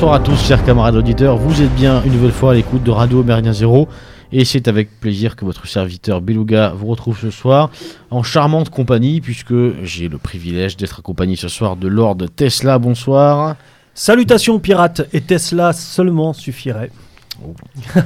Bonsoir 0.00 0.14
à 0.14 0.20
tous, 0.20 0.42
chers 0.46 0.64
camarades 0.64 0.96
auditeurs. 0.96 1.36
Vous 1.36 1.60
êtes 1.60 1.74
bien 1.74 2.02
une 2.04 2.14
nouvelle 2.14 2.32
fois 2.32 2.52
à 2.52 2.54
l'écoute 2.54 2.82
de 2.82 2.90
Radio 2.90 3.22
Méridien 3.22 3.52
Zéro. 3.52 3.86
Et 4.32 4.46
c'est 4.46 4.66
avec 4.66 4.98
plaisir 4.98 5.36
que 5.36 5.44
votre 5.44 5.66
serviteur 5.66 6.22
Beluga 6.22 6.72
vous 6.74 6.86
retrouve 6.86 7.18
ce 7.20 7.28
soir 7.28 7.68
en 8.10 8.22
charmante 8.22 8.70
compagnie, 8.70 9.20
puisque 9.20 9.52
j'ai 9.82 10.08
le 10.08 10.16
privilège 10.16 10.78
d'être 10.78 11.00
accompagné 11.00 11.36
ce 11.36 11.48
soir 11.48 11.76
de 11.76 11.86
Lord 11.86 12.16
Tesla. 12.34 12.78
Bonsoir. 12.78 13.56
Salutations 13.92 14.58
pirates, 14.58 15.02
et 15.12 15.20
Tesla 15.20 15.74
seulement 15.74 16.32
suffirait. 16.32 16.90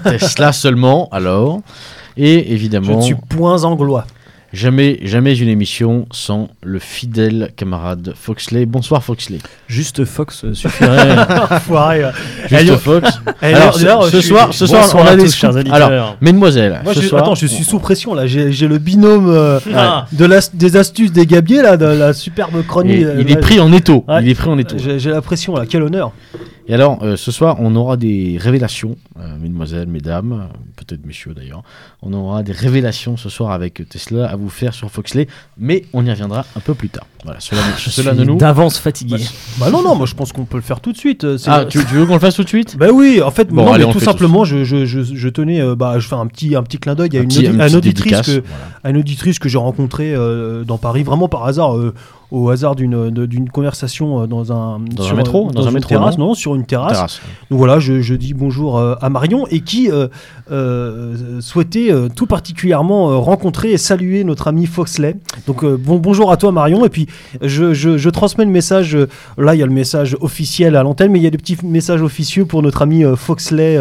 Tesla 0.02 0.52
seulement, 0.52 1.08
alors. 1.12 1.60
Et 2.16 2.40
Je 2.40 2.54
évidemment, 2.54 2.96
ne 2.96 3.02
suis 3.02 3.14
point 3.14 3.62
anglois. 3.62 4.04
Jamais, 4.54 4.98
jamais 5.02 5.36
une 5.36 5.48
émission 5.48 6.06
sans 6.12 6.48
le 6.62 6.78
fidèle 6.78 7.50
camarade 7.56 8.14
Foxley. 8.16 8.64
Bonsoir 8.66 9.02
Foxley. 9.04 9.38
Juste 9.68 10.04
Fox 10.04 10.44
euh, 10.44 10.54
suffirait. 10.54 11.16
Enfoiré. 11.50 12.02
Juste 12.48 12.52
Allez, 12.54 12.76
Fox. 12.76 13.20
Alors, 13.42 13.74
ce, 13.74 13.80
je 13.80 14.10
ce 14.10 14.20
suis- 14.20 14.28
soir, 14.28 14.54
ce 14.54 14.66
soir, 14.66 14.88
on 14.94 15.06
a 15.06 15.16
des 15.16 15.28
scoops. 15.28 15.56
Alors, 15.70 16.16
mesdemoiselles, 16.20 16.80
Moi, 16.84 16.94
ce 16.94 17.00
je, 17.02 17.08
soir, 17.08 17.22
attends, 17.22 17.34
je 17.34 17.46
suis 17.46 17.64
sous 17.64 17.78
pression 17.78 18.14
là. 18.14 18.26
J'ai 18.26 18.68
le 18.68 18.78
binôme 18.78 19.28
euh, 19.28 19.58
de 20.12 20.24
la- 20.24 20.40
des 20.54 20.76
astuces 20.76 21.12
des 21.12 21.26
gabiers 21.26 21.62
là, 21.62 21.76
de 21.76 21.86
la 21.86 22.12
superbe 22.12 22.64
chronique. 22.66 23.00
Et 23.00 23.04
euh, 23.04 23.20
il 23.20 23.30
est 23.30 23.36
pris 23.36 23.60
en 23.60 23.72
étau. 23.72 24.04
Ouais. 24.08 24.22
Il 24.22 24.28
est 24.28 24.34
pris 24.34 24.48
en 24.48 24.58
étau. 24.58 24.76
J'ai 24.78 24.98
j'ai 24.98 25.10
la 25.10 25.20
pression 25.22 25.54
là. 25.56 25.64
Quel 25.68 25.82
honneur. 25.82 26.12
Et 26.66 26.72
alors, 26.72 26.98
euh, 27.02 27.16
ce 27.16 27.30
soir, 27.30 27.56
on 27.60 27.76
aura 27.76 27.98
des 27.98 28.38
révélations, 28.40 28.96
euh, 29.18 29.36
mesdemoiselles, 29.38 29.86
mesdames, 29.88 30.48
peut-être 30.76 31.06
messieurs 31.06 31.34
d'ailleurs. 31.34 31.62
On 32.02 32.12
aura 32.12 32.42
des 32.42 32.52
révélations 32.52 33.16
ce 33.16 33.28
soir 33.28 33.52
avec 33.52 33.88
Tesla 33.88 34.26
à 34.28 34.36
vous 34.36 34.48
faire 34.50 34.74
sur 34.74 34.90
Foxley, 34.90 35.28
mais 35.56 35.84
on 35.92 36.04
y 36.04 36.10
reviendra 36.10 36.44
un 36.56 36.60
peu 36.60 36.74
plus 36.74 36.88
tard. 36.88 37.06
Voilà, 37.24 37.40
cela, 37.40 37.60
Je 37.78 37.88
cela 37.90 38.10
suis 38.12 38.20
ne 38.20 38.24
nous. 38.26 38.36
d'avance 38.36 38.76
fatigué. 38.78 39.16
Bah 39.58 39.70
non 39.70 39.82
non, 39.82 39.94
moi 39.94 40.04
je 40.06 40.14
pense 40.14 40.32
qu'on 40.32 40.44
peut 40.44 40.58
le 40.58 40.62
faire 40.62 40.80
tout 40.80 40.92
de 40.92 40.98
suite. 40.98 41.24
euh, 41.24 41.38
Ah, 41.46 41.64
tu, 41.64 41.78
tu 41.78 41.94
veux 41.94 42.04
qu'on 42.06 42.14
le 42.14 42.18
fasse 42.20 42.34
tout 42.34 42.42
de 42.44 42.48
suite? 42.48 42.76
Bah 42.76 42.88
oui, 42.92 43.22
en 43.22 43.30
fait, 43.30 43.48
Bon, 43.48 43.64
non, 43.64 43.72
allez, 43.72 43.84
mais 43.84 43.90
on 43.90 43.92
tout 43.92 44.00
simplement, 44.00 44.44
je, 44.44 44.62
je, 44.64 44.84
je, 44.84 45.00
je 45.02 45.28
tenais, 45.30 45.60
euh, 45.62 45.74
bah, 45.74 45.98
je 45.98 46.06
fais 46.08 46.16
un 46.16 46.26
petit, 46.26 46.54
un 46.54 46.62
petit 46.62 46.78
clin 46.78 46.94
d'œil 46.94 47.16
à 47.16 47.20
Un 47.20 47.22
une, 47.22 47.28
petit- 47.28 47.46
audi- 47.48 47.56
une 47.70 47.76
auditrice 47.76 48.20
que, 48.20 48.30
voilà. 48.32 48.44
à 48.82 48.90
une 48.90 48.96
auditrice 48.98 49.38
que 49.38 49.48
j'ai 49.48 49.56
rencontrée 49.58 50.14
euh, 50.14 50.64
dans 50.64 50.76
Paris, 50.76 51.02
vraiment 51.02 51.28
par 51.28 51.44
hasard, 51.46 51.76
euh, 51.78 51.94
au 52.30 52.50
hasard 52.50 52.74
d'une 52.74 53.48
conversation 53.50 54.26
dans 54.26 54.52
un 54.52 54.80
Dans 54.80 55.04
un 55.04 55.06
sur, 55.06 55.16
métro 55.16 55.50
Dans 55.52 55.64
un 55.64 55.68
une 55.68 55.74
métro, 55.74 55.88
terrasse, 55.90 56.18
non 56.18 56.26
non, 56.28 56.34
sur 56.34 56.54
une 56.56 56.66
terrasse. 56.66 56.92
Terrasse. 56.92 57.20
Donc 57.50 57.58
voilà, 57.58 57.78
je, 57.78 58.00
je 58.00 58.14
dis 58.14 58.34
bonjour 58.34 58.78
Marion 59.10 59.46
et 59.50 59.60
qui 59.60 59.90
euh, 59.90 60.08
euh, 60.50 61.40
souhaitait 61.40 61.92
euh, 61.92 62.08
tout 62.08 62.26
particulièrement 62.26 63.20
rencontrer 63.20 63.72
et 63.72 63.78
saluer 63.78 64.24
notre 64.24 64.48
ami 64.48 64.66
Foxley. 64.66 65.16
Donc 65.46 65.64
bon, 65.64 65.96
bonjour 65.98 66.30
à 66.32 66.36
toi 66.36 66.52
Marion 66.52 66.84
et 66.84 66.88
puis 66.88 67.06
je, 67.42 67.74
je, 67.74 68.08
transmets 68.10 68.44
le 68.44 68.50
message. 68.50 68.96
là, 69.38 69.54
il 69.54 69.58
y 69.58 69.62
a 69.62 69.66
le 69.66 69.72
message 69.72 70.16
officiel 70.20 70.76
à 70.76 70.82
l'antenne, 70.82 71.10
mais 71.10 71.18
il 71.18 71.22
y 71.22 71.26
a 71.26 71.30
des 71.30 71.38
petits 71.38 71.58
messages 71.64 72.02
officieux 72.02 72.44
pour 72.44 72.62
notre 72.62 72.82
ami 72.82 73.04
Foxley, 73.16 73.78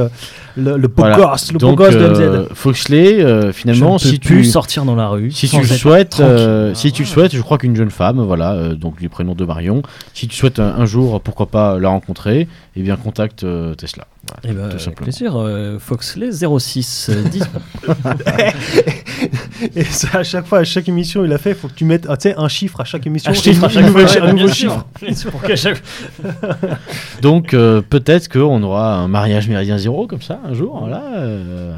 le, 0.56 0.78
le 0.78 0.88
beau 0.88 1.02
Voilà. 1.04 1.18
gosse, 1.18 1.52
le 1.52 1.60
beau 1.60 1.68
Donc, 1.68 1.78
gosse 1.80 1.96
de 1.96 2.00
euh, 2.00 2.44
MZ. 2.44 2.48
Foxley, 2.54 3.22
euh, 3.24 3.52
finalement, 3.52 3.98
je 3.98 4.08
ne 4.08 4.14
si 4.14 4.20
peux 4.20 4.28
plus 4.28 4.42
tu. 4.44 4.50
sortir 4.50 4.86
dans 4.86 4.96
la 4.96 5.08
rue. 5.08 5.32
Si 5.32 5.50
tu 5.50 5.58
le 5.60 5.66
souhaites, 5.66 6.20
euh, 6.20 6.74
si 6.74 6.92
tu 6.92 7.04
le 7.04 7.08
souhaites, 7.08 7.36
je 7.36 7.42
crois 7.42 7.58
qu'une 7.58 7.76
jeune 7.76 7.92
femme, 7.92 8.22
voilà, 8.22 8.54
euh, 8.54 8.76
donc 8.76 9.00
du 9.00 9.10
prénom 9.10 9.34
de 9.36 9.46
Marion, 9.46 9.82
si 10.14 10.28
tu 10.28 10.36
souhaites 10.36 10.60
un, 10.60 10.76
un 10.78 10.86
jour, 10.86 11.20
pourquoi 11.22 11.48
pas 11.48 11.80
la 11.80 11.90
rencontrer, 11.90 12.48
eh 12.76 12.82
bien 12.82 12.96
contacte 12.96 13.44
euh, 13.44 13.74
Tesla. 13.76 14.06
Voilà, 14.26 14.40
Eh 14.44 14.54
ben, 14.54 14.62
tout 14.64 14.70
avec 14.70 14.80
simplement. 14.82 15.04
plaisir. 15.06 15.34
euh, 15.36 15.80
Foxley 15.80 16.30
06 16.32 17.10
euh, 17.12 17.24
10. 17.30 17.44
Et 19.76 19.84
ça, 19.84 20.20
à 20.20 20.24
chaque 20.24 20.46
fois, 20.46 20.60
à 20.60 20.64
chaque 20.64 20.88
émission, 20.88 21.26
il 21.26 21.34
a 21.34 21.38
fait, 21.38 21.52
il 21.52 21.56
faut 21.56 21.68
que 21.68 21.74
tu 21.74 21.86
mettes 21.86 22.06
ah, 22.10 22.18
tu 22.18 22.30
un 22.36 22.48
chiffre 22.48 22.80
à 22.82 22.86
chaque 22.86 23.06
émission. 23.06 23.32
Un 23.32 23.34
chiffre 23.34 23.66
à 23.66 23.70
chaque 23.70 23.88
fois, 23.90 24.02
un 24.24 24.34
nouveau 24.34 24.48
chiffre. 24.48 24.86
Donc 27.22 27.54
euh, 27.54 27.82
peut-être 27.82 28.30
qu'on 28.30 28.62
aura 28.64 28.96
un 28.96 29.08
mariage 29.08 29.48
méridien 29.50 29.78
zéro 29.78 30.08
comme 30.08 30.22
ça 30.22 30.40
un 30.44 30.54
jour. 30.54 30.80
Voilà. 30.80 31.02
euh. 31.14 31.78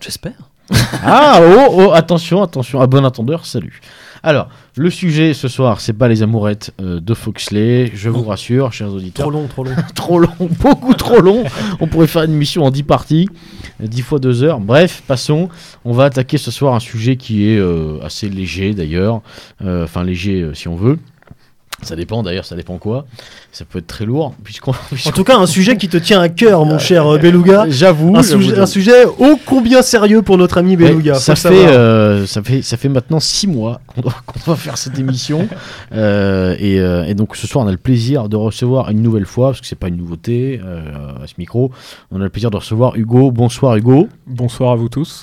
J'espère. 0.00 0.32
Ah 1.06 1.40
oh, 1.42 1.66
oh 1.76 1.90
attention 1.92 2.42
attention 2.42 2.80
à 2.80 2.86
bon 2.86 3.04
entendeur 3.04 3.44
salut. 3.44 3.80
Alors 4.22 4.48
le 4.76 4.88
sujet 4.88 5.34
ce 5.34 5.46
soir 5.48 5.82
c'est 5.82 5.92
pas 5.92 6.08
les 6.08 6.22
amourettes 6.22 6.72
euh, 6.80 7.00
de 7.00 7.12
Foxley. 7.12 7.90
Je 7.94 8.08
vous 8.08 8.24
rassure 8.24 8.72
chers 8.72 8.90
auditeurs. 8.90 9.24
Trop 9.26 9.30
long, 9.30 9.46
trop 9.46 9.64
long. 9.64 9.74
trop 9.94 10.18
long, 10.18 10.48
beaucoup 10.60 10.94
trop 10.94 11.20
long. 11.20 11.44
On 11.80 11.86
pourrait 11.86 12.06
faire 12.06 12.22
une 12.22 12.32
émission 12.32 12.64
en 12.64 12.70
10 12.70 12.82
parties, 12.84 13.28
euh, 13.82 13.86
10 13.86 14.00
fois 14.00 14.18
2 14.18 14.42
heures. 14.42 14.58
Bref, 14.60 15.02
passons. 15.06 15.50
On 15.84 15.92
va 15.92 16.04
attaquer 16.04 16.38
ce 16.38 16.50
soir 16.50 16.72
un 16.74 16.80
sujet 16.80 17.16
qui 17.16 17.46
est 17.50 17.58
euh, 17.58 17.98
assez 18.02 18.30
léger 18.30 18.72
d'ailleurs. 18.72 19.20
Euh, 19.62 19.84
Enfin, 19.84 20.02
léger 20.02 20.40
euh, 20.40 20.54
si 20.54 20.66
on 20.68 20.76
veut. 20.76 20.98
Ça 21.82 21.96
dépend 21.96 22.22
d'ailleurs, 22.22 22.44
ça 22.44 22.56
dépend 22.56 22.78
quoi. 22.78 23.06
Ça 23.52 23.64
peut 23.64 23.78
être 23.80 23.86
très 23.86 24.04
lourd. 24.06 24.34
Puisqu'on, 24.44 24.72
En 24.72 25.10
tout 25.12 25.24
cas, 25.24 25.36
un 25.36 25.46
sujet 25.46 25.76
qui 25.76 25.88
te 25.88 25.96
tient 25.96 26.20
à 26.20 26.28
cœur, 26.28 26.64
mon 26.64 26.78
cher 26.78 27.06
euh, 27.06 27.18
Beluga. 27.18 27.66
J'avoue. 27.68 28.16
Un, 28.16 28.22
j'avoue, 28.22 28.42
sujet, 28.42 28.58
un 28.58 28.66
sujet 28.66 29.04
ô 29.04 29.38
combien 29.44 29.82
sérieux 29.82 30.22
pour 30.22 30.38
notre 30.38 30.58
ami 30.58 30.76
Ouais, 30.76 30.88
Beluga. 30.88 31.14
ça, 31.14 31.34
fait, 31.36 31.48
euh, 31.66 32.26
ça, 32.26 32.42
fait, 32.42 32.62
ça 32.62 32.76
fait 32.76 32.88
maintenant 32.88 33.20
six 33.20 33.46
mois 33.46 33.80
qu'on 33.86 34.00
doit, 34.02 34.14
qu'on 34.26 34.40
doit 34.46 34.56
faire 34.56 34.78
cette 34.78 34.98
émission. 34.98 35.48
Euh, 35.92 36.56
et, 36.58 36.80
euh, 36.80 37.04
et 37.04 37.14
donc 37.14 37.36
ce 37.36 37.46
soir, 37.46 37.64
on 37.64 37.68
a 37.68 37.72
le 37.72 37.76
plaisir 37.76 38.28
de 38.28 38.36
recevoir 38.36 38.90
une 38.90 39.02
nouvelle 39.02 39.26
fois, 39.26 39.48
parce 39.48 39.60
que 39.60 39.66
c'est 39.66 39.78
pas 39.78 39.88
une 39.88 39.96
nouveauté 39.96 40.60
euh, 40.64 41.22
à 41.22 41.26
ce 41.26 41.34
micro, 41.38 41.70
on 42.10 42.20
a 42.20 42.24
le 42.24 42.30
plaisir 42.30 42.50
de 42.50 42.56
recevoir 42.56 42.96
Hugo. 42.96 43.30
Bonsoir 43.30 43.76
Hugo. 43.76 44.08
Bonsoir 44.26 44.72
à 44.72 44.76
vous 44.76 44.88
tous. 44.88 45.20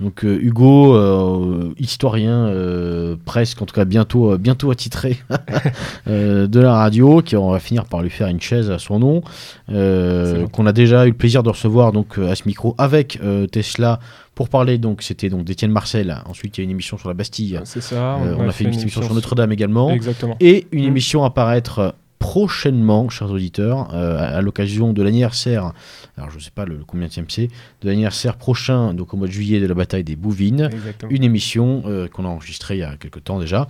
Donc 0.00 0.24
euh, 0.24 0.38
Hugo, 0.40 0.94
euh, 0.96 1.72
historien 1.78 2.46
euh, 2.46 3.16
presque, 3.24 3.62
en 3.62 3.66
tout 3.66 3.74
cas 3.74 3.84
bientôt, 3.84 4.32
euh, 4.32 4.38
bientôt 4.38 4.70
attitré 4.70 5.18
de 6.06 6.60
la 6.60 6.74
radio, 6.74 7.22
qui 7.22 7.36
on 7.36 7.50
va 7.50 7.60
finir 7.60 7.84
par 7.84 8.02
lui 8.02 8.10
faire 8.10 8.26
une 8.28 8.40
chaise 8.40 8.70
à 8.70 8.78
son 8.78 8.98
nom, 8.98 9.22
qu'on 9.68 10.66
a 10.66 10.72
déjà 10.72 11.06
eu 11.06 11.10
le 11.10 11.16
plaisir 11.16 11.42
de 11.42 11.50
recevoir 11.50 11.92
donc 11.92 12.18
à 12.18 12.34
ce 12.34 12.42
micro 12.46 12.74
avec 12.78 13.18
Tesla 13.52 14.00
pour 14.34 14.48
parler. 14.48 14.78
Donc 14.78 15.02
c'était 15.02 15.28
donc 15.28 15.44
d'Étienne 15.44 15.70
Marcel. 15.70 16.16
Ensuite 16.26 16.58
il 16.58 16.60
y 16.60 16.62
a 16.62 16.64
une 16.64 16.70
émission 16.70 16.98
sur 16.98 17.08
la 17.08 17.14
Bastille. 17.14 17.60
C'est 17.64 17.80
ça. 17.82 18.18
On, 18.38 18.48
a 18.48 18.52
fait 18.52 18.64
une 18.64 18.74
émission 18.74 19.02
sur 19.02 19.14
Notre-Dame 19.14 19.52
également. 19.52 19.90
Exactement. 19.90 20.36
Et 20.40 20.66
une 20.72 20.84
Mm. 20.84 20.88
émission 20.88 21.24
à 21.24 21.30
paraître 21.30 21.94
prochainement, 22.28 23.10
chers 23.10 23.30
auditeurs, 23.30 23.88
euh, 23.92 24.16
à, 24.18 24.38
à 24.38 24.40
l'occasion 24.40 24.94
de 24.94 25.02
l'anniversaire, 25.02 25.72
alors 26.16 26.30
je 26.30 26.36
ne 26.36 26.40
sais 26.40 26.50
pas 26.54 26.64
le 26.64 26.78
combien 26.86 27.08
c'est, 27.10 27.48
de 27.82 27.86
l'anniversaire 27.88 28.36
prochain, 28.36 28.94
donc 28.94 29.12
au 29.12 29.18
mois 29.18 29.26
de 29.26 29.32
juillet 29.32 29.60
de 29.60 29.66
la 29.66 29.74
bataille 29.74 30.04
des 30.04 30.16
Bouvines, 30.16 30.70
Exactement. 30.72 31.12
une 31.12 31.22
émission 31.22 31.82
euh, 31.86 32.08
qu'on 32.08 32.24
a 32.24 32.28
enregistrée 32.28 32.76
il 32.76 32.80
y 32.80 32.82
a 32.82 32.96
quelques 32.96 33.22
temps 33.24 33.38
déjà, 33.38 33.68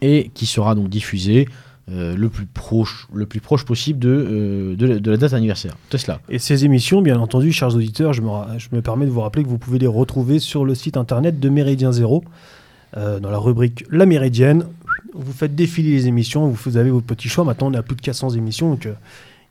et 0.00 0.30
qui 0.32 0.46
sera 0.46 0.74
donc 0.74 0.88
diffusée 0.88 1.46
euh, 1.90 2.16
le, 2.16 2.30
plus 2.30 2.46
proche, 2.46 3.06
le 3.12 3.26
plus 3.26 3.40
proche 3.40 3.64
possible 3.66 3.98
de, 3.98 4.08
euh, 4.08 4.74
de, 4.74 4.86
la- 4.86 4.98
de 4.98 5.10
la 5.10 5.16
date 5.18 5.34
anniversaire. 5.34 5.74
Tesla. 5.90 6.20
Et 6.30 6.38
ces 6.38 6.64
émissions, 6.64 7.02
bien 7.02 7.18
entendu, 7.20 7.52
chers 7.52 7.74
auditeurs, 7.76 8.14
je 8.14 8.22
me, 8.22 8.30
je 8.58 8.68
me 8.72 8.80
permets 8.80 9.04
de 9.06 9.10
vous 9.10 9.20
rappeler 9.20 9.42
que 9.44 9.48
vous 9.48 9.58
pouvez 9.58 9.78
les 9.78 9.86
retrouver 9.86 10.38
sur 10.38 10.64
le 10.64 10.74
site 10.74 10.96
internet 10.96 11.38
de 11.38 11.48
Méridien 11.50 11.92
Zéro, 11.92 12.24
euh, 12.96 13.20
dans 13.20 13.30
la 13.30 13.38
rubrique 13.38 13.84
La 13.90 14.06
Méridienne. 14.06 14.64
Vous 15.14 15.32
faites 15.32 15.54
défiler 15.54 15.90
les 15.90 16.06
émissions, 16.08 16.48
vous, 16.48 16.76
avez 16.76 16.90
votre 16.90 17.06
petit 17.06 17.28
choix. 17.28 17.44
Maintenant, 17.44 17.70
on 17.70 17.74
à 17.74 17.82
plus 17.82 17.96
de 17.96 18.00
400 18.00 18.30
émissions, 18.30 18.70
donc 18.70 18.86
euh, 18.86 18.94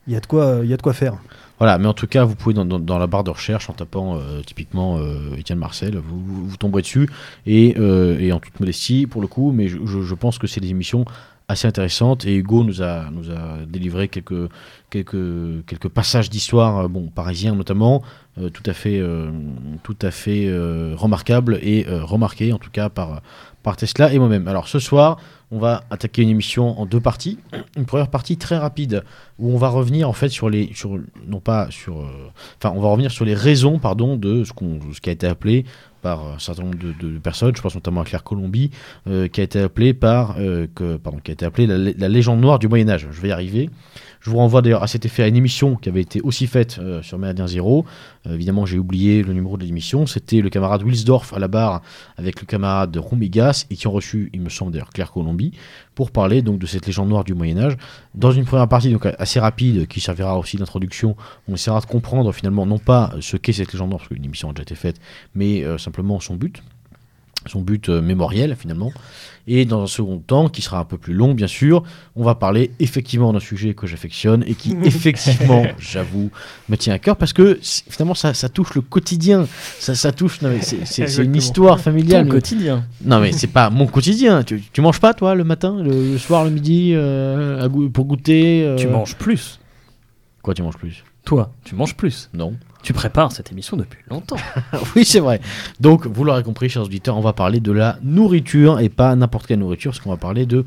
il 0.06 0.14
y, 0.14 0.16
a 0.16 0.20
de 0.20 0.26
quoi- 0.26 0.60
il 0.62 0.70
y 0.70 0.74
a 0.74 0.76
de 0.76 0.82
quoi 0.82 0.92
faire. 0.92 1.18
Voilà, 1.58 1.76
mais 1.78 1.88
en 1.88 1.92
tout 1.92 2.06
cas, 2.06 2.24
vous 2.24 2.36
pouvez 2.36 2.54
dans, 2.54 2.98
la 2.98 3.06
barre 3.08 3.24
de 3.24 3.30
recherche, 3.30 3.68
en 3.68 3.72
tapant 3.72 4.16
euh, 4.16 4.42
typiquement 4.46 4.98
euh, 4.98 5.34
Étienne 5.36 5.58
Marcel, 5.58 5.96
vous, 5.96 6.46
vous, 6.48 6.56
tomberez 6.56 6.82
dessus, 6.82 7.08
et, 7.46 7.74
euh, 7.78 8.30
en 8.30 8.38
toute 8.38 8.58
modestie 8.60 9.06
pour 9.06 9.20
le 9.20 9.26
coup, 9.26 9.50
mais 9.50 9.66
je, 9.68 10.14
pense 10.14 10.38
que 10.38 10.46
c'est 10.46 10.60
des 10.60 10.70
émissions 10.70 11.04
assez 11.48 11.66
intéressantes, 11.66 12.26
et 12.26 12.36
Hugo 12.36 12.62
nous 12.62 12.80
a, 12.80 13.10
nous 13.10 13.30
a 13.30 13.64
délivré 13.66 14.08
quelques, 14.08 14.48
quelques, 14.90 15.66
quelques 15.66 15.88
passages 15.88 16.30
d'histoire, 16.30 16.84
euh, 16.84 16.88
bon, 16.88 17.08
parisiens 17.08 17.56
notamment, 17.56 18.02
euh, 18.38 18.50
tout 18.50 18.62
à 18.66 18.72
fait, 18.72 19.00
euh, 19.00 19.30
euh, 20.28 20.94
remarquables, 20.96 21.58
et 21.60 21.88
euh, 21.88 22.04
remarqués 22.04 22.52
en 22.52 22.58
tout 22.58 22.70
cas 22.70 22.88
par, 22.88 23.20
par 23.64 23.76
Tesla 23.76 24.12
et 24.12 24.18
moi-même. 24.20 24.46
Alors 24.46 24.68
ce 24.68 24.78
soir, 24.78 25.18
on 25.50 25.58
va 25.58 25.84
attaquer 25.90 26.22
une 26.22 26.28
émission 26.28 26.78
en 26.78 26.84
deux 26.86 27.00
parties. 27.00 27.38
Une 27.76 27.86
première 27.86 28.08
partie 28.08 28.36
très 28.36 28.58
rapide 28.58 29.02
où 29.38 29.52
on 29.52 29.56
va 29.56 29.68
revenir 29.68 30.08
en 30.08 30.12
fait 30.12 30.28
sur 30.28 30.50
les 30.50 30.70
non 31.26 31.40
pas 31.40 31.68
sur 31.70 32.00
euh, 32.00 32.30
enfin 32.58 32.74
on 32.76 32.80
va 32.80 32.88
revenir 32.88 33.10
sur 33.10 33.24
les 33.24 33.34
raisons 33.34 33.78
pardon 33.78 34.16
de 34.16 34.44
ce 34.44 35.00
qui 35.00 35.08
a 35.08 35.12
été 35.12 35.26
appelé 35.26 35.64
par 36.02 36.24
un 36.34 36.38
certain 36.38 36.62
nombre 36.62 36.76
de, 36.78 37.18
personnes, 37.18 37.56
je 37.56 37.60
pense 37.60 37.74
notamment 37.74 38.02
à 38.02 38.04
Claire 38.04 38.22
Colombi, 38.22 38.70
euh, 39.08 39.26
qui 39.26 39.40
a 39.40 39.44
été 39.44 39.58
appelé 39.58 39.94
par 39.94 40.36
euh, 40.38 40.68
pardon 41.02 41.18
qui 41.18 41.32
a 41.32 41.34
été 41.34 41.44
appelé 41.44 41.66
la, 41.66 41.76
lé- 41.76 41.94
la 41.98 42.08
légende 42.08 42.40
noire 42.40 42.60
du 42.60 42.68
Moyen 42.68 42.88
Âge. 42.88 43.08
Je 43.10 43.20
vais 43.20 43.28
y 43.28 43.32
arriver. 43.32 43.68
Je 44.20 44.30
vous 44.30 44.36
renvoie 44.36 44.62
d'ailleurs 44.62 44.82
à 44.82 44.88
cet 44.88 45.06
effet 45.06 45.22
à 45.22 45.28
une 45.28 45.36
émission 45.36 45.76
qui 45.76 45.88
avait 45.88 46.00
été 46.00 46.20
aussi 46.20 46.46
faite 46.46 46.78
euh, 46.80 47.02
sur 47.02 47.18
Méridien 47.18 47.46
Zéro. 47.46 47.84
Euh, 48.26 48.34
évidemment, 48.34 48.66
j'ai 48.66 48.78
oublié 48.78 49.22
le 49.22 49.32
numéro 49.32 49.56
de 49.56 49.64
l'émission. 49.64 50.06
C'était 50.06 50.40
le 50.40 50.50
camarade 50.50 50.82
Wilsdorf 50.82 51.32
à 51.34 51.38
la 51.38 51.48
barre 51.48 51.82
avec 52.16 52.40
le 52.40 52.46
camarade 52.46 52.96
Roumigas 52.96 53.66
et 53.70 53.76
qui 53.76 53.86
ont 53.86 53.92
reçu, 53.92 54.30
il 54.32 54.40
me 54.40 54.48
semble 54.48 54.72
d'ailleurs, 54.72 54.90
Claire 54.90 55.12
Pour 55.94 56.10
parler 56.10 56.42
donc 56.42 56.58
de 56.58 56.66
cette 56.66 56.86
légende 56.86 57.08
noire 57.08 57.24
du 57.24 57.34
Moyen 57.34 57.58
Âge. 57.58 57.76
Dans 58.14 58.32
une 58.32 58.44
première 58.44 58.68
partie 58.68 58.90
donc 58.90 59.06
assez 59.18 59.40
rapide 59.40 59.86
qui 59.86 60.00
servira 60.00 60.38
aussi 60.38 60.56
d'introduction, 60.56 61.16
on 61.48 61.54
essaiera 61.54 61.80
de 61.80 61.86
comprendre 61.86 62.32
finalement 62.32 62.66
non 62.66 62.78
pas 62.78 63.12
ce 63.20 63.36
qu'est 63.36 63.52
cette 63.52 63.72
légende 63.72 63.90
noire 63.90 64.00
parce 64.00 64.08
qu'une 64.08 64.24
émission 64.24 64.50
a 64.50 64.52
déjà 64.52 64.62
été 64.62 64.74
faite, 64.74 65.00
mais 65.34 65.64
euh, 65.64 65.78
simplement 65.78 66.20
son 66.20 66.36
but. 66.36 66.62
Son 67.48 67.60
but 67.62 67.88
euh, 67.88 68.00
mémoriel 68.00 68.56
finalement. 68.58 68.92
Et 69.50 69.64
dans 69.64 69.82
un 69.82 69.86
second 69.86 70.18
temps, 70.18 70.50
qui 70.50 70.60
sera 70.60 70.78
un 70.78 70.84
peu 70.84 70.98
plus 70.98 71.14
long 71.14 71.32
bien 71.32 71.46
sûr, 71.46 71.82
on 72.16 72.22
va 72.22 72.34
parler 72.34 72.70
effectivement 72.80 73.32
d'un 73.32 73.40
sujet 73.40 73.72
que 73.72 73.86
j'affectionne 73.86 74.44
et 74.46 74.54
qui 74.54 74.76
effectivement, 74.84 75.64
j'avoue, 75.78 76.30
me 76.68 76.76
tient 76.76 76.92
à 76.92 76.98
cœur 76.98 77.16
parce 77.16 77.32
que 77.32 77.58
finalement 77.62 78.12
ça, 78.14 78.34
ça 78.34 78.50
touche 78.50 78.74
le 78.74 78.82
quotididien, 78.82 79.46
ça, 79.78 79.94
ça 79.94 80.12
touche, 80.12 80.42
non, 80.42 80.50
mais 80.50 80.60
c'est- 80.60 81.16
une 81.24 81.34
histoire 81.34 81.76
Ton 81.78 81.82
familiale. 81.84 82.24
mais- 82.26 82.30
quotidien. 82.30 82.84
non 83.04 83.20
mais 83.20 83.32
c'est 83.32 83.46
pas 83.46 83.70
mon 83.70 83.86
quotidien. 83.86 84.42
Tu, 84.42 84.62
tu 84.72 84.80
manges 84.82 85.00
pas 85.00 85.14
toi 85.14 85.34
le 85.34 85.44
matin, 85.44 85.82
le, 85.82 86.12
le 86.12 86.18
soir, 86.18 86.44
le 86.44 86.50
midi 86.50 86.92
euh, 86.94 87.66
pour 87.92 88.04
goûter 88.04 88.64
euh, 88.64 88.76
Tu 88.76 88.86
manges 88.86 89.16
plus. 89.16 89.58
Quoi 90.42 90.52
tu 90.52 90.62
manges 90.62 90.76
plus? 90.76 91.04
Toi, 91.24 91.50
tu 91.64 91.74
manges 91.74 91.94
plus. 91.96 92.28
Non. 92.34 92.54
Tu 92.82 92.92
prépares 92.92 93.32
cette 93.32 93.50
émission 93.52 93.76
depuis 93.76 94.00
longtemps. 94.10 94.36
oui 94.96 95.04
c'est 95.04 95.20
vrai. 95.20 95.40
Donc 95.80 96.06
vous 96.06 96.24
l'aurez 96.24 96.42
compris 96.42 96.68
chers 96.68 96.84
auditeurs, 96.84 97.16
on 97.16 97.20
va 97.20 97.32
parler 97.32 97.60
de 97.60 97.72
la 97.72 97.98
nourriture 98.02 98.80
et 98.80 98.88
pas 98.88 99.14
n'importe 99.16 99.46
quelle 99.46 99.58
nourriture, 99.58 99.90
parce 99.90 100.00
qu'on 100.00 100.10
va 100.10 100.16
parler 100.16 100.46
de 100.46 100.64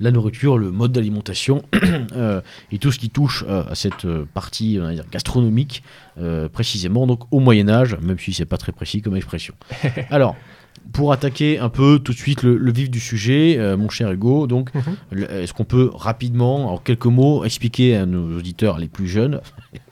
la 0.00 0.10
nourriture, 0.10 0.58
le 0.58 0.70
mode 0.70 0.92
d'alimentation 0.92 1.62
euh, 2.16 2.40
et 2.72 2.78
tout 2.78 2.90
ce 2.92 2.98
qui 2.98 3.10
touche 3.10 3.44
euh, 3.48 3.62
à 3.70 3.74
cette 3.76 4.04
euh, 4.04 4.26
partie 4.34 4.78
on 4.80 4.84
va 4.84 4.92
dire, 4.92 5.04
gastronomique 5.10 5.82
précisément 6.52 7.06
donc 7.06 7.22
au 7.32 7.40
Moyen 7.40 7.68
Âge, 7.68 7.96
même 8.00 8.18
si 8.18 8.32
c'est 8.32 8.44
pas 8.44 8.56
très 8.58 8.72
précis 8.72 9.02
comme 9.02 9.16
expression. 9.16 9.54
Alors 10.10 10.36
pour 10.92 11.12
attaquer 11.12 11.58
un 11.58 11.70
peu 11.70 11.98
tout 11.98 12.12
de 12.12 12.18
suite 12.18 12.42
le, 12.42 12.56
le 12.56 12.72
vif 12.72 12.90
du 12.90 13.00
sujet, 13.00 13.58
mon 13.76 13.88
cher 13.88 14.12
Hugo, 14.12 14.46
donc 14.46 14.70
Mhm. 14.74 15.24
est-ce 15.30 15.52
qu'on 15.54 15.64
peut 15.64 15.90
rapidement, 15.94 16.74
en 16.74 16.78
quelques 16.78 17.06
mots, 17.06 17.44
expliquer 17.44 17.96
à 17.96 18.04
nos 18.06 18.36
auditeurs 18.38 18.78
les 18.78 18.88
plus 18.88 19.08
jeunes 19.08 19.40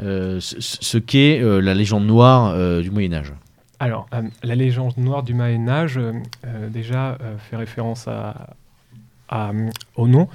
ce, 0.00 0.56
ce 0.60 0.98
qu'est 0.98 1.40
euh, 1.40 1.60
la 1.60 1.74
légende 1.74 2.06
noire 2.06 2.52
euh, 2.54 2.82
du 2.82 2.90
Moyen 2.90 3.12
Âge. 3.12 3.32
Alors, 3.80 4.08
euh, 4.12 4.22
la 4.42 4.54
légende 4.56 4.96
noire 4.96 5.22
du 5.22 5.34
Moyen 5.34 5.68
Âge, 5.68 5.98
euh, 5.98 6.12
euh, 6.44 6.68
déjà, 6.68 7.12
euh, 7.20 7.36
fait 7.38 7.56
référence 7.56 8.06
euh, 8.08 9.70
au 9.94 10.08
nom. 10.08 10.28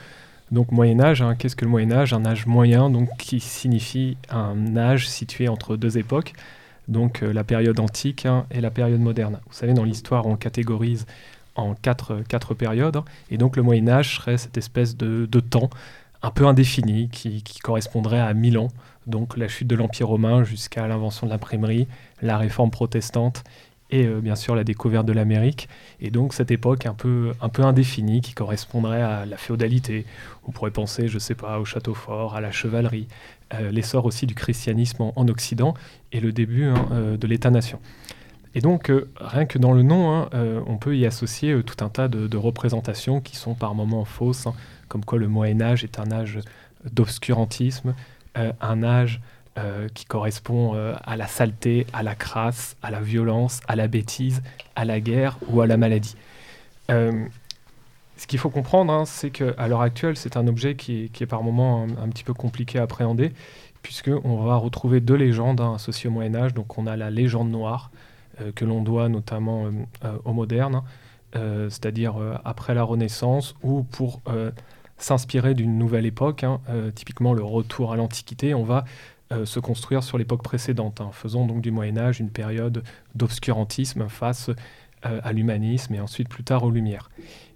Donc, 0.51 0.71
Moyen 0.71 1.00
Âge, 1.01 1.21
hein, 1.21 1.36
qu'est-ce 1.36 1.56
que 1.56 1.65
le 1.65 1.71
Moyen 1.71 1.92
Âge? 1.92 2.13
Un 2.13 2.25
âge 2.25 2.45
moyen, 2.45 2.89
donc 2.89 3.10
qui 3.18 3.39
signifie 3.39 4.18
un 4.30 4.77
âge 4.77 5.10
situé 5.10 5.50
entre 5.50 5.75
deux 5.75 5.98
époques, 5.98 6.33
donc 6.88 7.21
euh, 7.21 7.33
la 7.33 7.44
période 7.44 7.80
antique 7.80 8.25
hein, 8.25 8.45
et 8.51 8.62
la 8.62 8.71
période 8.71 9.01
moderne. 9.01 9.39
Vous 9.48 9.54
savez, 9.54 9.74
dans 9.74 9.83
l'histoire, 9.83 10.25
on 10.25 10.38
catégorise 10.38 11.06
en 11.56 11.74
quatre, 11.75 12.54
périodes, 12.54 12.98
hein, 12.98 13.06
et 13.30 13.38
donc 13.38 13.57
le 13.57 13.63
Moyen 13.63 13.89
Âge 13.89 14.18
serait 14.18 14.38
cette 14.38 14.57
espèce 14.57 14.95
de, 14.95 15.25
de 15.25 15.39
temps 15.39 15.69
un 16.21 16.31
peu 16.31 16.48
indéfini 16.48 17.10
qui, 17.10 17.44
qui 17.44 17.60
correspondrait 17.60 18.19
à 18.21 18.33
1000 18.33 18.57
ans, 18.57 18.69
donc 19.07 19.38
la 19.38 19.47
chute 19.47 19.67
de 19.67 19.75
l'Empire 19.75 20.07
romain 20.07 20.44
jusqu'à 20.44 20.88
l'invention 20.88 21.27
de 21.27 21.31
l'imprimerie, 21.31 21.88
la 22.21 22.38
réforme 22.38 22.71
protestante 22.71 23.44
et 23.94 24.07
euh, 24.07 24.21
bien 24.21 24.35
sûr 24.35 24.55
la 24.55 24.63
découverte 24.63 25.05
de 25.05 25.13
l'Amérique. 25.13 25.69
Et 26.00 26.09
donc 26.09 26.33
cette 26.33 26.51
époque 26.51 26.85
un 26.85 26.94
peu, 26.94 27.33
un 27.41 27.50
peu 27.50 27.63
indéfinie 27.63 28.21
qui 28.21 28.33
correspondrait 28.33 29.01
à 29.01 29.25
la 29.25 29.38
féodalité. 29.38 30.05
On 30.47 30.51
pourrait 30.51 30.71
penser, 30.71 31.07
je 31.07 31.19
sais 31.19 31.35
pas, 31.35 31.59
au 31.59 31.65
château 31.65 31.94
fort, 31.94 32.35
à 32.35 32.41
la 32.41 32.51
chevalerie, 32.51 33.07
euh, 33.53 33.71
l'essor 33.71 34.05
aussi 34.05 34.25
du 34.25 34.33
christianisme 34.33 35.03
en, 35.03 35.13
en 35.15 35.27
Occident 35.27 35.75
et 36.11 36.19
le 36.19 36.31
début 36.31 36.65
hein, 36.65 36.88
euh, 36.91 37.17
de 37.17 37.27
l'État-nation. 37.27 37.79
Et 38.55 38.61
donc, 38.61 38.91
rien 39.19 39.47
que 39.47 39.57
dans 39.57 39.73
le 39.73 39.81
nom, 39.81 40.13
hein, 40.13 40.29
on 40.67 40.77
peut 40.77 40.95
y 40.95 41.07
associer 41.07 41.59
tout 41.63 41.83
un 41.83 41.89
tas 41.89 42.07
de, 42.07 42.38
représentations 42.38 43.19
qui 43.19 43.35
sont 43.35 43.55
par 43.55 43.73
moments 43.73 44.05
fausses, 44.05 44.45
hein, 44.45 44.53
comme 44.89 45.03
quoi 45.03 45.17
le 45.17 45.27
Moyen 45.27 45.59
Âge 45.59 45.83
est 45.83 45.97
un 45.97 46.11
âge 46.11 46.39
d'obscurantisme, 46.91 47.95
un 48.35 48.83
âge 48.83 49.21
euh, 49.59 49.88
qui 49.94 50.06
correspond 50.06 50.74
euh, 50.74 50.95
à 51.06 51.15
la 51.15 51.27
saleté, 51.27 51.85
à 51.94 52.01
la 52.01 52.15
crasse, 52.15 52.75
à 52.81 52.89
la 52.89 53.01
violence, 53.01 53.62
à 53.68 53.75
la 53.75 53.88
bêtise, 53.88 54.41
à 54.75 54.83
la 54.83 55.00
guerre 55.00 55.38
ou 55.47 55.62
à 55.62 55.68
la 55.68 55.77
maladie. 55.77 56.15
Euh, 56.89 57.25
ce 58.18 58.25
qu'il 58.25 58.39
faut 58.39 58.50
comprendre, 58.50 58.91
hein, 58.91 59.06
c'est 59.06 59.30
qu'à 59.30 59.68
l'heure 59.68 59.81
actuelle, 59.81 60.18
c'est 60.18 60.38
un 60.38 60.47
objet 60.47 60.75
qui 60.75 61.12
est, 61.19 61.25
par 61.27 61.44
moments 61.44 61.85
un, 62.01 62.09
petit 62.09 62.24
peu 62.24 62.33
compliqué 62.33 62.80
à 62.80 62.83
appréhender, 62.83 63.31
puisqu'on 63.83 64.38
va 64.44 64.56
retrouver 64.56 65.01
deux 65.01 65.13
légendes 65.13 65.62
hein, 65.62 65.75
associées 65.75 66.09
au 66.09 66.13
Moyen 66.13 66.33
Âge. 66.33 66.56
Donc 66.56 66.79
on 66.79 66.88
a 66.88 66.95
la 66.95 67.12
légende 67.12 67.51
noire, 67.51 67.91
euh, 68.41 68.51
que 68.56 68.65
l'on 68.65 68.81
doit 68.81 69.07
notamment 69.07 69.65
euh, 69.65 69.71
euh, 70.06 70.18
au 70.25 70.33
moderne, 70.33 70.81
euh, 71.36 71.69
c'est-à-dire 71.69 72.19
euh, 72.19 72.33
après 72.44 72.74
la 72.74 72.83
Renaissance, 72.83 73.53
ou 73.62 73.83
pour 73.83 74.21
euh, 74.27 74.50
s'inspirer 74.97 75.53
d'une 75.53 75.77
nouvelle 75.77 76.05
époque, 76.05 76.43
hein, 76.43 76.61
euh, 76.69 76.91
typiquement 76.91 77.33
le 77.33 77.43
retour 77.43 77.91
à 77.91 77.95
l'Antiquité, 77.95 78.53
on 78.53 78.63
va 78.63 78.85
euh, 79.31 79.45
se 79.45 79.59
construire 79.59 80.03
sur 80.03 80.17
l'époque 80.17 80.43
précédente, 80.43 81.01
hein, 81.01 81.09
faisant 81.11 81.45
donc 81.45 81.61
du 81.61 81.71
Moyen 81.71 81.97
Âge 81.97 82.19
une 82.19 82.29
période 82.29 82.83
d'obscurantisme 83.15 84.07
face 84.07 84.49
euh, 85.05 85.19
à 85.23 85.33
l'humanisme 85.33 85.93
et 85.95 85.99
ensuite 85.99 86.29
plus 86.29 86.43
tard 86.43 86.63
aux 86.63 86.71
Lumières. 86.71 87.09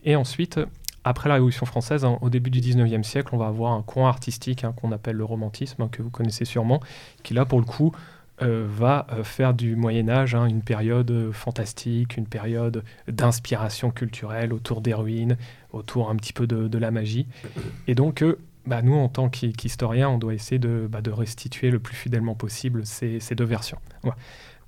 Et 0.03 0.15
ensuite, 0.15 0.59
après 1.03 1.29
la 1.29 1.35
Révolution 1.35 1.65
française, 1.65 2.03
hein, 2.03 2.17
au 2.21 2.29
début 2.29 2.49
du 2.49 2.59
19e 2.59 3.03
siècle, 3.03 3.29
on 3.33 3.37
va 3.37 3.47
avoir 3.47 3.73
un 3.73 3.81
courant 3.81 4.07
artistique 4.07 4.63
hein, 4.63 4.73
qu'on 4.73 4.91
appelle 4.91 5.15
le 5.15 5.23
romantisme, 5.23 5.87
que 5.89 6.01
vous 6.01 6.09
connaissez 6.09 6.45
sûrement, 6.45 6.81
qui 7.23 7.33
là 7.33 7.45
pour 7.45 7.59
le 7.59 7.65
coup 7.65 7.93
euh, 8.41 8.67
va 8.69 9.07
euh, 9.11 9.23
faire 9.23 9.55
du 9.55 9.75
Moyen 9.75 10.09
Âge 10.09 10.35
hein, 10.35 10.45
une 10.45 10.61
période 10.61 11.09
euh, 11.09 11.31
fantastique, 11.31 12.17
une 12.17 12.27
période 12.27 12.83
d'inspiration 13.07 13.89
culturelle 13.89 14.53
autour 14.53 14.81
des 14.81 14.93
ruines, 14.93 15.37
autour 15.71 16.11
un 16.11 16.15
petit 16.15 16.33
peu 16.33 16.45
de, 16.45 16.77
la 16.77 16.91
magie. 16.91 17.25
Et 17.87 17.95
donc, 17.95 18.23
bah, 18.67 18.83
nous, 18.83 18.93
en 18.93 19.09
tant 19.09 19.29
qu'hi- 19.29 19.53
qu'historiens, 19.53 20.09
on 20.09 20.19
doit 20.19 20.35
essayer 20.35 20.59
de, 20.59 20.87
bah, 20.89 21.01
de 21.01 21.09
restituer 21.09 21.71
le 21.71 21.79
plus 21.79 21.95
fidèlement 21.95 22.35
possible 22.35 22.85
ces, 22.85 23.19
deux 23.35 23.43
versions. 23.43 23.79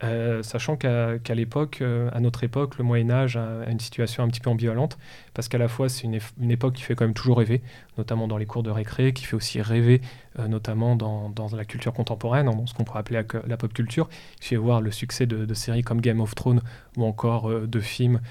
Euh, 0.03 0.43
sachant 0.43 0.77
qu'à 0.77 1.35
l'époque, 1.35 1.79
euh, 1.81 2.09
à 2.13 2.19
notre 2.21 2.43
époque, 2.43 2.77
le 2.77 2.83
Moyen 2.85 3.09
Âge 3.11 3.35
a, 3.35 3.69
une 3.69 3.79
situation 3.79 4.23
un 4.23 4.29
petit 4.29 4.39
peu 4.39 4.49
ambivalente, 4.49 4.97
parce 5.33 5.49
qu'à 5.49 5.57
la 5.57 5.67
fois 5.67 5.89
c'est 5.89 6.03
une, 6.03 6.51
époque 6.51 6.75
qui 6.75 6.83
fait 6.83 6.95
quand 6.95 7.03
même 7.03 7.13
toujours 7.13 7.39
rêver, 7.39 7.61
notamment 7.97 8.27
dans 8.27 8.37
les 8.37 8.45
cours 8.45 8.63
de 8.63 8.69
récré, 8.69 9.11
qui 9.11 9.25
fait 9.25 9.35
aussi 9.35 9.61
rêver, 9.61 10.01
euh, 10.39 10.47
notamment 10.47 10.95
dans, 10.95 11.33
la 11.53 11.65
culture 11.65 11.93
contemporaine, 11.93 12.49
ce 12.65 12.73
qu'on 12.73 12.83
pourrait 12.83 12.99
appeler 12.99 13.21
la, 13.45 13.57
pop 13.57 13.73
culture. 13.73 14.07
Il 14.41 14.45
fait 14.45 14.55
voir 14.55 14.81
le 14.81 14.91
succès 14.91 15.25
de, 15.25 15.53
séries 15.53 15.81
comme 15.81 15.99
Game 15.99 16.21
of 16.21 16.33
Thrones 16.35 16.61
ou 16.95 17.03
encore 17.03 17.49
de 17.49 17.79
films 17.79 18.21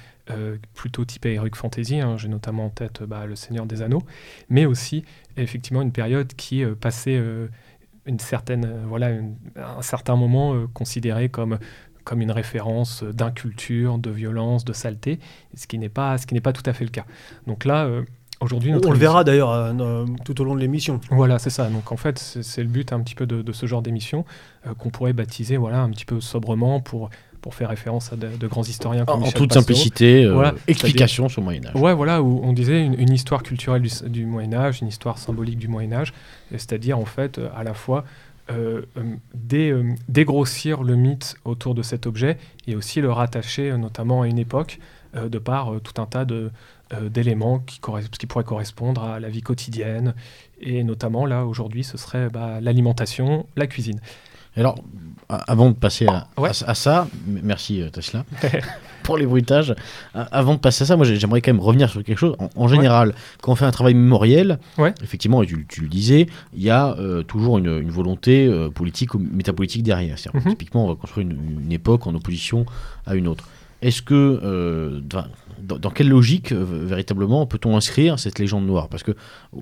plutôt 0.75 1.05
typés 1.05 1.35
Heroic 1.35 1.55
Fantasy. 1.55 2.01
hein. 2.01 2.17
J'ai 2.17 2.29
notamment 2.29 2.67
en 2.67 2.71
tête 2.71 3.03
bah, 3.03 3.27
Le 3.27 3.35
Seigneur 3.35 3.67
des 3.67 3.83
Anneaux, 3.83 4.03
mais 4.49 4.67
aussi 4.67 5.05
effectivement 5.37 5.83
une 5.83 5.93
période 5.93 6.33
qui 6.35 6.65
passait 6.81 7.21
une 8.09 8.19
certaine, 8.19 8.65
euh, 8.65 8.83
voilà, 8.89 9.11
une- 9.11 9.37
un 9.57 9.83
certain 9.83 10.17
moment 10.17 10.55
euh, 10.55 10.67
considéré 10.73 11.29
comme 11.29 11.59
comme 12.05 12.23
une 12.23 12.31
référence 12.33 13.03
euh, 13.03 13.13
d'inculture, 13.13 13.99
de 13.99 14.11
violence, 14.11 14.65
de 14.65 14.73
saleté, 14.73 15.21
ce 15.55 15.67
qui 15.67 15.79
n'est 15.79 15.91
pas 15.91 16.17
ce 16.19 16.27
qui 16.27 16.35
n'est 16.35 16.41
pas 16.41 16.53
tout 16.55 16.63
à 16.65 16.73
fait 16.73 16.85
le 16.85 16.91
cas. 16.91 17.05
Donc 17.47 17.65
là, 17.67 17.85
euh, 17.85 18.03
aujourd'hui, 18.41 18.73
notre 18.73 18.89
On 18.89 18.93
le 18.93 18.99
verra 18.99 19.25
d'ailleurs 19.25 19.53
euh, 19.53 20.07
tout 20.25 20.41
au 20.41 20.45
long 20.45 20.55
de 20.55 20.61
l'émission. 20.61 21.01
voilà, 21.11 21.39
c'est 21.39 21.51
ça. 21.51 21.69
Donc 21.69 21.93
en 21.93 21.97
fait, 21.99 22.19
c'est 22.19 22.63
le 22.63 22.69
but 22.69 22.93
un 22.93 23.01
petit 23.01 23.15
peu 23.15 23.27
de, 23.27 23.43
de 23.43 23.53
ce 23.53 23.67
genre 23.67 23.83
d'émission 23.83 24.25
qu'on 24.79 24.91
pourrait 24.91 25.13
baptiser, 25.13 25.57
voilà, 25.59 25.81
un 25.83 25.91
petit 25.91 26.05
peu 26.07 26.21
sobrement 26.21 26.81
pour 26.81 27.11
pour 27.41 27.55
faire 27.55 27.69
référence 27.69 28.13
à 28.13 28.17
de, 28.17 28.29
de 28.37 28.47
grands 28.47 28.63
historiens 28.65 29.05
comme 29.05 29.23
En, 29.23 29.27
en 29.27 29.31
toute 29.31 29.53
simplicité, 29.53 30.25
euh, 30.25 30.33
Voilà, 30.33 30.55
explication 30.67 31.29
sur 31.29 31.41
le 31.41 31.45
Moyen 31.45 31.67
Âge. 31.67 31.75
Ouais, 31.75 31.95
voilà, 31.95 32.23
où 32.23 32.41
on 32.43 32.53
disait 32.53 32.85
une, 32.85 32.99
une 32.99 33.13
histoire 33.13 33.43
culturelle 33.43 33.83
du, 33.83 33.91
du 34.09 34.27
Moyen 34.27 34.53
Âge, 34.55 34.81
une 34.83 34.89
histoire 34.89 35.19
symbolique 35.19 35.59
du 35.59 35.69
Moyen 35.69 35.93
Âge, 35.93 36.13
c'est-à-dire 36.51 36.99
en 36.99 37.05
fait 37.05 37.39
euh, 37.39 37.49
à 37.57 37.65
la 37.65 37.75
fois 37.75 38.05
euh, 38.51 38.83
dé- 39.35 39.75
dégrossir 40.09 40.83
le 40.83 40.97
mythe 40.97 41.37
autour 41.45 41.75
de 41.75 41.83
cet 41.83 42.07
objet 42.07 42.39
et 42.67 42.75
aussi 42.77 43.01
le 43.01 43.13
rattacher 43.13 43.77
notamment 43.77 44.23
à 44.23 44.27
une 44.27 44.39
époque 44.39 44.79
de 45.15 45.39
par 45.39 45.73
tout 45.83 46.01
un 46.01 46.07
tas 46.07 46.25
de 46.25 46.51
d'éléments 47.11 47.59
qui 47.59 47.81
pourraient 47.81 48.45
correspondre 48.45 49.05
à 49.05 49.21
la 49.21 49.29
vie 49.29 49.43
quotidienne 49.43 50.15
et 50.61 50.83
notamment 50.85 51.27
là 51.27 51.45
aujourd'hui 51.45 51.85
ce 51.85 51.99
serait 51.99 52.31
bah, 52.31 52.61
l'alimentation, 52.63 53.45
la 53.57 53.67
cuisine. 53.67 54.01
Alors, 54.57 54.77
avant 55.29 55.71
de 55.71 55.75
passer 55.75 56.07
à, 56.07 56.27
Ouais. 56.39 56.49
à- 56.49 56.71
à 56.71 56.75
ça, 56.75 57.07
merci 57.27 57.81
euh, 57.83 57.91
Tesla 57.91 58.25
pour 59.03 59.17
les 59.19 59.27
bruitages. 59.27 59.75
Avant 60.15 60.55
de 60.55 60.59
passer 60.59 60.83
à 60.83 60.87
ça, 60.87 60.97
moi 60.97 61.07
j'ai- 61.07 61.17
j'aimerais 61.17 61.41
quand 61.41 61.53
même 61.53 61.61
revenir 61.61 61.89
sur 61.91 62.03
quelque 62.03 62.19
chose. 62.19 62.35
En, 62.39 62.49
en 62.57 62.69
général, 62.69 63.15
quand 63.41 63.53
on 63.53 63.55
fait 63.55 63.65
un 63.67 63.71
travail 63.71 63.95
mémoriel, 63.95 64.59
Ouais. 64.79 64.95
effectivement, 65.03 65.43
et 65.43 65.47
tu, 65.47 65.67
tu 65.69 65.83
le 65.83 65.89
disais, 65.89 66.27
il 66.55 66.63
y 66.63 66.71
a 66.71 66.95
euh, 66.99 67.23
toujours 67.23 67.59
une, 67.59 67.79
une 67.79 67.91
volonté 67.91 68.47
euh, 68.47 68.69
politique 68.71 69.15
ou 69.15 69.19
métapolitique 69.19 69.83
derrière. 69.83 70.17
Mhm. 70.35 70.43
Typiquement, 70.51 70.87
on 70.87 70.89
va 70.89 70.95
construire 70.97 71.27
une, 71.29 71.61
une 71.63 71.73
époque 71.73 72.07
en 72.07 72.15
opposition 72.15 72.67
à 73.07 73.15
une 73.15 73.29
autre. 73.29 73.45
Est-ce 73.81 74.03
que, 74.03 74.41
euh, 74.43 75.01
dans, 75.63 75.91
quelle 75.91 76.09
logique 76.09 76.53
véritablement 76.53 77.47
peut-on 77.47 77.77
inscrire 77.77 78.19
cette 78.19 78.41
légende 78.41 78.67
noire? 78.67 78.89
Parce 78.89 79.05
que 79.05 79.13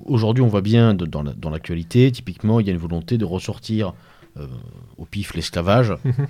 aujourd'hui, 0.05 0.41
on 0.43 0.47
voit 0.47 0.61
bien 0.61 0.95
de- 0.95 1.05
dans 1.05 1.21
la- 1.21 1.33
dans 1.33 1.51
l'actualité, 1.51 2.11
typiquement, 2.11 2.59
il 2.59 2.65
y 2.65 2.69
a 2.69 2.73
une 2.73 2.79
volonté 2.79 3.19
de 3.19 3.25
ressortir 3.25 3.93
au 4.97 5.05
pif 5.05 5.33
l'esclavage 5.33 5.93
Mhm. 6.05 6.27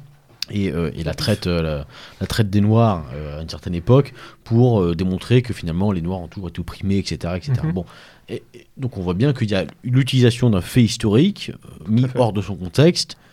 et, 0.51 0.71
euh, 0.71 0.91
et 0.95 1.03
la, 1.03 1.13
traite, 1.13 1.47
euh, 1.47 1.61
la, 1.61 1.87
la 2.21 2.27
traite 2.27 2.49
des 2.49 2.61
Noirs 2.61 3.05
euh, 3.13 3.39
à 3.39 3.41
une 3.41 3.49
certaine 3.49 3.75
époque 3.75 4.13
pour 4.43 4.81
euh, 4.81 4.95
démontrer 4.95 5.41
que 5.41 5.53
finalement 5.53 5.91
les 5.91 6.01
Noirs 6.01 6.19
ont 6.21 6.27
toujours 6.27 6.49
été 6.49 6.59
opprimés, 6.61 6.97
etc. 6.99 7.33
etc. 7.35 7.53
Mhm. 7.63 7.71
Bon. 7.73 7.85
Et, 8.29 8.43
et 8.53 8.67
donc 8.77 8.97
on 8.97 9.01
voit 9.01 9.13
bien 9.13 9.33
qu'il 9.33 9.49
y 9.51 9.55
a 9.55 9.65
l'utilisation 9.83 10.49
d'un 10.49 10.61
fait 10.61 10.83
historique 10.83 11.51
euh, 11.53 11.83
mis 11.89 12.05
hors 12.15 12.33
de 12.33 12.41
son 12.41 12.55
contexte 12.55 13.17
euh, 13.17 13.26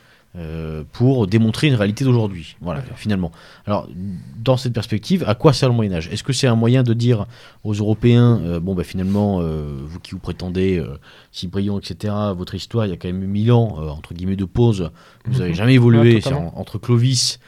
pour 0.92 1.26
démontrer 1.28 1.68
une 1.68 1.74
réalité 1.76 2.04
d'aujourd'hui. 2.04 2.56
Voilà, 2.60 2.82
finalement. 2.96 3.30
Alors, 3.66 3.88
dans 4.42 4.56
cette 4.56 4.72
perspective, 4.72 5.24
à 5.28 5.34
quoi 5.36 5.52
sert 5.52 5.68
le 5.68 5.74
Moyen 5.76 5.92
Âge? 5.92 6.08
Est-ce 6.08 6.24
que 6.24 6.32
c'est 6.32 6.48
un 6.48 6.56
moyen 6.56 6.82
de 6.82 6.92
dire 6.92 7.26
aux 7.62 7.74
Européens, 7.74 8.40
euh, 8.42 8.58
bon, 8.58 8.74
bah, 8.74 8.82
finalement, 8.84 9.38
euh, 9.40 9.78
vous 9.84 10.00
qui 10.00 10.10
vous 10.12 10.18
prétendez 10.18 10.78
euh, 10.78 10.98
si 11.30 11.46
brillants, 11.46 11.78
etc., 11.78 12.12
votre 12.36 12.54
histoire, 12.56 12.84
il 12.86 12.90
y 12.90 12.92
a 12.92 12.96
quand 12.96 13.06
même 13.08 13.22
eu 13.22 13.26
mille 13.28 13.52
ans, 13.52 13.76
euh, 13.78 13.88
entre 13.88 14.12
guillemets, 14.12 14.34
de 14.36 14.44
pause, 14.44 14.90
vous 15.24 15.38
n'avez 15.38 15.50
Mhm. 15.50 15.56
jamais 15.56 15.74
évolué, 15.74 16.14
Ouais, 16.16 16.32
en- 16.32 16.52
entre 16.56 16.78
Clovis 16.78 17.38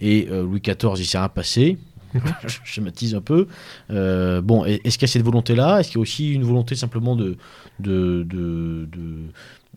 et 0.00 0.28
euh, 0.30 0.42
Louis 0.44 0.60
XIV, 0.60 0.92
il 1.00 1.04
s'est 1.06 1.18
rien 1.18 1.28
passé. 1.28 1.78
Mhm. 2.14 2.20
Je 2.46 2.58
schématise 2.64 3.14
un 3.16 3.20
peu. 3.20 3.48
Euh, 3.90 4.40
bon, 4.40 4.64
est-ce 4.64 4.96
qu'il 4.98 5.02
y 5.08 5.10
a 5.10 5.12
cette 5.12 5.24
volonté-là? 5.24 5.80
Est-ce 5.80 5.88
qu'il 5.88 5.96
y 5.96 5.98
a 5.98 6.02
aussi 6.02 6.32
une 6.32 6.44
volonté 6.44 6.74
simplement 6.76 7.16
de, 7.16 7.36
de, 7.80 8.22
de, 8.28 8.88
de, 8.92 9.18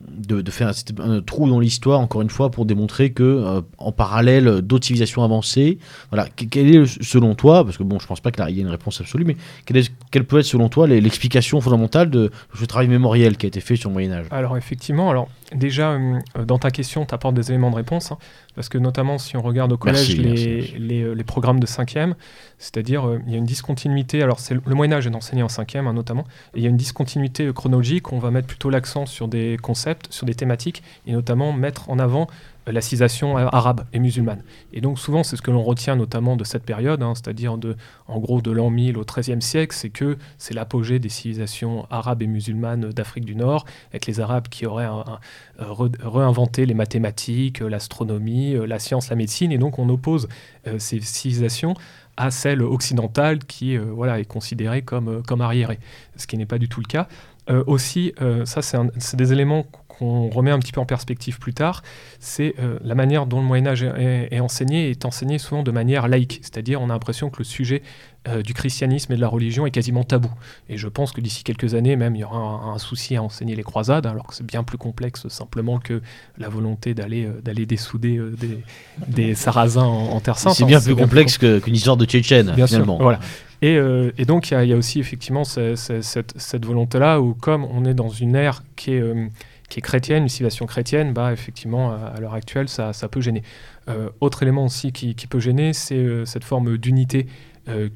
de- 0.08 0.50
faire 0.52 0.72
un, 1.00 1.22
trou 1.22 1.50
dans 1.50 1.60
l'histoire, 1.60 2.00
encore 2.00 2.22
une 2.22 2.30
fois, 2.30 2.50
pour 2.52 2.66
démontrer 2.66 3.12
que 3.12 3.24
euh, 3.24 3.62
en 3.78 3.92
parallèle 3.92 4.62
d'autres 4.62 4.86
civilisations 4.86 5.24
avancées, 5.24 5.78
voilà, 6.12 6.28
que- 6.30 6.46
quelle 6.46 6.74
est 6.74 7.04
selon 7.04 7.36
toi, 7.36 7.64
parce 7.66 7.78
que 7.78 7.84
bon, 7.84 8.00
je 8.00 8.08
pense 8.08 8.20
pas 8.22 8.32
qu'il 8.32 8.44
y 8.56 8.60
ait 8.60 8.62
une 8.62 8.70
réponse 8.70 9.02
absolue, 9.02 9.26
mais 9.26 9.36
quelle, 9.66 9.78
est- 9.78 9.92
quelle 10.12 10.24
peut 10.26 10.40
être 10.40 10.46
selon 10.46 10.70
toi 10.70 10.88
l'explication 10.88 11.60
fondamentale 11.62 12.10
de 12.10 12.32
ce 12.58 12.66
travail 12.66 12.88
mémoriel 12.88 13.38
qui 13.38 13.46
a 13.46 13.50
été 13.50 13.60
fait 13.60 13.76
sur 13.76 13.90
le 13.90 13.94
Moyen 13.94 14.12
Âge? 14.12 14.26
Alors 14.32 14.58
effectivement, 14.58 15.10
alors 15.10 15.28
déjà 15.56 15.92
euh, 15.92 16.20
dans 16.46 16.58
ta 16.58 16.72
question, 16.72 17.06
tu 17.06 17.14
apportes 17.14 17.36
des 17.36 17.50
éléments 17.50 17.72
de 17.72 17.76
réponse, 17.76 18.12
hein, 18.12 18.18
parce 18.56 18.70
que 18.70 18.78
notamment 18.78 19.18
si 19.18 19.38
on 19.38 19.42
regarde 19.42 19.72
au 19.72 19.78
collège 19.78 20.16
Merci, 20.16 20.18
les, 20.18 20.30
merci, 20.30 20.48
merci. 20.48 20.80
Les, 20.80 21.02
euh, 21.02 21.14
les 21.14 21.24
programmes 21.24 21.60
de 21.60 21.66
5e, 21.66 22.14
c'est-à-dire 22.58 23.08
euh, 23.08 23.20
il 23.26 23.32
y 23.32 23.36
a 23.36 23.38
une 23.38 23.46
discontinuité, 23.46 24.22
alors 24.24 24.40
c'est 24.40 24.54
le 24.54 24.62
le 24.66 24.76
Moyen 24.76 24.94
Âge 24.94 25.08
est 25.08 25.16
enseigné 25.16 25.42
en 25.42 25.48
5e 25.48 25.88
hein, 25.88 25.94
notamment, 25.94 26.26
et 26.54 26.60
il 26.60 26.64
y 26.64 26.68
a 26.68 26.70
une 26.70 26.78
discontinuité 26.78 27.52
chronologique, 27.54 28.12
on 28.12 28.20
va 28.20 28.32
mettre 28.32 28.48
plutôt 28.48 28.70
l'accent 28.70 29.06
sur 29.06 29.28
des 29.28 29.58
concepts, 29.62 30.08
sur 30.12 30.26
des 30.26 30.36
thématiques, 30.36 30.84
et 31.08 31.14
notamment 31.14 31.54
mettre 31.54 31.90
en 31.90 32.00
avant 32.00 32.28
euh, 32.70 32.72
la 32.72 32.82
civilisation 32.82 33.36
a- 33.36 33.44
arabe 33.48 33.82
et 33.92 34.00
musulmane. 34.00 34.44
Et 34.72 34.82
donc 34.82 35.00
souvent 35.00 35.24
c'est 35.24 35.36
ce 35.36 35.42
que 35.42 35.52
l'on 35.52 35.64
retient 35.64 35.96
notamment 35.96 36.36
de 36.38 36.44
cette 36.44 36.64
période, 36.64 37.02
hein, 37.04 37.14
c'est-à-dire 37.16 37.58
de, 37.58 37.76
en 38.08 38.20
gros 38.20 38.42
de 38.42 38.52
l'an 38.52 38.70
1000 38.70 38.98
au 38.98 39.04
XIIIe 39.04 39.42
siècle, 39.42 39.76
c'est 39.76 39.90
que 39.90 40.18
c'est 40.38 40.54
l'apogée 40.54 41.00
des 41.00 41.10
civilisations 41.10 41.86
arabes 41.90 42.22
et 42.22 42.28
musulmanes 42.28 42.90
d'Afrique 42.92 43.26
du 43.26 43.36
Nord, 43.36 43.66
avec 43.90 44.06
les 44.06 44.20
Arabes 44.20 44.48
qui 44.50 44.66
auraient 44.66 44.86
euh, 44.86 45.90
réinventé 46.04 46.66
les 46.66 46.74
mathématiques, 46.74 47.62
euh, 47.62 47.70
l'astronomie, 47.70 48.54
euh, 48.56 48.66
la 48.66 48.80
science, 48.80 49.10
la 49.10 49.16
médecine, 49.16 49.52
et 49.52 49.58
donc 49.58 49.80
on 49.80 49.90
oppose 49.90 50.28
euh, 50.68 50.80
ces 50.80 51.00
civilisations 51.02 51.74
à 52.18 52.32
celle 52.32 52.62
occidentale 52.62 53.40
qui 53.40 53.78
euh, 53.78 53.86
voilà, 53.94 54.20
est 54.20 54.26
considérée 54.26 54.82
comme, 54.82 55.08
euh, 55.08 55.22
comme 55.26 55.42
arriérée, 55.42 55.80
ce 56.18 56.28
qui 56.28 56.38
n'est 56.38 56.46
pas 56.46 56.58
du 56.58 56.68
tout 56.70 56.82
le 56.82 56.86
cas. 56.88 57.08
Euh, 57.50 57.64
aussi, 57.66 58.14
euh, 58.22 58.46
ça 58.46 58.62
c'est 58.62 59.16
des 59.16 59.34
éléments 59.34 59.66
qu'on 60.00 60.30
remet 60.30 60.50
un 60.52 60.58
petit 60.60 60.72
peu 60.72 60.80
en 60.82 60.86
perspective 60.86 61.38
plus 61.38 61.54
tard, 61.54 61.84
c'est 62.20 62.56
euh, 62.60 62.80
la 62.84 62.96
manière 62.96 63.26
dont 63.28 63.40
le 63.42 63.46
Moyen 63.46 63.68
Âge 63.68 63.84
est, 63.84 64.30
est 64.32 64.40
enseigné, 64.40 64.90
est 64.90 65.06
enseigné 65.06 65.38
souvent 65.38 65.62
de 65.62 65.72
manière 65.72 66.08
laïque, 66.08 66.40
c'est-à-dire 66.42 66.82
on 66.82 66.86
a 66.90 66.94
l'impression 66.94 67.30
que 67.30 67.38
le 67.40 67.44
sujet 67.44 67.84
euh, 68.28 68.42
du 68.42 68.54
christianisme 68.54 69.14
et 69.14 69.16
de 69.16 69.22
la 69.22 69.28
religion 69.28 69.66
est 69.66 69.72
quasiment 69.72 70.04
tabou. 70.04 70.30
Et 70.70 70.78
je 70.78 70.88
pense 70.88 71.12
que 71.12 71.22
d'ici 71.22 71.44
quelques 71.44 71.74
années, 71.76 71.96
même, 71.96 72.16
il 72.16 72.20
y 72.20 72.24
aura 72.24 72.38
un, 72.38 72.74
un 72.74 72.78
souci 72.78 73.16
à 73.16 73.24
enseigner 73.24 73.56
les 73.56 73.64
croisades, 73.64 74.06
alors 74.08 74.28
que 74.28 74.36
c'est 74.36 74.46
bien 74.46 74.64
plus 74.64 74.78
complexe 74.78 75.28
simplement 75.30 75.80
que 75.80 76.02
la 76.38 76.50
volonté 76.50 76.94
d'aller 76.94 77.26
euh, 77.26 77.40
d'aller 77.42 77.66
dessouder 77.66 78.18
euh, 78.18 78.36
des, 78.40 78.60
des 79.08 79.36
sarrasins 79.36 79.84
en, 79.84 80.10
en 80.14 80.20
Terre 80.20 80.38
Sainte. 80.38 80.54
C'est 80.54 80.64
hein, 80.64 80.68
bien 80.68 80.82
plus 80.82 80.96
complexe 80.96 81.38
qu'une 81.38 81.76
histoire 81.76 81.98
de 81.98 82.06
Tchétchène, 82.06 82.52
Bien 82.56 82.68
finalement. 82.68 82.96
sûr, 82.98 83.04
voilà. 83.04 83.20
Et, 83.62 83.76
euh, 83.76 84.12
et 84.18 84.24
donc, 84.24 84.52
il 84.52 84.54
y, 84.54 84.58
a- 84.58 84.64
il 84.64 84.70
y 84.70 84.74
a 84.74 84.78
aussi 84.78 85.00
effectivement 85.02 85.44
ce- 85.44 85.76
ce- 85.76 86.02
cette, 86.02 86.34
cette 86.40 86.66
volonté-là 86.66 87.20
où, 87.20 87.34
comme 87.34 87.66
on 87.66 87.84
est 87.84 87.94
dans 87.94 88.08
une 88.10 88.36
ère 88.36 88.64
qui 88.78 88.94
est, 88.94 89.02
euh, 89.02 89.28
qui 89.70 89.80
est 89.80 89.82
chrétienne, 89.82 90.24
une 90.24 90.30
civilisation 90.30 90.66
chrétienne, 90.66 91.14
bah, 91.14 91.32
effectivement, 91.32 91.92
à, 91.92 92.20
l'heure 92.20 92.34
actuelle, 92.34 92.68
ça, 92.68 92.92
ça 92.92 93.08
peut 93.08 93.22
gêner. 93.22 93.44
Euh, 93.88 94.10
autre 94.20 94.44
élément 94.44 94.66
aussi 94.66 94.92
qui, 94.92 95.16
qui 95.16 95.28
peut 95.28 95.40
gêner, 95.40 95.74
c'est 95.74 95.96
euh, 95.96 96.26
cette 96.26 96.44
forme 96.44 96.78
d'unité 96.78 97.28
euh, 97.68 97.90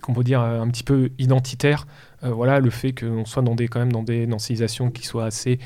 qu'on 0.00 0.14
peut 0.14 0.24
dire 0.24 0.40
un 0.40 0.68
petit 0.68 0.84
peu 0.84 1.10
identitaire. 1.18 1.86
Voilà, 2.22 2.58
le 2.60 2.70
fait 2.70 2.92
qu'on 2.92 3.24
soit 3.24 3.42
dans 3.42 3.54
des, 3.54 3.68
quand 3.68 3.78
même 3.80 3.92
dans 3.92 4.02
des, 4.02 4.26
dans 4.26 4.38
civilisations 4.38 4.90
qui 4.90 5.06
soient 5.06 5.26
assez 5.26 5.58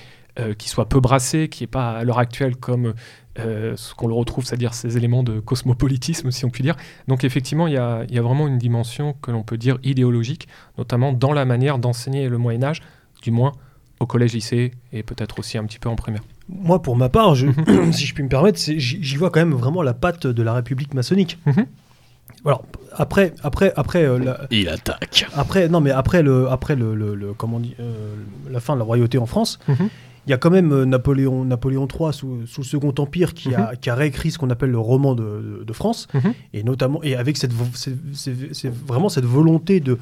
qui 0.56 0.70
soient 0.70 0.88
peu 0.88 0.98
brassées, 0.98 1.50
qui 1.50 1.62
n'est 1.62 1.68
pas 1.68 1.90
à 1.90 2.04
l'heure 2.04 2.18
actuelle 2.18 2.56
comme 2.56 2.94
ce 3.36 3.94
qu'on 3.94 4.06
le 4.06 4.14
retrouve, 4.14 4.46
c'est-à-dire 4.46 4.72
ces 4.72 4.96
éléments 4.96 5.22
de 5.22 5.40
cosmopolitisme, 5.40 6.30
si 6.30 6.46
on 6.46 6.50
peut 6.50 6.62
dire. 6.62 6.74
Donc 7.06 7.24
effectivement, 7.24 7.66
il 7.66 7.72
y 7.72 7.74
y 7.74 7.78
a 8.18 8.22
vraiment 8.22 8.48
une 8.48 8.56
dimension 8.56 9.14
que 9.20 9.30
l'on 9.30 9.42
peut 9.42 9.58
dire 9.58 9.78
idéologique, 9.82 10.48
notamment 10.78 11.12
dans 11.12 11.34
la 11.34 11.44
manière 11.44 11.78
d'enseigner 11.78 12.30
le 12.30 12.38
Moyen 12.38 12.62
Âge, 12.64 12.80
du 13.22 13.30
moins 13.30 13.52
au 14.02 14.06
collège-lycée 14.06 14.72
et 14.92 15.02
peut-être 15.02 15.38
aussi 15.38 15.56
un 15.58 15.64
petit 15.64 15.78
peu 15.78 15.88
en 15.88 15.96
primaire. 15.96 16.22
Moi, 16.48 16.82
pour 16.82 16.96
ma 16.96 17.08
part, 17.08 17.34
je- 17.34 17.46
si 17.92 18.06
je 18.06 18.14
puis 18.14 18.22
me 18.22 18.28
permettre, 18.28 18.58
j'y 18.60 19.16
vois 19.16 19.30
quand 19.30 19.40
même 19.40 19.54
vraiment 19.54 19.82
la 19.82 19.94
patte 19.94 20.26
de 20.26 20.42
la 20.42 20.52
République 20.54 20.92
maçonnique. 20.94 21.38
Mhm. 21.46 21.66
Alors, 22.44 22.64
après, 22.92 23.34
après, 23.42 23.72
après, 23.76 24.04
euh, 24.04 24.18
la- 24.18 24.40
Il 24.50 24.68
attaque. 24.68 25.26
après, 25.36 25.68
non, 25.68 25.80
mais 25.80 25.90
après 25.90 26.22
le, 26.22 26.48
après 26.50 26.74
le, 26.76 26.94
le- 26.94 27.14
le- 27.14 27.32
comment 27.34 27.58
on 27.58 27.60
dit, 27.60 27.74
euh, 27.80 28.14
la 28.50 28.58
fin 28.60 28.74
de 28.74 28.78
la 28.78 28.84
royauté 28.84 29.18
en 29.18 29.26
France, 29.26 29.58
Mhm. 29.68 29.88
il 30.26 30.30
y 30.30 30.32
a 30.32 30.38
quand 30.38 30.50
même 30.50 30.72
euh, 30.72 30.84
Napoléon, 30.84 31.44
Napoléon 31.44 31.86
III 31.86 32.12
sous, 32.12 32.46
sous 32.46 32.62
le 32.62 32.66
Second 32.66 32.94
Empire 32.98 33.34
qui, 33.34 33.54
a, 33.54 33.76
qui 33.76 33.90
a 33.90 33.94
réécrit 33.94 34.30
ce 34.32 34.38
qu'on 34.38 34.50
appelle 34.50 34.70
le 34.70 34.78
roman 34.78 35.14
de, 35.14 35.22
de- 35.22 35.64
de 35.64 35.72
France, 35.72 36.08
Mhm. 36.14 36.32
et 36.54 36.62
notamment 36.64 37.00
et 37.04 37.14
avec 37.14 37.36
cette, 37.36 37.52
c'est 37.74 38.72
vraiment 38.86 39.08
cette 39.08 39.24
volonté 39.26 39.78
de 39.80 39.98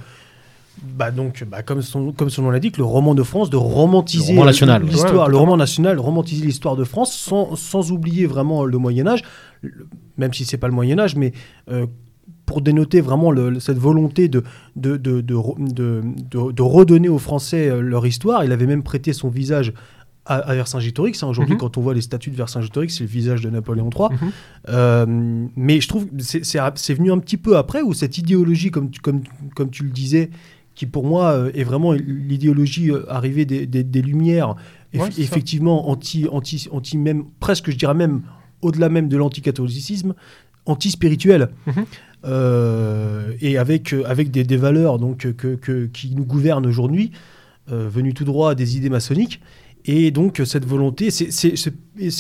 bah 0.83 1.11
donc, 1.11 1.45
bah 1.50 1.62
comme, 1.62 1.83
son, 1.83 2.12
comme 2.12 2.31
son 2.31 2.43
nom 2.43 2.50
l'indique, 2.50 2.79
le 2.79 2.85
roman 2.85 3.15
de 3.15 3.23
France, 3.23 3.50
de 3.50 3.57
romantiser 3.57 4.33
Le 4.33 4.39
roman 4.39 4.47
national. 4.47 4.83
l'histoire, 4.85 5.27
Ouais, 5.27 5.31
le 5.31 5.37
roman 5.37 5.57
national, 5.57 5.99
romantiser 5.99 6.47
l'histoire 6.47 6.77
de 6.77 6.85
France 6.85 7.15
sans, 7.17 7.55
sans 7.57 7.93
oublier 7.93 8.27
vraiment 8.27 8.65
le 8.65 8.79
Moyen 8.79 9.07
Âge, 9.07 9.23
même 10.17 10.33
si 10.33 10.45
c'est 10.45 10.57
pas 10.59 10.69
le 10.69 10.75
Moyen 10.75 10.99
Âge, 10.99 11.17
mais 11.17 11.33
euh, 11.71 11.87
pour 12.47 12.62
dénoter 12.62 13.00
vraiment 13.00 13.31
le- 13.31 13.61
cette 13.61 13.79
volonté 13.79 14.29
de, 14.29 14.43
de, 14.77 14.97
de, 14.97 15.21
de, 15.21 15.35
re- 15.35 15.73
de- 15.73 16.03
de- 16.31 16.53
de 16.53 16.62
redonner 16.62 17.09
aux 17.09 17.19
Français 17.19 17.69
euh, 17.69 17.81
leur 17.81 18.07
histoire. 18.07 18.43
Il 18.45 18.50
avait 18.53 18.67
même 18.67 18.83
prêté 18.83 19.12
son 19.12 19.29
visage 19.29 19.73
à, 20.27 20.37
à 20.37 20.55
Vercingétorix. 20.55 21.23
hein. 21.23 21.29
Aujourd'hui, 21.29 21.55
Mhm. 21.55 21.61
quand 21.61 21.79
on 21.79 21.81
voit 21.81 21.95
les 21.95 22.00
statues 22.00 22.31
de 22.31 22.37
Vercingétorix, 22.37 22.91
c'est 22.97 23.05
le 23.05 23.09
visage 23.11 23.41
de 23.43 23.50
Napoléon 23.50 23.91
III. 23.91 24.09
Mhm. 24.11 24.31
Euh, 24.69 25.47
mais 25.57 25.81
je 25.81 25.89
trouve 25.89 26.07
que 26.07 26.23
c'est- 26.23 26.95
venu 26.95 27.12
un 27.12 27.19
petit 27.19 27.37
peu 27.37 27.57
après, 27.57 27.83
où 27.83 27.93
cette 27.95 28.19
idéologie, 28.19 28.71
comme 28.71 28.91
tu, 28.91 29.00
comme, 29.00 29.23
comme 29.55 29.71
tu 29.71 29.85
le 29.85 29.91
disais, 29.91 30.31
qui 30.80 30.87
pour 30.87 31.04
moi 31.04 31.32
euh, 31.32 31.50
est 31.54 31.62
vraiment 31.62 31.92
l'idéologie 31.92 32.90
euh, 32.90 33.04
arrivée 33.12 33.44
des, 33.44 33.66
des- 33.66 33.84
des 33.84 34.00
Lumières, 34.00 34.54
eff- 34.94 35.10
ça. 35.12 35.20
effectivement 35.20 35.90
anti, 35.90 36.26
anti, 36.32 36.68
anti 36.72 36.96
même, 36.96 37.25
presque 37.38 37.70
je 37.70 37.76
dirais 37.76 37.92
même, 37.92 38.22
au-delà 38.62 38.88
même 38.88 39.08
de 39.10 39.18
l'anticatholicisme, 39.18 40.14
anti-spirituel. 40.64 41.50
Mhm. 41.66 41.84
Euh, 42.25 43.32
et 43.42 43.58
avec, 43.58 43.92
avec 44.06 44.30
des, 44.30 44.42
des 44.44 44.56
valeurs 44.56 44.99
donc, 44.99 45.18
que, 45.37 45.54
que- 45.56 45.84
qui 45.87 46.14
nous 46.14 46.25
gouvernent 46.25 46.66
aujourd'hui, 46.66 47.10
euh, 47.70 47.88
venues 47.90 48.14
tout 48.14 48.25
droit 48.25 48.54
des 48.54 48.78
idées 48.78 48.88
maçonniques. 48.90 49.40
Et 49.84 50.10
donc 50.10 50.40
cette 50.44 50.64
volonté, 50.66 51.10
c'est- 51.10 51.30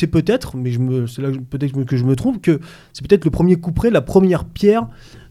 peut-être, 0.06 0.56
mais 0.56 0.70
je 0.70 0.78
me- 0.80 1.06
c'est 1.06 1.22
là 1.22 1.28
peut-être 1.50 1.72
que 1.84 1.96
je 1.96 2.04
me- 2.04 2.16
trompe, 2.16 2.42
que 2.42 2.60
c'est 2.92 3.06
peut-être 3.06 3.24
le 3.24 3.30
premier 3.30 3.56
couperet, 3.56 3.90
la 3.90 4.00
première 4.02 4.44
pierre 4.44 4.86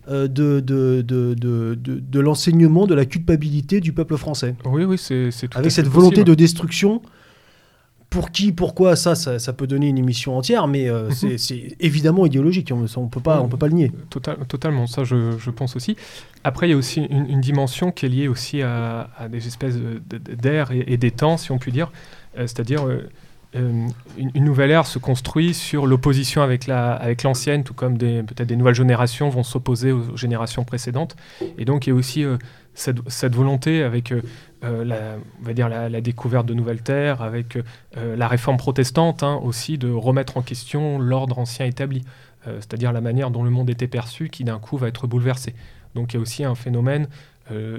de, 0.09 0.59
de, 0.59 1.01
de, 1.05 1.33
de, 1.35 1.75
de- 1.75 2.19
l'enseignement 2.19 2.87
de 2.87 2.95
la 2.95 3.05
culpabilité 3.05 3.79
du 3.79 3.93
peuple 3.93 4.17
français. 4.17 4.55
Oui, 4.65 4.83
oui, 4.83 4.97
c'est 4.97 5.29
tout 5.47 5.57
à 5.57 5.59
Avec 5.59 5.71
cette 5.71 5.87
volonté 5.87 6.15
possible. 6.15 6.29
de 6.29 6.35
destruction, 6.35 7.01
pour 8.09 8.31
qui, 8.31 8.51
pourquoi, 8.51 8.95
ça, 8.95 9.13
ça, 9.13 9.37
ça 9.37 9.53
peut 9.53 9.67
donner 9.67 9.87
une 9.87 9.99
émission 9.99 10.35
entière, 10.35 10.67
mais 10.67 10.89
euh, 10.89 11.09
Mhm. 11.23 11.37
c'est- 11.37 11.75
évidemment 11.79 12.25
idéologique, 12.25 12.71
on 12.75 12.79
ne 13.03 13.07
peut, 13.07 13.19
pas- 13.19 13.39
on 13.39 13.47
peut 13.47 13.57
pas 13.57 13.67
le 13.67 13.73
nier. 13.73 13.91
Total- 14.09 14.37
totalement, 14.47 14.87
ça 14.87 15.03
je, 15.03 15.37
je 15.37 15.51
pense 15.51 15.75
aussi. 15.75 15.95
Après, 16.43 16.67
il 16.67 16.71
y 16.71 16.73
a 16.73 16.77
aussi 16.77 17.01
une, 17.03 17.27
une 17.29 17.41
dimension 17.41 17.91
qui 17.91 18.07
est 18.07 18.09
liée 18.09 18.27
aussi 18.27 18.63
à, 18.63 19.11
à 19.15 19.27
des 19.27 19.45
espèces 19.45 19.75
d'ères 20.41 20.71
et, 20.71 20.85
et 20.87 20.97
des 20.97 21.11
temps, 21.11 21.37
si 21.37 21.51
on 21.51 21.59
peut 21.59 21.69
dire. 21.71 21.91
Euh, 22.37 22.47
C'est-à-dire, 22.47 22.87
euh, 22.87 23.07
euh, 23.55 23.87
une, 24.17 24.43
nouvelle 24.43 24.69
ère 24.69 24.85
se 24.85 24.99
construit 24.99 25.55
sur 25.55 25.87
l'opposition 25.87 26.43
avec 26.43 26.67
la- 26.67 26.93
avec 26.93 27.23
l'ancienne, 27.23 27.63
tout 27.63 27.73
comme 27.73 27.97
peut-être 27.97 28.47
des 28.47 28.55
nouvelles 28.55 28.75
générations 28.75 29.29
vont 29.29 29.41
s'opposer 29.41 29.91
aux 29.91 30.15
générations 30.15 30.63
précédentes. 30.63 31.15
Et 31.57 31.65
donc, 31.65 31.87
il 31.87 31.89
y 31.89 31.93
a 31.93 31.95
aussi 31.95 32.23
euh, 32.23 32.37
cette, 32.75 33.33
volonté 33.33 33.81
avec 33.81 34.11
euh, 34.11 34.21
la, 34.61 35.17
on 35.41 35.45
va 35.45 35.53
dire 35.53 35.67
la, 35.67 36.01
découverte 36.01 36.45
de 36.45 36.53
nouvelles 36.53 36.83
terres, 36.83 37.23
avec 37.23 37.57
la 37.95 38.27
réforme 38.27 38.57
protestante 38.57 39.23
hein, 39.23 39.39
aussi, 39.43 39.77
de 39.77 39.89
remettre 39.89 40.37
en 40.37 40.41
question 40.41 40.99
l'ordre 40.99 41.39
ancien 41.39 41.65
établi. 41.65 42.03
C'est-à-dire 42.45 42.93
la 42.93 43.01
manière 43.01 43.31
dont 43.31 43.43
le 43.43 43.49
monde 43.49 43.69
était 43.69 43.87
perçu 43.87 44.29
qui 44.29 44.45
d'un 44.45 44.59
coup 44.59 44.77
va 44.77 44.87
être 44.87 45.07
bouleversé. 45.07 45.53
Donc 45.93 46.13
il 46.13 46.17
y 46.17 46.19
a 46.19 46.21
aussi 46.21 46.45
un 46.45 46.55
phénomène, 46.55 47.07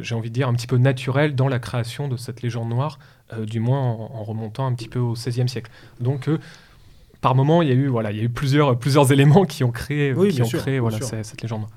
j'ai 0.03 0.15
envie 0.15 0.29
de 0.29 0.35
dire, 0.35 0.49
un 0.49 0.55
petit 0.55 0.67
peu 0.67 0.77
naturel 0.77 1.35
dans 1.35 1.49
la 1.49 1.59
création 1.59 2.09
de 2.09 2.17
cette 2.17 2.43
légende 2.43 2.69
noire, 2.69 2.99
euh, 3.33 3.45
du 3.47 3.61
moins 3.61 3.81
en, 3.81 4.11
en 4.15 4.25
remontant 4.25 4.67
un 4.67 4.75
petit 4.75 4.89
peu 4.89 4.99
au 4.99 5.13
XVIe 5.15 5.49
siècle. 5.49 5.71
Donc 6.01 6.29
euh, 6.29 6.39
par 7.21 7.35
moment, 7.35 7.61
il 7.63 7.69
y 7.69 7.73
a 7.73 7.75
eu, 7.75 7.87
voilà, 7.89 8.13
il 8.13 8.17
y 8.19 8.21
a 8.21 8.25
eu 8.25 8.29
plusieurs, 8.31 8.79
plusieurs 8.79 9.13
éléments 9.13 9.45
qui 9.45 9.63
ont 9.65 9.71
créé, 9.73 10.13
Oui, 10.15 10.31
qui 10.31 10.43
ont 10.43 10.47
sûr, 10.47 10.61
créé 10.61 10.79
voilà, 10.81 11.01
cette, 11.01 11.25
cette 11.25 11.43
légende 11.43 11.61
noire. 11.61 11.71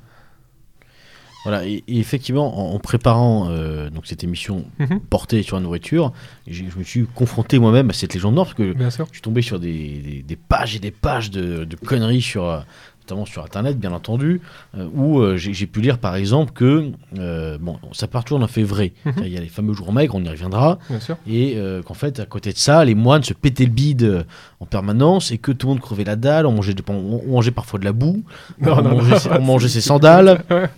Voilà, 1.44 1.66
et, 1.66 1.84
et 1.90 2.00
effectivement, 2.00 2.72
en, 2.72 2.74
en 2.76 2.80
préparant 2.80 3.50
euh, 3.50 3.90
donc 3.90 4.08
cette 4.08 4.24
émission 4.24 4.64
Mhm. 4.80 5.02
portée 5.02 5.44
sur 5.44 5.58
la 5.58 5.62
nourriture, 5.64 6.14
je 6.48 6.64
me 6.78 6.84
suis 6.84 7.06
confronté 7.06 7.60
moi-même 7.60 7.90
à 7.90 7.94
cette 7.94 8.14
légende 8.14 8.36
nord 8.36 8.46
parce 8.46 8.56
que 8.58 8.72
Bien 8.72 8.90
sûr. 8.90 9.06
je 9.08 9.16
suis 9.16 9.22
tombé 9.22 9.42
sur 9.42 9.60
des, 9.60 10.00
des- 10.00 10.24
des 10.24 10.36
pages 10.38 10.78
et 10.78 10.80
des 10.80 10.92
pages 10.92 11.32
de, 11.32 11.66
de 11.66 11.76
conneries 11.76 12.22
sur, 12.22 12.46
euh, 12.46 12.62
notamment 13.04 13.26
sur 13.26 13.44
Internet, 13.44 13.78
bien 13.78 13.92
entendu, 13.92 14.42
euh, 14.78 14.88
où 14.94 15.20
euh, 15.20 15.36
j'ai 15.38 15.68
pu 15.68 15.82
lire 15.82 15.98
par 15.98 16.16
exemple 16.16 16.54
que, 16.54 16.92
euh, 17.18 17.58
bon, 17.60 17.78
ça 17.92 18.08
part 18.08 18.24
toujours 18.24 18.40
d'un 18.40 18.48
fait 18.48 18.64
vrai. 18.64 18.94
Mhm. 19.06 19.14
Il 19.24 19.28
y 19.30 19.38
a 19.38 19.42
les 19.42 19.48
fameux 19.48 19.74
jours 19.74 19.92
maigres, 19.92 20.16
on 20.16 20.24
y 20.24 20.30
reviendra, 20.30 20.80
Bien 20.90 21.00
sûr. 21.00 21.18
et 21.28 21.58
qu'en 21.86 21.94
fait, 21.94 22.20
à 22.20 22.26
côté 22.26 22.52
de 22.54 22.58
ça, 22.58 22.84
les 22.86 22.96
moines 22.96 23.24
se 23.24 23.34
pétaient 23.34 23.66
le 23.66 23.72
bide 23.72 24.26
en 24.60 24.66
permanence 24.66 25.32
et 25.32 25.38
que 25.38 25.52
tout 25.52 25.68
le 25.68 25.74
monde 25.74 25.82
crevait 25.82 26.04
la 26.06 26.16
dalle, 26.16 26.46
on 26.46 26.52
mangeait, 26.54 26.74
de- 26.74 26.84
on, 26.88 27.22
on 27.28 27.32
mangeait 27.32 27.52
parfois 27.52 27.80
de 27.80 27.86
la 27.86 27.92
boue, 27.94 28.24
Non, 28.62 28.74
on, 28.78 28.82
non, 28.82 28.90
mangeait, 28.92 29.12
non. 29.12 29.20
ses- 29.20 29.30
on 29.32 29.42
mangeait 29.42 29.70
ses 29.70 29.82
sandales. 29.92 30.44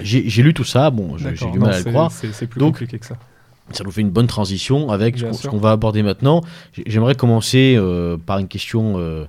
J'ai 0.00 0.42
lu 0.42 0.54
tout 0.54 0.64
ça, 0.64 0.90
bon, 0.90 1.16
j'ai 1.18 1.32
du 1.50 1.58
mal 1.58 1.72
à 1.74 1.78
le 1.78 1.84
croire. 1.84 2.10
C'est 2.10 2.46
plus 2.46 2.58
Donc, 2.58 2.74
compliqué 2.74 2.98
que 2.98 3.06
ça. 3.06 3.14
Ça 3.70 3.84
nous 3.84 3.90
fait 3.90 4.00
une 4.00 4.10
bonne 4.10 4.26
transition 4.26 4.90
avec 4.90 5.16
ce 5.18 5.22
Bien 5.24 5.30
qu'on- 5.30 5.36
ce 5.36 5.56
va 5.62 5.70
aborder 5.72 6.02
maintenant. 6.02 6.40
J'ai- 6.72 6.84
J'aimerais 6.86 7.14
commencer 7.14 7.74
euh, 7.76 8.16
par 8.16 8.38
une 8.38 8.48
question 8.48 8.94
euh, 8.96 9.26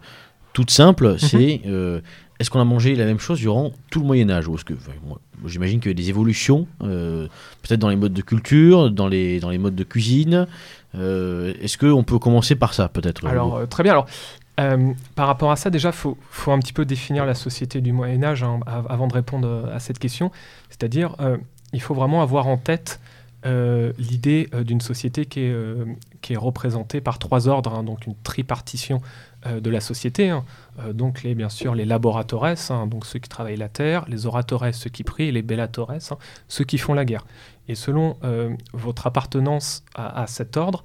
toute 0.53 0.71
simple, 0.71 1.09
Mhm. 1.09 1.17
c'est 1.19 1.61
euh, 1.67 1.99
est-ce 2.39 2.49
qu'on 2.49 2.59
a 2.59 2.65
mangé 2.65 2.95
la 2.95 3.05
même 3.05 3.19
chose 3.19 3.39
durant 3.39 3.71
tout 3.89 3.99
le 3.99 4.05
Moyen 4.05 4.29
Âge 4.29 4.47
ou 4.47 4.55
est-ce 4.55 4.63
que 4.65 4.73
j'imagine 5.45 5.79
qu'il 5.79 5.89
y 5.89 5.93
a 5.93 5.95
des 5.95 6.09
évolutions, 6.09 6.67
euh, 6.83 7.27
peut-être 7.61 7.79
dans 7.79 7.89
les 7.89 7.95
modes 7.95 8.13
de 8.13 8.21
culture, 8.21 8.91
dans 8.91 9.07
les 9.07 9.39
dans 9.39 9.49
les 9.49 9.57
modes 9.57 9.75
de 9.75 9.83
cuisine. 9.83 10.47
Euh, 10.95 11.53
est-ce 11.61 11.77
qu'on 11.77 12.03
peut 12.03 12.17
commencer 12.17 12.55
par 12.55 12.73
ça 12.73 12.87
peut-être 12.87 13.25
Alors, 13.25 13.57
euh, 13.57 13.65
très 13.65 13.83
bien. 13.83 13.91
Alors, 13.91 14.07
par 15.15 15.27
rapport 15.27 15.51
à 15.51 15.55
ça, 15.55 15.69
déjà, 15.69 15.89
il 15.89 15.95
faut, 15.95 16.17
faut 16.31 16.51
un 16.51 16.59
petit 16.59 16.73
peu 16.73 16.83
définir 16.83 17.25
la 17.25 17.33
société 17.35 17.79
du 17.79 17.93
Moyen-Âge 17.93 18.43
hein, 18.43 18.59
av- 18.65 18.87
avant 18.89 19.07
de 19.07 19.13
répondre 19.13 19.69
à 19.73 19.79
cette 19.79 19.99
question. 19.99 20.31
C'est-à-dire, 20.69 21.15
il 21.71 21.81
faut 21.81 21.93
vraiment 21.93 22.21
avoir 22.21 22.47
en 22.47 22.57
tête 22.57 22.99
l'idée 23.45 24.49
d'une 24.65 24.81
société 24.81 25.25
qui 25.25 25.41
est, 25.41 25.55
qui 26.21 26.33
est 26.33 26.37
représentée 26.37 26.99
par 26.99 27.19
trois 27.19 27.47
ordres, 27.47 27.73
hein, 27.73 27.83
donc 27.83 28.05
une 28.05 28.15
tripartition 28.21 28.99
euh, 29.45 29.61
de 29.61 29.69
la 29.69 29.79
société. 29.79 30.29
hein. 30.29 30.43
Euh, 30.79 30.91
donc, 30.91 31.23
les, 31.23 31.33
bien 31.33 31.47
sûr, 31.49 31.73
les 31.73 31.85
laboratores, 31.85 32.45
hein, 32.45 32.87
donc 32.87 33.05
ceux 33.05 33.19
qui 33.19 33.29
travaillent 33.29 33.55
la 33.55 33.69
terre, 33.69 34.05
les 34.09 34.25
oratores, 34.25 34.65
ceux 34.73 34.89
qui 34.89 35.03
prient, 35.03 35.31
les 35.31 35.41
bellatores, 35.41 35.91
hein, 35.91 36.17
ceux 36.47 36.65
qui 36.65 36.77
font 36.77 36.93
la 36.93 37.05
guerre. 37.05 37.25
Et 37.69 37.75
selon 37.75 38.17
euh, 38.23 38.53
votre 38.73 39.07
appartenance 39.07 39.83
à, 39.95 40.25
cet 40.27 40.57
ordre, 40.57 40.83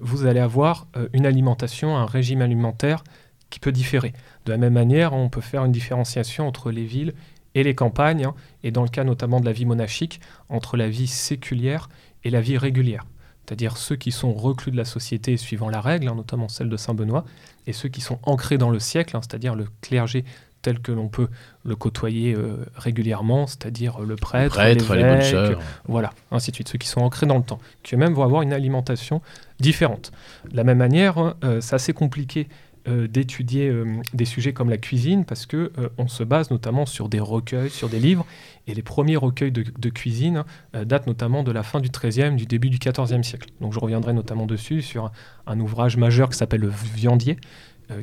vous 0.00 0.24
allez 0.24 0.40
avoir 0.40 0.86
une 1.12 1.26
alimentation, 1.26 1.98
un 1.98 2.06
régime 2.06 2.40
alimentaire 2.40 3.04
qui 3.50 3.60
peut 3.60 3.72
différer. 3.72 4.14
De 4.46 4.52
la 4.52 4.56
même 4.56 4.72
manière, 4.72 5.12
on 5.12 5.28
peut 5.28 5.42
faire 5.42 5.66
une 5.66 5.72
différenciation 5.72 6.48
entre 6.48 6.70
les 6.70 6.84
villes 6.84 7.12
et 7.54 7.62
les 7.62 7.74
campagnes, 7.74 8.26
et 8.62 8.70
dans 8.70 8.82
le 8.82 8.88
cas 8.88 9.04
notamment 9.04 9.38
de 9.38 9.44
la 9.44 9.52
vie 9.52 9.66
monastique, 9.66 10.20
entre 10.48 10.78
la 10.78 10.88
vie 10.88 11.06
séculière 11.06 11.90
et 12.24 12.30
la 12.30 12.40
vie 12.40 12.56
régulière. 12.56 13.04
C'est-à-dire 13.46 13.76
ceux 13.76 13.96
qui 13.96 14.10
sont 14.10 14.32
reclus 14.32 14.72
de 14.72 14.76
la 14.76 14.84
société 14.84 15.36
suivant 15.36 15.68
la 15.68 15.80
règle, 15.80 16.08
hein, 16.08 16.14
notamment 16.16 16.48
celle 16.48 16.68
de 16.68 16.76
Saint-Benoît, 16.76 17.24
et 17.66 17.72
ceux 17.72 17.88
qui 17.88 18.00
sont 18.00 18.18
ancrés 18.24 18.58
dans 18.58 18.70
le 18.70 18.80
siècle, 18.80 19.16
hein, 19.16 19.20
c'est-à-dire 19.22 19.54
le 19.54 19.66
clergé 19.82 20.24
tel 20.62 20.80
que 20.80 20.90
l'on 20.90 21.06
peut 21.06 21.28
le 21.64 21.76
côtoyer 21.76 22.34
euh, 22.34 22.66
régulièrement, 22.74 23.46
c'est-à-dire 23.46 24.00
le 24.00 24.16
prêtre, 24.16 24.60
les 24.60 24.74
bonnes 24.74 25.22
sœurs. 25.22 25.60
voilà, 25.86 26.12
ainsi 26.32 26.50
de 26.50 26.56
suite, 26.56 26.68
ceux 26.68 26.78
qui 26.78 26.88
sont 26.88 27.02
ancrés 27.02 27.26
dans 27.26 27.36
le 27.36 27.44
temps, 27.44 27.60
qui 27.84 27.94
eux-mêmes 27.94 28.14
vont 28.14 28.24
avoir 28.24 28.42
une 28.42 28.52
alimentation 28.52 29.22
différente. 29.60 30.10
De 30.50 30.56
la 30.56 30.64
même 30.64 30.78
manière, 30.78 31.18
hein, 31.18 31.36
euh, 31.44 31.60
c'est 31.60 31.76
assez 31.76 31.92
compliqué 31.92 32.48
euh, 32.88 33.08
d'étudier 33.08 33.68
euh, 33.68 33.84
des 34.14 34.24
sujets 34.24 34.52
comme 34.52 34.70
la 34.70 34.76
cuisine 34.76 35.24
parce 35.24 35.44
que 35.44 35.72
euh, 35.78 35.88
on 35.98 36.06
se 36.06 36.22
base 36.22 36.50
notamment 36.50 36.86
sur 36.86 37.08
des 37.08 37.18
recueils, 37.18 37.68
sur 37.70 37.88
des 37.88 37.98
livres, 37.98 38.24
et 38.68 38.74
les 38.74 38.82
premiers 38.82 39.16
recueils 39.16 39.52
de, 39.52 39.88
cuisine 39.90 40.44
datent 40.72 41.06
notamment 41.06 41.44
de 41.44 41.52
la 41.52 41.62
fin 41.62 41.80
du 41.80 41.88
XIIIe, 41.88 42.34
du 42.34 42.46
début 42.46 42.68
du 42.68 42.78
XIVe 42.78 43.22
siècle. 43.22 43.48
Donc 43.60 43.72
je 43.72 43.78
reviendrai 43.78 44.12
notamment 44.12 44.46
dessus 44.46 44.82
sur 44.82 45.12
un, 45.46 45.60
ouvrage 45.60 45.96
majeur 45.96 46.28
qui 46.28 46.36
s'appelle 46.36 46.62
Le 46.62 46.72
Viandier, 46.94 47.36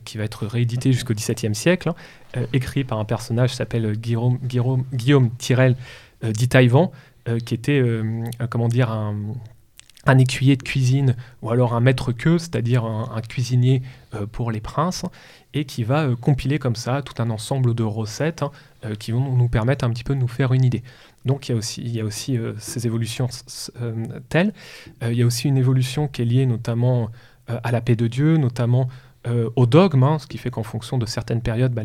qui 0.05 0.17
va 0.17 0.23
être 0.23 0.47
réédité 0.47 0.93
jusqu'au 0.93 1.13
XVIIe 1.13 1.53
siècle, 1.53 1.89
hein, 1.89 2.43
écrit 2.53 2.85
par 2.85 2.97
un 2.97 3.03
personnage 3.03 3.51
qui 3.51 3.57
s'appelle 3.57 3.91
Guillaume, 3.97 4.39
Guillaume, 4.41 4.85
Guillaume 4.93 5.31
Tirel 5.37 5.75
euh, 7.29 7.39
qui 7.39 7.53
était, 7.53 7.81
comment 8.49 8.67
dire, 8.67 8.91
un, 8.91 9.15
un 10.05 10.17
écuyer 10.17 10.55
de 10.57 10.63
cuisine 10.63 11.15
ou 11.41 11.49
alors 11.49 11.73
un 11.73 11.79
maître 11.79 12.11
queue, 12.11 12.37
c'est-à-dire 12.37 12.83
un, 12.85 13.21
cuisinier 13.21 13.81
euh, 14.13 14.25
pour 14.25 14.51
les 14.51 14.59
princes, 14.59 15.05
et 15.53 15.65
qui 15.65 15.83
va 15.83 16.03
euh, 16.03 16.15
compiler 16.15 16.59
comme 16.59 16.75
ça 16.75 17.01
tout 17.01 17.21
un 17.21 17.29
ensemble 17.29 17.73
de 17.73 17.83
recettes 17.83 18.43
hein, 18.43 18.51
euh, 18.85 18.95
qui 18.95 19.11
vont 19.11 19.35
nous 19.35 19.47
permettre 19.47 19.85
un 19.85 19.89
petit 19.89 20.03
peu 20.03 20.13
de 20.13 20.19
nous 20.19 20.27
faire 20.27 20.53
une 20.53 20.65
idée. 20.65 20.83
Donc 21.25 21.47
il 21.47 21.53
y 21.89 22.01
a 22.01 22.03
aussi, 22.03 22.37
ces 22.57 22.85
évolutions 22.85 23.29
telles. 24.27 24.53
Il 25.01 25.13
y 25.13 25.21
a 25.21 25.25
aussi 25.25 25.47
une 25.47 25.57
évolution 25.57 26.09
qui 26.09 26.21
est 26.21 26.25
liée 26.25 26.45
notamment 26.45 27.11
à 27.47 27.71
la 27.71 27.79
paix 27.79 27.95
de 27.95 28.07
Dieu, 28.07 28.35
notamment 28.35 28.89
au 29.55 29.65
dogme, 29.65 30.03
hein, 30.03 30.19
ce 30.19 30.27
qui 30.27 30.37
fait 30.37 30.49
qu'en 30.49 30.63
fonction 30.63 30.97
de 30.97 31.05
certaines 31.05 31.41
périodes, 31.41 31.73
bah, 31.73 31.83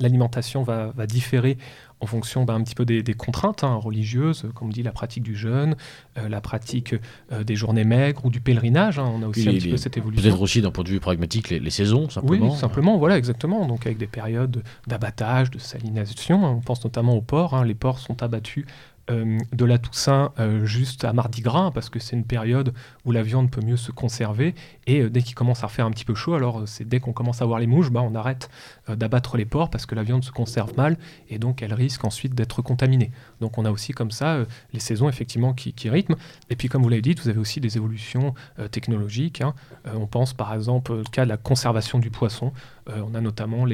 l'alimentation 0.00 0.64
va 0.64 1.06
différer 1.06 1.58
en 2.02 2.06
fonction 2.06 2.44
bah, 2.44 2.52
un 2.54 2.62
petit 2.62 2.74
peu 2.74 2.84
des, 2.84 3.02
des 3.02 3.14
contraintes 3.14 3.62
hein, 3.64 3.76
religieuses, 3.76 4.46
comme 4.54 4.68
on 4.68 4.70
dit 4.70 4.82
la 4.82 4.92
pratique 4.92 5.22
du 5.22 5.36
jeûne, 5.36 5.76
euh, 6.18 6.28
la 6.28 6.40
pratique 6.40 6.94
euh, 7.30 7.44
des 7.44 7.54
journées 7.54 7.84
maigres 7.84 8.26
ou 8.26 8.30
du 8.30 8.40
pèlerinage. 8.40 8.98
hein. 8.98 9.10
on 9.14 9.22
a 9.22 9.26
aussi 9.28 9.48
un 9.48 9.52
les- 9.52 9.58
petit 9.58 9.70
peu 9.70 9.76
cette 9.76 9.96
évolution. 9.96 10.22
Peut-être 10.28 10.42
aussi 10.42 10.60
d'un 10.60 10.72
point 10.72 10.82
de 10.84 10.88
vue 10.90 10.98
pragmatique 11.00 11.48
les, 11.48 11.60
les 11.60 11.70
saisons 11.70 12.10
simplement. 12.10 12.50
Oui, 12.50 12.56
simplement, 12.58 12.98
voilà, 12.98 13.16
exactement. 13.16 13.66
Donc 13.66 13.86
avec 13.86 13.98
des 13.98 14.08
périodes 14.08 14.62
d'abattage, 14.88 15.50
de 15.50 15.58
salination. 15.58 16.44
On 16.44 16.60
pense 16.60 16.82
notamment 16.84 17.14
aux 17.14 17.22
porcs. 17.22 17.54
hein. 17.54 17.64
Les 17.64 17.74
porcs 17.74 18.00
sont 18.00 18.20
abattus 18.22 18.66
euh, 19.10 19.38
de 19.52 19.64
la 19.64 19.78
Toussaint 19.78 20.32
euh, 20.38 20.64
juste 20.64 21.04
à 21.04 21.12
Mardi 21.12 21.42
Gras, 21.42 21.72
parce 21.72 21.90
que 21.90 21.98
c'est 21.98 22.14
une 22.14 22.24
période 22.24 22.72
où 23.04 23.10
la 23.10 23.22
viande 23.22 23.50
peut 23.50 23.60
mieux 23.60 23.76
se 23.76 23.90
conserver. 23.90 24.54
Et 24.86 25.00
euh, 25.00 25.10
dès 25.10 25.22
qu'il 25.22 25.34
commence 25.34 25.64
à 25.64 25.68
faire 25.68 25.86
un 25.86 25.90
petit 25.90 26.04
peu 26.04 26.14
chaud, 26.14 26.34
alors 26.34 26.62
c'est 26.66 26.88
dès 26.88 27.00
qu'on 27.00 27.12
commence 27.12 27.42
à 27.42 27.44
voir 27.44 27.58
les 27.58 27.66
mouches, 27.66 27.90
bah, 27.90 28.00
on 28.00 28.14
arrête 28.14 28.48
d'abattre 28.88 29.36
les 29.36 29.44
porcs 29.44 29.70
parce 29.70 29.86
que 29.86 29.94
la 29.94 30.02
viande 30.02 30.24
se 30.24 30.30
conserve 30.30 30.76
mal 30.76 30.96
et 31.28 31.38
donc 31.38 31.62
elle 31.62 31.72
risque 31.74 32.04
ensuite 32.04 32.34
d'être 32.34 32.62
contaminée. 32.62 33.10
Donc 33.40 33.58
on 33.58 33.64
a 33.64 33.70
aussi 33.70 33.92
comme 33.92 34.10
ça 34.10 34.44
les 34.72 34.80
saisons 34.80 35.08
effectivement 35.08 35.52
qui, 35.52 35.72
rythment. 35.88 36.16
Et 36.50 36.56
puis 36.56 36.68
comme 36.68 36.82
vous 36.82 36.88
l'avez 36.88 37.02
dit, 37.02 37.14
vous 37.14 37.28
avez 37.28 37.38
aussi 37.38 37.60
des 37.60 37.76
évolutions 37.76 38.34
technologiques. 38.70 39.40
hein. 39.40 39.54
On 39.94 40.06
pense 40.06 40.34
par 40.34 40.52
exemple 40.52 40.92
au 40.92 41.02
cas 41.04 41.24
de 41.24 41.28
la 41.28 41.36
conservation 41.36 41.98
du 41.98 42.10
poisson. 42.10 42.52
Euh, 42.88 43.02
on 43.06 43.14
a 43.14 43.20
notamment 43.20 43.64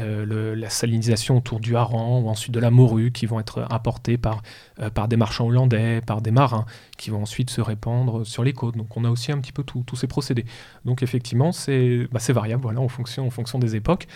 euh, 0.00 0.56
la 0.56 0.70
salinisation 0.70 1.36
autour 1.36 1.60
du 1.60 1.76
hareng 1.76 2.22
ou 2.22 2.28
ensuite 2.28 2.52
de 2.52 2.60
la 2.60 2.70
morue 2.70 3.12
qui 3.12 3.26
vont 3.26 3.38
être 3.38 3.66
apportées 3.70 4.18
par, 4.18 4.42
euh, 4.80 4.90
par 4.90 5.08
des 5.08 5.16
marchands 5.16 5.46
hollandais, 5.46 6.00
par 6.00 6.20
des 6.20 6.32
marins 6.32 6.66
qui 6.96 7.10
vont 7.10 7.22
ensuite 7.22 7.50
se 7.50 7.60
répandre 7.60 8.26
sur 8.26 8.42
les 8.42 8.52
côtes. 8.52 8.76
Donc 8.76 8.96
on 8.96 9.04
a 9.04 9.10
aussi 9.10 9.30
un 9.30 9.38
petit 9.38 9.52
peu 9.52 9.62
tous 9.62 9.96
ces 9.96 10.06
procédés. 10.06 10.46
Donc 10.84 11.02
effectivement, 11.02 11.52
c'est 11.52 12.08
bah, 12.10 12.20
variable 12.28 12.62
voilà, 12.62 12.80
en, 12.80 12.88
fonction, 12.88 13.58
des 13.58 13.76
époques 13.76 14.06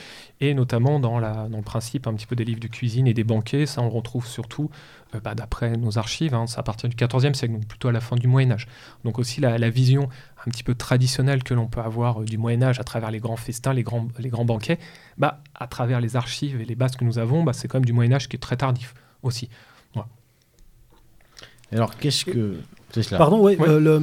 et 0.40 0.54
notamment 0.54 0.98
dans, 0.98 1.18
le 1.18 1.62
principe 1.62 2.06
un 2.06 2.14
petit 2.14 2.26
peu 2.26 2.34
des 2.34 2.44
livres 2.44 2.60
de 2.60 2.68
cuisine 2.68 3.06
et 3.06 3.14
des 3.14 3.24
banquets. 3.24 3.66
Ça, 3.66 3.82
on 3.82 3.90
retrouve 3.90 4.26
surtout 4.26 4.70
bah, 5.22 5.34
d'après 5.34 5.76
nos 5.76 5.98
archives, 5.98 6.34
hein, 6.34 6.46
c'est 6.46 6.58
à 6.58 6.62
partir 6.62 6.88
du 6.88 6.96
XIVe 6.96 7.34
siècle, 7.34 7.54
donc 7.54 7.66
plutôt 7.66 7.88
à 7.88 7.92
la 7.92 8.00
fin 8.00 8.16
du 8.16 8.26
Moyen 8.26 8.52
Âge. 8.52 8.66
Donc 9.04 9.18
aussi 9.18 9.40
la 9.40 9.70
vision 9.70 10.08
un 10.46 10.50
petit 10.50 10.62
peu 10.64 10.74
traditionnelle 10.74 11.42
que 11.42 11.52
l'on 11.54 11.66
peut 11.66 11.80
avoir 11.80 12.22
euh, 12.22 12.24
du 12.24 12.38
Moyen 12.38 12.62
Âge 12.62 12.80
à 12.80 12.84
travers 12.84 13.10
les 13.10 13.18
grands 13.20 13.36
festins, 13.36 13.72
les 13.74 13.82
grands, 13.82 14.08
les 14.18 14.28
grands 14.30 14.44
banquets, 14.46 14.78
bah, 15.18 15.42
à 15.54 15.66
travers 15.66 16.00
les 16.00 16.16
archives 16.16 16.60
et 16.60 16.64
les 16.64 16.74
bases 16.74 16.96
que 16.96 17.04
nous 17.04 17.18
avons, 17.18 17.42
bah, 17.44 17.52
c'est 17.52 17.68
quand 17.68 17.78
même 17.78 17.84
du 17.84 17.92
Moyen 17.92 18.12
Âge 18.12 18.28
qui 18.28 18.36
est 18.36 18.40
très 18.40 18.56
tardif 18.56 18.94
aussi. 19.22 19.48
Alors 21.72 21.96
qu'est-ce 21.96 22.24
que 22.24 22.56
cela 22.92 23.18
Pardon, 23.18 23.40
ouais, 23.42 23.56
Ouais. 23.56 23.68
euh, 23.68 23.78
le- 23.78 24.02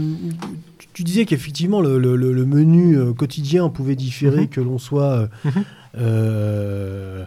tu- 0.93 1.03
disais 1.03 1.25
qu'effectivement 1.25 1.81
le, 1.81 1.99
le- 1.99 2.15
le- 2.15 2.31
le 2.31 2.45
menu 2.45 2.97
euh, 2.97 3.13
quotidien 3.13 3.67
pouvait 3.69 3.95
différer 3.97 4.41
Mhm. 4.43 4.47
que 4.47 4.61
l'on 4.61 4.77
soit 4.77 5.27
Mhm. 5.43 5.51
euh, 5.97 7.25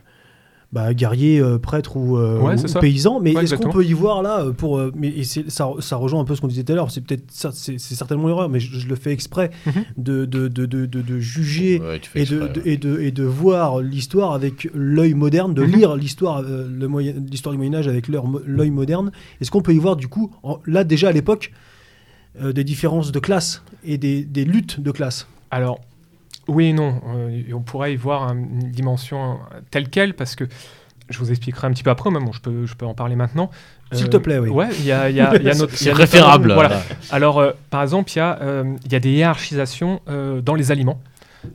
bah, 0.73 0.95
guerrier, 0.95 1.41
euh, 1.41 1.59
prêtre 1.59 1.97
ou, 1.97 2.17
euh, 2.17 2.39
Ouais, 2.39 2.55
ou 2.55 2.79
paysan. 2.81 3.19
Mais 3.19 3.35
Ouais, 3.35 3.43
est-ce 3.43 3.57
qu'on 3.57 3.71
peut 3.71 3.85
y 3.85 3.93
voir 3.93 4.23
là 4.23 4.45
euh, 4.45 4.53
pour 4.53 4.79
euh, 4.79 4.93
mais 4.95 5.25
ça, 5.25 5.71
ça 5.81 5.97
rejoint 5.97 6.21
un 6.21 6.25
peu 6.25 6.37
ce 6.37 6.41
qu'on 6.41 6.47
disait 6.47 6.63
tout 6.63 6.73
à 6.73 6.77
l'heure. 6.77 6.91
C'est 6.93 7.01
peut-être 7.01 7.25
ça, 7.33 7.51
c'est 7.53 7.79
c'est 7.79 7.97
certainement 7.97 8.25
une 8.29 8.35
erreur, 8.37 8.49
mais 8.49 8.61
je, 8.61 8.79
je 8.79 8.87
le 8.87 8.95
fais 8.95 9.11
exprès 9.13 9.51
Mhm. 9.67 9.73
de, 9.97 10.25
de, 10.27 10.47
de, 10.49 10.67
de, 10.67 10.87
de- 10.87 11.03
de 11.03 11.19
juger. 11.19 11.81
Ouais, 11.81 12.01
Et 12.15 12.25
de, 12.25 12.37
exprès, 12.43 12.49
de- 12.51 12.63
et, 12.69 12.77
de, 12.77 13.01
et 13.01 13.11
de 13.11 13.25
voir 13.25 13.81
l'histoire 13.81 14.33
avec 14.33 14.69
l'œil 14.73 15.15
moderne, 15.15 15.55
de 15.55 15.63
Mhm. 15.65 15.73
lire 15.73 15.97
l'histoire 15.97 16.39
euh, 16.47 16.69
le 16.71 16.87
moyen- 16.87 17.15
l'histoire 17.31 17.53
du 17.53 17.57
Moyen 17.59 17.75
Âge 17.75 17.89
avec 17.89 18.07
l'œil 18.09 18.71
moderne. 18.71 19.11
Est-ce 19.41 19.51
qu'on 19.51 19.63
peut 19.63 19.75
y 19.75 19.79
voir 19.79 19.97
du 19.97 20.07
coup, 20.07 20.31
en- 20.45 20.61
là 20.67 20.85
déjà 20.85 21.09
à 21.09 21.13
l'époque, 21.13 21.53
euh, 22.41 22.53
des 22.53 22.63
différences 22.63 23.11
de 23.11 23.19
classe 23.19 23.65
et 23.85 23.99
des, 23.99 24.23
des 24.25 24.45
luttes 24.45 24.79
de 24.81 24.93
classe? 24.93 25.27
Alors, 25.51 25.81
oui 26.51 26.67
et 26.67 26.73
non. 26.73 27.01
Euh, 27.15 27.43
et 27.49 27.55
on 27.55 27.61
pourrait 27.63 27.93
y 27.93 27.97
voir 27.97 28.33
une 28.33 28.71
dimension 28.71 29.35
euh, 29.55 29.61
telle 29.71 29.89
qu'elle, 29.89 30.15
parce 30.15 30.35
que 30.37 30.45
je 31.09 31.19
vous 31.19 31.31
expliquerai 31.31 31.67
un 31.67 31.71
petit 31.73 31.83
peu 31.83 31.91
après, 31.91 32.11
mais 32.11 32.21
bon, 32.21 32.33
je 32.33 32.41
peux, 32.41 32.67
je 32.67 32.75
peux 32.75 32.87
en 32.87 32.95
parler 32.95 33.17
maintenant. 33.17 33.51
S'il 33.93 34.07
Euh, 34.07 34.09
te 34.11 34.17
plaît, 34.19 34.39
oui. 34.39 34.51
Ouais, 34.51 34.69
il 34.79 34.85
y 34.85 34.93
a, 34.93 35.11
il 35.11 35.17
y 35.17 35.21
a- 35.21 35.35
il 35.35 35.43
y 35.43 35.51
a 35.51 35.55
notre- 35.59 35.75
C'est 35.77 35.91
préférable. 35.91 36.53
Voilà. 36.53 36.81
Alors, 37.11 37.41
euh, 37.41 37.51
par 37.71 37.83
exemple, 37.83 38.11
il 38.13 38.17
y, 38.19 38.21
a, 38.21 38.39
euh, 38.43 38.77
il 38.85 38.93
y 38.93 38.95
a 38.95 39.01
des 39.01 39.11
hiérarchisations 39.11 40.01
euh, 40.09 40.41
dans 40.41 40.55
les 40.55 40.71
aliments. 40.71 41.01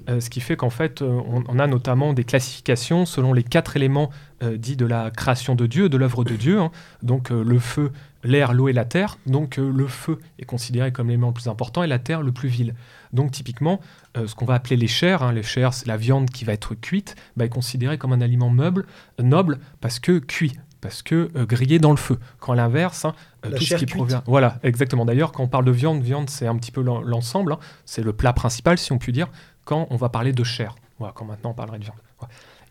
euh, 0.09 0.19
ce 0.19 0.29
qui 0.31 0.41
fait 0.41 0.55
qu'en 0.57 0.71
fait, 0.71 1.01
euh, 1.03 1.21
on, 1.29 1.43
on 1.47 1.59
a 1.59 1.67
notamment 1.67 2.11
des 2.13 2.23
classifications 2.23 3.05
selon 3.05 3.33
les 3.33 3.43
quatre 3.43 3.77
éléments 3.77 4.09
euh, 4.43 4.57
dits 4.57 4.75
de 4.75 4.85
la 4.85 5.11
création 5.11 5.53
de 5.55 5.67
Dieu, 5.67 5.89
de 5.89 5.97
l'œuvre 5.97 6.23
de 6.23 6.33
Dieu, 6.35 6.59
hein. 6.59 6.71
donc 7.03 7.31
euh, 7.31 7.43
le 7.43 7.59
feu, 7.59 7.91
l'air, 8.23 8.53
l'eau 8.53 8.67
et 8.67 8.73
la 8.73 8.83
terre. 8.83 9.19
Donc 9.27 9.59
euh, 9.59 9.71
le 9.71 9.85
feu 9.85 10.17
est 10.39 10.45
considéré 10.45 10.91
comme 10.91 11.07
l'élément 11.09 11.27
le 11.27 11.33
plus 11.33 11.47
important 11.47 11.83
et 11.83 11.87
la 11.87 11.99
terre 11.99 12.23
le 12.23 12.31
plus 12.31 12.49
vil. 12.49 12.73
Donc 13.13 13.29
typiquement, 13.31 13.79
euh, 14.17 14.27
ce 14.27 14.35
qu'on 14.35 14.45
va 14.45 14.55
appeler 14.55 14.75
les 14.75 14.87
chairs, 14.87 15.23
hein, 15.23 15.31
les 15.31 15.43
chairs 15.43 15.73
c'est 15.73 15.87
la 15.87 15.97
viande 15.97 16.29
qui 16.29 16.45
va 16.45 16.53
être 16.53 16.75
cuite, 16.75 17.15
bah, 17.35 17.45
est 17.45 17.49
considérée 17.49 17.97
comme 17.97 18.13
un 18.13 18.21
aliment 18.21 18.49
meuble, 18.49 18.85
noble 19.21 19.59
parce 19.81 19.99
que 19.99 20.19
cuit, 20.19 20.53
parce 20.81 21.01
que 21.01 21.29
euh, 21.35 21.45
grillé 21.45 21.79
dans 21.79 21.91
le 21.91 21.97
feu. 21.97 22.19
Quand 22.39 22.53
à 22.53 22.55
l'inverse, 22.55 23.05
hein, 23.05 23.13
euh, 23.45 23.51
tout 23.51 23.63
ce 23.63 23.75
qui 23.75 23.85
cuite. 23.85 23.95
provient... 23.95 24.23
Voilà, 24.27 24.59
exactement. 24.63 25.05
D'ailleurs, 25.05 25.31
quand 25.31 25.43
on 25.43 25.47
parle 25.47 25.65
de 25.65 25.71
viande, 25.71 26.01
viande 26.01 26.29
c'est 26.29 26.47
un 26.47 26.55
petit 26.57 26.71
peu 26.71 26.81
l'en- 26.81 27.01
l'ensemble, 27.01 27.53
hein. 27.53 27.59
c'est 27.85 28.03
le 28.03 28.13
plat 28.13 28.33
principal 28.33 28.77
si 28.77 28.91
on 28.91 28.97
peut 28.97 29.11
dire, 29.11 29.27
quand 29.65 29.87
on 29.89 29.95
va 29.95 30.09
parler 30.09 30.31
de 30.33 30.43
chair. 30.43 30.75
Voilà, 30.99 31.13
quand 31.13 31.25
maintenant 31.25 31.51
on 31.51 31.53
parlerait 31.53 31.79
de 31.79 31.83
viande. 31.83 31.97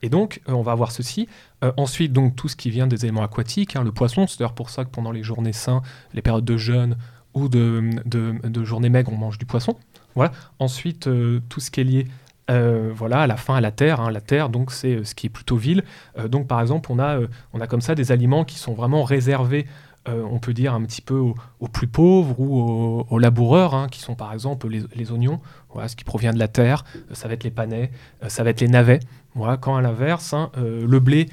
Et 0.03 0.11
donc, 0.11 0.43
euh, 0.49 0.53
on 0.53 0.63
va 0.63 0.73
avoir 0.73 0.93
ceci. 0.93 1.29
Euh, 1.63 1.73
ensuite, 1.79 2.13
donc, 2.13 2.37
tout 2.37 2.49
ce 2.49 2.57
qui 2.57 2.69
vient 2.69 2.87
des 2.87 3.05
éléments 3.05 3.23
aquatiques, 3.23 3.75
hein, 3.75 3.83
le 3.83 3.91
poisson, 3.93 4.27
c'est 4.27 4.39
d'ailleurs 4.39 4.55
pour 4.55 4.69
ça 4.69 4.85
que 4.85 4.91
pendant 4.91 5.13
les 5.13 5.23
journées 5.23 5.55
sains, 5.55 5.81
les 6.13 6.21
périodes 6.21 6.45
de 6.45 6.57
jeûne 6.59 6.97
ou 7.35 7.49
de, 7.49 7.91
de, 8.05 8.35
de 8.43 8.65
journées 8.65 8.89
maigres, 8.89 9.13
on 9.13 9.17
mange 9.17 9.39
du 9.39 9.47
poisson. 9.47 9.77
Voilà. 10.15 10.33
Ensuite, 10.59 11.09
euh, 11.09 11.41
tout 11.49 11.61
ce 11.61 11.71
qui 11.71 11.81
est 11.81 11.85
lié 11.85 12.07
euh, 12.51 12.93
voilà, 12.95 13.23
à 13.23 13.27
la 13.27 13.37
fin, 13.37 13.55
à 13.55 13.61
la 13.61 13.71
terre. 13.71 14.01
hein. 14.01 14.11
La 14.11 14.21
terre, 14.21 14.49
donc, 14.49 14.71
c'est 14.71 14.97
euh, 14.97 15.05
ce 15.05 15.15
qui 15.15 15.27
est 15.27 15.31
plutôt 15.31 15.57
vil. 15.57 15.83
Euh, 16.19 16.29
donc, 16.29 16.47
par 16.47 16.61
exemple, 16.61 16.93
on 16.93 16.99
a, 16.99 17.21
on 17.53 17.61
a 17.61 17.67
comme 17.67 17.81
ça 17.81 17.95
des 17.95 18.13
aliments 18.13 18.45
qui 18.45 18.59
sont 18.59 18.75
vraiment 18.75 19.05
réservés, 19.05 19.67
on 20.07 20.39
peut 20.39 20.53
dire, 20.53 20.75
un 20.75 20.83
petit 20.83 21.01
peu 21.01 21.15
aux, 21.15 21.69
plus 21.69 21.87
pauvres 21.87 22.39
ou 22.39 23.07
aux, 23.09 23.19
laboureurs, 23.19 23.75
hein, 23.75 23.89
qui 23.91 24.01
sont 24.01 24.15
par 24.15 24.35
exemple 24.35 24.69
les, 24.69 25.13
oignons, 25.13 25.41
voilà, 25.73 25.89
ce 25.89 25.97
qui 25.97 26.05
provient 26.05 26.35
de 26.35 26.39
la 26.39 26.47
terre. 26.47 26.85
Ça 27.13 27.27
va 27.27 27.33
être 27.33 27.43
les 27.43 27.51
panais, 27.51 27.91
ça 28.29 28.45
va 28.45 28.51
être 28.51 28.61
les 28.61 28.69
navets. 28.69 29.01
Voilà, 29.35 29.57
quand 29.57 29.77
à 29.77 29.81
l'inverse, 29.81 30.35
hein, 30.35 30.51
le 30.59 30.99
blé, 31.01 31.31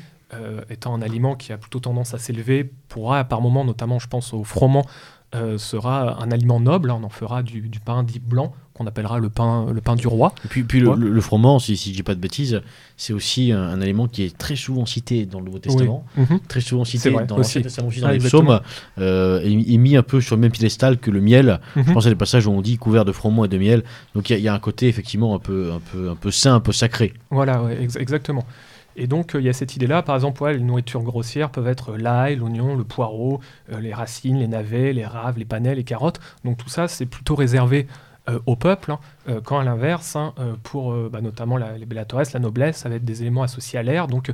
étant 0.70 0.94
un 0.96 1.02
aliment 1.02 1.36
qui 1.36 1.52
a 1.52 1.58
plutôt 1.58 1.82
tendance 1.82 2.14
à 2.14 2.18
s'élever, 2.18 2.72
pourra 2.88 3.26
par 3.26 3.42
moment, 3.42 3.66
notamment 3.66 4.00
je 4.00 4.08
pense 4.08 4.34
au 4.34 4.46
froment, 4.46 4.86
euh, 5.36 5.58
sera 5.58 6.22
un 6.22 6.32
aliment 6.32 6.60
noble. 6.60 6.92
on 6.92 7.04
en 7.04 7.10
fera 7.10 7.44
du, 7.44 7.62
du 7.62 7.80
pain 7.80 8.04
dit 8.04 8.20
blanc, 8.20 8.54
qu'on 8.74 8.86
appellera 8.88 9.20
le 9.20 9.30
pain, 9.30 9.68
le 9.72 9.80
pain 9.82 9.96
du 9.96 10.08
roi. 10.08 10.34
Et 10.46 10.48
puis, 10.48 10.64
puis 10.64 10.80
le, 10.80 10.90
Ouais. 10.90 10.96
le- 10.98 11.10
le 11.10 11.22
froment, 11.22 11.60
si, 11.60 11.76
si 11.78 11.92
je 11.92 11.96
dis 11.96 12.04
pas 12.04 12.16
de 12.16 12.20
bêtises, 12.20 12.62
c'est 12.98 13.14
aussi 13.14 13.52
un, 13.52 13.62
un 13.62 13.82
aliment 13.82 14.08
qui 14.08 14.24
est 14.24 14.38
très 14.38 14.56
souvent 14.56 14.86
cité 14.86 15.26
dans 15.26 15.40
le 15.40 15.46
Nouveau 15.46 15.60
Testament, 15.60 16.06
Mhm. 16.18 16.40
très 16.48 16.62
souvent 16.62 16.84
cité 16.86 17.10
vrai, 17.10 17.26
dans 17.26 17.38
aussi. 17.38 17.60
l'Ancien 17.60 17.62
Testament 17.62 17.88
aussi, 17.90 18.02
dans 18.02 18.08
Ah, 18.08 18.14
les 18.14 18.20
psaumes, 18.20 18.60
euh, 19.00 19.42
et, 19.44 19.74
et 19.74 19.78
mis 19.78 19.96
un 19.98 20.04
peu 20.04 20.22
sur 20.22 20.36
le 20.36 20.42
même 20.42 20.52
piédestal 20.52 20.98
que 20.98 21.12
le 21.12 21.22
miel. 21.22 21.60
Je 21.76 21.82
Mhm. 21.82 21.94
pense 21.94 22.06
à 22.06 22.10
des 22.10 22.16
passages 22.16 22.48
où 22.48 22.52
on 22.52 22.62
dit 22.62 22.78
couvert 22.78 23.06
de 23.06 23.12
froment 23.12 23.46
et 23.46 23.48
de 23.48 23.58
miel. 23.58 23.84
Donc 24.16 24.30
il 24.30 24.34
y, 24.34 24.36
a- 24.36 24.40
il 24.40 24.44
y 24.44 24.48
a 24.48 24.54
un 24.54 24.60
côté 24.60 24.88
effectivement 24.88 25.36
un 25.36 25.40
peu, 25.40 25.72
un 25.74 25.80
peu, 25.92 26.10
un 26.10 26.16
peu 26.16 26.32
sain, 26.32 26.56
un 26.56 26.60
peu 26.60 26.72
sacré. 26.72 27.14
Voilà, 27.30 27.62
ouais, 27.64 27.82
ex- 27.82 27.96
exactement. 27.98 28.46
Et 28.96 29.08
donc, 29.08 29.36
euh, 29.36 29.40
il 29.42 29.46
y 29.46 29.50
a 29.50 29.54
cette 29.54 29.76
idée-là. 29.76 30.02
Par 30.02 30.16
exemple, 30.16 30.42
ouais, 30.44 30.54
les 30.54 30.60
nourritures 30.64 31.02
grossières 31.04 31.50
peuvent 31.50 31.68
être 31.68 31.96
l'ail, 31.98 32.36
l'oignon, 32.36 32.76
le 32.76 32.84
poireau, 32.84 33.40
euh, 33.72 33.80
les 33.80 33.94
racines, 33.94 34.38
les 34.40 34.48
navets, 34.48 34.94
les 34.94 35.06
raves, 35.06 35.38
les 35.38 35.46
panais, 35.46 35.76
les 35.76 35.84
carottes. 35.84 36.20
Donc, 36.44 36.58
tout 36.58 36.70
ça, 36.70 36.88
c'est 36.88 37.06
plutôt 37.06 37.36
réservé 37.36 37.88
euh, 38.30 38.40
au 38.46 38.56
peuple. 38.56 38.92
hein. 38.92 39.00
Euh, 39.30 39.42
quand 39.44 39.58
à 39.60 39.64
l'inverse, 39.64 40.16
hein, 40.16 40.34
euh, 40.40 40.56
pour 40.64 40.92
euh, 40.94 41.10
bah, 41.12 41.22
notamment 41.22 41.58
la, 41.58 41.78
les 41.78 41.86
bellatores, 41.86 42.22
la 42.34 42.40
noblesse, 42.40 42.78
ça 42.78 42.90
va 42.90 42.96
être 42.96 43.06
des 43.06 43.22
éléments 43.22 43.44
associés 43.44 43.80
à 43.80 43.84
l'air. 43.84 44.08
Donc, 44.08 44.30
euh, 44.30 44.34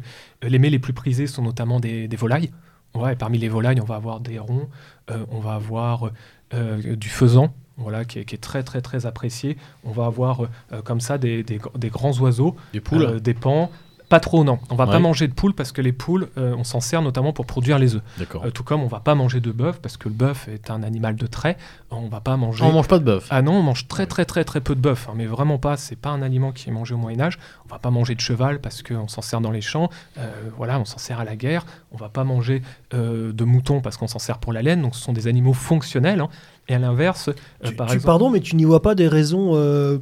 les 0.50 0.60
mets 0.60 0.70
les 0.70 0.80
plus 0.80 0.93
prisés 0.93 1.28
sont 1.28 1.41
notamment 1.43 1.80
des, 1.80 2.08
des 2.08 2.17
volailles. 2.17 2.52
Ouais, 2.96 3.13
et 3.13 3.15
parmi 3.15 3.38
les 3.38 3.50
volailles, 3.50 3.80
on 3.82 3.86
va 3.86 3.96
avoir 3.96 4.20
des 4.20 4.39
ronds, 4.39 4.67
euh, 5.12 5.24
on 5.32 5.39
va 5.39 5.54
avoir 5.54 6.10
euh, 6.54 6.96
du 6.96 7.10
faisan. 7.10 7.54
Voilà, 7.80 8.06
qui 8.06 8.17
est, 8.17 8.26
qui 8.26 8.34
est 8.34 8.39
très 8.39 8.63
très 8.63 8.82
très 8.82 9.06
apprécié. 9.06 9.56
On 9.84 9.91
va 9.91 10.06
avoir 10.08 10.46
euh, 10.46 10.50
euh, 10.74 10.82
comme 10.82 11.00
ça 11.00 11.20
des, 11.20 11.43
des- 11.43 11.60
des 11.78 11.89
grands 11.89 12.17
oiseaux 12.20 12.56
Des 12.74 12.80
poules. 12.82 13.04
euh, 13.04 13.20
des 13.20 13.36
pans. 13.36 13.70
Pas 14.10 14.22
trop, 14.22 14.46
non. 14.46 14.58
On 14.70 14.76
va 14.76 14.86
Ouais. 14.86 14.91
pas 14.91 15.00
manger 15.00 15.28
de 15.28 15.34
poules 15.34 15.54
parce 15.54 15.74
que 15.74 15.82
les 15.82 15.91
poules, 15.91 16.30
euh, 16.38 16.56
on 16.58 16.63
s'en 16.63 16.80
sert 16.80 17.02
notamment 17.02 17.34
pour 17.34 17.46
produire 17.46 17.78
les 17.78 17.96
œufs. 17.96 18.02
D'accord. 18.17 18.46
Euh, 18.46 18.52
tout 18.52 18.63
comme 18.63 18.82
on 18.82 18.88
va 18.88 19.02
pas 19.02 19.15
manger 19.15 19.41
de 19.41 19.52
bœuf 19.52 19.80
parce 19.82 19.98
que 19.98 20.08
le 20.08 20.13
bœuf 20.13 20.48
est 20.48 20.72
un 20.72 20.82
animal 20.82 21.17
de 21.17 21.28
trait. 21.28 21.58
On 21.91 22.08
va 22.08 22.22
pas 22.22 22.38
manger. 22.38 22.63
on 22.63 22.72
mange 22.72 22.88
pas 22.88 23.00
de 23.00 23.04
bœuf. 23.04 23.28
Ah 23.32 23.41
non, 23.41 23.54
on 23.56 23.62
mange 23.63 23.89
très 23.89 24.06
très 24.06 24.24
très 24.24 24.46
très 24.46 24.62
peu 24.62 24.76
de 24.76 24.80
bœuf, 24.80 25.08
hein, 25.10 25.13
mais 25.17 25.26
vraiment 25.26 25.58
pas. 25.58 25.76
C'est 25.76 25.98
pas 25.98 26.10
un 26.10 26.22
aliment 26.22 26.54
qui 26.54 26.70
est 26.70 26.72
mangé 26.72 26.93
au 26.93 26.98
Moyen 26.98 27.20
Âge. 27.20 27.38
On 27.65 27.70
va 27.74 27.80
pas 27.80 27.91
manger 27.91 28.15
de 28.15 28.22
cheval 28.22 28.62
parce 28.62 28.82
qu'on 28.82 29.10
s'en 29.10 29.22
sert 29.22 29.41
dans 29.41 29.52
les 29.52 29.60
champs. 29.60 29.89
Euh, 30.17 30.32
voilà, 30.56 30.80
on 30.80 30.86
s'en 30.86 31.00
sert 31.00 31.20
à 31.20 31.26
la 31.26 31.36
guerre. 31.36 31.65
On 31.91 31.98
va 31.98 32.08
pas 32.08 32.24
manger 32.24 32.62
de 32.93 33.43
mouton 33.43 33.82
parce 33.82 33.98
qu'on 33.98 34.08
s'en 34.08 34.20
sert 34.20 34.38
pour 34.38 34.54
la 34.54 34.62
laine. 34.62 34.82
Donc 34.84 34.96
ce 34.96 35.02
sont 35.02 35.12
des 35.13 35.28
animaux 35.28 35.52
fonctionnels. 35.54 36.22
hein. 36.22 36.30
Et 36.70 36.76
à 36.76 36.80
l'inverse, 36.80 37.30
Tu, 37.63 37.74
par 37.76 37.88
tu- 37.88 37.93
exemple, 37.96 38.06
pardon, 38.06 38.30
mais 38.30 38.39
tu 38.39 38.56
n'y 38.56 38.63
vois 38.63 38.82
pas 38.82 38.96
des 38.96 39.10
raisons 39.10 39.52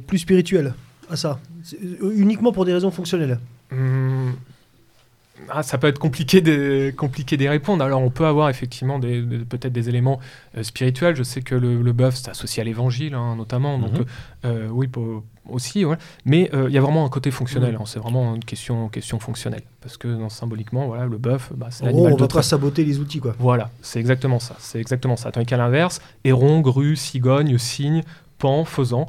plus 0.06 0.18
spirituelles 0.18 0.74
à 1.10 1.16
ça 1.16 1.40
Uniquement 2.00 2.52
pour 2.52 2.64
des 2.64 2.72
raisons 2.72 2.92
fonctionnelles. 2.92 3.40
Hum, 3.72 4.34
ah, 5.50 5.62
ça 5.62 5.76
peut 5.76 5.86
être 5.86 5.98
compliqué 5.98 6.40
de, 6.40 6.92
compliqué 6.96 7.36
d'y 7.36 7.46
répondre. 7.46 7.84
Alors, 7.84 8.00
on 8.00 8.08
peut 8.10 8.24
avoir 8.26 8.48
effectivement 8.48 8.98
des, 8.98 9.20
peut-être 9.20 9.72
des 9.72 9.88
éléments 9.90 10.18
euh, 10.56 10.62
spirituels. 10.62 11.14
Je 11.14 11.22
sais 11.22 11.42
que 11.42 11.54
le, 11.54 11.82
le 11.82 11.92
bœuf, 11.92 12.16
c'est 12.16 12.30
associé 12.30 12.62
à 12.62 12.64
l'évangile, 12.64 13.14
hein, 13.14 13.36
notamment. 13.36 13.78
Donc, 13.78 13.92
Mhm. 13.92 14.04
euh, 14.46 14.68
oui, 14.70 14.88
aussi. 15.50 15.84
ouais. 15.84 15.96
Mais 16.24 16.50
euh, 16.54 16.68
il 16.68 16.74
y 16.74 16.78
a 16.78 16.80
vraiment 16.80 17.04
un 17.04 17.10
côté 17.10 17.30
fonctionnel. 17.30 17.76
Hein. 17.78 17.84
C'est 17.86 17.98
vraiment 17.98 18.34
une 18.34 18.44
question, 18.44 18.88
question 18.88 19.18
fonctionnelle. 19.20 19.62
Parce 19.82 19.98
que 19.98 20.08
non, 20.08 20.30
symboliquement, 20.30 20.86
voilà, 20.86 21.04
le 21.04 21.18
bœuf, 21.18 21.52
bah, 21.54 21.68
c'est 21.70 21.84
l'animal 21.84 22.14
on 22.14 22.16
de 22.16 22.20
va 22.22 22.28
pas 22.28 22.42
saboter 22.42 22.84
les 22.84 22.98
outils, 22.98 23.20
quoi. 23.20 23.36
Voilà, 23.38 23.70
c'est 23.82 24.00
exactement 24.00 24.40
ça. 24.40 24.56
C'est 24.58 24.80
exactement 24.80 25.16
ça. 25.16 25.30
Tandis 25.32 25.46
qu'à 25.46 25.58
l'inverse, 25.58 26.00
héron, 26.24 26.60
grue, 26.60 26.96
cigogne, 26.96 27.58
cygne, 27.58 28.02
pan, 28.38 28.64
faisan. 28.64 29.06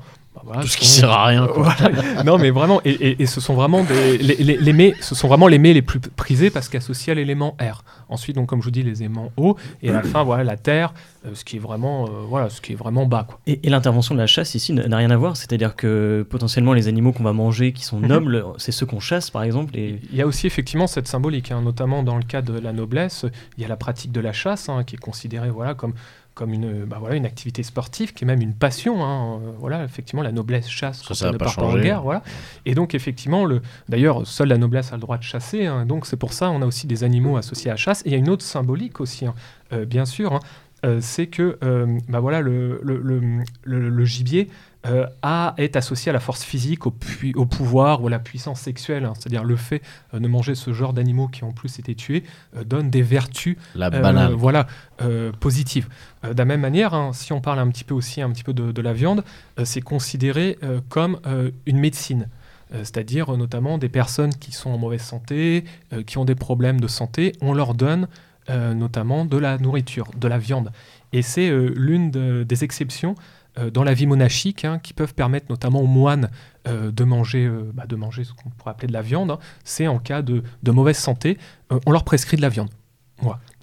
Voilà, 0.48 0.62
Tout 0.64 0.68
ce 0.70 0.78
qui 0.78 0.88
sont- 0.88 1.02
sert 1.02 1.12
à 1.12 1.26
rien. 1.28 1.46
Quoi. 1.48 1.74
voilà. 1.80 2.24
non, 2.24 2.38
mais 2.40 2.50
vraiment, 2.50 2.82
et, 2.86 2.92
et- 2.92 3.22
et 3.22 3.26
ce 3.26 3.40
sont 3.42 3.54
vraiment 3.54 3.84
des, 3.84 4.18
les, 4.18 4.36
les- 4.38 4.58
les 4.58 4.74
mets, 4.74 4.94
ce 5.02 5.14
sont 5.14 5.28
vraiment 5.28 5.48
les 5.48 5.60
mets 5.60 5.74
les 5.74 5.82
plus 5.82 6.00
prisés 6.00 6.50
parce 6.50 6.70
qu'associés 6.70 7.12
à 7.12 7.16
l'élément 7.16 7.56
air. 7.60 7.84
Ensuite, 8.10 8.36
donc 8.38 8.48
comme 8.48 8.62
je 8.62 8.66
vous 8.66 8.72
dis, 8.72 8.84
les 8.84 9.02
éléments 9.02 9.32
eau, 9.38 9.58
et 9.84 9.90
à 9.90 9.94
la 9.94 10.02
fin, 10.04 10.24
voilà, 10.24 10.44
la 10.46 10.56
terre, 10.56 10.94
euh, 11.26 11.32
ce 11.34 11.44
qui 11.44 11.58
est 11.58 11.60
vraiment, 11.60 12.06
euh, 12.06 12.08
voilà, 12.30 12.50
ce 12.50 12.62
qui 12.62 12.72
est 12.72 12.76
vraiment 12.76 13.06
bas, 13.06 13.26
quoi. 13.28 13.38
Et, 13.46 13.60
et 13.68 13.70
l'intervention 13.70 14.16
de 14.16 14.20
la 14.22 14.28
chasse 14.28 14.56
ici 14.56 14.72
n'a 14.74 14.96
rien 14.98 15.12
à 15.12 15.18
voir, 15.18 15.36
c'est-à-dire 15.36 15.76
que 15.76 16.26
potentiellement 16.30 16.72
les 16.74 16.88
animaux 16.88 17.12
qu'on 17.12 17.24
va 17.24 17.34
manger 17.34 17.74
qui 17.74 17.84
sont 17.84 18.00
nobles, 18.16 18.46
c'est 18.58 18.72
ceux 18.72 18.86
qu'on 18.86 19.02
chasse 19.02 19.30
par 19.30 19.44
exemple. 19.44 19.78
Et... 19.78 20.00
Il 20.12 20.18
y 20.18 20.22
a 20.22 20.26
aussi 20.28 20.48
effectivement 20.48 20.88
cette 20.88 21.08
symbolique, 21.10 21.52
hein, 21.52 21.62
notamment 21.62 22.02
dans 22.04 22.16
le 22.16 22.24
cas 22.24 22.42
de 22.42 22.58
la 22.58 22.72
noblesse, 22.72 23.26
il 23.58 23.62
y 23.62 23.66
a 23.66 23.68
la 23.68 23.76
pratique 23.76 24.14
de 24.14 24.22
la 24.22 24.32
chasse 24.32 24.70
hein, 24.70 24.84
qui 24.86 24.96
est 24.96 25.00
considérée 25.00 25.50
voilà, 25.50 25.74
comme, 25.74 25.94
comme 26.38 26.54
une, 26.54 26.86
bah, 26.86 26.97
voilà, 27.00 27.15
une 27.15 27.26
activité 27.26 27.63
sportive, 27.63 28.13
qui 28.13 28.23
est 28.23 28.28
même 28.28 28.41
une 28.41 28.54
passion. 28.54 29.04
hein, 29.04 29.39
euh, 29.43 29.52
voilà, 29.60 29.84
effectivement, 29.84 30.21
la 30.21 30.32
noblesse 30.32 30.69
chasse 30.69 31.00
Ça, 31.00 31.06
quand 31.10 31.13
ça 31.15 31.32
ne 31.32 31.38
pas 31.38 31.45
part 31.45 31.56
pas 31.56 31.63
en 31.63 31.73
guerre. 31.84 32.02
Voilà. 32.04 32.21
Et 32.67 32.76
donc 32.76 32.93
effectivement, 32.93 33.43
le, 33.43 33.62
d'ailleurs, 33.89 34.26
seule 34.28 34.50
la 34.50 34.58
noblesse 34.60 34.91
a 34.93 34.95
le 34.95 35.02
droit 35.02 35.17
de 35.17 35.23
chasser. 35.23 35.65
hein, 35.65 35.86
donc 35.88 36.06
c'est 36.06 36.15
pour 36.17 36.32
ça 36.34 36.50
on 36.52 36.62
a 36.62 36.65
aussi 36.67 36.86
des 36.86 37.04
animaux 37.04 37.38
associés 37.38 37.71
à 37.71 37.73
la 37.73 37.78
chasse. 37.78 38.02
Et 38.06 38.10
il 38.10 38.12
y 38.12 38.15
a 38.15 38.19
une 38.19 38.30
autre 38.30 38.45
symbolique 38.45 39.02
aussi, 39.02 39.26
hein, 39.26 39.34
euh, 39.73 39.86
bien 39.86 40.06
sûr. 40.06 40.34
hein, 40.34 40.39
euh, 40.86 41.00
c'est 41.02 41.26
que 41.26 41.58
euh, 41.63 41.97
bah 42.08 42.19
voilà, 42.19 42.39
le, 42.39 42.80
le- 42.84 43.00
le 43.89 44.06
gibier 44.06 44.47
euh, 44.86 45.08
a, 45.22 45.54
est 45.58 45.76
associé 45.76 46.12
à 46.12 46.13
la 46.13 46.20
force 46.20 46.44
physique, 46.44 46.86
au, 46.86 46.92
pouvoir 47.46 48.04
ou 48.04 48.08
à 48.08 48.10
la 48.10 48.20
puissance 48.20 48.62
sexuelle. 48.62 49.06
hein. 49.06 49.13
C'est-à-dire 49.16 49.44
le 49.44 49.56
fait 49.56 49.82
euh, 50.13 50.20
de 50.20 50.28
manger 50.28 50.56
ce 50.56 50.72
genre 50.72 50.94
d'animaux 50.94 51.28
qui 51.28 51.44
en 51.44 51.52
plus 51.52 51.80
été 51.80 51.96
tués 51.96 52.24
euh, 52.56 52.63
donne 52.63 52.90
des 52.90 53.02
vertus 53.02 53.58
La 53.76 53.90
banane. 53.90 54.34
voilà, 54.34 54.68
positives. 55.40 55.88
De 56.24 56.38
la 56.38 56.46
même 56.46 56.62
manière, 56.62 56.94
hein, 56.94 57.12
si 57.13 57.34
on 57.34 57.42
parle 57.42 57.60
un 57.60 57.68
petit 57.70 57.84
peu 57.84 57.94
aussi 57.94 58.22
un 58.22 58.30
petit 58.32 58.44
peu 58.44 58.54
de, 58.54 58.72
de 58.72 58.82
la 58.82 58.94
viande, 58.94 59.24
c'est 59.63 59.82
considéré 59.82 60.58
comme 60.90 61.20
une 61.66 61.78
médecine. 61.80 62.28
C'est-à-dire 62.72 63.36
notamment 63.38 63.78
des 63.78 63.90
personnes 63.90 64.34
qui 64.34 64.52
sont 64.52 64.70
en 64.72 64.78
mauvaise 64.78 65.02
santé, 65.02 65.63
qui 66.06 66.18
ont 66.18 66.26
des 66.26 66.36
problèmes 66.36 66.80
de 66.82 66.88
santé, 66.88 67.34
on 67.42 67.54
leur 67.54 67.74
donne 67.76 68.08
notamment 68.50 69.26
de 69.26 69.38
la 69.38 69.58
nourriture, 69.58 70.08
de 70.18 70.28
la 70.28 70.38
viande. 70.38 70.72
Et 71.13 71.22
c'est 71.22 71.50
l'une 71.50 72.12
de- 72.12 72.44
des 72.44 72.63
exceptions 72.63 73.16
dans 73.74 73.84
la 73.84 73.93
vie 73.93 74.06
monachique 74.06 74.65
hein, 74.65 74.80
qui 74.80 74.93
peuvent 74.93 75.13
permettre 75.13 75.48
notamment 75.50 75.82
aux 75.82 75.88
moines 75.88 76.30
euh, 76.67 76.91
de, 76.91 77.04
manger, 77.04 77.46
euh, 77.46 77.72
bah, 77.74 77.86
de 77.86 77.96
manger 77.96 78.24
ce 78.24 78.34
qu'on 78.34 78.50
pourrait 78.50 78.72
appeler 78.72 78.88
de 78.88 78.93
la 78.93 79.02
viande. 79.02 79.32
hein. 79.32 79.39
C'est 79.63 79.88
en 79.88 80.00
cas 80.00 80.22
de, 80.22 80.43
mauvaise 80.65 80.98
santé, 80.98 81.38
euh, 81.72 81.80
on 81.86 81.91
leur 81.91 82.04
prescrit 82.04 82.36
de 82.36 82.41
la 82.41 82.50
viande. 82.50 82.70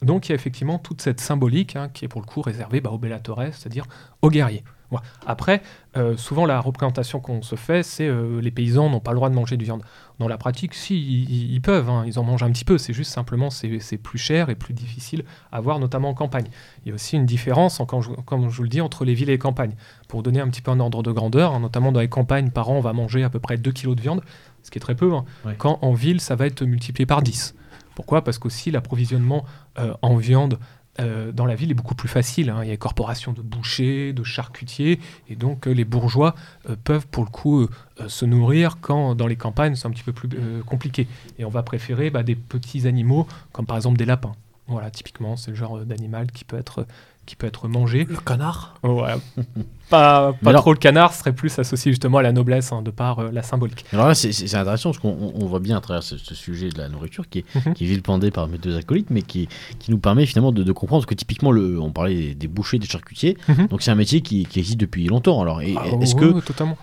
Donc 0.02 0.28
il 0.28 0.30
y 0.30 0.32
a 0.32 0.34
effectivement 0.34 0.78
toute 0.78 1.00
cette 1.00 1.20
symbolique 1.20 1.76
hein, 1.76 1.88
qui 1.92 2.04
est 2.04 2.08
pour 2.08 2.20
le 2.20 2.26
coup 2.26 2.42
réservée 2.42 2.80
bah, 2.80 2.90
aux 2.90 2.98
bellatores, 2.98 3.42
c'est-à-dire 3.52 3.86
aux 4.22 4.30
guerriers. 4.30 4.64
Après, 5.26 5.62
euh, 5.96 6.16
souvent 6.16 6.44
la 6.46 6.60
représentation 6.60 7.20
qu'on 7.20 7.42
se 7.42 7.54
fait, 7.56 7.82
c'est 7.82 8.06
euh, 8.08 8.40
les 8.40 8.50
paysans 8.50 8.90
n'ont 8.90 9.00
pas 9.00 9.12
le 9.12 9.16
droit 9.16 9.30
de 9.30 9.34
manger 9.34 9.56
de 9.56 9.64
viande. 9.64 9.82
Dans 10.18 10.28
la 10.28 10.36
pratique, 10.38 10.74
si, 10.74 10.96
ils, 10.96 11.52
ils 11.54 11.60
peuvent, 11.60 11.88
hein, 11.90 12.04
ils 12.06 12.18
en 12.18 12.22
mangent 12.24 12.42
un 12.42 12.50
petit 12.52 12.64
peu, 12.64 12.78
c'est 12.78 12.92
juste 12.92 13.10
simplement 13.12 13.50
c'est 13.50 13.80
c'est 13.80 13.96
plus 13.98 14.18
cher 14.18 14.50
et 14.50 14.54
plus 14.54 14.72
difficile 14.74 15.24
à 15.52 15.60
voir, 15.60 15.78
notamment 15.78 16.10
en 16.10 16.14
campagne. 16.14 16.46
Il 16.84 16.88
y 16.88 16.92
a 16.92 16.94
aussi 16.94 17.16
une 17.16 17.26
différence, 17.26 17.80
en- 17.80 17.86
quand 17.86 18.00
je- 18.00 18.10
comme 18.24 18.48
je 18.50 18.56
vous 18.56 18.62
le 18.62 18.68
dis, 18.68 18.80
entre 18.80 19.04
les 19.04 19.14
villes 19.14 19.28
et 19.30 19.32
les 19.32 19.38
campagnes. 19.38 19.74
Pour 20.08 20.22
donner 20.22 20.40
un 20.40 20.48
petit 20.48 20.62
peu 20.62 20.70
un 20.70 20.78
ordre 20.80 21.02
de 21.02 21.10
grandeur, 21.12 21.52
hein, 21.54 21.60
notamment 21.60 21.90
dans 21.92 22.00
les 22.00 22.08
campagnes, 22.08 22.50
par 22.50 22.70
an, 22.70 22.74
on 22.76 22.80
va 22.80 22.92
manger 22.92 23.24
à 23.24 23.30
peu 23.30 23.40
près 23.40 23.56
2 23.56 23.72
kg 23.72 23.94
de 23.94 24.00
viande, 24.00 24.22
ce 24.62 24.70
qui 24.70 24.78
est 24.78 24.80
très 24.80 24.94
peu, 24.94 25.12
hein, 25.14 25.24
Ouais. 25.44 25.54
quand 25.58 25.78
en 25.82 25.92
ville, 25.94 26.20
ça 26.20 26.36
va 26.36 26.46
être 26.46 26.62
multiplié 26.64 27.06
par 27.06 27.20
10. 27.22 27.54
Pourquoi? 27.96 28.22
Parce 28.24 28.38
qu'aussi 28.38 28.70
l'approvisionnement 28.72 29.44
euh, 29.78 29.94
en 30.02 30.16
viande 30.16 30.58
euh, 31.00 31.32
dans 31.32 31.46
la 31.46 31.54
ville 31.54 31.70
est 31.70 31.74
beaucoup 31.74 31.94
plus 31.94 32.08
facile. 32.08 32.50
hein. 32.50 32.58
Il 32.62 32.66
y 32.66 32.70
a 32.70 32.74
des 32.74 32.78
corporations 32.78 33.32
de 33.32 33.42
bouchers, 33.42 34.12
de 34.12 34.22
charcutiers, 34.22 35.00
et 35.28 35.36
donc 35.36 35.66
euh, 35.66 35.72
les 35.72 35.84
bourgeois 35.84 36.34
euh, 36.68 36.76
peuvent 36.82 37.06
pour 37.06 37.24
le 37.24 37.30
coup 37.30 37.66
se 38.08 38.24
nourrir 38.24 38.78
quand 38.80 39.14
dans 39.14 39.26
les 39.26 39.36
campagnes 39.36 39.76
c'est 39.76 39.86
un 39.86 39.90
petit 39.90 40.02
peu 40.02 40.12
plus 40.12 40.28
compliqué. 40.66 41.06
Et 41.38 41.44
on 41.44 41.50
va 41.50 41.62
préférer 41.62 42.10
bah, 42.10 42.22
des 42.22 42.34
petits 42.34 42.86
animaux 42.86 43.26
comme 43.52 43.66
par 43.66 43.76
exemple 43.76 43.96
des 43.98 44.04
lapins. 44.04 44.32
Voilà, 44.66 44.90
typiquement, 44.90 45.36
c'est 45.36 45.50
le 45.50 45.56
genre 45.56 45.78
d'animal 45.80 46.32
qui 46.32 46.44
peut 46.44 46.56
être 46.56 46.86
qui 47.26 47.36
peut 47.36 47.46
être 47.46 47.68
mangé. 47.68 48.04
Le 48.04 48.16
canard 48.16 48.74
Voilà. 48.82 49.18
Pas 49.90 50.32
pas 50.42 50.50
alors- 50.50 50.62
trop 50.62 50.72
le 50.72 50.78
canard, 50.78 51.12
serait 51.12 51.32
plus 51.32 51.58
associé 51.58 51.92
justement 51.92 52.18
à 52.18 52.22
la 52.22 52.32
noblesse 52.32 52.72
hein, 52.72 52.82
de 52.82 52.90
par 52.90 53.18
euh, 53.18 53.30
la 53.32 53.42
symbolique. 53.42 53.84
Alors 53.92 54.08
là, 54.08 54.14
c'est- 54.14 54.54
intéressant 54.54 54.90
parce 54.90 54.98
qu'on 54.98 55.10
on- 55.10 55.32
on 55.42 55.46
voit 55.46 55.60
bien 55.60 55.76
à 55.76 55.80
travers 55.80 56.02
ce, 56.02 56.16
ce 56.16 56.34
sujet 56.34 56.68
de 56.68 56.78
la 56.78 56.88
nourriture 56.88 57.28
qui 57.28 57.40
est, 57.40 57.44
Mhm. 57.54 57.74
qui 57.74 57.84
est 57.84 57.88
vilipendé 57.88 58.30
par 58.30 58.48
mes 58.48 58.58
deux 58.58 58.76
acolytes, 58.76 59.10
mais 59.10 59.22
qui, 59.22 59.48
qui 59.78 59.90
nous 59.90 59.98
permet 59.98 60.26
finalement 60.26 60.52
de, 60.52 60.62
de 60.62 60.72
comprendre 60.72 61.04
que 61.06 61.14
typiquement, 61.14 61.50
le, 61.52 61.78
on 61.80 61.90
parlait 61.90 62.14
des, 62.14 62.34
des 62.34 62.48
bouchers, 62.48 62.78
des 62.78 62.86
charcutiers, 62.86 63.36
Mhm. 63.48 63.66
donc 63.68 63.82
c'est 63.82 63.90
un 63.90 63.94
métier 63.96 64.20
qui, 64.20 64.46
qui 64.46 64.58
existe 64.60 64.78
depuis 64.78 65.06
longtemps. 65.06 65.40
Alors, 65.42 65.60
Ah, 65.60 65.64
est-ce 66.00 66.14
oui, 66.14 66.20
que 66.32 66.38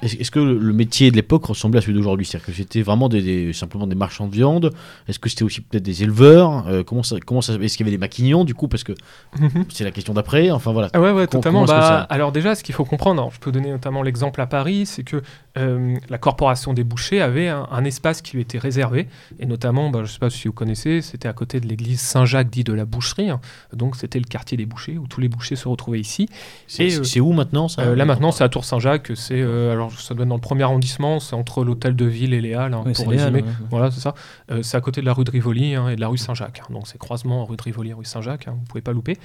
Est-ce 0.06 0.16
est-ce 0.18 0.32
que 0.32 0.40
le 0.40 0.74
métier 0.74 1.12
de 1.12 1.16
l'époque 1.16 1.46
ressemblait 1.46 1.80
à 1.80 1.82
celui 1.82 1.94
d'aujourd'hui? 1.96 2.26
C'est-à-dire 2.26 2.46
que 2.48 2.52
c'était 2.54 2.82
vraiment 2.82 3.10
des, 3.10 3.22
des- 3.22 3.54
simplement 3.54 3.88
des 3.88 3.96
marchands 3.96 4.28
de 4.28 4.34
viande? 4.34 4.72
Est-ce 5.08 5.20
que 5.20 5.30
c'était 5.30 5.44
aussi 5.44 5.62
peut-être 5.62 5.84
des 5.84 6.04
éleveurs? 6.04 6.68
Euh, 6.68 6.84
Comment 6.84 7.04
ça, 7.04 7.16
comment 7.26 7.42
ça, 7.42 7.54
Est-ce 7.54 7.78
qu'il 7.78 7.86
y 7.86 7.90
avait 7.90 7.96
des 7.98 8.00
maquignons 8.00 8.44
du 8.44 8.54
coup? 8.54 8.68
Parce 8.68 8.84
que 8.84 8.94
Mhm. 9.40 9.66
c'est 9.70 9.84
la 9.84 9.92
question 9.92 10.14
d'après. 10.14 10.52
Enfin 10.52 10.72
voilà. 10.72 10.90
Ah 10.94 11.02
ouais, 11.02 11.12
ouais, 11.12 11.28
totalement. 11.28 11.66
Bah, 11.66 12.06
alors 12.10 12.32
déjà, 12.32 12.56
ce 12.56 12.64
qu'il 12.64 12.76
faut 12.76 12.86
comprendre, 12.92 13.22
alors, 13.22 13.32
je 13.34 13.40
peux 13.40 13.52
donner 13.52 13.72
notamment 13.72 14.04
l'exemple 14.04 14.40
à 14.42 14.46
Paris, 14.48 14.86
c'est 14.86 15.04
que 15.04 15.24
euh, 15.58 15.96
la 16.10 16.18
corporation 16.20 16.74
des 16.74 16.84
bouchers 16.84 17.22
avait 17.22 17.48
un, 17.48 17.68
un 17.72 17.84
espace 17.84 18.22
qui 18.22 18.36
lui 18.36 18.44
était 18.44 18.60
réservé, 18.60 19.08
et 19.40 19.46
notamment, 19.48 19.90
bah, 19.90 20.00
je 20.00 20.04
ne 20.04 20.08
sais 20.10 20.20
pas 20.20 20.30
si 20.30 20.48
vous 20.48 20.54
connaissez, 20.54 21.02
c'était 21.02 21.28
à 21.28 21.34
côté 21.34 21.60
de 21.60 21.68
l'église 21.68 22.00
Saint-Jacques 22.00 22.50
dit 22.50 22.64
de 22.64 22.74
la 22.74 22.86
Boucherie, 22.86 23.30
hein. 23.32 23.42
donc 23.74 23.96
c'était 23.96 24.20
le 24.20 24.26
quartier 24.26 24.58
des 24.58 24.66
bouchers 24.68 24.98
où 25.00 25.08
tous 25.08 25.20
les 25.22 25.30
bouchers 25.30 25.56
se 25.56 25.68
retrouvaient 25.68 26.00
ici. 26.00 26.30
C'est 26.68 26.96
euh, 26.98 27.22
où 27.22 27.34
maintenant 27.34 27.68
ça 27.68 27.82
Euh, 27.82 27.96
là 27.96 28.06
maintenant, 28.06 28.32
c'est 28.32 28.44
à 28.44 28.50
Tour 28.50 28.66
Saint-Jacques, 28.66 29.12
c'est 29.16 29.42
alors 29.42 29.92
ça 29.92 30.14
doit 30.14 30.24
être 30.24 30.30
dans 30.30 30.36
le 30.36 30.42
premier 30.42 30.64
arrondissement, 30.64 31.20
c'est 31.20 31.36
entre 31.36 31.64
l'hôtel 31.64 31.96
de 31.96 32.06
ville 32.06 32.34
et 32.34 32.42
les 32.42 32.54
Halles, 32.54 32.74
hein, 32.74 32.84
Ouais, 32.86 32.94
pour 32.94 33.08
résumer. 33.10 33.42
ouais. 33.42 33.50
Voilà, 33.72 33.90
c'est 33.90 34.02
ça. 34.02 34.14
C'est 34.62 34.78
à 34.78 34.82
côté 34.82 35.02
de 35.02 35.06
la 35.06 35.14
rue 35.14 35.24
de 35.24 35.32
Rivoli 35.32 35.74
hein, 35.76 35.90
et 35.90 35.96
de 35.96 36.02
la 36.02 36.08
rue 36.08 36.18
Saint-Jacques. 36.18 36.62
Donc 36.70 36.88
c'est 36.88 36.98
croisement 36.98 37.46
rue 37.46 37.56
de 37.58 37.62
Rivoli 37.64 37.90
et 37.92 37.94
rue 37.94 38.06
Saint-Jacques, 38.06 38.48
vous 38.48 38.66
pouvez 38.68 38.82
pas 38.82 38.92
louper. 38.94 39.18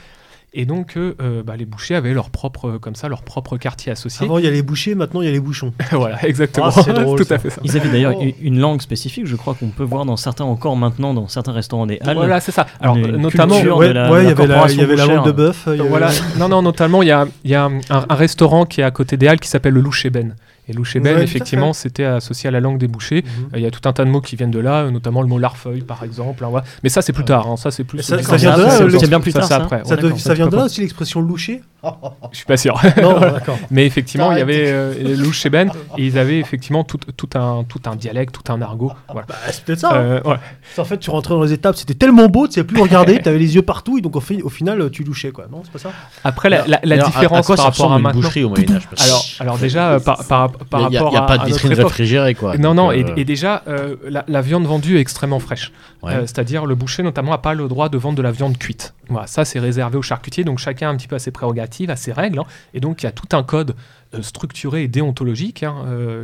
Et 0.55 0.65
donc 0.65 0.97
euh, 0.97 1.15
euh, 1.21 1.43
bah, 1.43 1.55
les 1.57 1.67
bouchers 1.67 1.97
avaient 1.97 2.15
leur 2.15 2.31
propre, 2.31 2.69
euh, 2.69 2.79
comme 2.79 2.95
ça, 2.95 3.09
leur 3.09 3.23
propre 3.23 3.59
quartier 3.59 3.93
associé. 3.93 4.25
Avant, 4.25 4.39
il 4.39 4.45
y 4.45 4.49
a 4.49 4.51
les 4.51 4.63
bouchers, 4.63 4.95
maintenant, 4.95 5.21
il 5.21 5.27
y 5.27 5.29
a 5.29 5.33
les 5.33 5.41
bouchons. 5.41 5.75
voilà, 5.93 6.25
exactement. 6.27 6.69
Ah, 6.75 6.83
c'est 6.83 6.93
drôle, 6.95 7.19
Tout 7.19 7.25
ça. 7.27 7.35
à 7.35 7.39
fait 7.39 7.51
ça. 7.51 7.61
Ils 7.63 7.77
avaient 7.77 7.91
d'ailleurs 7.91 8.15
Oh. 8.19 8.25
une- 8.41 8.59
langue 8.59 8.81
spécifique, 8.81 9.27
je 9.27 9.37
crois 9.37 9.53
qu'on 9.55 9.69
peut 9.69 9.83
voir 9.85 10.07
dans 10.07 10.17
certains 10.17 10.45
encore 10.45 10.77
maintenant, 10.77 11.13
dans 11.13 11.29
certains 11.29 11.53
restaurants 11.53 11.85
des 11.87 11.99
halles. 12.01 12.17
Voilà, 12.17 12.41
c'est 12.41 12.53
ça. 12.53 12.67
Alors 12.81 12.97
notamment, 12.97 13.57
ouais, 13.61 13.69
ouais, 13.71 13.91
il 13.91 13.95
y 13.95 13.99
avait 13.99 14.23
la, 14.25 14.31
y 14.31 14.35
corporation 14.35 14.83
avait 14.83 14.97
la 14.97 15.03
bouchère. 15.05 15.17
langue 15.19 15.27
de 15.27 15.33
bœuf. 15.33 15.69
avait- 15.69 15.77
voilà. 15.79 16.11
non, 16.39 16.49
non, 16.49 16.63
notamment, 16.63 17.03
il 17.03 17.09
y 17.09 17.13
a, 17.13 17.27
il 17.45 17.51
y 17.51 17.55
a 17.55 17.65
un, 17.65 17.81
un 17.91 18.15
restaurant 18.15 18.65
qui 18.65 18.81
est 18.81 18.85
à 18.85 18.91
côté 18.91 19.19
des 19.19 19.29
Halles 19.29 19.41
qui 19.41 19.49
s'appelle 19.49 19.75
le 19.75 19.83
Louchében. 19.83 20.35
Et 20.69 20.73
Louchében, 20.73 21.17
Ouais, 21.17 21.23
effectivement, 21.23 21.73
c'était 21.73 22.05
associé 22.05 22.49
à 22.49 22.51
la 22.51 22.59
langue 22.61 22.79
des 22.79 22.89
bouchers. 22.89 23.23
Mhm. 23.25 23.45
Euh, 23.55 23.59
Il 23.59 23.63
y 23.63 23.67
a 23.67 23.71
tout 23.71 23.89
un 23.89 23.93
tas 23.93 24.05
de 24.05 24.11
mots 24.11 24.21
qui 24.21 24.35
viennent 24.37 24.51
de 24.51 24.59
là, 24.59 24.83
euh, 24.83 24.91
notamment 24.91 25.23
le 25.23 25.29
mot 25.29 25.39
larfeuille, 25.39 25.83
par 25.83 26.03
exemple. 26.03 26.45
hein. 26.45 26.63
Mais 26.83 26.89
ça, 26.89 27.03
c'est 27.03 27.13
plus 27.13 27.25
tard. 27.25 27.47
hein, 27.47 27.57
Ça, 27.57 27.71
c'est 27.71 27.85
plus. 27.85 28.03
Ça- 28.03 28.21
ça 28.23 28.37
vient 28.37 28.57
de 28.57 28.63
là, 28.63 28.71
c'est- 28.71 28.85
le- 28.85 28.99
c'est- 28.99 29.07
bien 29.07 29.21
plus 29.21 29.31
ça, 29.31 29.39
tard, 29.41 29.49
c'est 29.49 29.55
ça 29.55 29.63
après. 29.63 29.83
Ça, 30.19 30.35
vient 30.35 30.49
de 30.49 30.57
là 30.57 30.65
aussi 30.65 30.81
l'expression 30.81 31.21
loucher 31.21 31.63
Je 32.33 32.37
suis 32.39 32.47
pas 32.47 32.57
sûr. 32.57 32.81
Non. 33.01 33.21
Mais 33.71 33.87
effectivement, 33.87 34.33
il 34.33 34.39
y 34.39 34.43
avait 34.43 34.65
euh, 34.67 34.93
les 35.01 35.15
Louchében 35.15 35.71
et 35.99 36.05
ils 36.07 36.19
avaient 36.19 36.41
effectivement 36.41 36.83
tout, 36.83 36.99
tout, 37.17 37.29
un, 37.39 37.65
tout 37.69 37.81
un 37.87 37.95
dialecte, 37.95 38.35
tout 38.35 38.53
un 38.53 38.61
argot. 38.61 38.91
Voilà. 39.09 39.27
Bah, 39.29 39.37
c'est 39.53 39.63
peut-être 39.65 39.79
ça. 39.81 39.91
hein. 39.93 39.97
Euh, 39.97 40.21
ouais. 40.25 40.37
En 40.79 40.85
fait, 40.85 40.99
tu 40.99 41.11
rentrais 41.11 41.35
dans 41.35 41.43
les 41.45 41.53
étapes, 41.53 41.77
c'était 41.77 41.95
tellement 41.95 42.27
beau, 42.29 42.49
tu 42.49 42.55
savais 42.55 42.67
plus 42.67 42.81
regarder, 42.83 43.21
tu 43.23 43.29
avais 43.29 43.39
les 43.39 43.55
yeux 43.55 43.63
partout, 43.63 43.99
et 43.99 44.01
donc 44.01 44.17
au, 44.17 44.21
fi- 44.21 44.43
au 44.43 44.49
final, 44.49 44.91
tu 44.91 45.05
louchais, 45.05 45.31
quoi. 45.31 45.47
Non, 45.51 45.63
c'est 45.65 45.71
pas 45.73 45.79
ça 45.79 45.91
Après, 46.25 46.51
la, 46.51 46.59
différence 47.07 47.39
à 47.39 47.43
quoi 47.47 47.57
par 47.57 47.65
ça 47.67 47.71
rapport 47.71 47.93
à 47.93 47.97
une 47.99 48.03
maintenant. 48.03 48.21
boucherie 48.21 48.43
au 48.45 48.49
Moyen 48.49 48.75
Âge 48.75 48.89
Alors, 49.05 49.25
alors 49.39 49.59
déjà, 49.59 49.91
euh, 49.93 50.01
par, 50.01 50.25
par, 50.25 50.51
par 50.71 50.81
il 50.83 50.89
n'y 50.91 50.97
a, 50.97 51.09
il 51.13 51.27
pas 51.27 51.39
de 51.39 51.47
vitrine 51.47 51.73
réfrigérée 51.73 52.35
quoi. 52.35 52.57
Non, 52.57 52.75
non, 52.75 52.91
euh, 52.91 52.95
et, 53.17 53.21
et 53.21 53.25
déjà, 53.25 53.63
euh, 53.69 53.97
la, 54.09 54.25
la 54.27 54.41
viande 54.41 54.65
vendue 54.67 54.97
est 54.97 55.01
extrêmement 55.01 55.41
fraîche. 55.41 55.73
ouais. 56.03 56.15
Euh, 56.15 56.21
C'est-à-dire, 56.23 56.67
le 56.67 56.75
boucher, 56.75 57.03
notamment, 57.03 57.31
n'a 57.33 57.39
pas 57.39 57.55
le 57.55 57.69
droit 57.69 57.89
de 57.89 57.99
vendre 57.99 58.17
de 58.17 58.23
la 58.23 58.31
viande 58.33 58.59
cuite. 58.59 58.95
Voilà, 59.09 59.27
ça, 59.27 59.45
c'est 59.45 59.59
réservé 59.59 59.97
aux 59.97 60.03
charcutiers. 60.03 60.45
Donc, 60.45 60.59
chacun 60.59 60.89
a 60.89 60.93
un 60.93 60.97
petit 60.97 61.09
peu 61.09 61.17
à 61.17 61.19
ses 61.19 61.31
prérogatives, 61.31 61.91
à 61.91 61.97
ses 61.97 62.13
règles. 62.13 62.39
hein. 62.39 62.45
et 62.75 62.81
donc, 62.81 63.03
il 63.03 63.07
y 63.07 63.09
a 63.09 63.13
tout 63.13 63.37
un 63.37 63.43
code 63.43 63.75
euh, 64.15 64.23
structuré 64.23 64.85
et 64.85 64.89
déontologique 64.89 65.63
hein, 65.63 65.75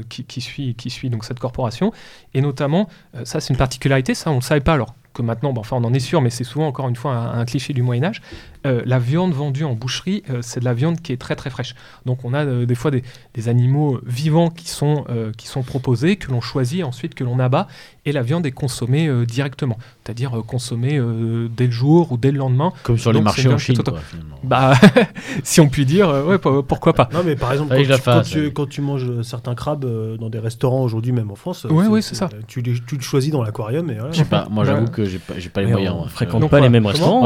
qui, 0.09 0.25
qui 0.25 0.41
suit, 0.41 0.75
qui 0.75 0.91
suit 0.91 1.11
donc, 1.11 1.25
cette 1.25 1.41
corporation. 1.41 1.93
Et 2.35 2.41
notamment, 2.41 2.89
ça, 3.25 3.41
c'est 3.41 3.53
une 3.53 3.59
particularité, 3.59 4.15
ça, 4.15 4.31
on 4.31 4.35
ne 4.35 4.39
le 4.41 4.45
savait 4.45 4.61
pas 4.61 4.75
alors 4.75 4.95
que 5.15 5.21
maintenant, 5.21 5.53
bon, 5.53 5.61
enfin, 5.61 5.77
on 5.79 5.85
en 5.85 5.93
est 5.93 6.01
sûr, 6.01 6.23
mais 6.23 6.31
c'est 6.31 6.45
souvent, 6.45 6.67
encore 6.67 6.89
une 6.89 6.97
fois, 6.97 7.13
un, 7.13 7.41
un 7.41 7.45
cliché 7.45 7.75
du 7.75 7.83
Moyen-Âge. 7.83 8.23
Euh, 8.65 8.81
la 8.85 8.99
viande 9.01 9.33
vendue 9.33 9.65
en 9.65 9.75
boucherie, 9.75 10.23
euh, 10.31 10.39
c'est 10.41 10.61
de 10.61 10.65
la 10.65 10.73
viande 10.75 11.01
qui 11.01 11.13
est 11.13 11.17
très 11.17 11.35
très 11.35 11.51
fraîche. 11.51 11.75
Donc 12.07 12.25
on 12.25 12.33
a 12.33 12.45
euh, 12.45 12.65
des 12.65 12.75
fois 12.77 12.91
des, 12.93 13.03
des 13.35 13.49
animaux 13.49 13.99
vivants 14.07 14.51
qui 14.51 14.69
sont, 14.69 15.05
euh, 15.11 15.33
qui 15.37 15.49
sont 15.49 15.63
proposés, 15.63 16.15
que 16.17 16.31
l'on 16.31 16.41
choisit 16.41 16.85
ensuite, 16.85 17.15
que 17.15 17.25
l'on 17.25 17.39
abat, 17.41 17.67
et 18.07 18.13
la 18.13 18.23
viande 18.23 18.47
est 18.47 18.53
consommée 18.53 19.09
euh, 19.09 19.25
directement, 19.27 19.79
c'est-à-dire 20.05 20.39
euh, 20.39 20.43
consommée 20.43 20.97
euh, 20.99 21.49
dès 21.57 21.67
le 21.67 21.73
jour 21.73 22.13
ou 22.13 22.17
dès 22.17 22.31
le 22.31 22.39
lendemain. 22.39 22.73
Comme 22.85 22.99
sur 22.99 23.13
les 23.13 23.21
marchés 23.21 23.49
en 23.49 23.59
Chine 23.59 23.79
quoi. 23.79 23.99
Bah, 24.45 24.75
si 25.43 25.61
on 25.61 25.69
peut 25.69 25.85
dire, 25.85 26.09
euh, 26.09 26.25
ouais, 26.25 26.39
pourquoi 26.39 26.93
pas. 26.93 27.09
Non, 27.13 27.21
mais 27.25 27.35
par 27.37 27.53
exemple, 27.53 27.75
quand, 27.77 27.83
tu, 27.83 27.89
quand 28.05 28.23
tu- 28.23 28.45
ouais. 28.47 28.53
quand 28.53 28.69
tu 28.69 28.81
manges 28.81 29.23
certains 29.23 29.55
crabes 29.55 29.85
euh, 29.85 30.17
dans 30.17 30.29
des 30.31 30.39
restaurants 30.39 30.83
aujourd'hui, 30.83 31.13
même 31.13 31.31
en 31.31 31.37
France, 31.37 31.65
Ouais, 31.69 31.87
ouais, 31.87 32.03
c'est 32.03 32.15
ça. 32.15 32.29
Tu, 32.47 32.61
les- 32.61 32.79
tu 32.87 32.97
le 32.97 33.03
choisis 33.03 33.33
dans 33.33 33.43
l'aquarium 33.43 33.89
et 33.91 33.95
voilà. 33.95 34.13
Je 34.13 34.19
sais 34.19 34.25
pas, 34.25 34.47
moi 34.51 34.65
j'avoue 34.65 34.85
Ouais. 34.85 34.91
que 34.91 35.05
j'ai 35.05 35.19
pas, 35.19 35.35
j'ai 35.39 35.49
pas 35.49 35.63
les 35.63 35.67
moyens. 35.69 35.95
on 35.95 35.99
moi. 36.01 36.09
fréquente 36.09 36.49
pas 36.51 36.61
les 36.61 36.69
mêmes 36.69 36.87
restaurants. 36.87 37.23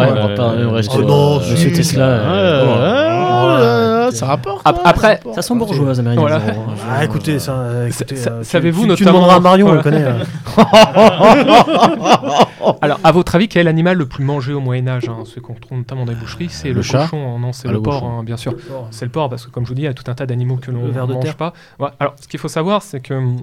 Oh 1.28 1.40
Monsieur 1.50 1.70
si. 1.70 1.74
Tesla. 1.74 2.04
euh, 2.06 4.06
oh. 4.08 4.10
ça 4.12 4.26
rapporte. 4.26 4.60
Ap- 4.64 4.76
ouais, 4.76 4.82
après- 4.84 5.20
ça 5.34 5.42
sent 5.42 5.54
bourgeois, 5.54 5.90
les 5.92 5.98
Américains. 6.00 6.20
Voilà. 6.20 6.36
hein. 6.36 6.74
Ah, 6.90 7.04
écoutez, 7.04 7.38
ça, 7.38 7.52
euh, 7.54 7.88
écoutez, 7.88 8.16
ça- 8.16 8.42
savez-vous 8.44 8.86
tu, 8.86 8.94
tu 8.96 9.04
notamment- 9.04 9.18
demanderas 9.18 9.36
à 9.36 9.40
Marion, 9.40 9.68
on 9.68 9.72
le 9.72 9.82
connaît. 9.82 10.04
euh. 10.04 10.24
Alors, 12.82 12.98
à 13.04 13.12
votre 13.12 13.34
avis, 13.34 13.48
quel 13.48 13.60
est 13.62 13.64
l'animal 13.64 13.96
le 13.96 14.06
plus 14.06 14.24
mangé 14.24 14.52
au 14.52 14.60
Moyen-Âge 14.60 15.08
hein, 15.08 15.18
Celui 15.24 15.40
qu'on 15.40 15.54
trouve 15.54 15.78
notamment 15.78 16.04
dans 16.04 16.12
les 16.12 16.18
boucheries, 16.18 16.48
c'est 16.50 16.68
Le 16.68 16.74
le, 16.74 16.82
chat 16.82 17.04
cochon. 17.04 17.36
hein, 17.36 17.38
Non, 17.40 17.52
c'est 17.52 17.68
Ah, 17.68 17.72
le, 17.72 17.76
le 17.78 17.82
porc, 17.82 18.04
hein, 18.04 18.22
bien 18.24 18.36
sûr. 18.36 18.54
C'est 18.90 19.04
le 19.04 19.10
porc, 19.10 19.28
parce 19.30 19.46
que 19.46 19.50
comme 19.50 19.64
je 19.64 19.68
vous 19.70 19.74
dis, 19.74 19.82
il 19.82 19.86
y 19.86 19.88
a 19.88 19.94
tout 19.94 20.08
un 20.10 20.14
tas 20.14 20.26
d'animaux 20.26 20.56
que 20.56 20.70
l'on 20.70 20.86
ne 20.88 20.92
mange 21.12 21.22
terre. 21.24 21.36
pas. 21.36 21.52
Ouais, 21.78 21.88
alors, 22.00 22.14
ce 22.20 22.28
qu'il 22.28 22.40
faut 22.40 22.48
savoir, 22.48 22.82
c'est 22.82 23.00
que 23.00 23.14
hum, 23.14 23.36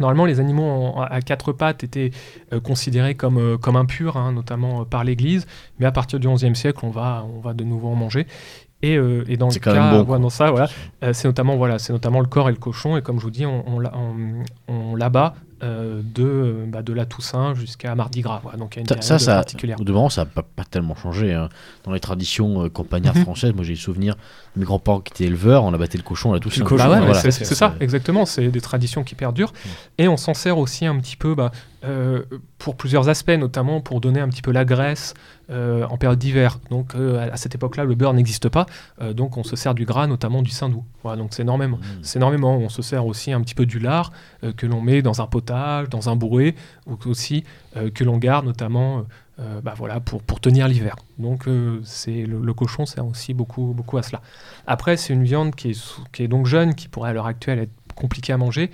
normalement, 0.00 0.24
les 0.24 0.40
animaux 0.40 0.64
en- 0.64 1.02
à 1.02 1.20
quatre 1.20 1.52
pattes 1.52 1.84
étaient 1.84 2.10
euh, 2.52 2.60
considérés 2.60 3.14
comme, 3.14 3.38
euh, 3.38 3.58
comme 3.58 3.76
impurs, 3.76 4.16
hein, 4.16 4.32
notamment 4.32 4.80
euh, 4.80 4.84
par 4.84 5.04
l'Église. 5.04 5.46
Mais 5.78 5.86
à 5.86 5.92
partir 5.92 6.18
du 6.20 6.28
XIe 6.28 6.54
siècle, 6.56 6.80
on 6.84 6.90
va, 6.90 7.24
on 7.36 7.40
va 7.40 7.52
de 7.54 7.64
nouveau 7.64 7.88
en 7.88 7.94
manger. 7.94 8.26
Et, 8.84 8.94
et 8.94 9.36
dans 9.36 9.46
le 9.46 9.52
cas, 9.60 9.74
bon, 10.02 10.12
ouais, 10.12 10.18
dans 10.18 10.28
ça, 10.28 10.50
voilà, 10.50 10.66
c'est 11.12 11.28
notamment 11.28 11.54
voilà, 11.56 11.78
c'est 11.78 11.92
notamment 11.92 12.18
le 12.18 12.26
corps 12.26 12.48
et 12.48 12.52
le 12.52 12.58
cochon. 12.58 12.96
Et 12.96 13.02
comme 13.02 13.18
je 13.20 13.22
vous 13.22 13.30
dis, 13.30 13.46
on, 13.46 13.62
on, 13.68 13.78
l'a- 13.78 13.92
on- 13.96 14.42
on 14.74 14.96
l'abat 14.96 15.34
euh, 15.62 16.00
de, 16.04 16.22
euh, 16.24 16.64
bah, 16.66 16.82
de 16.82 16.92
la 16.92 17.06
Toussaint 17.06 17.54
jusqu'à 17.54 17.94
Mardi 17.94 18.20
Gras. 18.20 18.40
Voilà, 18.42 18.58
donc 18.58 18.74
il 18.74 18.78
y 18.78 18.80
a 18.80 18.82
une 18.82 18.88
Ça, 18.88 19.00
ça, 19.00 19.18
ça 19.18 19.34
particulière. 19.36 19.76
ça 20.10 20.22
n'a 20.22 20.26
pas, 20.26 20.42
pas 20.42 20.64
tellement 20.64 20.94
changé. 20.96 21.32
hein. 21.32 21.48
Dans 21.84 21.92
les 21.92 22.00
traditions 22.00 22.64
euh, 22.64 22.68
campagnardes 22.68 23.18
Mhm. 23.18 23.22
françaises, 23.24 23.52
moi 23.54 23.64
j'ai 23.64 23.74
le 23.74 23.78
souvenir 23.78 24.16
de 24.54 24.60
mes 24.60 24.64
grands-parents 24.66 25.00
qui 25.00 25.12
étaient 25.12 25.24
éleveurs, 25.30 25.64
on 25.64 25.72
abattait 25.72 25.98
le 25.98 26.04
cochon 26.04 26.30
à 26.32 26.34
la 26.34 26.40
Toussaint. 26.40 26.64
Bah 26.64 26.90
ouais, 26.90 26.98
Voilà. 27.00 27.14
c'est 27.14 27.30
ça, 27.44 27.74
exactement. 27.80 28.26
C'est 28.26 28.48
des 28.48 28.60
traditions 28.60 29.04
qui 29.04 29.14
perdurent. 29.14 29.52
Et 29.98 30.08
on 30.08 30.16
s'en 30.16 30.34
sert 30.34 30.58
aussi 30.58 30.84
un 30.86 30.98
petit 30.98 31.16
peu 31.16 31.34
bah, 31.34 31.52
euh, 31.84 32.22
pour 32.58 32.76
plusieurs 32.76 33.08
aspects, 33.08 33.30
notamment 33.30 33.80
pour 33.80 34.00
donner 34.00 34.20
un 34.20 34.28
petit 34.28 34.42
peu 34.42 34.52
la 34.52 34.64
graisse 34.64 35.14
en 35.50 35.98
période 35.98 36.18
d'hiver. 36.18 36.60
Donc 36.70 36.94
à 36.94 37.36
cette 37.36 37.54
époque-là, 37.54 37.84
le 37.84 37.94
beurre 37.94 38.14
n'existe 38.14 38.48
pas. 38.48 38.64
Donc 39.12 39.36
on 39.36 39.44
se 39.44 39.54
sert 39.54 39.74
du 39.74 39.84
gras, 39.84 40.06
notamment 40.06 40.40
du 40.40 40.50
saindoux. 40.50 40.82
Voilà, 41.02 41.18
donc 41.18 41.28
c'est 41.34 41.42
énormément. 41.42 41.76
Mmh. 41.76 41.82
C'est 42.00 42.18
énormément. 42.18 42.56
On 42.56 42.70
se 42.70 42.80
sert 42.80 43.04
aussi 43.04 43.32
un 43.32 43.40
petit 43.42 43.54
peu 43.54 43.66
du 43.66 43.78
lard 43.78 44.12
que 44.56 44.64
l'on 44.66 44.80
met 44.80 45.02
dans 45.02 45.20
un 45.20 45.26
potage, 45.26 45.51
dans 45.90 46.08
un 46.08 46.16
bourré, 46.16 46.54
ou 46.86 46.96
aussi 47.06 47.44
euh, 47.76 47.90
que 47.90 48.04
l'on 48.04 48.18
garde 48.18 48.46
notamment 48.46 48.98
euh, 48.98 49.02
euh, 49.40 49.60
bah 49.60 49.74
voilà, 49.76 50.00
pour, 50.00 50.22
tenir 50.40 50.68
l'hiver. 50.68 50.96
Donc 51.18 51.48
c'est 51.84 52.26
le, 52.26 52.54
cochon 52.54 52.86
sert 52.86 53.06
aussi 53.06 53.32
beaucoup, 53.34 53.72
beaucoup 53.74 53.96
à 53.96 54.02
cela. 54.02 54.20
Après, 54.66 54.96
c'est 54.96 55.12
une 55.12 55.24
viande 55.24 55.54
qui 55.54 55.70
est, 55.70 56.00
qui 56.12 56.22
est 56.22 56.28
donc 56.28 56.46
jeune, 56.46 56.74
qui 56.74 56.88
pourrait 56.88 57.10
à 57.10 57.12
l'heure 57.12 57.26
actuelle 57.26 57.58
être 57.58 57.94
compliquée 57.94 58.32
à 58.32 58.36
manger. 58.36 58.70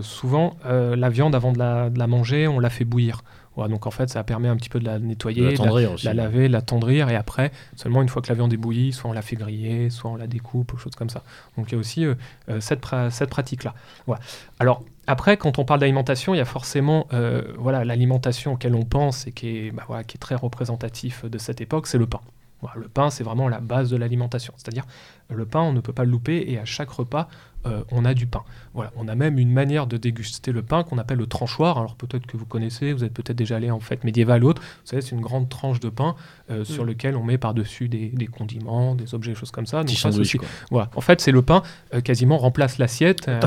Souvent, 0.00 0.56
la 0.64 1.10
viande, 1.10 1.34
avant 1.34 1.52
de 1.52 1.58
la 1.58 2.06
manger, 2.06 2.48
on 2.48 2.58
la 2.58 2.70
fait 2.70 2.84
bouillir. 2.84 3.22
Donc 3.56 3.86
en 3.86 3.90
fait, 3.90 4.08
ça 4.10 4.22
permet 4.22 4.48
un 4.48 4.56
petit 4.56 4.68
peu 4.68 4.78
de 4.80 4.84
la 4.84 4.98
nettoyer, 4.98 5.40
De 5.40 5.46
la 5.46 5.52
de 5.52 5.56
la- 5.58 5.64
tendrir 5.64 5.92
aussi. 5.92 6.04
la 6.06 6.14
laver, 6.14 6.48
la 6.48 6.60
tendrir, 6.62 7.08
et 7.08 7.16
après, 7.16 7.52
seulement 7.74 8.02
une 8.02 8.08
fois 8.08 8.20
que 8.22 8.28
la 8.28 8.34
viande 8.34 8.52
est 8.52 8.56
bouillie, 8.58 8.92
soit 8.92 9.08
on 9.08 9.12
la 9.14 9.22
fait 9.22 9.36
griller, 9.36 9.88
soit 9.90 10.10
on 10.10 10.16
la 10.16 10.26
découpe, 10.26 10.74
ou 10.74 10.76
choses 10.78 10.94
comme 10.94 11.08
ça. 11.10 11.22
Donc 11.56 11.70
il 11.70 11.72
y 11.72 11.76
a 11.76 11.78
aussi 11.78 12.04
euh, 12.04 12.14
euh, 12.50 12.60
cette, 12.60 12.82
pra- 12.84 13.10
cette 13.10 13.30
pratique-là. 13.30 13.74
Voilà. 14.06 14.20
Alors 14.58 14.82
après, 15.06 15.36
quand 15.36 15.58
on 15.58 15.64
parle 15.64 15.80
d'alimentation, 15.80 16.34
il 16.34 16.38
y 16.38 16.40
a 16.40 16.44
forcément 16.44 17.06
euh, 17.12 17.42
voilà 17.58 17.84
l'alimentation 17.84 18.52
auquel 18.54 18.74
on 18.74 18.84
pense 18.84 19.26
et 19.26 19.32
qui 19.32 19.48
est, 19.56 19.70
bah, 19.70 19.84
voilà, 19.86 20.04
qui 20.04 20.16
est 20.16 20.20
très 20.20 20.34
représentatif 20.34 21.24
de 21.24 21.38
cette 21.38 21.60
époque, 21.60 21.86
c'est 21.86 21.98
le 21.98 22.06
pain. 22.06 22.20
Voilà, 22.62 22.76
le 22.80 22.88
pain, 22.88 23.10
c'est 23.10 23.22
vraiment 23.22 23.48
la 23.48 23.60
base 23.60 23.90
de 23.90 23.96
l'alimentation. 23.96 24.52
C'est-à-dire 24.56 24.84
le 25.28 25.44
pain, 25.44 25.60
on 25.60 25.72
ne 25.72 25.80
peut 25.80 25.92
pas 25.92 26.04
le 26.04 26.10
louper 26.10 26.44
et 26.48 26.58
à 26.58 26.64
chaque 26.64 26.88
repas, 26.90 27.28
euh, 27.66 27.82
on 27.90 28.04
a 28.04 28.14
du 28.14 28.26
pain. 28.26 28.42
Voilà, 28.74 28.92
on 28.96 29.08
a 29.08 29.14
même 29.14 29.38
une 29.38 29.50
manière 29.52 29.86
de 29.86 29.96
déguster 29.96 30.52
le 30.52 30.62
pain 30.62 30.82
qu'on 30.84 30.98
appelle 30.98 31.18
le 31.18 31.26
tranchoir. 31.26 31.78
Alors 31.78 31.94
peut-être 31.96 32.26
que 32.26 32.36
vous 32.36 32.44
connaissez, 32.46 32.92
vous 32.92 33.04
êtes 33.04 33.12
peut-être 33.12 33.36
déjà 33.36 33.56
allé 33.56 33.70
en 33.70 33.80
fête 33.80 34.04
médiévale 34.04 34.44
ou 34.44 34.48
autre. 34.48 34.62
Vous 34.62 34.68
savez, 34.90 35.02
c'est 35.02 35.12
une 35.16 35.20
grande 35.20 35.48
tranche 35.48 35.80
de 35.80 35.88
pain 35.88 36.14
euh, 36.50 36.64
sur 36.64 36.84
lequel 36.84 37.16
on 37.16 37.22
met 37.24 37.38
par-dessus 37.38 37.88
des, 37.88 38.08
des 38.10 38.26
condiments, 38.26 38.94
des 38.94 39.14
objets, 39.14 39.32
des 39.32 39.36
choses 39.38 39.50
comme 39.50 39.66
ça. 39.66 39.78
Donc 39.78 39.86
Petit 39.86 39.96
ça, 39.96 40.10
sandwich, 40.10 40.20
aussi- 40.28 40.38
quoi. 40.38 40.48
Voilà. 40.70 40.90
En 40.94 41.00
fait, 41.00 41.20
c'est 41.20 41.32
le 41.32 41.42
pain 41.42 41.62
euh, 41.94 42.00
quasiment 42.00 42.36
remplace 42.38 42.78
l'assiette. 42.78 43.28
euh, 43.28 43.40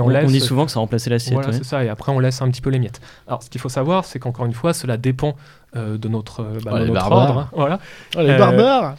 on 0.00 0.08
le 0.08 0.14
et 0.16 0.20
laisse. 0.22 0.30
dit 0.32 0.40
souvent 0.40 0.66
que 0.66 0.70
ça 0.70 0.80
remplaçait 0.80 1.10
l'assiette. 1.10 1.34
Voilà, 1.34 1.48
ouais. 1.48 1.54
c'est 1.56 1.64
ça. 1.64 1.84
Et 1.84 1.88
après, 1.88 2.12
on 2.12 2.18
laisse 2.18 2.40
un 2.42 2.50
petit 2.50 2.60
peu 2.60 2.70
les 2.70 2.78
miettes. 2.78 3.00
Alors, 3.26 3.42
ce 3.42 3.50
qu'il 3.50 3.60
faut 3.60 3.68
savoir, 3.68 4.04
c'est 4.04 4.18
qu'encore 4.18 4.46
une 4.46 4.52
fois, 4.54 4.72
cela 4.74 4.96
dépend 4.96 5.34
euh, 5.74 5.96
de 5.96 6.08
notre, 6.08 6.42
bah, 6.42 6.72
Oh, 6.72 6.78
de 6.78 6.84
les 6.84 6.90
notre 6.90 6.92
barbares. 7.08 7.28
ordre. 7.30 7.38
hein. 7.40 7.48
Voilà. 7.54 7.78
Oh, 8.16 8.20
les 8.20 8.30
Euh, 8.30 8.38
barbares 8.38 8.94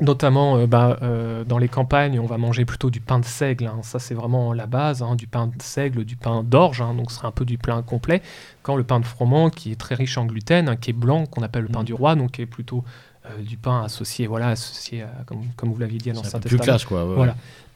Notamment 0.00 0.56
euh, 0.56 0.66
bah, 0.66 0.98
euh, 1.02 1.44
dans 1.44 1.58
les 1.58 1.68
campagnes, 1.68 2.18
on 2.20 2.26
va 2.26 2.38
manger 2.38 2.64
plutôt 2.64 2.88
du 2.90 3.00
pain 3.00 3.18
de 3.18 3.24
seigle. 3.24 3.66
hein. 3.66 3.80
Ça, 3.82 3.98
c'est 3.98 4.14
vraiment 4.14 4.52
la 4.52 4.66
base, 4.66 5.02
hein, 5.02 5.14
du 5.14 5.26
pain 5.26 5.46
de 5.48 5.62
seigle, 5.62 6.04
du 6.04 6.16
pain 6.16 6.42
d'orge. 6.42 6.80
hein. 6.80 6.94
donc, 6.94 7.10
ce 7.10 7.18
serait 7.18 7.28
un 7.28 7.32
peu 7.32 7.44
du 7.44 7.58
pain 7.58 7.82
complet. 7.82 8.22
Quand 8.62 8.76
le 8.76 8.84
pain 8.84 8.98
de 9.00 9.04
froment, 9.04 9.50
qui 9.50 9.72
est 9.72 9.76
très 9.76 9.94
riche 9.94 10.16
en 10.16 10.24
gluten, 10.26 10.68
hein, 10.68 10.76
qui 10.76 10.90
est 10.90 10.94
blanc, 10.94 11.26
qu'on 11.26 11.42
appelle 11.42 11.62
le 11.62 11.68
pain 11.68 11.82
Mm. 11.82 11.84
du 11.84 11.94
roi, 11.94 12.14
donc 12.14 12.32
qui 12.32 12.42
est 12.42 12.46
plutôt 12.46 12.82
euh, 13.26 13.42
du 13.42 13.58
pain 13.58 13.82
associé, 13.82 14.26
voilà, 14.26 14.48
associé 14.48 15.02
à, 15.02 15.10
comme, 15.26 15.42
comme 15.56 15.70
vous 15.70 15.78
l'aviez 15.78 15.98
dit 15.98 16.10
à 16.10 16.14
l'Ancien 16.14 16.38
peu 16.40 16.48
plus 16.48 16.56
Testament. 16.56 16.64
classe, 16.64 16.84
quoi. 16.86 17.04
ouais, 17.06 17.14
Voilà. 17.14 17.34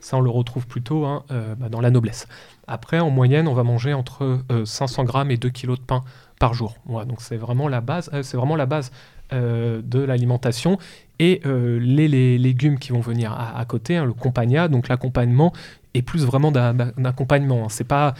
Ça, 0.00 0.18
on 0.18 0.20
le 0.20 0.28
retrouve 0.30 0.66
plutôt 0.66 1.06
hein, 1.06 1.24
euh, 1.30 1.54
bah, 1.54 1.70
dans 1.70 1.80
la 1.80 1.90
noblesse. 1.90 2.26
Après, 2.66 3.00
en 3.00 3.08
moyenne, 3.08 3.48
on 3.48 3.54
va 3.54 3.62
manger 3.62 3.94
entre 3.94 4.40
euh, 4.52 4.64
500 4.66 5.04
grammes 5.04 5.30
et 5.30 5.38
2 5.38 5.48
kilos 5.48 5.78
de 5.78 5.84
pain 5.84 6.02
par 6.38 6.52
jour. 6.52 6.74
Voilà, 6.84 7.06
donc 7.06 7.22
c'est 7.22 7.36
vraiment 7.38 7.68
la 7.68 7.80
base. 7.80 8.10
c'est 8.22 8.36
vraiment 8.36 8.56
la 8.56 8.66
base 8.66 8.92
de 9.34 10.00
l'alimentation 10.00 10.78
et 11.18 11.40
euh, 11.46 11.78
les, 11.78 12.38
légumes 12.38 12.78
qui 12.78 12.92
vont 12.92 13.00
venir 13.00 13.32
à, 13.32 13.64
côté, 13.64 13.96
hein, 13.96 14.04
le 14.04 14.12
compagna, 14.12 14.68
donc 14.68 14.88
l'accompagnement 14.88 15.52
est 15.94 16.02
plus 16.02 16.24
vraiment 16.24 16.50
d'un 16.50 16.76
accompagnement. 17.04 17.64
hein. 17.64 17.68
C'est 17.68 17.84
pas 17.84 18.14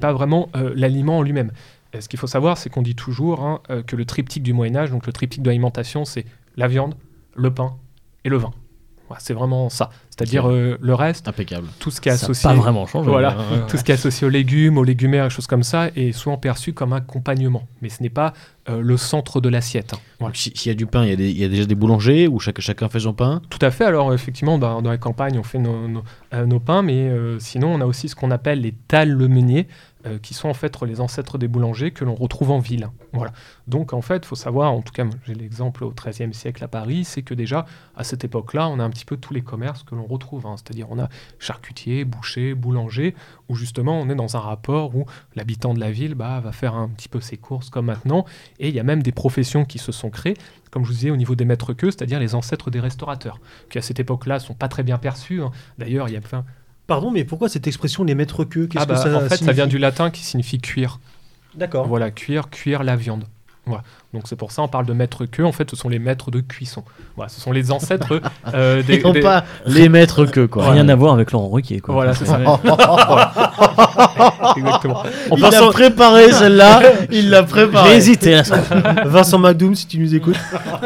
pas 0.00 0.12
vraiment 0.12 0.48
euh, 0.54 0.72
l'aliment 0.76 1.18
en 1.18 1.22
lui-même. 1.22 1.50
Euh, 1.94 2.00
Ce 2.00 2.08
qu'il 2.08 2.18
faut 2.18 2.28
savoir, 2.28 2.56
c'est 2.58 2.70
qu'on 2.70 2.82
dit 2.82 2.94
toujours 2.94 3.40
hein, 3.42 3.60
euh, 3.70 3.82
que 3.82 3.96
le 3.96 4.04
triptyque 4.04 4.42
du 4.42 4.52
Moyen 4.52 4.76
Âge, 4.76 4.90
donc 4.90 5.06
le 5.06 5.12
triptyque 5.12 5.42
de 5.42 5.48
l'alimentation, 5.48 6.04
c'est 6.04 6.24
la 6.56 6.68
viande, 6.68 6.94
le 7.34 7.52
pain 7.52 7.76
et 8.24 8.28
le 8.28 8.36
vin. 8.36 8.52
C'est 9.18 9.34
vraiment 9.34 9.68
ça. 9.68 9.90
C'est-à-dire 10.18 10.48
euh, 10.50 10.78
le 10.80 10.94
reste, 10.94 11.28
Impeccable. 11.28 11.66
tout 11.78 11.90
ce 11.90 12.00
qui 12.00 12.08
est 12.08 12.16
Ça 12.16 12.24
associé, 12.24 12.48
pas 12.48 12.54
vraiment 12.54 12.86
changé. 12.86 13.10
Voilà. 13.10 13.36
hein. 13.38 13.66
tout 13.68 13.76
ce 13.76 13.84
qui 13.84 13.90
est 13.92 13.94
associé 13.96 14.26
aux 14.26 14.30
légumes, 14.30 14.78
aux 14.78 14.84
légumières, 14.84 15.30
choses 15.30 15.46
comme 15.46 15.62
ça, 15.62 15.88
est 15.94 16.12
souvent 16.12 16.38
perçu 16.38 16.72
comme 16.72 16.94
un 16.94 16.96
accompagnement. 16.96 17.66
Mais 17.82 17.90
ce 17.90 18.02
n'est 18.02 18.08
pas 18.08 18.32
euh, 18.68 18.80
le 18.80 18.96
centre 18.96 19.40
de 19.40 19.48
l'assiette. 19.48 19.92
hein. 19.94 19.98
Voilà. 20.18 20.30
Donc, 20.30 20.36
si- 20.36 20.52
S'il 20.56 20.70
y 20.70 20.72
a 20.72 20.74
du 20.76 20.86
pain, 20.86 21.04
il 21.04 21.10
y, 21.10 21.12
a 21.12 21.16
des- 21.16 21.30
il 21.30 21.38
y 21.38 21.44
a 21.44 21.48
déjà 21.48 21.66
des 21.66 21.74
boulangers 21.74 22.26
où 22.28 22.40
chaque- 22.40 22.60
chacun 22.60 22.88
fait 22.88 23.00
son 23.00 23.12
pain? 23.12 23.42
Tout 23.50 23.58
à 23.60 23.70
fait. 23.70 23.84
Alors, 23.84 24.12
effectivement, 24.14 24.58
bah, 24.58 24.78
dans 24.82 24.90
les 24.90 24.98
campagnes, 24.98 25.38
on 25.38 25.42
fait 25.44 25.58
nos, 25.58 25.86
nos- 25.86 26.02
euh, 26.34 26.46
nos 26.46 26.58
pains, 26.60 26.82
mais 26.82 27.10
sinon, 27.38 27.74
on 27.74 27.80
a 27.80 27.84
aussi 27.86 28.08
ce 28.08 28.16
qu'on 28.16 28.30
appelle 28.30 28.62
les 28.62 28.72
talles 28.72 29.10
le 29.12 29.28
meunier, 29.28 29.68
qui 30.22 30.34
sont 30.34 30.48
en 30.48 30.54
fait 30.54 30.80
les 30.86 31.00
ancêtres 31.00 31.36
des 31.36 31.48
boulangers 31.48 31.90
que 31.90 32.04
l'on 32.04 32.14
retrouve 32.14 32.52
en 32.52 32.60
ville. 32.60 32.88
Voilà. 33.12 33.32
Donc, 33.66 33.92
en 33.92 34.02
fait, 34.02 34.18
il 34.18 34.24
faut 34.24 34.36
savoir, 34.36 34.72
en 34.72 34.80
tout 34.80 34.92
cas, 34.92 35.04
j'ai 35.26 35.34
l'exemple 35.34 35.82
au 35.82 35.92
XIIIe 35.92 36.32
siècle 36.32 36.62
à 36.62 36.68
Paris, 36.68 37.02
c'est 37.04 37.22
que 37.22 37.34
déjà, 37.34 37.66
à 37.96 38.04
cette 38.04 38.22
époque-là, 38.24 38.68
on 38.68 38.78
a 38.78 38.84
un 38.84 38.90
petit 38.90 39.04
peu 39.04 39.16
tous 39.16 39.34
les 39.34 39.42
commerces 39.42 39.82
que 39.82 39.96
l'on 39.96 40.05
retrouve. 40.06 40.46
hein. 40.46 40.54
C'est-à-dire, 40.56 40.86
on 40.90 40.98
a 40.98 41.08
charcutier, 41.38 42.04
boucher, 42.04 42.54
boulanger, 42.54 43.14
où 43.48 43.54
justement, 43.54 44.00
on 44.00 44.08
est 44.08 44.14
dans 44.14 44.36
un 44.36 44.40
rapport 44.40 44.94
où 44.96 45.06
l'habitant 45.34 45.74
de 45.74 45.80
la 45.80 45.90
ville 45.90 46.14
bah, 46.14 46.40
va 46.40 46.52
faire 46.52 46.74
un 46.74 46.88
petit 46.88 47.08
peu 47.08 47.20
ses 47.20 47.36
courses 47.36 47.70
comme 47.70 47.86
maintenant. 47.86 48.24
Et 48.58 48.68
il 48.68 48.74
y 48.74 48.80
a 48.80 48.84
même 48.84 49.02
des 49.02 49.12
professions 49.12 49.64
qui 49.64 49.78
se 49.78 49.92
sont 49.92 50.10
créées, 50.10 50.36
comme 50.70 50.84
je 50.84 50.88
vous 50.88 50.94
disais, 50.94 51.10
au 51.10 51.16
niveau 51.16 51.34
des 51.34 51.44
maîtres 51.44 51.72
queues, 51.72 51.90
c'est-à-dire 51.90 52.18
les 52.20 52.34
ancêtres 52.34 52.70
des 52.70 52.80
restaurateurs 52.80 53.40
qui 53.70 53.78
à 53.78 53.82
cette 53.82 54.00
époque-là 54.00 54.38
sont 54.38 54.54
pas 54.54 54.68
très 54.68 54.82
bien 54.82 54.98
perçus. 54.98 55.42
hein. 55.42 55.50
D'ailleurs, 55.78 56.08
il 56.08 56.14
y 56.14 56.16
a. 56.16 56.20
Pardon, 56.86 57.10
mais 57.10 57.24
pourquoi 57.24 57.48
cette 57.48 57.66
expression 57.66 58.04
les 58.04 58.14
maîtres 58.14 58.44
queues? 58.44 58.68
Ah 58.76 58.86
bah, 58.86 58.94
que 58.94 59.00
ça 59.00 59.16
en 59.16 59.20
fait, 59.28 59.36
ça 59.36 59.52
vient 59.52 59.66
du 59.66 59.78
latin 59.78 60.10
qui 60.10 60.22
signifie 60.24 60.58
cuire. 60.58 61.00
D'accord. 61.54 61.88
Voilà, 61.88 62.10
cuire, 62.10 62.48
cuire 62.50 62.84
la 62.84 62.94
viande. 62.96 63.24
Voilà. 63.64 63.82
Donc 64.16 64.28
c'est 64.28 64.36
pour 64.36 64.50
ça 64.50 64.62
on 64.62 64.68
parle 64.68 64.86
de 64.86 64.94
maîtres 64.94 65.26
queues. 65.26 65.44
En 65.44 65.52
fait, 65.52 65.68
ce 65.70 65.76
sont 65.76 65.90
les 65.90 65.98
maîtres 65.98 66.30
de 66.30 66.40
cuisson. 66.40 66.82
Voilà, 67.16 67.28
ce 67.28 67.38
sont 67.38 67.52
les 67.52 67.70
ancêtres 67.70 68.22
euh, 68.54 68.82
des. 68.86 68.98
Pas 69.20 69.44
les 69.66 69.90
maîtres 69.90 70.24
que, 70.24 70.46
quoi. 70.46 70.70
Rien 70.70 70.88
à 70.88 70.94
voir 70.94 71.12
avec 71.12 71.32
Laurent 71.32 71.50
Ruquier. 71.50 71.80
Quoi. 71.80 71.92
Voilà, 71.94 72.14
c'est 72.14 72.24
ça. 72.24 72.40
Exactement. 74.56 75.02
On 75.30 75.36
Il 75.36 75.42
pense 75.42 75.52
l'a 75.52 75.66
préparé 75.68 76.32
celle-là, 76.32 76.82
il 77.10 77.30
l'a 77.30 77.40
J'ai 77.42 77.46
préparé. 77.46 77.96
hésité. 77.96 78.32
là. 78.36 78.42
Vincent 79.04 79.38
Madoum, 79.38 79.74
si 79.74 79.86
tu 79.86 79.98
nous 79.98 80.14
écoutes. 80.14 80.36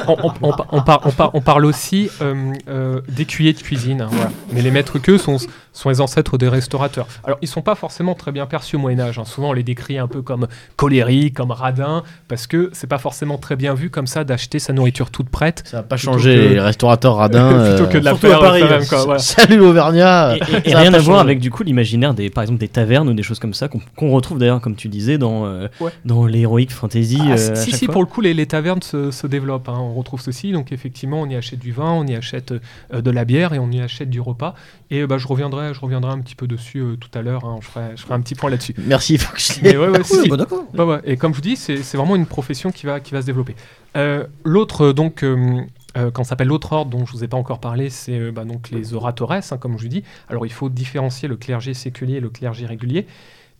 on, 0.09 0.17
on- 0.25 0.33
on 0.43 0.53
par- 0.53 0.67
on 0.73 0.83
par- 0.83 1.01
on 1.07 1.11
par- 1.11 1.31
on 1.35 1.41
parle 1.41 1.65
aussi 1.67 2.11
euh, 2.21 2.53
euh, 2.69 3.01
d'écuyers 3.09 3.53
de 3.53 3.61
cuisine. 3.61 4.03
hein, 4.03 4.09
voilà. 4.11 4.31
Mais 4.53 4.63
les 4.63 4.71
maîtres 4.71 4.99
queues 4.99 5.19
sont, 5.19 5.37
sont 5.73 5.89
les 5.89 6.01
ancêtres 6.01 6.39
des 6.39 6.49
restaurateurs. 6.49 7.07
Alors, 7.25 7.39
ils 7.43 7.49
sont 7.49 7.63
pas 7.63 7.75
forcément 7.75 8.15
très 8.15 8.33
bien 8.33 8.47
perçus 8.47 8.77
au 8.77 8.79
Moyen-Âge. 8.79 9.19
hein. 9.19 9.25
Souvent, 9.25 9.51
on 9.51 9.53
les 9.53 9.63
décrit 9.63 9.99
un 9.99 10.09
peu 10.09 10.23
comme 10.23 10.47
colériques, 10.77 11.37
comme 11.37 11.51
radins, 11.51 12.03
parce 12.29 12.47
que 12.47 12.71
c'est 12.73 12.87
pas 12.87 12.99
forcément 12.99 13.20
très 13.39 13.57
bien 13.57 13.75
vu 13.75 13.91
comme 13.91 14.07
ça 14.07 14.25
d'acheter 14.25 14.59
sa 14.59 14.73
nourriture 14.73 15.11
toute 15.11 15.29
prête. 15.29 15.63
Ça 15.67 15.79
n'a 15.79 15.83
pas 15.83 15.97
changé 15.97 16.35
que- 16.35 16.41
les 16.55 16.61
restaurateurs 16.61 17.17
radins. 17.17 17.49
plutôt 17.77 17.85
euh, 17.85 17.87
que 17.93 17.99
de 17.99 18.05
la 18.05 18.11
surtout 18.13 18.27
à 18.27 18.31
faire 18.31 18.41
Paris, 18.41 18.61
soi-même, 18.61 18.87
quoi, 18.87 19.05
voilà. 19.05 19.19
Salut 19.21 19.61
Auvergnat 19.61 20.37
Et, 20.65 20.75
rien 20.75 20.93
à 20.95 20.99
voir 20.99 21.21
avec 21.21 21.39
du 21.41 21.51
coup 21.51 21.63
l'imaginaire 21.63 22.15
des 22.15 22.31
par 22.31 22.43
exemple 22.43 22.61
des 22.61 22.69
tavernes 22.69 23.09
ou 23.09 23.15
des 23.15 23.23
choses 23.23 23.39
comme 23.39 23.55
ça 23.55 23.69
qu'on 23.69 24.11
retrouve 24.11 24.39
d'ailleurs 24.39 24.61
comme 24.61 24.75
tu 24.77 24.89
disais 24.89 25.19
dans 25.19 25.47
euh, 25.47 25.69
Ouais. 25.81 25.91
dans 26.05 26.27
l'heroic 26.27 26.67
fantasy 26.71 27.19
Ah, 27.21 27.33
euh, 27.33 27.55
si, 27.55 27.73
si, 27.73 27.87
fois. 27.87 27.93
pour 27.93 28.03
le 28.03 28.07
coup, 28.09 28.21
les, 28.21 28.35
les 28.35 28.47
tavernes 28.47 28.83
se, 28.83 29.11
se 29.11 29.27
développent. 29.27 29.69
hein. 29.69 29.79
On 29.79 29.95
retrouve 29.95 30.21
ceci. 30.21 30.53
Donc, 30.53 30.73
effectivement, 30.73 31.21
on 31.23 31.27
y 31.29 31.37
achète 31.37 31.59
du 31.59 31.73
vin, 31.73 31.91
on 31.93 32.07
y 32.07 32.15
achète 32.15 32.53
euh, 32.93 33.01
de 33.01 33.11
la 33.11 33.25
bière 33.25 33.53
et 33.55 33.59
on 33.59 33.71
y 33.71 33.81
achète 33.81 34.11
du 34.11 34.21
repas. 34.21 34.55
Et 34.91 35.01
euh, 35.03 35.07
bah, 35.07 35.19
je, 35.19 35.27
reviendrai, 35.29 35.73
je 35.75 35.81
reviendrai 35.81 36.11
un 36.13 36.19
petit 36.19 36.35
peu 36.35 36.47
dessus 36.47 36.79
euh, 36.81 36.97
tout 36.97 37.11
à 37.19 37.23
l'heure. 37.23 37.45
hein. 37.45 37.59
Je, 37.63 37.67
ferai, 37.69 37.85
je 37.97 38.03
ferai 38.03 38.15
un 38.15 38.21
petit 38.21 38.35
point 38.35 38.51
là-dessus. 38.51 38.75
Merci. 38.87 39.19
Mais 39.63 39.77
ouais, 39.77 39.89
ouais, 39.89 40.03
si, 40.05 40.23
si. 40.23 40.29
Bah, 40.29 40.37
d'accord. 40.37 40.65
Ouais, 40.77 40.85
ouais. 40.85 41.01
Et 41.05 41.17
comme 41.17 41.33
je 41.33 41.37
vous 41.37 41.43
dis, 41.43 41.57
c'est 41.57 41.79
c'est 41.83 41.97
vraiment 41.97 42.17
une 42.17 42.27
profession 42.27 42.71
qui 42.71 42.87
va, 42.87 43.01
qui 43.01 43.10
va 43.13 43.21
se 43.21 43.27
développer. 43.27 43.55
Euh, 43.97 44.27
L'autre, 44.45 44.87
euh, 44.87 44.93
donc, 44.93 45.23
euh, 45.25 45.61
euh, 45.97 46.11
quand 46.11 46.25
s'appelle 46.25 46.49
l'autre 46.49 46.73
ordre 46.73 46.91
dont 46.91 47.05
je 47.05 47.13
vous 47.13 47.25
ai 47.25 47.29
pas 47.29 47.37
encore 47.37 47.61
parlé, 47.61 47.91
c'est 47.91 48.19
euh, 48.19 48.33
bah, 48.33 48.45
donc 48.45 48.71
les 48.71 48.95
oratores, 48.95 49.33
hein, 49.33 49.41
comme 49.59 49.77
je 49.77 49.83
vous 49.83 49.89
dis. 49.89 50.05
Alors, 50.29 50.47
il 50.47 50.53
faut 50.53 50.69
différencier 50.69 51.29
le 51.29 51.37
clergé 51.37 51.75
séculier 51.75 52.17
et 52.17 52.21
le 52.21 52.31
clergé 52.31 52.67
régulier. 52.67 53.07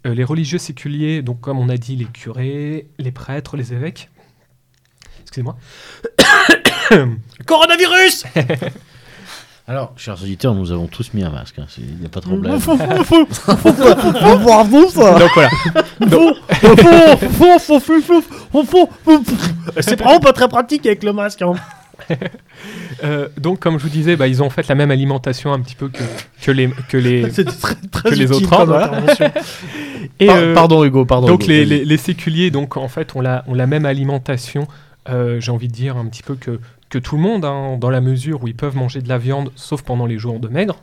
Euh, 0.07 0.15
les 0.15 0.25
religieux 0.25 0.59
séculiers, 0.59 1.23
donc 1.23 1.41
comme 1.41 1.59
on 1.59 1.69
a 1.69 1.77
dit, 1.77 1.97
les 1.97 2.05
curés, 2.07 2.87
les 2.99 3.13
prêtres, 3.13 3.57
les 3.57 3.73
évêques. 3.73 4.09
Excusez-moi. 5.23 5.57
Coronavirus 7.47 8.25
Alors, 9.71 9.93
chers 9.97 10.21
auditeurs, 10.21 10.53
nous 10.53 10.73
avons 10.73 10.89
tous 10.89 11.15
mis 11.15 11.23
un 11.23 11.31
masque. 11.31 11.61
hein. 11.61 11.67
Il 11.79 12.01
n'y 12.01 12.07
a 12.07 12.09
pas 12.09 12.19
de 12.19 12.25
problème. 12.27 12.59
Faut 12.59 14.37
voir 14.39 14.65
vous 14.65 14.89
ça 14.89 15.17
Donc 15.17 15.31
voilà. 15.37 15.49
C'est 19.81 20.01
vraiment 20.01 20.19
pas 20.19 20.33
très 20.33 20.49
pratique 20.49 20.87
avec 20.87 21.05
le 21.05 21.13
masque. 21.13 21.43
hein. 21.43 21.55
Euh, 23.05 23.29
donc, 23.39 23.61
comme 23.61 23.79
je 23.79 23.85
vous 23.85 23.91
disais, 23.91 24.17
bah, 24.17 24.27
ils 24.27 24.43
ont 24.43 24.47
en 24.47 24.51
fait 24.51 24.67
la 24.67 24.75
même 24.75 24.91
alimentation 24.91 25.53
un 25.53 25.61
petit 25.61 25.77
peu 25.77 25.89
que, 25.89 26.03
que 26.43 26.51
les 26.51 26.69
que 26.89 26.97
les 26.97 27.31
C'était 27.31 27.53
très, 27.53 27.75
très 27.93 28.11
Que 28.11 28.15
les 28.17 28.25
utile 28.25 28.47
autres 28.47 28.65
voilà. 28.65 28.91
et, 30.19 30.27
Par- 30.27 30.37
euh, 30.37 30.55
Pardon 30.55 30.83
Hugo, 30.85 31.05
pardon. 31.05 31.29
Donc 31.29 31.45
Hugo, 31.45 31.53
les, 31.53 31.59
vas-y. 31.65 31.69
les- 31.79 31.85
les 31.85 31.97
séculiers, 31.97 32.51
donc 32.51 32.77
en 32.77 32.89
fait, 32.89 33.15
ont 33.15 33.21
la, 33.21 33.45
ont 33.47 33.55
la 33.55 33.67
même 33.69 33.85
alimentation, 33.87 34.67
euh, 35.09 35.41
j'ai 35.41 35.51
envie 35.53 35.69
de 35.69 35.73
dire 35.73 35.97
un 35.97 36.07
petit 36.07 36.23
peu 36.23 36.35
que, 36.35 36.61
que 36.89 36.99
tout 36.99 37.17
le 37.17 37.23
monde, 37.23 37.45
hein, 37.45 37.77
dans 37.79 37.91
la 37.91 38.01
mesure 38.01 38.43
où 38.43 38.49
ils 38.49 38.55
peuvent 38.55 38.77
manger 38.77 39.01
de 39.01 39.09
la 39.09 39.19
viande, 39.19 39.53
sauf 39.57 39.83
pendant 39.83 40.07
les 40.07 40.19
jours 40.19 40.41
de 40.41 40.49
maigre. 40.49 40.83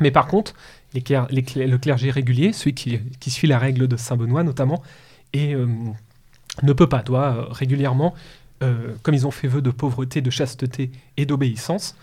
Mais 0.00 0.10
par 0.10 0.26
contre, 0.26 0.54
le 0.94 1.76
clergé 1.76 2.10
régulier, 2.10 2.52
celui 2.52 2.74
qui, 2.74 3.30
suit 3.30 3.48
la 3.48 3.58
règle 3.58 3.88
de 3.88 3.96
Saint-Benoît 3.96 4.42
notamment, 4.42 4.82
et 5.32 5.54
euh, 5.54 5.66
ne 6.62 6.72
peut 6.72 6.88
pas, 6.88 7.02
doit 7.02 7.36
euh, 7.36 7.44
régulièrement, 7.50 8.14
comme 9.02 9.12
ils 9.12 9.26
ont 9.26 9.30
fait 9.30 9.48
vœu 9.48 9.60
de 9.60 9.70
pauvreté, 9.70 10.22
de 10.22 10.30
chasteté 10.30 10.90
et 11.18 11.26
d'obéissance, 11.26 11.94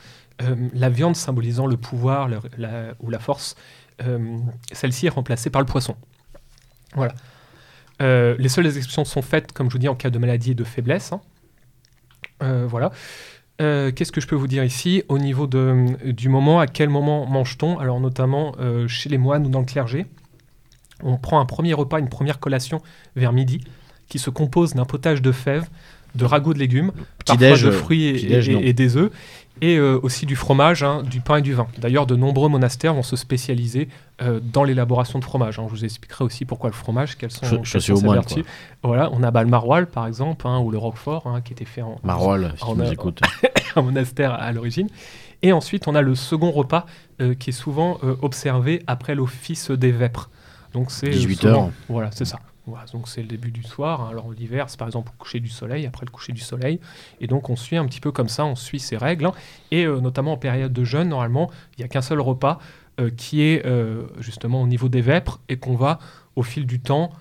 la 0.76 0.88
viande 0.90 1.16
symbolisant 1.16 1.66
le 1.66 1.78
pouvoir 1.78 2.30
ou 3.00 3.10
la 3.10 3.20
force, 3.20 3.56
celle-ci 4.72 5.08
est 5.08 5.10
remplacée 5.10 5.50
par 5.50 5.62
le 5.62 5.66
poisson. 5.66 5.96
Voilà. 6.94 7.16
Euh, 8.02 8.36
les 8.40 8.50
seules 8.50 8.66
exceptions 8.66 9.06
sont 9.06 9.22
faites, 9.22 9.52
comme 9.52 9.68
je 9.70 9.74
vous 9.74 9.80
dis, 9.80 9.88
en 9.88 9.96
cas 9.96 10.10
de 10.10 10.18
maladie 10.18 10.52
et 10.52 10.56
de 10.56 10.64
faiblesse. 10.64 11.12
hein. 11.14 11.22
Euh, 12.42 12.66
voilà. 12.68 12.92
Euh, 13.62 13.92
Qu'est-ce 13.92 14.12
que 14.12 14.20
je 14.20 14.28
peux 14.28 14.36
vous 14.36 14.48
dire 14.48 14.64
ici 14.64 15.04
Au 15.10 15.20
niveau 15.20 15.46
de, 15.48 15.86
du 16.12 16.28
moment, 16.28 16.60
à 16.60 16.68
quel 16.68 16.90
moment 16.90 17.26
mange-t-on? 17.28 17.78
Alors 17.78 18.00
notamment 18.00 18.56
chez 18.88 19.10
les 19.10 19.18
moines 19.18 19.46
ou 19.46 19.50
dans 19.50 19.60
le 19.60 19.66
clergé, 19.66 20.06
on 21.04 21.18
prend 21.18 21.40
un 21.40 21.46
premier 21.46 21.74
repas, 21.74 22.00
une 22.00 22.10
première 22.10 22.40
collation 22.40 22.82
vers 23.16 23.32
midi, 23.32 23.62
qui 24.10 24.20
se 24.20 24.30
compose 24.30 24.74
d'un 24.74 24.86
potage 24.86 25.22
de 25.22 25.32
fèves, 25.32 25.68
de 26.16 26.26
ragoûts 26.26 26.54
de 26.54 26.60
légumes, 26.60 26.92
parfois 27.26 27.48
de 27.68 27.72
fruits 27.72 28.06
et, 28.06 28.28
et 28.68 28.74
des 28.74 28.98
œufs, 28.98 29.12
et 29.66 29.78
euh, 29.78 29.98
aussi 30.04 30.26
du 30.26 30.36
fromage, 30.36 30.84
hein, 30.84 31.04
du 31.04 31.22
pain 31.22 31.38
et 31.38 31.42
du 31.42 31.54
vin. 31.54 31.68
D'ailleurs, 31.78 32.06
de 32.06 32.18
nombreux 32.18 32.50
monastères 32.50 32.94
vont 32.94 33.02
se 33.04 33.16
spécialiser 33.16 33.88
euh, 34.22 34.42
dans 34.44 34.66
l'élaboration 34.66 35.20
de 35.20 35.24
fromage. 35.24 35.58
hein. 35.58 35.64
Je 35.68 35.70
vous 35.76 35.86
expliquerai 35.86 36.26
aussi 36.26 36.44
pourquoi 36.44 36.70
le 36.70 36.76
fromage, 36.76 37.18
quelles 37.18 37.32
sont, 37.32 37.46
Je- 37.46 37.56
quelles 37.56 37.66
je 37.66 37.80
sont 37.80 37.96
ses 37.96 38.08
vertus. 38.10 38.44
Voilà, 38.84 39.10
on 39.14 39.24
a 39.24 39.32
bah, 39.32 39.42
le 39.44 39.50
maroilles, 39.50 39.86
par 39.86 40.06
exemple, 40.06 40.46
hein, 40.48 40.60
ou 40.60 40.70
le 40.70 40.78
roquefort, 40.78 41.40
qui 41.46 41.54
était 41.54 41.64
fait 41.64 41.82
en, 41.82 41.96
Maroilles, 42.04 42.52
si 42.58 42.64
On 42.68 42.76
tu 42.76 42.82
a- 42.82 42.84
nous 42.86 42.92
écoutes. 42.92 43.22
un 43.78 43.82
monastère 43.82 44.34
à 44.34 44.52
l'origine. 44.52 44.88
Et 45.44 45.54
ensuite, 45.54 45.88
on 45.88 45.96
a 45.96 46.02
le 46.02 46.14
second 46.16 46.52
repas 46.52 46.86
euh, 47.22 47.34
qui 47.34 47.52
est 47.52 47.54
souvent 47.54 48.00
observé 48.22 48.84
après 48.88 49.16
l'office 49.16 49.72
des 49.72 49.92
vêpres. 49.94 50.30
Donc 50.74 50.92
c'est 50.92 51.08
euh, 51.08 51.12
18 51.12 51.36
souvent- 51.42 51.54
heures. 51.54 51.70
Voilà, 51.88 52.10
c'est 52.12 52.26
ça. 52.26 52.40
Voilà, 52.66 52.86
donc 52.94 53.10
c'est 53.10 53.22
le 53.22 53.28
début 53.28 53.52
du 53.52 53.64
soir. 53.64 54.02
hein. 54.02 54.08
Alors 54.10 54.32
l'hiver, 54.32 54.70
c'est 54.70 54.78
par 54.80 54.88
exemple 54.88 55.12
au 55.14 55.18
coucher 55.18 55.40
du 55.42 55.50
soleil, 55.50 55.86
après 55.86 56.06
le 56.06 56.12
coucher 56.12 56.32
du 56.32 56.40
soleil. 56.42 56.80
Et 57.20 57.28
donc 57.28 57.50
on 57.50 57.56
suit 57.58 57.76
un 57.76 57.86
petit 57.86 58.00
peu 58.00 58.12
comme 58.12 58.30
ça, 58.30 58.46
on 58.46 58.56
suit 58.56 58.80
ces 58.80 58.96
règles. 58.96 59.26
hein. 59.26 59.34
Et 59.72 59.86
euh, 59.86 60.00
notamment 60.00 60.34
en 60.34 60.38
période 60.38 60.72
de 60.72 60.84
jeûne, 60.86 61.10
normalement, 61.10 61.52
il 61.78 61.82
n'y 61.82 61.86
a 61.86 61.88
qu'un 61.90 62.02
seul 62.02 62.22
repas 62.22 62.60
euh, 63.02 63.10
qui 63.10 63.42
est 63.42 63.66
euh, 63.66 64.04
justement 64.20 64.62
au 64.62 64.68
niveau 64.68 64.88
des 64.88 65.02
vêpres 65.02 65.40
et 65.50 65.58
qu'on 65.58 65.76
va, 65.76 66.00
au 66.36 66.44
fil 66.44 66.66
du 66.66 66.80
temps, 66.80 67.12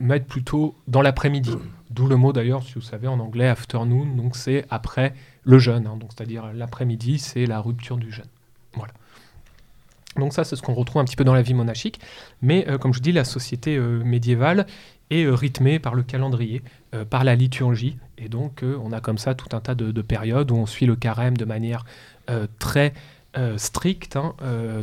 mettre 0.00 0.24
plutôt 0.24 0.74
dans 0.88 1.02
l'après-midi. 1.02 1.54
D'où 1.90 2.06
le 2.06 2.16
mot 2.16 2.32
d'ailleurs, 2.32 2.62
si 2.62 2.72
vous 2.74 2.80
savez, 2.80 3.08
en 3.08 3.20
anglais, 3.20 3.46
afternoon, 3.46 4.06
donc 4.06 4.34
c'est 4.34 4.64
après 4.70 5.12
le 5.44 5.58
jeûne. 5.58 5.86
hein. 5.86 5.98
donc 5.98 6.12
c'est-à-dire 6.16 6.50
l'après-midi, 6.54 7.18
c'est 7.18 7.44
la 7.44 7.60
rupture 7.60 7.98
du 7.98 8.10
jeûne. 8.10 8.24
Voilà. 8.72 8.94
Donc 10.16 10.32
ça, 10.32 10.44
c'est 10.44 10.56
ce 10.56 10.62
qu'on 10.62 10.74
retrouve 10.74 11.00
un 11.00 11.04
petit 11.04 11.16
peu 11.16 11.24
dans 11.24 11.34
la 11.34 11.42
vie 11.42 11.54
monastique. 11.54 12.00
Mais 12.42 12.66
euh, 12.68 12.78
comme 12.78 12.92
je 12.92 13.00
dis, 13.00 13.12
la 13.12 13.24
société 13.24 13.76
euh, 13.76 14.02
médiévale 14.04 14.66
est 15.10 15.24
euh, 15.24 15.34
rythmée 15.34 15.78
par 15.78 15.94
le 15.94 16.02
calendrier, 16.02 16.62
par 17.10 17.22
la 17.24 17.36
liturgie. 17.36 17.96
Et 18.18 18.28
donc, 18.28 18.62
on 18.64 18.92
a 18.92 19.00
comme 19.00 19.18
ça 19.18 19.34
tout 19.34 19.54
un 19.56 19.60
tas 19.60 19.74
de, 19.74 19.92
de 19.92 20.02
périodes 20.02 20.50
où 20.50 20.56
on 20.56 20.66
suit 20.66 20.86
le 20.86 20.96
carême 20.96 21.36
de 21.36 21.44
manière 21.44 21.84
très 22.58 22.92
stricte. 23.56 24.16
hein. 24.16 24.34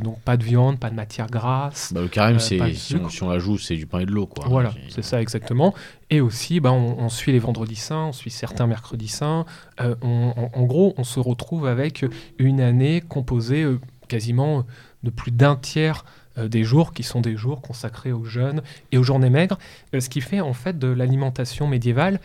Donc, 0.01 0.19
pas 0.21 0.37
de 0.37 0.43
viande, 0.43 0.79
pas 0.79 0.89
de 0.89 0.95
matière 0.95 1.27
grasse. 1.27 1.91
Bah, 1.93 2.01
le 2.01 2.07
carême, 2.07 2.39
c'est, 2.39 2.57
si, 2.73 2.95
on, 2.95 2.97
sucre. 2.99 3.11
si 3.11 3.23
on 3.23 3.29
la 3.29 3.39
joue, 3.39 3.57
c'est 3.57 3.75
du 3.75 3.85
pain 3.85 3.99
et 3.99 4.05
de 4.05 4.11
l'eau. 4.11 4.25
Quoi. 4.25 4.45
Voilà, 4.47 4.71
C'est- 4.89 5.01
ça 5.01 5.21
exactement. 5.21 5.73
Et 6.09 6.21
aussi, 6.21 6.59
bah, 6.61 6.71
on, 6.71 6.97
on 6.97 7.09
suit 7.09 7.33
les 7.33 7.39
vendredis 7.39 7.75
saints, 7.75 8.05
on 8.07 8.13
suit 8.13 8.31
certains 8.31 8.67
mercredis 8.67 9.09
saints. 9.09 9.45
On- 9.79 10.33
en, 10.35 10.49
en 10.53 10.63
gros, 10.63 10.93
on 10.97 11.03
se 11.03 11.19
retrouve 11.19 11.67
avec 11.67 12.05
une 12.39 12.61
année 12.61 13.01
composée 13.01 13.67
quasiment 14.07 14.63
de 15.03 15.09
plus 15.09 15.31
d'un 15.31 15.55
tiers 15.55 16.05
euh, 16.37 16.47
des 16.47 16.63
jours 16.63 16.93
qui 16.93 17.03
sont 17.03 17.21
des 17.21 17.37
jours 17.37 17.61
consacrés 17.61 18.11
aux 18.11 18.25
jeûnes 18.25 18.61
et 18.91 18.97
aux 18.97 19.03
journées 19.03 19.29
maigres, 19.29 19.57
euh, 19.93 19.99
ce 19.99 20.09
qui 20.09 20.21
fait 20.21 20.41
en 20.41 20.53
fait 20.53 20.77
de 20.77 20.87
l'alimentation 20.87 21.67
médiévale 21.67 22.19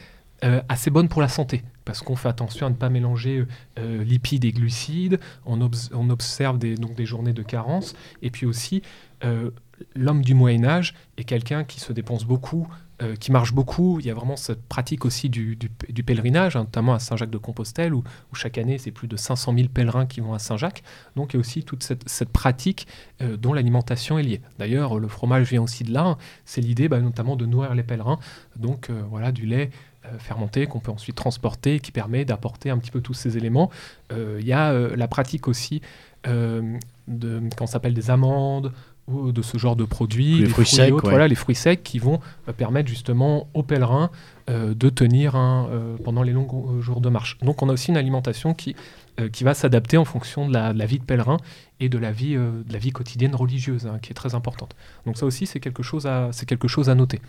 euh, 0.44 0.60
assez 0.68 0.90
bonne 0.90 1.08
pour 1.08 1.22
la 1.22 1.28
santé, 1.28 1.62
parce 1.84 2.00
qu'on 2.02 2.16
fait 2.16 2.28
attention 2.28 2.66
à 2.66 2.70
ne 2.70 2.74
pas 2.74 2.88
mélanger 2.88 3.44
lipides 3.78 4.44
et 4.44 4.52
glucides, 4.52 5.20
on, 5.46 5.60
obs- 5.60 5.90
on 5.94 6.10
observe 6.10 6.58
des, 6.58 6.74
donc 6.74 7.00
journées 7.02 7.32
de 7.32 7.42
carence, 7.42 7.94
et 8.22 8.30
puis 8.30 8.46
aussi 8.46 8.82
l'homme 9.94 10.22
du 10.22 10.34
Moyen 10.34 10.64
Âge 10.64 10.94
est 11.16 11.24
quelqu'un 11.24 11.62
qui 11.62 11.78
se 11.78 11.92
dépense 11.92 12.24
beaucoup, 12.24 12.66
euh, 13.02 13.16
qui 13.16 13.32
marche 13.32 13.52
beaucoup. 13.52 13.98
Il 13.98 14.06
y 14.06 14.10
a 14.10 14.14
vraiment 14.14 14.36
cette 14.36 14.62
pratique 14.62 15.04
aussi 15.04 15.28
du, 15.28 15.56
pèlerinage, 16.06 16.56
hein, 16.56 16.60
notamment 16.60 16.94
à 16.94 16.98
Saint-Jacques-de-Compostelle, 16.98 17.94
où, 17.94 18.04
chaque 18.34 18.58
année, 18.58 18.78
c'est 18.78 18.90
plus 18.90 19.08
de 19.08 19.16
500 19.16 19.54
000 19.56 19.68
pèlerins 19.68 20.06
qui 20.06 20.20
vont 20.20 20.34
à 20.34 20.38
Saint-Jacques. 20.38 20.82
Donc 21.16 21.32
il 21.32 21.36
y 21.36 21.38
a 21.38 21.40
aussi 21.40 21.64
toute 21.64 21.82
cette, 21.82 22.28
pratique 22.28 22.86
euh, 23.20 23.36
dont 23.36 23.54
l'alimentation 23.54 24.18
est 24.18 24.22
liée. 24.22 24.40
D'ailleurs, 24.58 24.98
le 24.98 25.08
fromage 25.08 25.48
vient 25.48 25.62
aussi 25.62 25.84
de 25.84 25.92
là. 25.92 26.04
hein. 26.04 26.18
C'est 26.44 26.60
l'idée 26.60 26.88
bah, 26.88 27.00
notamment 27.00 27.34
de 27.34 27.44
nourrir 27.46 27.74
les 27.74 27.82
pèlerins. 27.82 28.18
Donc 28.56 28.88
euh, 28.90 29.02
voilà, 29.10 29.32
du 29.32 29.46
lait 29.46 29.70
fermenté 30.18 30.66
qu'on 30.66 30.80
peut 30.80 30.90
ensuite 30.90 31.14
transporter, 31.14 31.78
qui 31.78 31.92
permet 31.92 32.24
d'apporter 32.24 32.70
un 32.70 32.78
petit 32.78 32.90
peu 32.90 33.00
tous 33.00 33.14
ces 33.14 33.36
éléments. 33.36 33.70
Il 34.10 34.44
y 34.44 34.52
a 34.52 34.72
la 34.72 35.06
pratique 35.06 35.46
aussi 35.46 35.80
de, 36.26 37.40
qu'on 37.56 37.68
s'appelle 37.68 37.94
des 37.94 38.10
amandes, 38.10 38.72
de 39.08 39.42
ce 39.42 39.58
genre 39.58 39.74
de 39.76 39.84
produits, 39.84 40.38
Les 40.38 40.46
fruits 40.46 40.64
fruits, 40.64 40.66
secs, 40.66 40.88
et 40.88 40.92
autres, 40.92 41.04
ouais. 41.06 41.10
voilà, 41.10 41.26
les 41.28 41.34
fruits 41.34 41.56
secs 41.56 41.82
qui 41.82 41.98
vont 41.98 42.20
euh, 42.48 42.52
permettre 42.52 42.88
justement 42.88 43.48
aux 43.52 43.62
pèlerins 43.64 44.10
euh, 44.48 44.74
de 44.74 44.88
tenir 44.90 45.34
hein, 45.34 45.68
euh, 45.70 45.96
pendant 46.04 46.22
les 46.22 46.32
longs 46.32 46.80
jours 46.80 47.00
de 47.00 47.08
marche. 47.08 47.36
Donc 47.42 47.62
on 47.62 47.68
a 47.68 47.72
aussi 47.72 47.90
une 47.90 47.96
alimentation 47.96 48.54
qui, 48.54 48.76
qui 49.32 49.44
va 49.44 49.54
s'adapter 49.54 49.96
en 49.98 50.04
fonction 50.04 50.48
de 50.48 50.52
la, 50.54 50.72
de 50.72 50.78
la 50.78 50.86
vie 50.86 50.98
de 50.98 51.04
pèlerin 51.04 51.36
et 51.80 51.88
de 51.88 51.98
la 51.98 52.12
vie, 52.12 52.34
de 52.34 52.72
la 52.72 52.78
vie 52.78 52.92
quotidienne 52.92 53.34
religieuse, 53.34 53.86
hein, 53.86 53.98
qui 54.00 54.10
est 54.12 54.14
très 54.14 54.34
importante. 54.34 54.74
Donc 55.04 55.18
ça 55.18 55.26
aussi, 55.26 55.46
c'est 55.46 55.60
quelque, 55.60 55.82
chose 55.82 56.06
à- 56.06 56.30
quelque 56.46 56.68
chose 56.68 56.88
à 56.88 56.94
noter. 56.94 57.20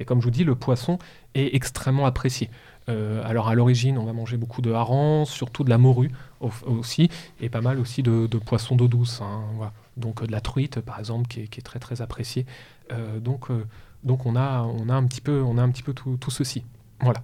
Et 0.00 0.04
comme 0.04 0.20
je 0.20 0.24
vous 0.24 0.30
dis, 0.30 0.44
le 0.44 0.54
poisson 0.54 0.98
est 1.34 1.54
extrêmement 1.54 2.06
apprécié. 2.06 2.48
Alors 2.86 3.48
à 3.48 3.54
l'origine, 3.54 3.98
on 3.98 4.04
va 4.06 4.14
manger 4.14 4.38
beaucoup 4.38 4.62
de 4.62 4.72
harengs, 4.72 5.26
surtout 5.26 5.62
de 5.64 5.68
la 5.70 5.76
morue 5.76 6.10
au- 6.40 6.50
aussi, 6.66 7.10
et 7.42 7.50
pas 7.50 7.60
mal 7.60 7.78
aussi 7.78 8.02
de, 8.02 8.26
de 8.26 8.38
poissons 8.38 8.76
d'eau 8.76 8.88
douce. 8.88 9.20
hein, 9.20 9.42
voilà. 9.56 9.72
Donc 9.98 10.22
euh, 10.22 10.26
de 10.26 10.32
la 10.32 10.40
truite, 10.40 10.80
par 10.80 10.98
exemple, 10.98 11.26
qui 11.28 11.40
est, 11.42 11.46
qui 11.48 11.60
est 11.60 11.62
très 11.62 11.78
très 11.78 12.00
appréciée. 12.02 12.46
Euh, 12.92 13.18
donc, 13.20 13.50
euh, 13.50 13.64
donc 14.04 14.24
on 14.26 14.36
a, 14.36 14.62
on 14.62 14.88
a 14.88 14.94
un 14.94 15.04
petit 15.04 15.20
peu, 15.20 15.42
on 15.42 15.58
a 15.58 15.62
un 15.62 15.70
petit 15.70 15.82
peu 15.82 15.92
tout, 15.92 16.16
tout 16.20 16.30
ceci. 16.30 16.62
Voilà. 17.00 17.20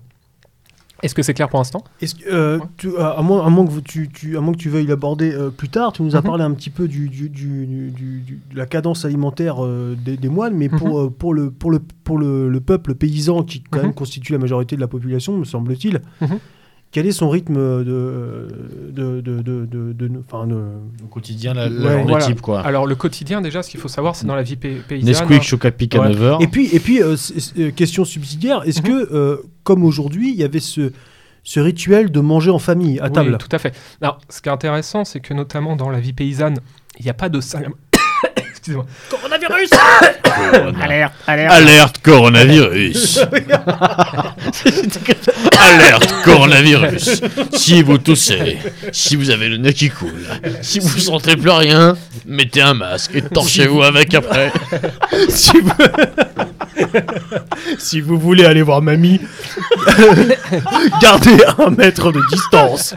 Est-ce 1.02 1.14
que 1.14 1.22
c'est 1.22 1.34
clair 1.34 1.48
pour 1.50 1.58
l'instant? 1.58 1.84
Euh, 2.28 2.58
Ouais. 2.60 2.98
à, 2.98 3.08
à 3.18 3.22
moins, 3.22 3.44
à 3.44 3.50
moins 3.50 3.66
que 3.66 3.70
vous- 3.70 3.80
tu, 3.82 4.08
tu- 4.08 4.38
à 4.38 4.40
moins 4.40 4.52
que 4.54 4.58
tu 4.58 4.70
veuilles 4.70 4.86
l'aborder 4.86 5.32
euh, 5.32 5.50
plus 5.50 5.68
tard, 5.68 5.92
tu 5.92 6.02
nous 6.02 6.16
as 6.16 6.20
Mhm. 6.20 6.24
parlé 6.26 6.44
un 6.44 6.52
petit 6.52 6.70
peu 6.70 6.88
du, 6.88 7.10
du- 7.10 7.28
du- 7.28 7.90
de 7.90 8.56
la 8.56 8.64
cadence 8.64 9.04
alimentaire 9.04 9.62
euh, 9.64 9.96
des, 10.02 10.16
des 10.16 10.28
moines, 10.28 10.54
mais 10.54 10.68
pour, 10.70 11.00
euh, 11.00 11.10
pour, 11.10 11.34
le, 11.34 11.50
pour, 11.50 11.70
le, 11.72 11.80
pour 12.04 12.16
le, 12.16 12.48
le 12.48 12.60
peuple 12.60 12.94
paysan 12.94 13.42
qui 13.42 13.60
quand 13.62 13.78
Mhm. 13.80 13.84
même 13.86 13.94
constitue 13.94 14.32
la 14.32 14.38
majorité 14.38 14.76
de 14.76 14.80
la 14.80 14.88
population, 14.88 15.36
me 15.36 15.44
semble-t-il, 15.44 16.00
Mhm. 16.22 16.38
Quel 16.94 17.06
est 17.08 17.12
son 17.12 17.28
rythme 17.28 17.56
de, 17.56 18.48
de, 18.92 19.20
de, 19.20 19.42
de, 19.42 19.66
de- 19.66 19.92
de- 19.92 20.10
enfin, 20.26 20.46
de- 20.46 20.54
Au 21.04 21.08
quotidien, 21.10 21.52
la, 21.52 21.68
la 21.68 21.74
Ouais, 21.74 21.90
journée 21.96 22.04
voilà. 22.08 22.24
type. 22.24 22.40
Quoi. 22.40 22.60
Alors 22.60 22.86
le 22.86 22.94
quotidien, 22.94 23.40
déjà, 23.40 23.64
ce 23.64 23.68
qu'il 23.70 23.80
faut 23.80 23.88
savoir, 23.88 24.14
c'est 24.14 24.26
dans 24.26 24.36
la 24.36 24.44
vie 24.44 24.54
pay- 24.54 24.80
paysanne. 24.86 25.08
Nesquik, 25.08 25.32
hein. 25.32 25.40
Chocapic 25.42 25.96
à 25.96 26.00
Ouais. 26.02 26.10
9h. 26.14 26.40
Et 26.40 26.46
puis, 26.46 26.68
et 26.72 26.78
puis 26.78 27.02
euh, 27.02 27.16
euh, 27.58 27.70
question 27.72 28.04
subsidiaire, 28.04 28.62
est-ce 28.64 28.80
Mhm. 28.80 28.86
que, 28.86 29.12
euh, 29.12 29.36
comme 29.64 29.82
aujourd'hui, 29.82 30.30
il 30.30 30.36
y 30.36 30.44
avait 30.44 30.60
ce, 30.60 30.92
ce 31.42 31.58
rituel 31.58 32.12
de 32.12 32.20
manger 32.20 32.50
en 32.52 32.60
famille, 32.60 33.00
à 33.00 33.06
Oui, 33.06 33.12
table 33.12 33.38
tout 33.38 33.48
à 33.50 33.58
fait. 33.58 33.74
Alors, 34.00 34.18
ce 34.28 34.40
qui 34.40 34.48
est 34.48 34.52
intéressant, 34.52 35.04
c'est 35.04 35.18
que 35.18 35.34
notamment 35.34 35.74
dans 35.74 35.90
la 35.90 35.98
vie 35.98 36.12
paysanne, 36.12 36.58
il 37.00 37.04
n'y 37.04 37.10
a 37.10 37.14
pas 37.14 37.28
de 37.28 37.40
salle. 37.40 37.70
Excusez-moi. 38.64 38.86
Coronavirus 39.10 39.70
Alerte, 40.80 41.12
alerte. 41.26 41.52
Alerte 41.52 42.00
coronavirus 42.02 43.18
Alerte 45.60 46.14
coronavirus 46.24 47.20
Si 47.52 47.82
vous 47.82 47.98
toussez, 47.98 48.56
si 48.90 49.16
vous 49.16 49.28
avez 49.28 49.50
le 49.50 49.58
nez 49.58 49.74
qui 49.74 49.90
coule, 49.90 50.26
si 50.62 50.78
vous 50.78 50.98
sentez 50.98 51.36
plus 51.36 51.50
rien, 51.50 51.94
mettez 52.24 52.62
un 52.62 52.72
masque 52.72 53.16
et 53.16 53.20
torchez-vous 53.20 53.82
avec 53.82 54.14
après. 54.14 54.50
si, 55.28 55.60
vous... 55.60 55.70
si 57.78 58.00
vous 58.00 58.18
voulez 58.18 58.46
aller 58.46 58.62
voir 58.62 58.80
mamie, 58.80 59.20
gardez 61.02 61.36
un 61.58 61.68
mètre 61.68 62.12
de 62.12 62.22
distance. 62.30 62.94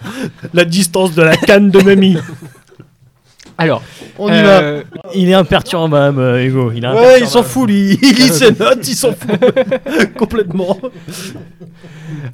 La 0.53 0.63
distance 0.63 1.13
de 1.13 1.24
la 1.24 1.36
canne 1.36 1.72
de 1.72 1.82
mamie. 1.82 2.18
Alors, 3.57 3.81
On 4.19 4.27
y 4.29 4.31
euh, 4.33 4.83
Il 5.15 5.29
est 5.29 5.33
imperturbable, 5.33 6.19
euh, 6.19 6.45
Hugo. 6.45 6.71
Il 6.75 6.85
est 6.85 6.87
Ouais, 6.89 7.21
il 7.21 7.27
s'en 7.27 7.41
fout, 7.43 7.67
lui. 7.69 7.97
Il 8.01 8.15
lit 8.15 8.29
ses 8.29 8.51
notes, 8.51 8.87
il 8.87 8.93
s'en 8.95 9.13
fout. 9.13 9.31
Complètement. 10.17 10.77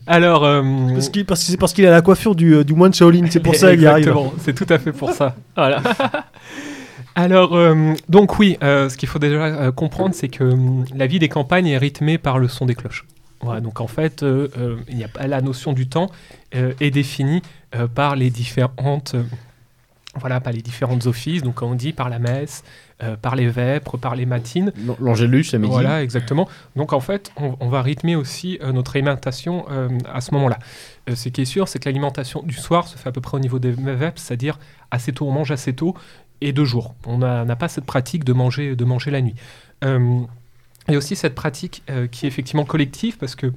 alors, 0.05 0.43
euh, 0.43 0.61
Parce, 0.93 1.09
qu'il- 1.09 1.25
parce 1.25 1.41
que 1.43 1.51
c'est 1.51 1.57
parce 1.57 1.73
qu'il 1.73 1.85
a 1.85 1.91
la 1.91 2.01
coiffure 2.01 2.35
du, 2.35 2.55
euh, 2.55 2.63
du 2.63 2.73
moine 2.73 2.93
Shaolin, 2.93 3.25
c'est 3.29 3.39
pour 3.39 3.55
ça 3.55 3.71
qu'il 3.71 3.81
y 3.83 3.85
arrive. 3.87 4.07
Exactement, 4.07 4.33
c'est 4.39 4.53
tout 4.53 4.67
à 4.69 4.79
fait 4.79 4.91
pour 4.91 5.11
ça. 5.11 5.35
Voilà. 5.55 5.81
Alors, 7.15 7.55
euh, 7.55 7.93
donc 8.09 8.39
oui, 8.39 8.57
euh, 8.63 8.89
ce 8.89 8.97
qu'il 8.97 9.07
faut 9.07 9.19
déjà 9.19 9.43
euh, 9.45 9.71
comprendre, 9.71 10.15
c'est 10.15 10.29
que 10.29 10.51
la 10.95 11.05
vie 11.05 11.19
des 11.19 11.29
campagnes 11.29 11.67
est 11.67 11.77
rythmée 11.77 12.17
par 12.17 12.39
le 12.39 12.47
son 12.47 12.65
des 12.65 12.73
cloches. 12.73 13.05
Voilà, 13.41 13.61
donc 13.61 13.81
en 13.81 13.87
fait, 13.87 14.23
euh, 14.23 14.47
euh, 14.57 14.77
il 14.89 14.95
n'y 14.97 15.03
a 15.03 15.07
pas 15.09 15.27
la 15.27 15.41
notion 15.41 15.73
du 15.73 15.87
temps 15.87 16.09
euh, 16.55 16.73
est 16.81 16.89
définie 16.91 17.41
euh, 17.75 17.87
par 17.87 18.15
les 18.15 18.29
différentes, 18.31 19.11
euh, 19.15 19.21
voilà, 20.15 20.39
par 20.39 20.53
les 20.53 20.61
différentes 20.61 21.05
offices. 21.07 21.41
Donc, 21.41 21.61
on 21.61 21.75
dit, 21.75 21.93
par 21.93 22.09
la 22.09 22.19
messe, 22.19 22.63
euh, 23.01 23.17
par 23.17 23.35
les 23.35 23.47
vêpres, 23.47 23.97
par 23.97 24.15
les 24.15 24.25
matines. 24.25 24.71
L'Angélus 24.99 25.47
à 25.53 25.57
midi. 25.57 25.71
Voilà, 25.71 26.03
exactement. 26.03 26.47
Donc 26.75 26.93
en 26.93 26.99
fait, 26.99 27.31
on, 27.37 27.57
on 27.59 27.67
va 27.67 27.81
rythmer 27.81 28.15
aussi 28.15 28.59
euh, 28.61 28.71
notre 28.71 28.95
alimentation 28.95 29.65
euh, 29.71 29.89
à 30.11 30.21
ce 30.21 30.33
moment-là. 30.35 30.59
Ce 31.13 31.27
qui 31.29 31.41
est 31.41 31.45
sûr, 31.45 31.67
c'est 31.67 31.79
que 31.79 31.89
l'alimentation 31.89 32.43
du 32.43 32.53
soir 32.53 32.87
se 32.87 32.97
fait 32.97 33.09
à 33.09 33.11
peu 33.11 33.19
près 33.19 33.35
au 33.35 33.39
niveau 33.39 33.59
des 33.59 33.71
vêpres, 33.71 34.19
c'est-à-dire 34.19 34.57
assez 34.91 35.11
tôt, 35.11 35.27
on 35.27 35.31
mange 35.31 35.51
assez 35.51 35.73
tôt 35.73 35.95
et 36.39 36.53
de 36.53 36.63
jour. 36.63 36.95
On 37.05 37.17
n'a 37.17 37.55
pas 37.55 37.67
cette 37.67 37.85
pratique 37.85 38.23
de 38.23 38.31
manger, 38.31 38.75
de 38.75 38.85
manger 38.85 39.11
la 39.11 39.21
nuit. 39.21 39.35
Et 40.87 40.95
aussi 40.95 41.17
cette 41.17 41.35
pratique 41.35 41.83
qui 42.11 42.25
est 42.25 42.29
effectivement 42.29 42.63
collective, 42.63 43.17
parce 43.17 43.35
que 43.35 43.51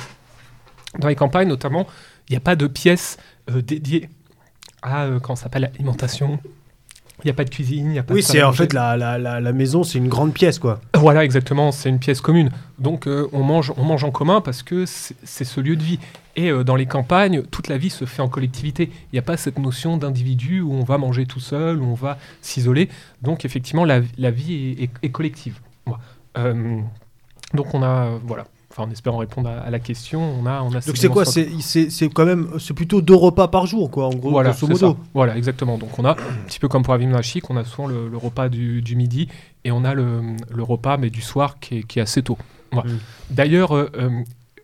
dans 0.98 1.06
les 1.06 1.14
campagnes 1.14 1.48
notamment, 1.48 1.86
il 2.28 2.32
n'y 2.32 2.36
a 2.36 2.40
pas 2.40 2.56
de 2.56 2.66
pièce 2.66 3.18
euh, 3.50 3.62
dédiée 3.62 4.08
à, 4.86 5.04
euh, 5.04 5.18
comment 5.20 5.36
ça 5.36 5.44
s'appelle, 5.44 5.62
l'alimentation? 5.72 6.38
Il 7.24 7.26
n'y 7.28 7.30
a 7.30 7.34
pas 7.34 7.44
de 7.44 7.50
cuisine, 7.50 7.86
il 7.86 7.92
n'y 7.92 7.98
a 7.98 8.02
pas 8.02 8.12
Oui, 8.12 8.20
de 8.20 8.26
salle 8.26 8.36
c'est 8.36 8.42
en 8.42 8.52
fait 8.52 8.74
la, 8.74 8.94
la, 8.96 9.16
la, 9.18 9.40
la 9.40 9.52
maison, 9.52 9.82
c'est 9.82 9.96
une 9.96 10.08
grande 10.08 10.34
pièce, 10.34 10.58
quoi. 10.58 10.80
Voilà, 10.94 11.24
exactement, 11.24 11.72
c'est 11.72 11.88
une 11.88 11.98
pièce 11.98 12.20
commune. 12.20 12.50
Donc 12.78 13.08
euh, 13.08 13.26
on, 13.32 13.42
mange, 13.42 13.72
on 13.78 13.84
mange 13.84 14.04
en 14.04 14.10
commun 14.10 14.42
parce 14.42 14.62
que 14.62 14.84
c'est 14.86 15.44
ce 15.44 15.60
lieu 15.60 15.76
de 15.76 15.82
vie. 15.82 15.98
Et 16.36 16.50
euh, 16.50 16.62
dans 16.62 16.76
les 16.76 16.84
campagnes, 16.84 17.40
toute 17.50 17.68
la 17.68 17.78
vie 17.78 17.88
se 17.88 18.04
fait 18.04 18.20
en 18.20 18.28
collectivité. 18.28 18.90
Il 18.92 19.14
n'y 19.14 19.18
a 19.18 19.22
pas 19.22 19.38
cette 19.38 19.58
notion 19.58 19.96
d'individu 19.96 20.60
où 20.60 20.74
on 20.74 20.84
va 20.84 20.98
manger 20.98 21.24
tout 21.24 21.40
seul, 21.40 21.80
où 21.80 21.86
on 21.86 21.94
va 21.94 22.18
s'isoler. 22.42 22.90
Donc 23.22 23.46
effectivement, 23.46 23.86
la, 23.86 24.00
vie 24.00 24.76
est, 24.78 24.82
est- 24.84 24.90
est 25.02 25.10
collective. 25.10 25.58
Voilà. 25.86 26.00
Euh, 26.36 26.80
donc 27.54 27.72
on 27.74 27.82
a, 27.82 27.86
euh, 28.08 28.18
voilà, 28.26 28.44
enfin 28.76 28.88
en 28.88 28.90
espérant 28.92 29.18
répondre 29.18 29.48
à, 29.48 29.60
à 29.60 29.70
la 29.70 29.78
question, 29.78 30.20
on 30.20 30.44
a, 30.44 30.60
on 30.62 30.68
a 30.74 30.80
Donc 30.80 30.96
c'est 30.96 31.08
quoi 31.08 31.24
C'est 31.24 32.08
quand 32.12 32.26
même 32.26 32.48
c'est 32.58 32.74
plutôt 32.74 33.00
deux 33.00 33.14
repas 33.14 33.48
par 33.48 33.66
jour 33.66 33.90
quoi 33.90 34.06
en 34.06 34.14
gros 34.14 34.30
voilà, 34.30 34.50
grosso 34.50 34.66
c'est 34.66 34.72
modo. 34.72 34.94
ça. 34.98 35.08
Voilà, 35.14 35.36
exactement. 35.36 35.78
Donc 35.78 35.98
on 35.98 36.04
a 36.04 36.10
un 36.10 36.16
petit 36.46 36.58
peu 36.58 36.68
comme 36.68 36.82
pour 36.82 36.92
Avim 36.94 37.20
Chic, 37.22 37.48
on 37.50 37.56
a 37.56 37.64
souvent 37.64 37.88
le, 37.88 38.08
le 38.08 38.16
repas 38.16 38.48
du, 38.48 38.82
du 38.82 38.94
midi 38.96 39.28
et 39.64 39.70
on 39.72 39.84
a 39.84 39.94
le, 39.94 40.20
le 40.54 40.62
repas 40.62 40.96
mais 40.98 41.10
du 41.10 41.22
soir 41.22 41.58
qui 41.58 41.78
est, 41.78 41.82
qui 41.82 41.98
est 41.98 42.02
assez 42.02 42.22
tôt. 42.22 42.36
Voilà. 42.72 42.90
Mm. 42.90 42.98
D'ailleurs, 43.30 43.76
euh, 43.76 43.90
euh, 43.96 44.10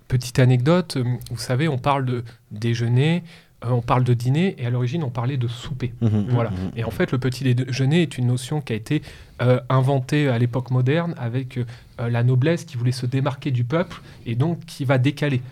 petite 0.09 0.39
anecdote, 0.39 0.97
euh, 0.97 1.05
vous 1.31 1.39
savez, 1.39 1.69
on 1.69 1.79
parle 1.79 2.05
de 2.05 2.25
déjeuner, 2.51 3.23
on 3.65 3.81
parle 3.81 4.05
de 4.05 4.15
dîner 4.15 4.57
et 4.59 4.67
à 4.67 4.71
l'origine 4.71 5.03
on 5.05 5.11
parlait 5.11 5.37
de 5.37 5.49
souper. 5.49 5.93
Mhm. 6.01 6.27
Voilà. 6.29 6.51
Mhm. 6.51 6.57
Et 6.77 6.85
en 6.85 6.91
fait, 6.91 7.13
le 7.13 7.19
petit 7.19 7.55
déjeuner 7.55 8.03
est 8.03 8.19
une 8.19 8.27
notion 8.27 8.61
qui 8.61 8.73
a 8.73 8.77
été 8.77 9.03
euh, 9.41 9.61
inventée 9.69 10.29
à 10.29 10.39
l'époque 10.39 10.71
moderne 10.71 11.15
avec 11.19 11.59
euh, 11.59 11.65
la 12.09 12.23
noblesse 12.23 12.65
qui 12.65 12.77
voulait 12.77 12.93
se 12.93 13.07
démarquer 13.07 13.51
du 13.51 13.65
peuple 13.65 14.01
et 14.27 14.35
donc 14.35 14.65
qui 14.67 14.85
va 14.85 14.99
décaler. 14.99 15.43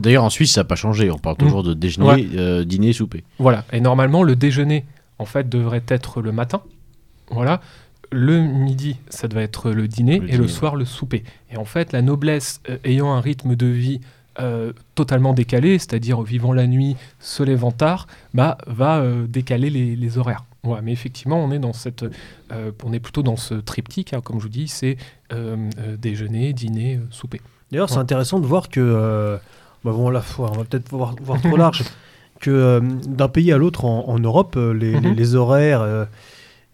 D'ailleurs, 0.00 0.22
en 0.24 0.30
Suisse, 0.30 0.52
ça 0.52 0.60
n'a 0.60 0.64
pas 0.64 0.76
changé. 0.76 1.10
On 1.10 1.18
parle 1.18 1.36
toujours 1.36 1.62
de 1.64 1.74
déjeuner, 1.74 2.06
Ouais. 2.06 2.26
euh, 2.36 2.64
dîner, 2.64 2.92
souper. 2.92 3.24
Voilà. 3.38 3.64
Et 3.72 3.80
normalement, 3.80 4.22
le 4.22 4.36
déjeuner, 4.36 4.84
en 5.18 5.24
fait, 5.24 5.48
devrait 5.48 5.82
être 5.88 6.20
le 6.22 6.30
matin. 6.30 6.62
Voilà. 7.30 7.60
Le 8.12 8.40
midi, 8.40 8.96
ça 9.08 9.26
devrait 9.26 9.42
être 9.42 9.72
le 9.72 9.88
dîner. 9.88 10.20
Le 10.20 10.30
et 10.32 10.36
le 10.36 10.46
soir, 10.46 10.76
le 10.76 10.84
souper. 10.84 11.24
Et 11.50 11.56
en 11.56 11.64
fait, 11.64 11.92
la 11.92 12.00
noblesse, 12.02 12.60
euh, 12.70 12.78
ayant 12.84 13.12
un 13.12 13.20
rythme 13.20 13.56
de 13.56 13.66
vie 13.66 14.00
euh, 14.40 14.72
totalement 14.94 15.32
décalé, 15.32 15.78
c'est-à-dire 15.78 16.20
vivant 16.22 16.52
la 16.52 16.66
nuit, 16.66 16.96
se 17.20 17.42
levant 17.42 17.70
tard, 17.72 18.06
bah, 18.34 18.58
va 18.66 18.98
euh, 18.98 19.26
décaler 19.26 19.70
les, 19.70 19.96
les 19.96 20.18
horaires. 20.18 20.44
Ouais, 20.64 20.80
mais 20.82 20.92
effectivement, 20.92 21.38
on 21.42 21.50
est 21.52 21.58
dans 21.60 21.72
cette, 21.72 22.04
euh, 22.52 22.72
on 22.84 22.92
est 22.92 22.98
plutôt 23.00 23.22
dans 23.22 23.36
ce 23.36 23.54
triptyque, 23.54 24.12
hein, 24.14 24.20
comme 24.22 24.38
je 24.38 24.42
vous 24.44 24.48
dis, 24.48 24.68
c'est 24.68 24.96
déjeuner, 25.98 26.52
dîner, 26.52 27.00
souper. 27.10 27.40
D'ailleurs, 27.70 27.88
c'est 27.90 27.98
intéressant 27.98 28.38
de 28.40 28.46
voir 28.46 28.68
que 28.68 29.38
bah 29.84 29.92
bon 29.92 30.10
là 30.10 30.22
on 30.38 30.42
va 30.46 30.64
peut-être 30.64 30.88
voir, 30.90 31.14
voir 31.20 31.40
trop 31.40 31.56
large 31.64 31.84
que 32.40 32.80
d'un 33.06 33.28
pays 33.28 33.52
à 33.52 33.56
l'autre 33.58 33.84
en, 33.84 34.08
en 34.08 34.18
Europe 34.18 34.56
les, 34.56 34.98
les- 35.00 35.10
Mhm. 35.10 35.14
les 35.14 35.34
horaires 35.36 36.06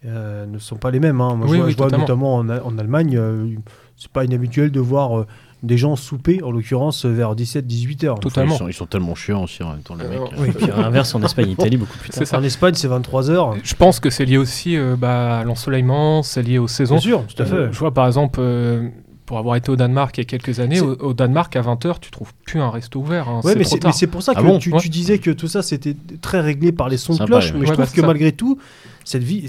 ne 0.05 0.59
sont 0.59 0.77
pas 0.77 0.91
les 0.91 1.01
mêmes. 1.01 1.21
hein. 1.21 1.35
Moi, 1.37 1.47
Oui, 1.47 1.53
je 1.53 1.57
vois, 1.57 1.67
oui, 1.67 1.73
je 1.73 1.77
vois 1.77 1.87
totalement. 1.87 2.35
notamment 2.35 2.35
en, 2.37 2.49
en 2.75 2.79
Allemagne, 2.79 3.21
c'est 3.97 4.11
pas 4.11 4.25
inhabituel 4.25 4.71
de 4.71 4.81
voir 4.81 5.27
des 5.63 5.77
gens 5.79 5.95
souper, 5.97 6.43
en 6.43 6.51
l'occurrence 6.51 7.05
vers 7.05 7.35
17-18 7.37 8.05
heures. 8.07 8.19
Totalement. 8.21 8.55
Ils 8.55 8.59
sont, 8.59 8.69
ils 8.69 8.73
sont 8.75 8.87
tellement 8.87 9.15
chiants 9.15 9.45
aussi 9.45 9.63
en 9.63 9.71
même 9.73 9.83
temps, 9.83 9.95
les 9.95 10.05
Euh, 10.07 10.09
mecs. 10.11 10.33
oui. 10.39 10.49
Et 10.49 10.53
puis 10.53 10.71
à 10.71 10.77
l'inverse, 10.77 11.15
en 11.15 11.23
Espagne 11.23 11.49
et 11.51 11.53
Italie, 11.53 11.77
beaucoup 11.77 11.97
plus 11.99 12.11
tard. 12.11 12.27
Ça. 12.27 12.39
En 12.39 12.43
Espagne, 12.43 12.75
c'est 12.75 12.89
23 12.89 13.31
heures. 13.31 13.55
Je 13.63 13.75
pense 13.75 14.01
que 14.01 14.11
c'est 14.11 14.25
lié 14.25 14.39
aussi 14.39 14.77
euh, 14.77 14.97
bah, 14.97 15.39
à 15.39 15.45
l'ensoleillement, 15.45 16.23
c'est 16.25 16.43
lié 16.43 16.59
aux 16.59 16.69
saisons. 16.69 16.95
Bien 16.97 17.01
sûr, 17.03 17.25
tout 17.27 17.43
à 17.43 17.47
fait. 17.47 17.55
Euh, 17.55 17.73
je 17.73 17.79
vois 17.79 17.95
par 17.95 18.07
exemple, 18.07 18.41
euh, 18.43 18.89
pour 19.25 19.39
avoir 19.39 19.55
été 19.57 19.71
au 19.71 19.77
Danemark 19.77 20.19
il 20.19 20.23
y 20.23 20.23
a 20.23 20.25
quelques 20.27 20.59
années, 20.59 20.81
au, 20.81 20.95
au 20.97 21.15
Danemark 21.15 21.55
à 21.55 21.63
20h, 21.63 22.01
tu 22.01 22.11
trouves 22.11 22.33
plus 22.45 22.61
un 22.61 22.69
resto 22.71 22.99
ouvert. 22.99 23.29
hein, 23.29 23.41
Ouais, 23.45 23.55
mais 23.55 23.63
c'est, 23.65 24.07
pour 24.09 24.23
ça 24.23 24.35
que 24.35 24.41
Ah 24.41 24.43
bon 24.43 24.59
tu, 24.59 24.73
Ouais. 24.73 24.81
tu 24.81 24.89
disais 24.89 25.19
que 25.19 25.31
tout 25.31 25.47
ça 25.49 25.63
c'était 25.63 25.97
très 26.21 26.41
réglé 26.41 26.73
par 26.73 26.89
les 26.89 26.97
sons 26.97 27.15
de 27.15 27.25
cloche, 27.25 27.53
ouais. 27.53 27.61
mais 27.61 27.67
je 27.67 27.73
trouve 27.73 27.85
bah, 27.85 27.91
que 27.95 28.01
ça. 28.01 28.07
malgré 28.07 28.33
tout, 28.33 28.59
cette 29.05 29.23
vie, 29.23 29.47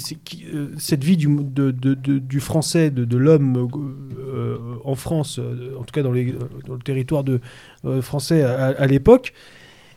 euh, 0.54 0.68
cette 0.78 1.04
vie 1.04 1.18
du, 1.18 1.28
de, 1.28 1.72
de- 1.72 1.94
de- 1.94 2.20
du 2.20 2.40
français, 2.40 2.90
de, 2.92 3.18
l'homme 3.18 3.56
euh, 3.58 4.18
euh, 4.20 4.58
en 4.84 4.96
France, 4.96 5.40
en 5.80 5.84
tout 5.84 5.92
cas 5.94 6.02
dans, 6.04 6.12
les, 6.12 6.34
dans 6.68 6.74
le 6.74 6.80
territoire 6.80 7.24
de, 7.24 7.40
euh, 7.86 8.02
français 8.02 8.44
à, 8.44 8.68
à 8.68 8.88
l'époque, 8.88 9.34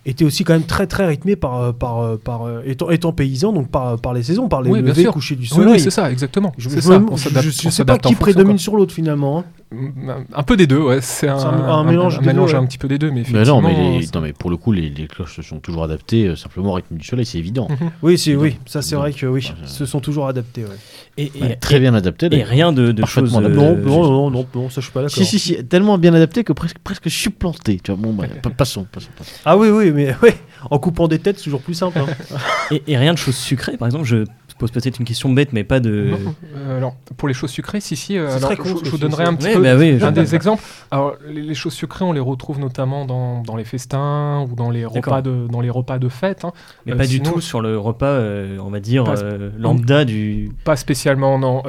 était 0.04 0.24
aussi 0.24 0.44
quand 0.44 0.52
même 0.52 0.62
très 0.66 0.86
très 0.86 1.04
rythmé 1.06 1.34
par, 1.34 1.74
par, 1.74 2.16
par 2.18 2.62
étant, 2.64 2.90
étant 2.90 3.12
paysan, 3.12 3.52
donc 3.52 3.70
par, 3.70 4.00
par 4.00 4.14
les 4.14 4.22
saisons, 4.22 4.48
par 4.48 4.62
les 4.62 4.70
Oui, 4.70 4.80
levées, 4.80 5.04
couchers 5.06 5.34
du 5.34 5.42
Oui, 5.42 5.48
soleil. 5.48 5.72
oui, 5.72 5.80
c'est 5.80 5.90
ça, 5.90 6.12
exactement. 6.12 6.52
je, 6.58 6.68
je 6.70 6.78
ça, 6.78 7.70
sais 7.72 7.84
pas 7.84 7.98
qui 7.98 8.14
prédomine 8.14 8.52
quoi. 8.54 8.58
sur 8.58 8.76
l'autre 8.76 8.94
finalement. 8.94 9.40
hein. 9.40 9.44
Un 9.72 10.42
peu 10.44 10.56
des 10.56 10.66
deux, 10.66 10.78
ouais. 10.78 11.00
C'est 11.00 11.28
un, 11.28 11.38
C'est 11.38 11.46
un- 11.46 11.50
un 11.50 11.84
mélange 11.84 12.20
des 12.20 12.32
deux, 12.32 12.40
ouais. 12.40 12.54
un 12.54 12.64
petit 12.66 12.78
peu 12.78 12.86
des 12.88 12.98
deux, 12.98 13.10
mais 13.10 13.24
Mais 13.32 13.42
non, 13.42 13.60
mais, 13.60 13.72
effectivement, 13.72 13.98
les- 13.98 14.06
non, 14.14 14.20
mais 14.20 14.32
pour 14.32 14.48
le 14.50 14.56
coup, 14.56 14.70
les, 14.72 14.88
les 14.90 15.06
cloches 15.08 15.34
se 15.36 15.42
sont 15.42 15.58
toujours 15.58 15.82
adaptées 15.84 16.28
euh, 16.28 16.36
simplement 16.36 16.70
au 16.70 16.74
rythme 16.74 16.96
du 16.96 17.04
soleil, 17.06 17.26
c'est 17.26 17.38
évident. 17.38 17.66
Mhm. 17.68 17.90
Oui, 18.02 18.16
c'est, 18.16 18.30
Évident. 18.30 18.44
oui, 18.44 18.56
ça 18.66 18.80
c'est 18.80 18.94
vrai 18.94 19.12
que 19.12 19.26
oui, 19.26 19.50
se 19.64 19.84
sont 19.86 20.00
toujours 20.00 20.28
adaptés. 20.28 20.62
ouais. 20.64 20.70
Et, 21.18 21.32
et- 21.34 21.42
Ouais, 21.42 21.56
très 21.56 21.80
bien 21.80 21.94
adapté. 21.94 22.28
et 22.30 22.42
rien 22.44 22.72
de, 22.72 22.92
de 22.92 23.04
choses. 23.06 23.34
Euh, 23.36 23.40
non, 23.48 23.74
non, 23.76 24.10
non, 24.10 24.30
non, 24.30 24.46
non, 24.54 24.70
ça 24.70 24.80
je 24.80 24.86
suis 24.86 24.92
pas 24.92 25.00
d'accord. 25.02 25.16
Si, 25.16 25.24
si, 25.24 25.38
si, 25.38 25.64
tellement 25.64 25.98
bien 25.98 26.14
adapté 26.14 26.44
que 26.44 26.52
presque, 26.52 26.78
presque 26.78 27.10
supplanté. 27.10 27.80
Tu 27.82 27.90
vois, 27.92 28.00
bon, 28.00 28.12
bah, 28.12 28.26
pa- 28.42 28.50
passons, 28.50 28.86
passons, 28.90 29.08
passons. 29.18 29.32
Ah 29.44 29.56
oui, 29.56 29.68
oui, 29.68 29.90
mais 29.92 30.14
ouais, 30.22 30.36
en 30.70 30.78
coupant 30.78 31.08
des 31.08 31.18
têtes, 31.18 31.38
c'est 31.38 31.44
toujours 31.44 31.62
plus 31.62 31.74
simple. 31.74 31.98
hein. 31.98 32.06
Et, 32.70 32.82
et 32.86 32.96
rien 32.96 33.12
de 33.12 33.18
choses 33.18 33.36
sucrées, 33.36 33.76
par 33.76 33.88
exemple, 33.88 34.04
je 34.04 34.24
pose 34.58 34.70
peut-être 34.70 34.98
une 34.98 35.04
question 35.04 35.30
bête, 35.32 35.52
mais 35.52 35.64
pas 35.64 35.80
de. 35.80 36.10
Non, 36.10 36.34
euh, 36.56 36.76
alors, 36.78 36.94
pour 37.16 37.28
les 37.28 37.34
choses 37.34 37.50
sucrées, 37.50 37.80
si, 37.80 37.94
si, 37.96 38.16
euh, 38.16 38.34
alors, 38.36 38.52
je, 38.52 38.84
je 38.84 38.90
vous 38.90 38.98
donnerai 38.98 39.24
un 39.24 39.34
petit 39.34 39.48
Ouais, 39.48 39.54
peu 39.54 39.62
bah 39.62 39.76
oui, 39.76 39.98
un 40.02 40.08
je- 40.08 40.20
des 40.20 40.34
exemples. 40.34 40.62
Alors, 40.90 41.14
les, 41.28 41.42
les 41.42 41.54
choses 41.54 41.74
sucrées, 41.74 42.04
on 42.04 42.12
les 42.12 42.20
retrouve 42.20 42.58
notamment 42.58 43.04
dans, 43.04 43.42
dans 43.42 43.56
les 43.56 43.64
festins 43.64 44.46
ou 44.50 44.54
dans 44.54 44.70
les 44.70 44.84
repas 44.84 45.20
de, 45.22 45.46
dans 45.50 45.60
les 45.60 45.70
repas 45.70 45.98
de 45.98 46.08
fête. 46.08 46.44
hein. 46.44 46.52
mais 46.86 46.92
Euh, 46.92 46.96
pas 46.96 47.06
du 47.06 47.20
tout 47.20 47.40
sur 47.40 47.60
le 47.60 47.78
repas, 47.78 48.06
euh, 48.06 48.58
on 48.62 48.70
va 48.70 48.80
dire, 48.80 49.04
lambda 49.58 50.04
du. 50.04 50.50
Pas 50.64 50.76
spécialement, 50.76 51.38
non. 51.38 51.62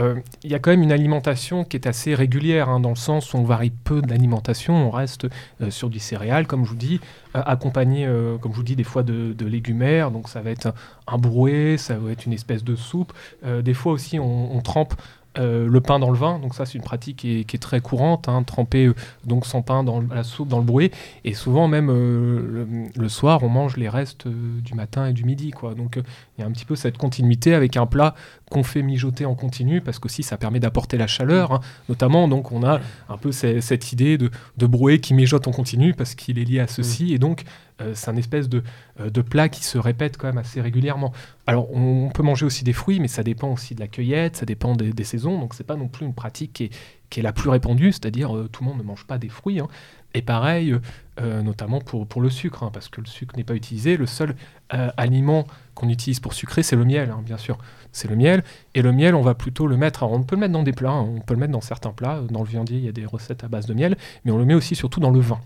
Il 0.44 0.52
y 0.52 0.56
a 0.56 0.60
quand 0.60 0.72
même 0.72 0.84
une 0.84 0.92
alimentation 0.92 1.64
qui 1.64 1.78
est 1.78 1.88
assez 1.88 2.16
régulière, 2.16 2.70
hein, 2.70 2.80
dans 2.80 2.90
le 2.90 2.96
sens 2.96 3.34
où 3.34 3.38
on 3.38 3.44
varie 3.44 3.72
peu 3.84 4.02
d'alimentation, 4.02 4.76
on 4.88 4.92
reste 4.92 5.28
sur 5.70 5.90
du 5.90 6.00
céréal, 6.00 6.48
comme 6.48 6.64
je 6.66 6.70
vous 6.70 6.76
dis, 6.76 7.00
accompagné, 7.42 8.06
euh, 8.06 8.38
comme 8.38 8.52
je 8.52 8.58
vous 8.58 8.64
dis, 8.64 8.76
des 8.76 8.84
fois 8.84 9.04
de, 9.04 9.34
de 9.34 10.10
donc 10.10 10.30
ça 10.30 10.42
va 10.42 10.52
être 10.52 10.74
un, 11.08 11.18
brouet, 11.18 11.78
ça 11.78 11.98
va 11.98 12.12
être 12.12 12.26
une 12.26 12.34
espèce 12.34 12.64
de 12.64 12.76
soupe. 12.76 13.14
Euh, 13.46 13.62
des 13.62 13.74
fois 13.74 13.92
aussi, 13.92 14.20
on, 14.20 14.62
trempe 14.62 14.94
euh, 15.38 15.68
le 15.68 15.82
pain 15.82 16.00
dans 16.00 16.10
le 16.10 16.18
vin, 16.18 16.40
donc 16.40 16.56
ça 16.56 16.66
c'est 16.66 16.78
une 16.78 16.84
pratique 16.84 17.18
qui 17.18 17.40
est, 17.40 17.62
très 17.62 17.80
courante, 17.80 18.28
hein, 18.28 18.44
tremper 18.44 18.88
euh, 18.88 18.96
donc 19.26 19.46
son 19.46 19.62
pain 19.62 19.84
dans 19.84 20.02
la 20.02 20.24
soupe, 20.24 20.48
dans 20.48 20.58
le 20.58 20.64
brouet, 20.64 20.92
et 21.26 21.34
souvent 21.34 21.68
même 21.68 21.90
euh, 21.92 22.66
le, 22.66 22.68
le 22.96 23.10
soir 23.10 23.44
on 23.44 23.50
mange 23.50 23.78
les 23.78 23.90
restes 23.90 24.26
euh, 24.26 24.62
du 24.62 24.74
matin 24.74 25.08
et 25.08 25.14
du 25.14 25.26
midi, 25.26 25.52
quoi. 25.52 25.76
Donc 25.76 25.98
euh, 25.98 26.04
il 26.38 26.42
y 26.42 26.44
a 26.44 26.48
un 26.48 26.52
petit 26.52 26.66
peu 26.66 26.76
cette 26.76 26.98
continuité 26.98 27.54
avec 27.56 27.78
un 27.78 27.86
plat 27.86 28.14
qu'on 28.52 28.64
fait 28.64 28.84
mijoter 28.84 29.26
en 29.26 29.34
continu 29.36 29.82
parce 29.82 29.98
qu'aussi 30.00 30.22
ça 30.24 30.38
permet 30.38 30.60
d'apporter 30.60 30.98
la 30.98 31.08
chaleur 31.08 31.52
hein. 31.52 31.60
notamment 31.90 32.28
donc 32.28 32.52
on 32.52 32.64
a 32.64 32.80
un 33.10 33.18
peu 33.18 33.32
ce- 33.32 33.60
cette 33.60 33.92
idée 33.92 34.18
de, 34.18 34.30
de 34.58 34.66
brouet 34.68 35.00
qui 35.00 35.14
mijote 35.14 35.48
en 35.48 35.52
continu 35.52 35.94
parce 35.94 36.16
qu'il 36.16 36.38
est 36.40 36.44
lié 36.46 36.60
à 36.60 36.68
ceci 36.68 37.14
et 37.14 37.20
donc 37.20 37.44
euh, 37.82 37.92
c'est 37.96 38.10
un 38.10 38.16
espèce 38.16 38.50
de, 38.50 38.64
euh, 39.00 39.10
de 39.10 39.22
plat 39.22 39.50
qui 39.50 39.64
se 39.64 39.78
répète 39.78 40.18
quand 40.18 40.28
même 40.28 40.38
assez 40.38 40.62
régulièrement 40.62 41.12
alors 41.48 41.72
on, 41.76 42.10
peut 42.10 42.24
manger 42.24 42.46
aussi 42.46 42.64
des 42.64 42.74
fruits 42.74 43.00
mais 43.00 43.08
ça 43.08 43.24
dépend 43.24 43.52
aussi 43.52 43.74
de 43.76 43.80
la 43.80 43.88
cueillette 43.88 44.38
ça 44.38 44.46
dépend 44.46 44.76
des, 44.76 44.94
des 44.94 45.04
saisons 45.04 45.40
donc 45.40 45.54
c'est 45.56 45.66
pas 45.66 45.76
non 45.76 45.88
plus 45.88 46.06
une 46.06 46.14
pratique 46.14 46.54
qui 46.54 46.64
est, 46.66 46.70
qui 47.10 47.20
est 47.20 47.24
la 47.24 47.34
plus 47.34 47.50
répandue 47.50 47.92
c'est-à-dire 47.92 48.36
euh, 48.36 48.48
tout 48.52 48.64
le 48.64 48.70
monde 48.70 48.78
ne 48.80 48.84
mange 48.84 49.06
pas 49.06 49.18
des 49.18 49.30
fruits 49.30 49.60
hein. 49.60 49.68
et 50.14 50.22
pareil 50.22 50.76
euh, 51.20 51.42
notamment 51.42 51.80
pour, 51.80 52.08
pour 52.08 52.22
le 52.22 52.30
sucre 52.30 52.64
hein, 52.64 52.70
parce 52.72 52.90
que 52.90 53.02
le 53.02 53.08
sucre 53.08 53.36
n'est 53.36 53.44
pas 53.44 53.56
utilisé 53.56 53.98
le 53.98 54.06
seul 54.06 54.36
euh, 54.74 54.90
aliment 54.98 55.46
qu'on 55.76 55.90
utilise 55.90 56.20
pour 56.20 56.34
sucrer 56.34 56.64
c'est 56.64 56.76
le 56.76 56.86
miel 56.86 57.10
hein, 57.10 57.22
bien 57.26 57.38
sûr 57.38 57.58
c'est 57.98 58.08
le 58.08 58.16
miel. 58.16 58.44
Et 58.76 58.82
le 58.82 58.92
miel, 58.92 59.16
on 59.16 59.22
va 59.22 59.34
plutôt 59.34 59.68
le 59.68 59.76
mettre. 59.76 60.04
Alors, 60.04 60.14
on 60.14 60.24
peut 60.24 60.36
le 60.36 60.42
mettre 60.42 60.54
dans 60.54 60.64
des 60.64 60.72
plats, 60.72 60.92
hein, 60.92 61.08
on 61.16 61.20
peut 61.20 61.34
le 61.34 61.40
mettre 61.40 61.52
dans 61.52 61.62
certains 61.62 61.92
plats. 61.92 62.22
Dans 62.30 62.44
le 62.44 62.48
viandier, 62.48 62.78
il 62.78 62.86
y 62.86 62.90
a 62.90 62.92
des 62.92 63.06
recettes 63.06 63.44
à 63.44 63.48
base 63.48 63.66
de 63.66 63.74
miel, 63.74 63.98
mais 64.24 64.32
on 64.32 64.38
le 64.38 64.46
met 64.46 64.54
aussi 64.54 64.76
surtout 64.76 65.00
dans 65.00 65.12
le 65.12 65.20
vin. 65.20 65.40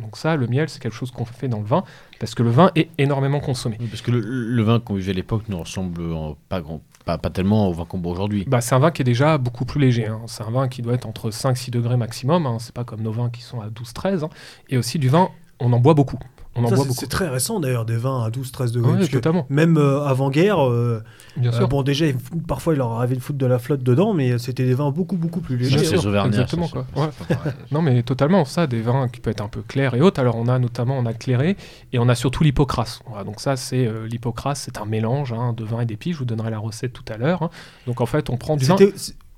Donc 0.00 0.16
ça, 0.16 0.36
le 0.36 0.48
miel, 0.48 0.68
c'est 0.68 0.82
quelque 0.82 0.96
chose 0.96 1.12
qu'on 1.12 1.24
fait 1.24 1.46
dans 1.46 1.60
le 1.60 1.64
vin, 1.64 1.84
parce 2.18 2.34
que 2.34 2.42
le 2.42 2.50
vin 2.50 2.72
est 2.74 2.88
énormément 2.98 3.38
consommé. 3.38 3.78
Parce 3.88 4.02
que 4.02 4.10
le, 4.10 4.62
vin 4.62 4.80
qu'on 4.80 4.94
buvait 4.94 5.12
à 5.12 5.14
l'époque 5.14 5.48
ne 5.48 5.54
ressemble 5.54 6.02
pas, 6.48 6.60
grand, 6.60 6.80
pas, 7.04 7.18
pas 7.18 7.30
tellement 7.30 7.68
au 7.68 7.72
vin 7.72 7.84
qu'on 7.84 7.98
boit 7.98 8.12
aujourd'hui. 8.12 8.44
Bah, 8.46 8.60
c'est 8.60 8.74
un 8.74 8.78
vin 8.78 8.90
qui 8.90 9.02
est 9.02 9.04
déjà 9.04 9.38
beaucoup 9.38 9.64
plus 9.64 9.80
léger. 9.80 10.06
hein. 10.06 10.20
C'est 10.26 10.42
un 10.42 10.50
vin 10.50 10.68
qui 10.68 10.82
doit 10.82 10.94
être 10.94 11.06
entre 11.06 11.30
5-6 11.30 11.70
degrés 11.70 11.96
maximum. 11.96 12.46
Hein. 12.46 12.56
C'est 12.60 12.74
pas 12.74 12.84
comme 12.84 13.00
nos 13.02 13.12
vins 13.12 13.30
qui 13.30 13.42
sont 13.42 13.60
à 13.60 13.68
12-13. 13.68 14.24
hein. 14.24 14.28
Et 14.68 14.76
aussi 14.76 14.98
du 14.98 15.08
vin, 15.08 15.28
on 15.60 15.72
en 15.72 15.80
boit 15.80 15.94
beaucoup. 15.94 16.18
On 16.56 16.64
en 16.64 16.68
Ça, 16.68 16.74
boit 16.74 16.82
c'est, 16.84 16.88
beaucoup. 16.88 17.00
c'est 17.00 17.06
très 17.06 17.28
récent 17.28 17.60
d'ailleurs, 17.60 17.84
des 17.84 17.96
vins 17.96 18.24
à 18.24 18.28
12-13 18.30 18.72
degrés. 18.72 18.90
Ouais, 18.90 18.96
parce 18.98 19.08
que 19.08 19.12
totalement. 19.18 19.46
même 19.50 19.76
euh, 19.76 20.02
avant-guerre, 20.04 20.66
euh, 20.68 21.00
Bien 21.36 21.52
euh, 21.52 21.56
sûr. 21.56 21.68
bon, 21.68 21.82
déjà, 21.82 22.06
parfois, 22.48 22.74
il 22.74 22.78
leur 22.78 22.90
arrivait 22.92 23.14
de 23.14 23.20
foutre 23.20 23.38
de 23.38 23.46
la 23.46 23.60
flotte 23.60 23.84
dedans, 23.84 24.14
mais 24.14 24.36
c'était 24.38 24.64
des 24.64 24.74
vins 24.74 24.90
beaucoup, 24.90 25.16
beaucoup 25.16 25.40
plus 25.40 25.56
Ça, 25.70 25.76
légers. 25.76 25.96
c'est 25.96 26.26
exactement, 26.26 26.66
ça, 26.66 26.84
quoi. 26.92 27.04
Ouais. 27.04 27.10
Non, 27.70 27.82
mais 27.82 28.02
totalement, 28.02 28.44
ça, 28.44 28.66
des 28.66 28.80
vins 28.80 29.06
qui 29.08 29.20
peuvent 29.20 29.30
être 29.30 29.42
un 29.42 29.48
peu 29.48 29.62
clairs 29.62 29.94
et 29.94 30.00
autres. 30.00 30.18
Alors, 30.20 30.34
on 30.36 30.48
a 30.48 30.58
notamment, 30.58 30.98
on 30.98 31.06
a 31.06 31.12
le 31.12 31.18
clairé 31.18 31.56
et 31.92 32.00
on 32.00 32.08
a 32.08 32.16
surtout 32.16 32.42
l'hypocrase. 32.42 32.98
Voilà, 33.06 33.22
donc, 33.22 33.40
ça, 33.40 33.54
c'est 33.56 33.86
euh, 33.86 34.08
l'hypocrase, 34.08 34.58
c'est 34.58 34.78
un 34.78 34.86
mélange 34.86 35.32
hein, 35.32 35.52
de 35.56 35.62
vin 35.62 35.80
et 35.82 35.86
d'épices. 35.86 36.14
Je 36.14 36.18
vous 36.18 36.24
donnerai 36.24 36.50
la 36.50 36.58
recette 36.58 36.92
tout 36.92 37.04
à 37.12 37.16
l'heure. 37.16 37.42
hein. 37.44 37.50
Donc, 37.86 38.00
en 38.00 38.06
fait, 38.06 38.28
on 38.28 38.36
prend 38.36 38.56
du 38.56 38.64
vin. 38.64 38.76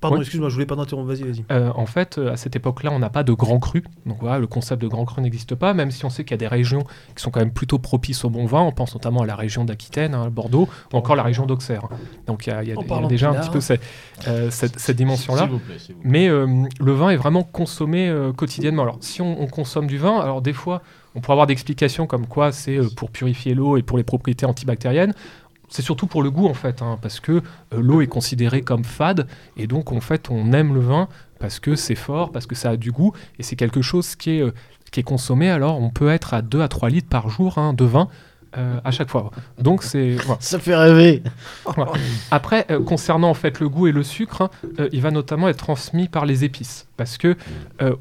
Pardon, 0.03 0.17
excuse-moi, 0.21 0.49
je 0.51 0.55
voulais 0.55 0.67
pas 0.67 0.77
t'interrompre, 0.77 1.09
vas-y, 1.09 1.23
vas-y. 1.23 1.45
Euh, 1.51 1.71
en 1.75 1.87
fait, 1.87 2.19
euh, 2.19 2.33
à 2.33 2.37
cette 2.37 2.55
époque-là, 2.57 2.91
on 2.93 2.99
n'a 2.99 3.09
pas 3.09 3.23
de 3.23 3.33
grand 3.33 3.59
cru. 3.59 3.83
Donc 4.05 4.19
voilà, 4.21 4.39
le 4.39 4.47
concept 4.47 4.83
de 4.83 4.89
grand 4.89 5.05
cru 5.07 5.23
n'existe 5.23 5.55
pas, 5.55 5.73
même 5.73 5.91
si 5.91 6.05
on 6.05 6.11
sait 6.11 6.25
qu'il 6.25 6.33
y 6.33 6.35
a 6.35 6.39
des 6.39 6.49
régions 6.49 6.83
qui 7.17 7.23
sont 7.23 7.31
quand 7.31 7.41
même 7.41 7.53
plutôt 7.53 7.79
propices 7.79 8.25
au 8.25 8.31
bon 8.31 8.45
vin. 8.45 8.61
On 8.61 8.73
pense 8.73 8.93
notamment 8.95 9.23
à 9.23 9.27
la 9.27 9.37
région 9.37 9.65
d'Aquitaine, 9.65 10.15
hein, 10.15 10.29
Bordeaux, 10.29 10.69
ou 10.93 10.97
encore 10.97 11.17
la 11.17 11.23
région 11.23 11.47
d'Auxerre. 11.47 11.89
Donc 12.27 12.47
il 12.47 12.51
y 12.51 12.53
a, 12.53 12.63
y 12.65 12.71
y 13.05 13.09
déjà 13.09 13.31
un 13.31 13.35
petit 13.41 13.51
peu 13.51 13.61
cette, 13.61 13.83
euh, 14.29 14.51
cette- 14.51 14.79
cette 14.79 14.97
dimension-là. 14.97 15.43
Mais 16.03 16.29
euh, 16.29 16.47
le 16.81 16.93
vin 16.93 17.11
est 17.11 17.17
vraiment 17.17 17.45
consommé 17.45 18.09
euh, 18.09 18.33
quotidiennement. 18.33 18.83
Alors, 18.83 18.99
si 19.01 19.23
on, 19.23 19.41
on 19.41 19.47
consomme 19.47 19.87
du 19.87 19.99
vin, 19.99 20.19
alors 20.21 20.43
des 20.43 20.53
fois, 20.53 20.83
on 21.15 21.21
pourrait 21.21 21.35
avoir 21.35 21.47
des 21.47 21.53
explications 21.53 22.07
comme 22.07 22.27
quoi 22.27 22.53
c'est 22.53 22.77
euh, 22.79 22.89
pour 22.97 23.11
purifier 23.11 23.55
l'eau 23.55 23.77
et 23.77 23.83
pour 23.83 23.99
les 23.99 24.05
propriétés 24.05 24.47
antibactériennes. 24.47 25.13
C'est 25.73 25.83
surtout 25.83 26.07
pour 26.07 26.23
le 26.23 26.31
goût 26.31 26.47
en 26.47 26.55
fait, 26.55 26.83
hein, 26.83 26.99
parce 27.03 27.19
que 27.19 27.33
euh, 27.33 27.41
l'eau 27.73 28.01
est 28.01 28.07
considérée 28.07 28.63
comme 28.63 28.85
fade, 28.85 29.27
et 29.57 29.67
donc 29.67 29.91
en 29.91 30.01
fait 30.01 30.29
on 30.31 30.53
aime 30.53 30.75
le 30.75 30.81
vin 30.81 31.09
parce 31.41 31.59
que 31.59 31.75
c'est 31.75 31.97
fort, 31.97 32.31
parce 32.31 32.47
que 32.47 32.55
ça 32.55 32.71
a 32.71 32.77
du 32.77 32.93
goût, 32.93 33.13
et 33.39 33.43
c'est 33.43 33.57
quelque 33.57 33.83
chose 33.83 34.15
qui 34.15 34.37
est, 34.37 34.43
euh, 34.43 34.53
qui 34.93 35.01
est 35.01 35.03
consommé, 35.03 35.51
alors 35.51 35.81
on 35.81 35.91
peut 35.91 36.11
être 36.11 36.35
à 36.35 36.43
2 36.43 36.61
à 36.63 36.69
3 36.69 36.91
litres 36.91 37.09
par 37.09 37.29
jour 37.31 37.59
hein, 37.59 37.73
de 37.73 37.85
vin. 37.85 38.09
euh, 38.59 38.81
à 38.85 38.91
chaque 38.91 39.09
fois. 39.09 39.31
Donc 39.59 39.83
c'est 39.83 40.11
voilà. 40.11 40.41
Ça 40.41 40.59
fait 40.59 40.77
rêver. 40.77 41.23
Voilà. 41.65 41.93
Après, 42.31 42.67
euh, 42.71 42.83
concernant 42.85 43.31
en 43.31 43.35
fait 43.35 43.61
le 43.61 43.69
goût 43.69 43.87
et 43.87 43.93
le 43.93 44.03
sucre, 44.03 44.43
hein, 44.43 44.51
euh, 44.79 44.89
il 44.93 45.01
va 45.01 45.11
notamment 45.11 45.49
être 45.49 45.57
transmis 45.57 46.07
par 46.09 46.27
les 46.27 46.45
épices, 46.45 46.87
parce 46.97 47.17
que 47.17 47.37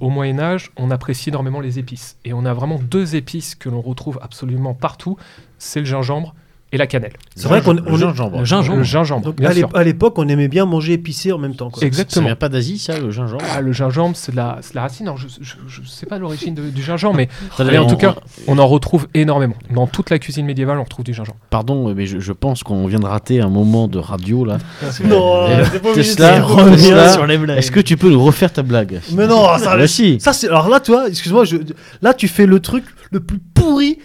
au 0.01 0.09
Moyen 0.09 0.39
Âge, 0.39 0.72
on 0.78 0.91
apprécie 0.91 1.30
énormément 1.30 1.61
les 1.61 1.80
épices, 1.80 2.17
et 2.26 2.34
on 2.34 2.45
a 2.45 2.53
vraiment 2.53 2.80
deux 2.80 3.15
épices 3.15 3.55
que 3.55 3.69
l'on 3.69 3.82
retrouve 3.82 4.19
absolument 4.22 4.74
partout, 4.74 5.17
c'est 5.57 5.80
le 5.80 5.86
gingembre 5.86 6.36
et 6.72 6.78
la 6.78 6.88
cannelle. 6.88 7.13
C'est 7.36 7.47
vrai 7.47 7.61
qu'on 7.61 7.78
on 7.86 7.97
gingembre. 7.97 8.39
Le 8.39 8.45
gingembre. 8.45 8.78
Le 8.78 8.84
gingembre, 8.84 9.26
donc, 9.26 9.36
bien 9.38 9.49
à 9.49 9.53
l'é- 9.53 9.59
sûr. 9.59 9.69
à 9.74 9.84
l'époque, 9.84 10.13
on 10.17 10.28
aimait 10.28 10.47
bien 10.47 10.65
manger 10.65 10.93
épicé 10.93 11.32
en 11.32 11.38
même 11.38 11.55
temps. 11.55 11.69
quoi. 11.69 11.80
Ça 11.82 11.86
Exactement. 11.86 12.28
vient 12.28 12.36
pas 12.36 12.49
d'Asie, 12.49 12.80
ça, 12.80 12.97
le 12.99 13.11
gingembre 13.11 13.43
Ah, 13.53 13.61
le 13.61 13.72
gingembre, 13.72 14.15
c'est 14.15 14.32
de 14.32 14.38
la, 14.38 14.57
c'est 14.61 14.74
la 14.76 14.82
racine. 14.84 15.07
Alors, 15.07 15.17
je, 15.17 15.28
je, 15.41 15.53
je 15.67 15.82
sais 15.88 16.05
pas 16.05 16.17
l'origine 16.17 16.53
de- 16.55 16.69
du 16.69 16.82
gingembre, 16.82 17.15
mais, 17.17 17.28
Ça, 17.57 17.63
mais 17.65 17.78
en 17.78 17.84
on- 17.86 17.88
tout 17.88 17.97
cas, 17.97 18.15
on 18.47 18.57
en 18.57 18.67
retrouve 18.67 19.07
énormément. 19.13 19.55
Dans 19.74 19.88
toute 19.88 20.09
la 20.09 20.19
cuisine 20.19 20.45
médiévale, 20.45 20.78
on 20.80 20.84
retrouve 20.84 21.03
du 21.05 21.13
gingembre. 21.13 21.38
Pardon, 21.49 21.93
mais 21.93 22.05
je, 22.05 22.19
je 22.19 22.32
pense 22.34 22.63
qu'on 22.63 22.88
vient 22.88 22.99
de 22.99 23.05
rater 23.05 23.41
un 23.41 23.49
moment 23.49 23.88
de 23.88 23.99
radio 23.99 24.45
là. 24.45 24.57
Non, 25.03 25.47
Euh, 25.49 25.63
c'est 25.72 25.82
pas 25.82 25.89
obligé 25.89 26.11
de 26.11 26.15
Tesla, 26.15 26.41
Tesla. 26.76 27.13
sur 27.13 27.26
les 27.28 27.38
blagues. 27.38 27.57
Est-ce 27.57 27.72
que 27.72 27.80
tu 27.80 27.97
peux 27.97 28.09
nous 28.09 28.24
refaire 28.24 28.51
ta 28.53 28.63
blague 28.63 29.01
Mais 29.13 29.28
non, 29.28 29.57
ça, 29.57 29.76
Bah 29.78 29.88
ça 29.88 30.34
c'est 30.34 30.47
alors 30.47 30.69
là 30.69 30.80
toi, 30.80 31.07
excuse-moi, 31.09 31.43
je, 31.45 31.57
là 32.01 32.13
tu 32.13 32.28
fais 32.28 32.45
le 32.45 32.59
truc 32.59 32.86
le 33.11 33.19
plus 33.19 33.39
pourri. 33.39 33.97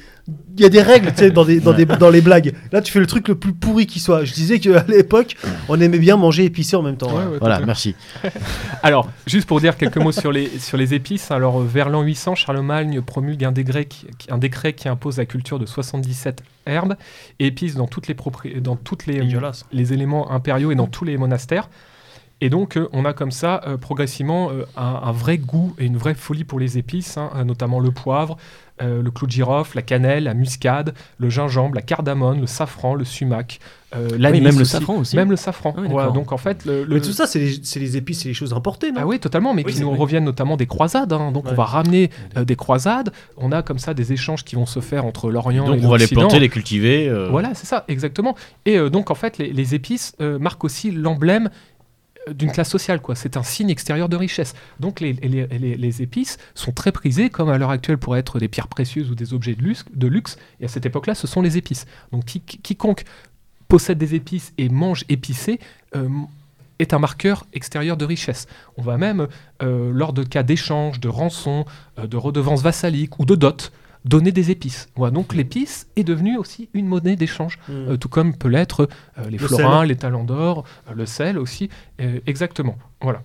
Il 0.56 0.62
y 0.62 0.64
a 0.64 0.68
des 0.68 0.82
règles, 0.82 1.10
tu 1.12 1.18
sais, 1.18 1.30
dans, 1.30 1.44
des, 1.44 1.60
dans, 1.60 1.72
des, 1.72 1.84
dans 1.84 2.10
les 2.10 2.20
blagues. 2.20 2.52
Là, 2.72 2.82
tu 2.82 2.92
fais 2.92 2.98
le 2.98 3.06
truc 3.06 3.28
le 3.28 3.36
plus 3.36 3.52
pourri 3.52 3.86
qui 3.86 4.00
soit. 4.00 4.24
Je 4.24 4.32
disais 4.32 4.58
qu'à 4.58 4.82
l'époque, 4.88 5.36
on 5.68 5.80
aimait 5.80 5.98
bien 6.00 6.16
manger 6.16 6.44
épicé 6.44 6.74
en 6.74 6.82
même 6.82 6.96
temps. 6.96 7.14
Ouais, 7.16 7.24
ouais, 7.26 7.38
Voilà, 7.38 7.60
merci. 7.60 7.94
Alors, 8.82 9.08
juste 9.26 9.46
pour 9.46 9.60
dire 9.60 9.76
quelques 9.76 9.98
mots 9.98 10.12
sur 10.12 10.32
les, 10.32 10.48
sur 10.58 10.76
les 10.78 10.94
épices, 10.94 11.30
alors 11.30 11.60
euh, 11.60 11.64
vers 11.64 11.88
l'an 11.90 12.02
800, 12.02 12.34
Charlemagne 12.34 13.00
promulgue 13.02 13.44
un 13.44 13.52
décret, 13.52 13.84
qui, 13.84 14.06
qui- 14.18 14.32
un 14.32 14.38
décret 14.38 14.72
qui 14.72 14.88
impose 14.88 15.18
la 15.18 15.26
culture 15.26 15.58
de 15.58 15.66
77 15.66 16.42
herbes 16.66 16.96
et 17.38 17.46
épices 17.46 17.74
dans 17.76 17.86
toutes 17.86 18.08
les, 18.08 18.14
propri- 18.14 18.60
dans 18.60 18.74
toutes 18.76 19.06
les, 19.06 19.92
éléments 19.92 20.30
impériaux 20.32 20.72
et 20.72 20.74
dans 20.74 20.88
tous 20.88 21.04
les 21.04 21.16
monastères. 21.18 21.68
Et 22.40 22.50
donc, 22.50 22.76
euh, 22.76 22.88
on 22.92 23.04
a 23.06 23.12
comme 23.14 23.30
ça 23.30 23.62
euh, 23.66 23.76
progressivement 23.78 24.50
euh, 24.50 24.64
un, 24.76 25.00
un 25.04 25.12
vrai 25.12 25.38
goût 25.38 25.74
et 25.78 25.86
une 25.86 25.96
vraie 25.96 26.14
folie 26.14 26.44
pour 26.44 26.58
les 26.58 26.76
épices, 26.76 27.16
hein, 27.16 27.30
euh, 27.36 27.44
notamment 27.44 27.80
le 27.80 27.90
poivre, 27.92 28.36
euh, 28.82 29.02
le 29.02 29.10
clou 29.10 29.26
de 29.26 29.32
girofle, 29.32 29.76
la 29.76 29.82
cannelle, 29.82 30.24
la 30.24 30.34
muscade, 30.34 30.94
le 31.18 31.30
gingembre, 31.30 31.74
la 31.74 31.82
cardamone, 31.82 32.40
le 32.40 32.46
safran, 32.46 32.94
le 32.94 33.04
sumac, 33.04 33.58
euh, 33.94 34.08
Oui, 34.12 34.40
même 34.40 34.58
le 34.58 34.64
safran 34.64 34.96
aussi. 34.96 35.16
Même 35.16 35.30
le 35.30 35.36
safran. 35.36 35.74
Ah 35.76 35.80
oui, 35.80 35.88
voilà, 35.90 36.10
donc 36.10 36.32
en 36.32 36.36
fait, 36.36 36.64
le, 36.66 36.84
le- 36.84 36.94
Mais 36.96 37.00
tout 37.00 37.12
ça, 37.12 37.26
c'est 37.26 37.38
les, 37.38 37.96
épices, 37.96 38.20
c'est 38.22 38.28
les 38.28 38.34
choses 38.34 38.52
importées, 38.52 38.92
non? 38.92 39.00
Ah 39.02 39.06
oui, 39.06 39.18
totalement, 39.18 39.54
mais 39.54 39.64
Oui, 39.64 39.72
qui 39.72 39.80
nous 39.80 39.88
vrai. 39.90 39.98
reviennent 39.98 40.24
notamment 40.24 40.56
des 40.56 40.66
croisades. 40.66 41.12
hein. 41.12 41.32
Donc 41.32 41.44
Ouais. 41.46 41.52
on 41.52 41.54
va 41.54 41.64
ramener 41.64 42.10
euh, 42.36 42.44
des 42.44 42.56
croisades. 42.56 43.12
On 43.38 43.52
a 43.52 43.62
comme 43.62 43.78
ça 43.78 43.94
des 43.94 44.12
échanges 44.12 44.44
qui 44.44 44.56
vont 44.56 44.66
se 44.66 44.80
faire 44.80 45.06
entre 45.06 45.30
l'Orient 45.30 45.64
et 45.72 45.76
Donc 45.76 45.84
on 45.84 45.88
va 45.88 45.96
les 45.96 46.02
l'Occident. 46.04 46.20
planter, 46.22 46.40
les 46.40 46.48
cultiver. 46.48 47.08
euh, 47.08 47.28
Voilà, 47.30 47.54
c'est 47.54 47.66
ça, 47.66 47.84
exactement. 47.88 48.34
Et 48.66 48.76
euh, 48.76 48.90
donc 48.90 49.10
en 49.10 49.14
fait, 49.14 49.38
les, 49.38 49.52
les 49.52 49.74
épices 49.74 50.14
euh, 50.20 50.38
marquent 50.38 50.64
aussi 50.64 50.90
l'emblème 50.90 51.48
d'une 52.34 52.50
classe 52.50 52.70
sociale, 52.70 53.00
quoi. 53.00 53.14
C'est 53.14 53.36
un 53.36 53.42
signe 53.42 53.70
extérieur 53.70 54.08
de 54.08 54.16
richesse. 54.16 54.54
Donc 54.80 55.00
les, 55.00 55.12
les- 55.14 55.46
les- 55.46 55.76
les 55.76 56.02
épices 56.02 56.38
sont 56.54 56.72
très 56.72 56.90
prisées, 56.92 57.30
comme 57.30 57.48
à 57.48 57.58
l'heure 57.58 57.70
actuelle 57.70 57.98
pourraient 57.98 58.18
être 58.20 58.38
des 58.38 58.48
pierres 58.48 58.68
précieuses 58.68 59.10
ou 59.10 59.14
des 59.14 59.32
objets 59.32 59.54
de 59.54 59.62
luxe. 59.62 59.84
De 59.94 60.06
luxe 60.08 60.36
et 60.60 60.64
à 60.64 60.68
cette 60.68 60.86
époque-là, 60.86 61.14
ce 61.14 61.26
sont 61.26 61.40
les 61.42 61.56
épices. 61.56 61.86
Donc 62.12 62.24
qui- 62.24 62.40
quiconque 62.40 63.04
possède 63.68 63.98
des 63.98 64.14
épices 64.14 64.52
et 64.58 64.68
mange 64.68 65.04
épicé 65.08 65.60
euh, 65.94 66.08
est 66.78 66.92
un 66.94 66.98
marqueur 66.98 67.46
extérieur 67.54 67.96
de 67.96 68.04
richesse. 68.04 68.46
On 68.76 68.82
va 68.82 68.96
même, 68.98 69.28
euh, 69.62 69.90
lors 69.92 70.12
de 70.12 70.22
cas 70.24 70.42
d'échange, 70.42 71.00
de 71.00 71.08
rançon, 71.08 71.64
euh, 71.98 72.06
de 72.06 72.16
redevances 72.16 72.62
vassaliques 72.62 73.18
ou 73.18 73.24
de 73.24 73.34
dot, 73.34 73.72
donner 74.06 74.32
des 74.32 74.50
épices. 74.50 74.88
Voilà, 74.96 75.12
donc 75.12 75.34
l'épice 75.34 75.86
est 75.96 76.04
devenue 76.04 76.36
aussi 76.38 76.68
une 76.74 76.86
monnaie 76.86 77.16
d'échange, 77.16 77.58
Mm. 77.68 77.72
euh, 77.72 77.96
tout 77.96 78.08
comme 78.08 78.34
peut 78.34 78.48
l'être 78.48 78.88
euh, 79.18 79.28
les 79.28 79.38
Le 79.38 79.46
florins, 79.46 79.84
les 79.84 79.96
talents 79.96 80.24
d'or, 80.24 80.64
euh, 80.88 80.94
le 80.94 81.06
sel 81.06 81.38
aussi, 81.38 81.68
euh, 82.00 82.20
exactement. 82.26 82.76
Voilà. 83.02 83.22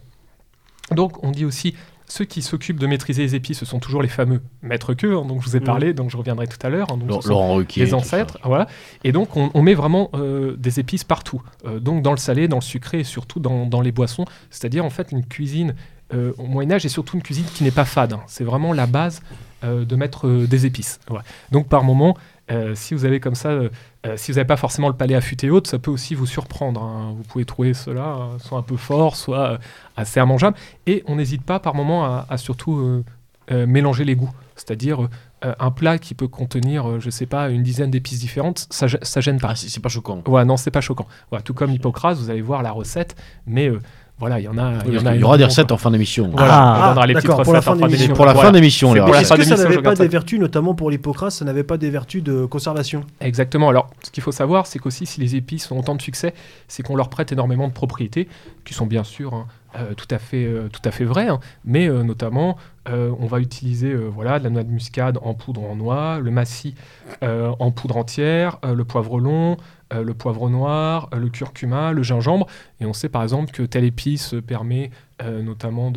Donc 0.91 1.23
on 1.23 1.31
dit 1.31 1.45
aussi 1.45 1.75
ceux 2.07 2.25
qui 2.25 2.41
s'occupent 2.41 2.79
de 2.79 2.87
maîtriser 2.87 3.21
les 3.23 3.35
épices, 3.35 3.59
ce 3.59 3.65
sont 3.65 3.79
toujours 3.79 4.01
les 4.01 4.09
fameux 4.09 4.41
maîtres 4.61 4.93
queux, 4.93 5.15
hein, 5.15 5.23
dont 5.25 5.39
je 5.39 5.45
vous 5.49 5.55
ai 5.55 5.61
Mm. 5.61 5.63
parlé, 5.63 5.93
donc 5.93 6.09
je 6.09 6.17
reviendrai 6.17 6.45
tout 6.47 6.57
à 6.61 6.69
l'heure. 6.69 6.87
hein, 6.91 6.97
donc 6.97 7.23
Laurent 7.25 7.55
Ruquier. 7.55 7.85
les 7.85 7.93
ancêtres, 7.93 8.37
voilà. 8.43 8.67
Et 9.05 9.13
donc 9.13 9.37
on, 9.37 9.49
on 9.53 9.61
met 9.61 9.73
vraiment 9.75 10.09
euh, 10.13 10.55
des 10.57 10.79
épices 10.81 11.05
partout, 11.05 11.41
Euh, 11.65 11.79
donc 11.79 12.01
dans 12.01 12.11
le 12.11 12.17
salé, 12.17 12.47
dans 12.49 12.57
le 12.57 12.61
sucré 12.63 12.99
et 12.99 13.03
surtout 13.05 13.39
dans, 13.39 13.65
dans 13.65 13.79
les 13.81 13.93
boissons. 13.93 14.25
C'est-à-dire 14.49 14.83
en 14.83 14.89
fait 14.89 15.11
une 15.13 15.23
cuisine 15.25 15.73
euh, 16.13 16.33
au 16.37 16.47
Moyen 16.47 16.71
Âge 16.71 16.85
et 16.85 16.89
surtout 16.89 17.15
une 17.15 17.23
cuisine 17.23 17.45
qui 17.53 17.63
n'est 17.63 17.71
pas 17.71 17.85
fade. 17.85 18.11
hein. 18.13 18.21
C'est 18.27 18.43
vraiment 18.43 18.73
la 18.73 18.87
base 18.87 19.21
de 19.63 19.95
mettre 19.95 20.27
euh, 20.27 20.47
des 20.47 20.65
épices. 20.65 20.99
Voilà. 21.07 21.23
Donc 21.51 21.67
par 21.67 21.83
moment, 21.83 22.17
euh, 22.51 22.75
si 22.75 22.93
vous 22.93 23.05
avez 23.05 23.19
comme 23.19 23.35
ça, 23.35 23.49
euh, 23.49 23.69
euh, 24.05 24.15
si 24.17 24.31
vous 24.31 24.35
n'avez 24.37 24.47
pas 24.47 24.57
forcément 24.57 24.89
le 24.89 24.95
palais 24.95 25.15
affûté 25.15 25.49
haute, 25.49 25.67
ça 25.67 25.79
peut 25.79 25.91
aussi 25.91 26.15
vous 26.15 26.25
surprendre. 26.25 26.81
hein. 26.83 27.13
Vous 27.15 27.23
pouvez 27.23 27.45
trouver 27.45 27.73
cela 27.73 28.15
euh, 28.15 28.39
soit 28.39 28.57
un 28.57 28.63
peu 28.63 28.77
fort, 28.77 29.15
soit 29.15 29.51
euh, 29.51 29.57
assez 29.95 30.19
immangeable. 30.19 30.57
Et 30.87 31.03
on 31.07 31.15
n'hésite 31.15 31.43
pas 31.43 31.59
par 31.59 31.75
moment 31.75 32.03
à, 32.05 32.25
à 32.29 32.37
surtout 32.37 32.75
euh, 32.77 33.03
euh, 33.51 33.65
mélanger 33.67 34.03
les 34.03 34.15
goûts. 34.15 34.31
C'est-à-dire 34.55 35.07
euh, 35.45 35.53
un 35.59 35.71
plat 35.71 35.97
qui 35.97 36.13
peut 36.13 36.27
contenir, 36.27 36.87
euh, 36.87 36.99
je 36.99 37.09
sais 37.09 37.25
pas, 37.25 37.49
une 37.49 37.63
dizaine 37.63 37.89
d'épices 37.89 38.19
différentes, 38.19 38.67
ça, 38.69 38.85
gê- 38.85 39.03
ça 39.03 39.21
gêne 39.21 39.39
pas. 39.39 39.49
Ah, 39.51 39.55
c'est 39.55 39.79
pas 39.81 39.89
choquant. 39.89 40.21
Ouais, 40.27 40.45
non, 40.45 40.57
c'est 40.57 40.69
pas 40.71 40.81
choquant. 40.81 41.07
Tout 41.45 41.53
comme 41.53 41.71
Hippocrate, 41.71 42.17
vous 42.17 42.29
allez 42.29 42.41
voir 42.41 42.61
la 42.61 42.71
recette, 42.71 43.15
mais 43.47 43.69
euh, 43.69 43.79
voilà, 44.21 44.39
il 44.39 44.43
y 44.43 44.47
en 44.47 44.57
a. 44.57 44.73
Il 44.85 44.93
y, 44.93 44.99
en 44.99 45.05
a 45.07 45.17
aura 45.19 45.37
des 45.39 45.45
recettes 45.45 45.67
quoi. 45.67 45.73
en 45.73 45.77
fin 45.79 45.89
d'émission. 45.89 46.29
Voilà, 46.31 46.53
Ah, 46.53 46.95
on 46.95 47.03
les 47.05 47.15
petites 47.15 47.27
d'accord, 47.27 47.41
pour 47.43 47.53
la 47.53 47.59
recettes 47.59 47.73
fin 47.73 47.77
en 47.77 47.79
fin 47.81 47.87
d'émission. 47.87 48.13
Pour 48.13 48.25
la 48.27 48.35
fin 48.35 48.51
d'émission, 48.51 48.89
recettes. 48.91 49.31
Est-ce 49.31 49.33
que 49.33 49.43
ça 49.43 49.57
n'avait 49.57 49.81
pas 49.81 49.95
des 49.95 50.07
vertus, 50.07 50.39
notamment 50.39 50.75
pour 50.75 50.91
l'Hippocrate, 50.91 51.31
ça 51.31 51.43
n'avait 51.43 51.63
pas 51.63 51.77
des 51.77 51.89
vertus 51.89 52.21
de 52.21 52.45
conservation? 52.45 53.01
Exactement. 53.19 53.69
Alors, 53.69 53.89
ce 54.03 54.11
qu'il 54.11 54.21
faut 54.21 54.31
savoir, 54.31 54.67
c'est 54.67 54.77
qu'aussi, 54.77 55.07
si 55.07 55.19
les 55.19 55.35
épices 55.35 55.71
ont 55.71 55.79
autant 55.79 55.95
de 55.95 56.01
succès, 56.03 56.35
c'est 56.67 56.83
qu'on 56.83 56.95
leur 56.95 57.09
prête 57.09 57.31
énormément 57.31 57.67
de 57.67 57.73
propriétés, 57.73 58.27
qui 58.63 58.75
sont 58.75 58.85
bien 58.85 59.03
sûr 59.03 59.33
hein, 59.33 59.47
euh, 59.75 59.93
tout, 59.93 60.07
à 60.11 60.19
fait, 60.19 60.45
euh, 60.45 60.67
tout 60.67 60.81
à 60.83 60.91
fait 60.91 61.05
vraies, 61.05 61.29
hein, 61.29 61.39
mais 61.63 61.87
euh, 61.87 62.03
notamment, 62.03 62.57
on 62.87 63.27
va 63.27 63.39
utiliser 63.39 63.93
voilà, 63.93 64.39
de 64.39 64.43
la 64.43 64.49
noix 64.49 64.63
de 64.63 64.71
muscade 64.71 65.19
en 65.21 65.35
poudre 65.35 65.63
en 65.63 65.75
noix, 65.75 66.19
le 66.19 66.31
massis 66.31 66.73
en 67.21 67.71
poudre 67.71 67.95
entière, 67.95 68.57
le 68.63 68.83
poivre 68.83 69.19
long, 69.19 69.55
le 69.91 70.13
poivre 70.15 70.49
noir, 70.49 71.07
le 71.15 71.29
curcuma, 71.29 71.93
le 71.93 72.01
gingembre, 72.01 72.47
et 72.79 72.87
on 72.87 72.93
sait 72.93 73.07
par 73.07 73.21
exemple 73.21 73.51
que 73.51 73.61
telle 73.61 73.83
épice 73.83 74.33
permet 74.47 74.89
notamment 75.23 75.93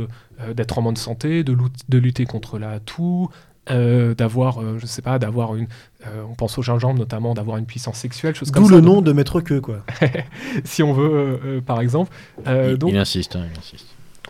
d'être 0.54 0.76
en 0.78 0.82
bonne 0.82 0.96
santé, 0.96 1.42
de 1.42 1.98
lutter 1.98 2.26
contre 2.26 2.58
la 2.58 2.80
toux, 2.80 3.30
euh, 3.70 4.14
d'avoir, 4.14 4.60
euh, 4.60 4.78
je 4.78 4.86
sais 4.86 5.00
pas, 5.02 5.18
d'avoir 5.18 5.56
une, 5.56 5.66
euh, 6.06 6.22
on 6.28 6.34
pense 6.34 6.58
au 6.58 6.62
gingembre 6.62 6.98
notamment, 6.98 7.34
d'avoir 7.34 7.56
une 7.56 7.66
puissance 7.66 7.96
sexuelle, 7.96 8.34
chose 8.34 8.50
comme 8.50 8.62
D'où 8.64 8.68
ça. 8.68 8.74
le 8.76 8.80
Donc, 8.82 8.94
nom 8.96 9.02
de 9.02 9.12
maître 9.12 9.40
queue, 9.40 9.60
quoi. 9.60 9.84
si 10.64 10.82
on 10.82 10.92
veut, 10.92 11.10
euh, 11.10 11.38
euh, 11.44 11.60
par 11.60 11.80
exemple. 11.80 12.12
Euh, 12.46 12.70
il, 12.72 12.78
donc, 12.78 12.90
il 12.90 12.98
insiste, 12.98 13.36
hein, 13.36 13.46
il 13.52 13.58
insiste. 13.58 13.86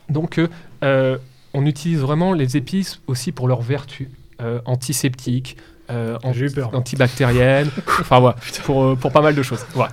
donc 0.09 0.39
euh, 0.39 0.49
euh, 0.85 1.19
on 1.53 1.67
utilise 1.67 2.01
vraiment 2.01 2.33
les 2.33 2.57
épices 2.57 3.01
aussi 3.07 3.33
pour 3.33 3.49
leurs 3.49 3.63
vertus 3.63 4.09
euh, 4.41 4.61
antiseptiques, 4.67 5.57
euh, 5.91 6.17
anti- 6.23 6.39
J'ai 6.39 6.47
eu 6.47 6.51
peur. 6.51 6.75
antibactériennes, 6.75 7.71
enfin 8.01 8.21
voilà, 8.21 8.37
pour, 8.65 8.97
pour 8.97 9.13
pas 9.13 9.21
mal 9.21 9.35
de 9.35 9.43
choses. 9.43 9.65
Voilà. 9.75 9.93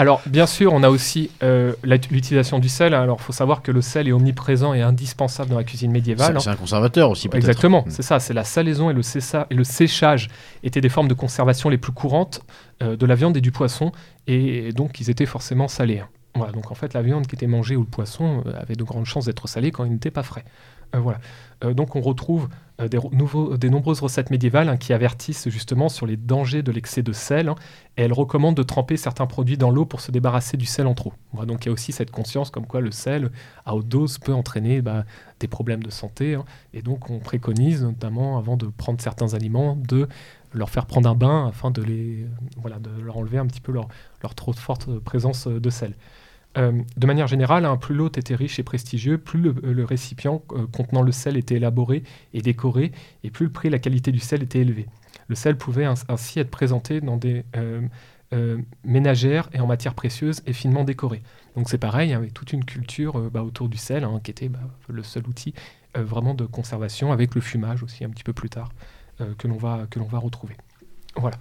Alors, 0.00 0.22
bien 0.24 0.46
sûr, 0.46 0.72
on 0.72 0.82
a 0.82 0.88
aussi 0.88 1.30
euh, 1.42 1.74
l'utilisation 1.84 2.58
du 2.58 2.70
sel. 2.70 2.94
Alors, 2.94 3.18
il 3.20 3.22
faut 3.22 3.34
savoir 3.34 3.60
que 3.60 3.70
le 3.70 3.82
sel 3.82 4.08
est 4.08 4.12
omniprésent 4.12 4.72
et 4.72 4.80
indispensable 4.80 5.50
dans 5.50 5.58
la 5.58 5.64
cuisine 5.64 5.90
médiévale. 5.92 6.28
C'est 6.32 6.36
hein. 6.36 6.40
c'est 6.40 6.48
un 6.50 6.56
conservateur 6.56 7.10
aussi, 7.10 7.28
peut-être. 7.28 7.44
Exactement, 7.44 7.82
Mm. 7.86 7.90
c'est 7.90 8.02
ça, 8.02 8.18
c'est 8.18 8.32
la 8.32 8.44
salaison 8.44 8.88
et 8.88 8.94
le, 8.94 9.02
cessa- 9.02 9.46
et 9.50 9.54
le 9.54 9.62
séchage 9.64 10.28
étaient 10.62 10.80
des 10.80 10.88
formes 10.88 11.08
de 11.08 11.12
conservation 11.14 11.68
les 11.68 11.76
plus 11.76 11.92
courantes 11.92 12.40
euh, 12.82 12.96
de 12.96 13.04
la 13.04 13.14
viande 13.14 13.36
et 13.36 13.42
du 13.42 13.52
poisson, 13.52 13.92
et, 14.26 14.72
donc 14.72 15.00
ils 15.00 15.10
étaient 15.10 15.26
forcément 15.26 15.68
salés. 15.68 15.98
hein. 15.98 16.08
Voilà, 16.34 16.52
donc 16.52 16.70
en 16.70 16.74
fait 16.74 16.94
la 16.94 17.02
viande 17.02 17.26
qui 17.26 17.34
était 17.34 17.46
mangée 17.48 17.76
ou 17.76 17.80
le 17.80 17.86
poisson 17.86 18.42
euh, 18.46 18.52
avait 18.58 18.76
de 18.76 18.84
grandes 18.84 19.04
chances 19.04 19.26
d'être 19.26 19.48
salé 19.48 19.70
quand 19.70 19.84
il 19.84 19.90
n'était 19.92 20.10
pas 20.12 20.22
frais. 20.22 20.44
Euh, 20.94 21.00
voilà. 21.00 21.20
Euh, 21.62 21.74
donc 21.74 21.94
on 21.94 22.00
retrouve 22.00 22.48
euh, 22.80 22.88
des, 22.88 23.70
nombreuses 23.70 24.00
recettes 24.00 24.30
médiévales 24.30 24.68
hein, 24.68 24.76
qui 24.76 24.92
avertissent 24.92 25.48
justement 25.48 25.88
sur 25.88 26.06
les 26.06 26.16
dangers 26.16 26.62
de 26.62 26.72
l'excès 26.72 27.02
de 27.02 27.12
sel, 27.12 27.48
hein, 27.48 27.54
et 27.96 28.02
elles 28.02 28.12
recommandent 28.12 28.56
de 28.56 28.62
tremper 28.62 28.96
certains 28.96 29.26
produits 29.26 29.58
dans 29.58 29.70
l'eau 29.70 29.84
pour 29.84 30.00
se 30.00 30.10
débarrasser 30.10 30.56
du 30.56 30.66
sel 30.66 30.86
en 30.86 30.94
trop. 30.94 31.12
Donc 31.46 31.64
il 31.64 31.68
y 31.68 31.70
a 31.70 31.72
aussi 31.72 31.92
cette 31.92 32.10
conscience 32.10 32.50
comme 32.50 32.66
quoi 32.66 32.80
le 32.80 32.90
sel 32.90 33.30
à 33.66 33.74
haute 33.74 33.88
dose 33.88 34.18
peut 34.18 34.32
entraîner 34.32 34.80
bah, 34.80 35.04
des 35.38 35.48
problèmes 35.48 35.82
de 35.82 35.90
santé. 35.90 36.34
hein. 36.34 36.44
Et 36.72 36.82
donc, 36.82 37.10
on 37.10 37.18
préconise, 37.18 37.82
notamment 37.82 38.38
avant 38.38 38.56
de 38.56 38.66
prendre 38.66 39.00
certains 39.00 39.34
aliments, 39.34 39.76
de 39.76 40.08
leur 40.52 40.70
faire 40.70 40.86
prendre 40.86 41.08
un 41.08 41.14
bain 41.14 41.46
afin 41.48 41.70
de, 41.70 41.82
les, 41.82 42.26
voilà, 42.56 42.78
de 42.78 42.90
leur 43.02 43.16
enlever 43.16 43.38
un 43.38 43.46
petit 43.46 43.60
peu 43.60 43.72
leur, 43.72 43.88
trop 44.34 44.52
forte 44.52 44.98
présence 44.98 45.46
de 45.46 45.70
sel. 45.70 45.94
Euh, 46.58 46.82
de 46.96 47.06
manière 47.06 47.28
générale, 47.28 47.64
hein, 47.64 47.76
plus 47.76 47.94
l'hôte 47.94 48.18
était 48.18 48.34
riche 48.34 48.58
et 48.58 48.64
prestigieux, 48.64 49.18
plus 49.18 49.40
le, 49.62 49.84
récipient 49.84 50.42
euh, 50.52 50.66
contenant 50.66 51.02
le 51.02 51.12
sel 51.12 51.36
était 51.36 51.56
élaboré 51.56 52.02
et 52.34 52.42
décoré, 52.42 52.90
et 53.22 53.30
plus 53.30 53.46
le 53.46 53.52
prix 53.52 53.68
et 53.68 53.70
la 53.70 53.78
qualité 53.78 54.10
du 54.10 54.18
sel 54.18 54.42
étaient 54.42 54.60
élevés. 54.60 54.86
Le 55.28 55.36
sel 55.36 55.56
pouvait 55.56 55.84
ins- 55.84 55.94
ainsi 56.08 56.40
être 56.40 56.50
présenté 56.50 57.00
dans 57.00 57.16
des, 57.16 57.44
euh, 57.56 57.82
euh, 58.32 58.58
ménagère 58.84 59.48
et 59.52 59.60
en 59.60 59.66
matière 59.68 59.94
précieuse 59.94 60.42
et 60.46 60.52
finement 60.52 60.82
décorée. 60.82 61.22
Donc 61.56 61.68
c'est 61.68 61.78
pareil, 61.78 62.12
avec 62.14 62.34
toute 62.34 62.52
une 62.52 62.64
culture 62.64 63.30
bah, 63.30 63.44
autour 63.44 63.68
du 63.68 63.76
sel, 63.76 64.02
hein, 64.02 64.20
qui 64.22 64.32
était 64.32 64.48
bah, 64.48 64.58
le 64.88 65.02
seul 65.04 65.26
outil 65.28 65.54
vraiment 65.96 66.34
de 66.34 66.46
conservation, 66.46 67.10
avec 67.10 67.34
le 67.34 67.40
fumage 67.40 67.82
aussi 67.82 68.04
un 68.04 68.10
petit 68.10 68.22
peu 68.22 68.32
plus 68.32 68.48
tard, 68.48 68.70
que 69.38 69.48
l'on 69.48 69.56
va, 69.56 69.88
que 69.90 69.98
va 69.98 70.18
retrouver. 70.18 70.56
Voilà. 71.16 71.36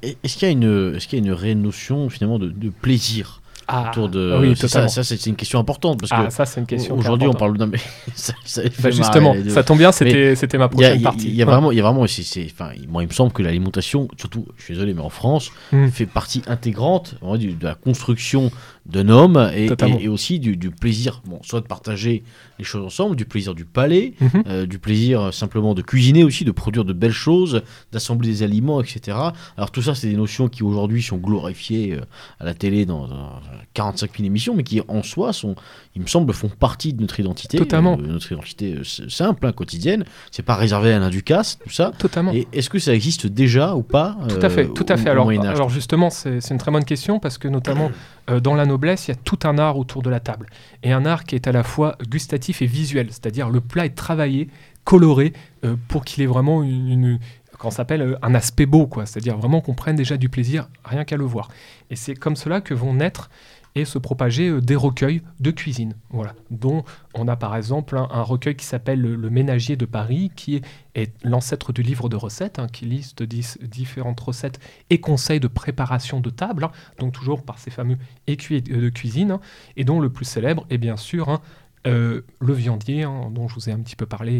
Est-ce 0.00 0.38
qu'il 0.38 0.48
y 0.48 0.50
a 0.50 0.52
une, 0.52 0.94
est-ce 0.96 1.06
qu'il 1.06 1.18
y 1.18 1.22
a 1.22 1.24
une 1.26 1.32
réelle 1.32 1.60
notion 1.60 2.08
finalement 2.08 2.38
de 2.38 2.70
plaisir 2.70 3.41
Ah, 3.68 3.90
autour 3.90 4.08
de 4.08 4.36
oui, 4.40 4.54
c'est 4.56 4.68
ça, 4.68 4.88
ça, 4.88 5.04
c'est 5.04 5.26
une 5.26 5.36
question 5.36 5.58
importante 5.58 6.00
parce 6.00 6.10
Ah, 6.14 6.26
que 6.26 6.32
ça 6.32 6.44
c'est 6.44 6.60
une 6.60 6.66
question. 6.66 6.96
aujourd'hui 6.96 7.28
on 7.28 7.32
parle 7.34 7.56
d'un 7.56 7.66
mais 7.66 7.78
ça, 8.14 8.32
ça 8.44 8.62
fait 8.62 8.82
Bah, 8.82 8.90
justement, 8.90 9.34
ça 9.48 9.62
tombe 9.62 9.78
bien, 9.78 9.92
c'était, 9.92 10.34
c'était 10.36 10.58
ma 10.58 10.68
Il 10.72 10.80
y 10.80 10.84
a, 10.84 10.88
prochaine 10.90 10.96
il 10.96 11.02
y 11.02 11.06
a- 11.06 11.08
partie. 11.10 11.28
il 11.28 11.34
y 11.34 11.42
a 11.42 11.46
Ouais. 11.46 11.52
vraiment, 11.52 11.72
il 11.72 11.78
y 11.78 11.80
a 11.80 11.84
vraiment, 11.84 12.06
c'est, 12.06 12.46
enfin, 12.52 12.70
moi, 12.88 13.02
il 13.02 13.08
me 13.08 13.12
semble 13.12 13.32
que 13.32 13.42
l'alimentation, 13.42 14.08
surtout, 14.18 14.46
je 14.56 14.64
suis 14.64 14.74
désolé, 14.74 14.94
mais 14.94 15.02
en 15.02 15.10
France, 15.10 15.50
Mm. 15.72 15.88
fait 15.88 16.06
partie 16.06 16.42
intégrante 16.46 17.14
de 17.22 17.64
la 17.64 17.74
construction 17.74 18.50
d'un 18.84 19.08
homme 19.08 19.50
et, 19.54 19.66
Totalement. 19.68 19.98
et- 19.98 20.04
et 20.04 20.08
aussi 20.08 20.40
du, 20.40 20.56
du 20.56 20.70
plaisir, 20.70 21.22
bon, 21.24 21.38
soit 21.42 21.60
de 21.60 21.66
partager 21.66 22.24
les 22.58 22.64
choses 22.64 22.84
ensemble, 22.84 23.14
du 23.14 23.24
plaisir 23.24 23.54
du 23.54 23.64
palais, 23.64 24.14
Mhm. 24.20 24.42
euh, 24.48 24.66
du 24.66 24.78
plaisir 24.80 25.20
euh, 25.20 25.30
simplement 25.30 25.74
de 25.74 25.82
cuisiner 25.82 26.24
aussi, 26.24 26.44
de 26.44 26.50
produire 26.50 26.84
de 26.84 26.92
belles 26.92 27.12
choses, 27.12 27.62
d'assembler 27.92 28.28
des 28.28 28.42
aliments, 28.42 28.80
etc. 28.82 29.16
Alors 29.56 29.70
tout 29.70 29.82
ça, 29.82 29.94
c'est 29.94 30.08
des 30.08 30.16
notions 30.16 30.48
qui 30.48 30.62
aujourd'hui 30.64 31.00
sont 31.02 31.16
glorifiées 31.18 31.92
euh, 31.94 32.00
à 32.40 32.44
la 32.44 32.54
télé 32.54 32.84
dans, 32.84 33.06
dans 33.06 33.40
45 33.74 34.16
000 34.16 34.26
émissions, 34.26 34.54
mais 34.54 34.64
qui 34.64 34.80
en 34.88 35.02
soi 35.04 35.32
sont, 35.32 35.54
il 35.94 36.00
me 36.02 36.06
semble, 36.06 36.32
font 36.32 36.48
partie 36.48 36.94
de 36.94 37.00
notre 37.02 37.20
identité, 37.20 37.58
Totalement. 37.58 37.98
euh, 37.98 38.06
notre 38.06 38.32
identité 38.32 38.76
euh, 38.76 38.82
simple, 39.08 39.46
hein, 39.46 39.52
quotidienne. 39.52 40.04
C'est 40.30 40.42
pas 40.42 40.54
réservé 40.56 40.92
à 40.92 40.98
l'un 40.98 41.10
du 41.10 41.22
casse, 41.22 41.58
tout 41.58 41.68
ça. 41.70 41.92
Totalement. 41.98 42.32
Et 42.32 42.48
est-ce 42.52 42.70
que 42.70 42.78
ça 42.78 42.94
existe 42.94 43.26
déjà 43.26 43.74
ou 43.76 43.82
pas 43.82 44.16
Tout 44.28 44.36
euh, 44.36 44.46
à 44.46 44.48
fait, 44.48 44.68
tout 44.68 44.86
à 44.88 44.96
fait. 44.96 45.10
au 45.10 45.12
Alors, 45.12 45.30
alors 45.30 45.68
justement, 45.68 46.08
c'est 46.08 46.38
une 46.50 46.58
très 46.58 46.70
bonne 46.70 46.84
question 46.86 47.18
parce 47.20 47.36
que 47.36 47.46
notamment 47.48 47.90
euh, 48.30 48.40
dans 48.40 48.54
la 48.54 48.64
noblesse, 48.64 49.08
il 49.08 49.10
y 49.10 49.14
a 49.14 49.18
tout 49.22 49.38
un 49.44 49.58
art 49.58 49.76
autour 49.76 50.02
de 50.02 50.08
la 50.08 50.20
table. 50.20 50.46
Et 50.82 50.92
un 50.92 51.04
art 51.04 51.24
qui 51.24 51.34
est 51.34 51.46
à 51.46 51.52
la 51.52 51.62
fois 51.62 51.96
gustatif 52.08 52.62
et 52.62 52.66
visuel, 52.66 53.08
c'est-à-dire 53.10 53.50
le 53.50 53.60
plat 53.60 53.84
est 53.84 53.94
travaillé, 53.94 54.48
coloré, 54.84 55.32
euh, 55.64 55.76
pour 55.88 56.04
qu'il 56.04 56.22
ait 56.22 56.26
vraiment 56.26 56.62
une, 56.62 56.88
une- 56.88 57.18
qu'on 57.58 57.70
s'appelle 57.70 58.02
euh, 58.02 58.16
un 58.22 58.34
aspect 58.34 58.66
beau, 58.66 58.86
quoi. 58.86 59.06
C'est-à-dire 59.06 59.36
vraiment 59.36 59.60
qu'on 59.60 59.74
prenne 59.74 59.94
déjà 59.94 60.16
du 60.16 60.28
plaisir 60.28 60.68
rien 60.84 61.04
qu'à 61.04 61.16
le 61.16 61.24
voir. 61.24 61.48
Et 61.90 61.96
c'est 61.96 62.14
comme 62.14 62.34
cela 62.34 62.60
que 62.60 62.74
vont 62.74 62.94
naître 62.94 63.30
et 63.74 63.84
se 63.84 63.98
propager 63.98 64.48
euh, 64.48 64.60
des 64.60 64.76
recueils 64.76 65.22
de 65.40 65.50
cuisine, 65.50 65.94
voilà, 66.10 66.34
dont 66.50 66.84
on 67.14 67.28
a 67.28 67.36
par 67.36 67.56
exemple 67.56 67.96
un, 67.96 68.22
recueil 68.22 68.56
qui 68.56 68.66
s'appelle 68.66 69.00
le, 69.00 69.16
Le 69.16 69.30
Ménagier 69.30 69.76
de 69.76 69.86
Paris, 69.86 70.30
qui 70.36 70.60
est, 70.94 71.12
l'ancêtre 71.24 71.72
du 71.72 71.82
livre 71.82 72.08
de 72.08 72.16
recettes, 72.16 72.58
hein, 72.58 72.66
qui 72.70 72.84
liste 72.84 73.22
différentes 73.22 74.20
recettes 74.20 74.60
et 74.90 75.00
conseils 75.00 75.40
de 75.40 75.48
préparation 75.48 76.20
de 76.20 76.30
table, 76.30 76.64
hein, 76.64 76.72
donc 76.98 77.12
toujours 77.12 77.42
par 77.42 77.58
ces 77.58 77.70
fameux 77.70 77.96
écuyers 78.26 78.60
de 78.60 78.82
de 78.82 78.88
cuisine, 78.88 79.32
hein, 79.32 79.40
et 79.76 79.84
dont 79.84 80.00
le 80.00 80.10
plus 80.10 80.24
célèbre 80.24 80.66
est 80.70 80.78
bien 80.78 80.96
sûr 80.96 81.40
euh, 81.86 82.22
Le 82.38 82.52
Viandier, 82.52 83.02
hein, 83.02 83.30
dont 83.30 83.48
je 83.48 83.54
vous 83.54 83.68
ai 83.68 83.72
un 83.72 83.80
petit 83.80 83.96
peu 83.96 84.06
parlé 84.06 84.34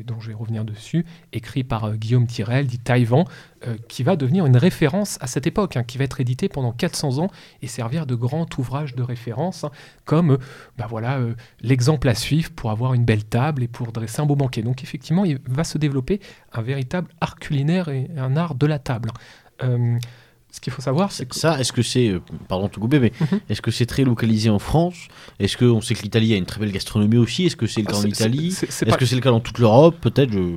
et 0.00 0.04
dont 0.04 0.18
je 0.20 0.28
vais 0.28 0.34
revenir 0.34 0.64
dessus, 0.64 1.06
écrit 1.32 1.64
par 1.64 1.84
euh, 1.84 1.94
Guillaume 1.94 2.26
Tirel, 2.26 2.66
dit 2.66 2.78
Taïwan, 2.78 3.24
euh, 3.66 3.76
qui 3.88 4.02
va 4.02 4.16
devenir 4.16 4.46
une 4.46 4.56
référence 4.56 5.18
à 5.20 5.26
cette 5.26 5.46
époque, 5.46 5.76
hein, 5.76 5.84
qui 5.84 5.98
va 5.98 6.04
être 6.04 6.20
édité 6.20 6.48
pendant 6.48 6.72
400 6.72 7.18
ans 7.18 7.30
et 7.62 7.66
servir 7.66 8.06
de 8.06 8.14
grand 8.14 8.58
ouvrage 8.58 8.94
de 8.94 9.02
référence, 9.02 9.64
hein, 9.64 9.70
comme 10.04 10.38
bah 10.76 10.86
voilà, 10.88 11.20
l'exemple 11.60 12.08
à 12.08 12.14
suivre 12.14 12.50
pour 12.50 12.70
avoir 12.70 12.94
une 12.94 13.04
belle 13.04 13.24
table 13.24 13.62
et 13.62 13.68
pour 13.68 13.92
dresser 13.92 14.20
un 14.20 14.26
beau 14.26 14.36
banquet. 14.36 14.62
Donc 14.62 14.82
effectivement, 14.82 15.24
il 15.24 15.38
va 15.48 15.64
se 15.64 15.78
développer 15.78 16.20
un 16.52 16.62
véritable 16.62 17.08
art 17.20 17.36
culinaire 17.36 17.88
et 17.88 18.10
un 18.16 18.36
art 18.36 18.54
de 18.54 18.66
la 18.66 18.78
table. 18.78 19.10
Euh, 20.48 20.54
ce 20.54 20.60
qu'il 20.60 20.72
faut 20.72 20.82
savoir, 20.82 21.12
c'est 21.12 21.26
que 21.26 21.34
Ça, 21.36 21.60
est-ce 21.60 21.72
que 21.72 21.82
c'est, 21.82 22.08
euh, 22.08 22.20
pardon 22.48 22.68
te 22.68 22.80
couper, 22.80 22.98
mais 22.98 23.12
Mhm. 23.20 23.40
est-ce 23.48 23.60
que 23.62 23.70
c'est 23.70 23.86
très 23.86 24.04
localisé 24.04 24.50
en 24.50 24.58
France? 24.58 24.96
Est-ce 25.38 25.56
qu'on 25.56 25.80
sait 25.80 25.94
que 25.94 26.02
l'Italie 26.02 26.32
a 26.34 26.36
une 26.36 26.46
très 26.46 26.60
belle 26.60 26.72
gastronomie 26.72 27.18
aussi? 27.18 27.46
Est-ce 27.46 27.56
que 27.56 27.66
c'est 27.66 27.80
le 27.82 27.86
cas 27.86 27.94
en 27.94 27.98
Ah, 27.98 28.02
c'est- 28.02 28.08
Italie? 28.08 28.48
Est-ce 28.48 28.84
pas- 28.84 28.96
que 28.96 29.06
c'est 29.06 29.14
le 29.16 29.20
cas 29.20 29.30
dans 29.30 29.40
toute 29.40 29.58
l'Europe? 29.58 29.96
Peut-être. 30.00 30.32
Je... 30.32 30.56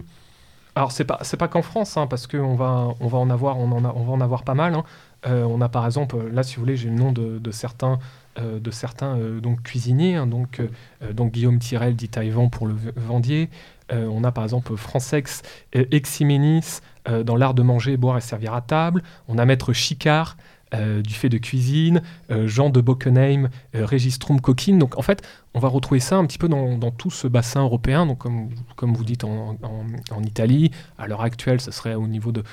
Alors 0.73 0.93
c'est 0.93 1.03
pas 1.03 1.19
c'est 1.23 1.35
pas 1.35 1.49
qu'en 1.49 1.61
France 1.61 1.97
hein, 1.97 2.07
parce 2.07 2.27
qu'on 2.27 2.55
va 2.55 2.87
on 3.01 3.07
va 3.07 3.17
en 3.17 3.29
avoir 3.29 3.57
on 3.59 3.69
en 3.73 3.83
a- 3.83 3.93
on 3.93 4.03
va 4.05 4.13
en 4.13 4.21
avoir 4.21 4.43
pas 4.43 4.53
mal. 4.53 4.73
hein. 4.73 4.85
Euh, 5.27 5.43
on 5.43 5.59
a 5.59 5.67
par 5.67 5.85
exemple 5.85 6.15
là 6.31 6.43
si 6.43 6.55
vous 6.55 6.61
voulez 6.61 6.77
j'ai 6.77 6.87
le 6.87 6.95
nom 6.95 7.11
de, 7.11 7.39
de 7.39 7.51
certains 7.51 7.99
euh, 8.39 8.57
de 8.57 8.71
certains 8.71 9.17
euh, 9.17 9.41
donc 9.41 9.61
cuisiniers 9.63 10.15
hein, 10.15 10.27
donc 10.27 10.61
euh, 10.61 10.69
euh, 11.03 11.11
donc 11.11 11.33
Guillaume 11.33 11.59
Tirel 11.59 11.97
dit 11.97 12.07
Taïwan 12.07 12.49
pour 12.49 12.67
le 12.67 12.75
Vendier. 12.95 13.49
Euh, 13.91 14.07
on 14.09 14.23
a 14.23 14.31
par 14.31 14.45
exemple 14.45 14.77
Francex 14.77 15.41
euh, 15.75 15.83
Eximenis 15.91 16.79
euh, 17.10 17.24
dans 17.24 17.36
l'art 17.36 17.54
de 17.54 17.64
manger, 17.64 17.97
boire 17.97 18.18
et 18.18 18.22
servir 18.22 18.54
à 18.54 18.62
table. 18.62 19.04
On 19.28 19.38
a 19.38 19.45
Maître 19.45 19.74
Chicard 19.74 20.38
euh, 20.74 21.02
du 21.02 21.14
fait 21.14 21.28
de 21.28 21.38
cuisine, 21.38 22.02
euh, 22.32 22.47
Jean 22.47 22.70
de 22.70 22.80
Bockenheim, 22.80 23.49
Registrum 23.74 24.39
Coquine. 24.39 24.80
Donc 24.80 24.97
en 24.97 25.02
fait, 25.02 25.22
on 25.54 25.60
va 25.60 25.68
retrouver 25.68 25.99
ça 25.99 26.16
un 26.18 26.26
petit 26.26 26.38
peu 26.38 26.47
dans, 26.47 26.91
tout 26.91 27.10
ce 27.10 27.28
bassin 27.28 27.62
européen. 27.62 28.06
Donc 28.06 28.20
comme, 28.20 28.49
comme 28.78 28.93
vous 28.93 29.04
dites 29.04 29.24
en, 29.26 29.58
en- 29.64 30.24
Italie, 30.24 30.72
à 30.97 31.08
l'heure 31.08 31.24
actuelle, 31.24 31.60
ce 31.60 31.72
serait 31.72 31.95
au 31.95 32.08
niveau 32.08 32.32
de, 32.32 32.43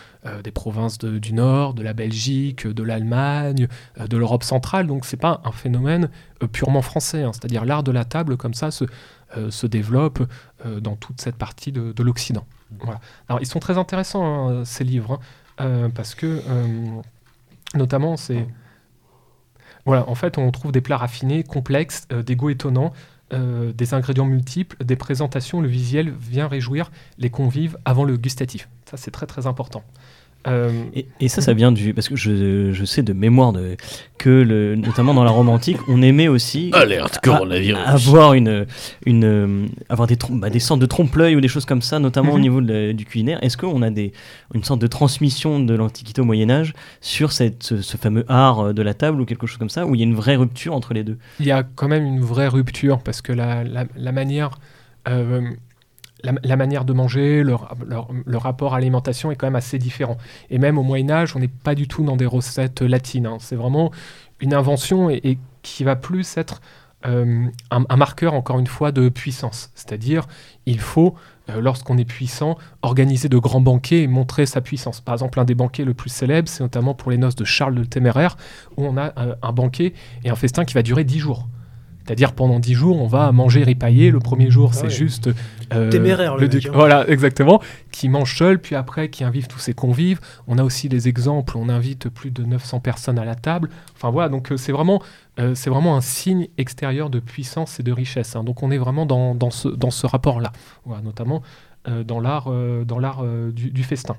des 0.42 0.50
provinces 0.50 0.98
du 0.98 1.32
Nord, 1.32 1.74
de 1.74 1.82
la 1.84 1.92
Belgique, 1.92 2.66
de 2.66 2.82
l'Allemagne, 2.82 3.68
de 4.00 4.16
l'Europe 4.16 4.42
centrale. 4.42 4.88
Donc 4.88 5.04
c'est 5.04 5.16
pas 5.16 5.40
un 5.44 5.52
phénomène 5.52 6.08
purement 6.50 6.82
français. 6.82 7.22
hein. 7.22 7.30
C'est-à-dire 7.32 7.64
l'art 7.64 7.84
de 7.84 7.92
la 7.92 8.04
table 8.04 8.36
comme 8.36 8.54
ça 8.54 8.72
se, 8.72 8.84
se 9.50 9.66
développe 9.68 10.22
dans 10.64 10.96
toute 10.96 11.20
cette 11.20 11.36
partie 11.36 11.70
de 11.70 12.02
l'Occident. 12.02 12.46
Alors 13.28 13.40
ils 13.40 13.46
sont 13.46 13.60
très 13.60 13.78
intéressants 13.78 14.48
hein, 14.48 14.64
ces 14.64 14.84
livres 14.84 15.14
hein, 15.14 15.18
euh, 15.60 15.88
parce 15.88 16.14
que 16.14 16.42
euh, 16.46 17.00
notamment 17.74 18.16
c'est 18.16 18.46
voilà 19.84 20.08
en 20.08 20.14
fait 20.14 20.38
on 20.38 20.50
trouve 20.50 20.72
des 20.72 20.80
plats 20.80 20.98
raffinés, 20.98 21.42
complexes, 21.42 22.06
euh, 22.12 22.22
des 22.22 22.36
goûts 22.36 22.50
étonnants. 22.50 22.92
des 23.30 23.92
ingrédients 23.92 24.24
multiples, 24.24 24.82
des 24.82 24.96
présentations, 24.96 25.60
le 25.60 25.68
visuel 25.68 26.14
vient 26.18 26.48
réjouir 26.48 26.90
les 27.18 27.28
convives 27.28 27.76
avant 27.84 28.04
le 28.04 28.16
gustatif. 28.16 28.70
Ça, 28.86 28.96
c'est 28.96 29.10
très 29.10 29.26
très 29.26 29.46
important. 29.46 29.82
Euh, 30.50 30.70
Et, 30.94 31.06
et 31.20 31.28
ça, 31.28 31.40
ça 31.42 31.52
vient 31.52 31.72
du. 31.72 31.94
Parce 31.94 32.08
que 32.08 32.16
je, 32.16 32.72
je 32.72 32.84
sais 32.84 33.02
de 33.02 33.12
mémoire 33.12 33.52
de, 33.52 33.76
que, 34.18 34.28
le, 34.30 34.76
notamment 34.76 35.14
dans 35.14 35.24
la 35.24 35.30
Rome 35.30 35.48
antique, 35.48 35.78
on 35.88 36.02
aimait 36.02 36.28
aussi. 36.28 36.70
Alerte 36.72 37.16
a- 37.16 37.20
coronavirus. 37.20 37.78
Avoir, 37.86 38.34
une, 38.34 38.66
une, 39.06 39.68
avoir 39.88 40.06
des, 40.08 40.16
bah, 40.30 40.50
des 40.50 40.58
sortes 40.60 40.80
de 40.80 40.86
trompe-l'œil 40.86 41.36
ou 41.36 41.40
des 41.40 41.48
choses 41.48 41.64
comme 41.64 41.82
ça, 41.82 41.98
notamment 41.98 42.32
au 42.32 42.36
Mhm. 42.36 42.42
niveau 42.42 42.60
de 42.60 42.92
du 42.92 43.04
culinaire. 43.04 43.38
Est-ce 43.42 43.56
qu'on 43.56 43.82
a 43.82 43.90
des, 43.90 44.12
une 44.54 44.64
sorte 44.64 44.80
de 44.80 44.86
transmission 44.86 45.60
de 45.60 45.74
l'Antiquité 45.74 46.20
au 46.20 46.24
Moyen-Âge 46.24 46.72
sur 47.00 47.32
cette, 47.32 47.62
ce, 47.62 47.80
ce 47.82 47.96
fameux 47.96 48.24
art 48.28 48.60
euh, 48.60 48.72
de 48.72 48.82
la 48.82 48.94
table 48.94 49.20
ou 49.20 49.24
quelque 49.24 49.46
chose 49.46 49.58
comme 49.58 49.70
ça, 49.70 49.86
où 49.86 49.94
il 49.94 49.98
y 50.00 50.02
a 50.02 50.06
une 50.06 50.14
vraie 50.14 50.36
rupture 50.36 50.74
entre 50.74 50.94
les 50.94 51.04
deux? 51.04 51.18
Il 51.40 51.46
y 51.46 51.50
a 51.52 51.62
quand 51.62 51.88
même 51.88 52.04
une 52.04 52.20
vraie 52.20 52.48
rupture 52.48 52.98
parce 53.00 53.22
que 53.22 53.32
la, 53.32 53.64
la- 53.64 53.86
la 53.96 54.12
manière, 54.12 54.58
euh, 55.08 55.42
la, 56.22 56.56
manière 56.56 56.84
de 56.84 56.92
manger, 56.92 57.42
le, 57.42 58.36
rapport 58.36 58.74
à 58.74 58.78
l'alimentation 58.78 59.30
est 59.30 59.36
quand 59.36 59.46
même 59.46 59.56
assez 59.56 59.78
différent. 59.78 60.18
Et 60.50 60.58
même 60.58 60.78
au 60.78 60.82
Moyen 60.82 61.10
Âge, 61.10 61.36
on 61.36 61.38
n'est 61.38 61.48
pas 61.48 61.74
du 61.74 61.88
tout 61.88 62.04
dans 62.04 62.16
des 62.16 62.26
recettes 62.26 62.82
latines. 62.82 63.26
hein. 63.26 63.36
C'est 63.40 63.56
vraiment 63.56 63.92
une 64.40 64.54
invention 64.54 65.10
et, 65.10 65.38
qui 65.62 65.84
va 65.84 65.96
plus 65.96 66.36
être 66.36 66.60
euh, 67.06 67.46
un, 67.70 67.96
marqueur, 67.96 68.34
encore 68.34 68.58
une 68.58 68.66
fois, 68.66 68.90
de 68.90 69.08
puissance. 69.08 69.70
C'est-à-dire, 69.74 70.26
il 70.66 70.80
faut, 70.80 71.14
euh, 71.48 71.60
lorsqu'on 71.60 71.96
est 71.96 72.04
puissant, 72.04 72.58
organiser 72.82 73.28
de 73.28 73.38
grands 73.38 73.60
banquets 73.60 74.02
et 74.02 74.06
montrer 74.08 74.46
sa 74.46 74.60
puissance. 74.60 75.00
Par 75.00 75.14
exemple, 75.14 75.38
un 75.38 75.44
des 75.44 75.54
banquets 75.54 75.84
le 75.84 75.94
plus 75.94 76.10
célèbre, 76.10 76.48
c'est 76.48 76.62
notamment 76.62 76.94
pour 76.94 77.12
les 77.12 77.18
noces 77.18 77.36
de 77.36 77.44
Charles 77.44 77.74
le 77.74 77.86
Téméraire, 77.86 78.36
où 78.76 78.84
on 78.84 78.96
a 78.96 79.12
euh, 79.18 79.36
un 79.42 79.52
banquet 79.52 79.92
et 80.24 80.30
un 80.30 80.34
festin 80.34 80.64
qui 80.64 80.74
va 80.74 80.82
durer 80.82 81.04
10 81.04 81.20
jours. 81.20 81.46
C'est-à-dire 82.08 82.32
pendant 82.32 82.58
10 82.58 82.72
jours, 82.72 83.02
on 83.02 83.06
va 83.06 83.30
manger 83.32 83.62
ripaillé. 83.64 84.10
Le 84.10 84.18
premier 84.18 84.50
jour, 84.50 84.72
c'est 84.72 84.84
ouais. 84.84 84.90
juste 84.90 85.28
euh, 85.74 85.90
Téméraire, 85.90 86.36
le 86.36 86.46
le 86.46 86.48
mec, 86.54 86.64
hein. 86.64 86.70
Voilà, 86.72 87.06
exactement. 87.06 87.60
Qui 87.92 88.08
mange 88.08 88.34
seul, 88.34 88.58
puis 88.58 88.76
après 88.76 89.10
qui 89.10 89.24
invite 89.24 89.46
tous 89.46 89.58
ses 89.58 89.74
convives. 89.74 90.18
On 90.46 90.56
a 90.56 90.64
aussi 90.64 90.88
des 90.88 91.06
exemples. 91.06 91.58
On 91.58 91.68
invite 91.68 92.08
plus 92.08 92.30
de 92.30 92.44
900 92.44 92.80
personnes 92.80 93.18
à 93.18 93.26
la 93.26 93.34
table. 93.34 93.68
Enfin 93.94 94.08
voilà, 94.08 94.30
donc 94.30 94.50
euh, 94.50 94.56
c'est 94.56 94.72
vraiment, 94.72 95.02
euh, 95.38 95.54
c'est 95.54 95.68
vraiment 95.68 95.98
un 95.98 96.00
signe 96.00 96.48
extérieur 96.56 97.10
de 97.10 97.20
puissance 97.20 97.78
et 97.78 97.82
de 97.82 97.92
richesse. 97.92 98.36
hein. 98.36 98.42
Donc 98.42 98.62
on 98.62 98.70
est 98.70 98.78
vraiment 98.78 99.04
dans, 99.04 99.34
dans 99.34 99.50
ce, 99.50 99.68
dans 99.68 99.90
ce 99.90 100.06
rapport-là, 100.06 100.50
Voilà, 100.86 101.02
notamment 101.02 101.42
dans 102.04 102.20
l'art, 102.20 102.46
euh, 102.48 102.84
dans 102.84 102.98
l'art 102.98 103.20
euh, 103.22 103.50
du, 103.50 103.70
du 103.70 103.82
festin. 103.82 104.16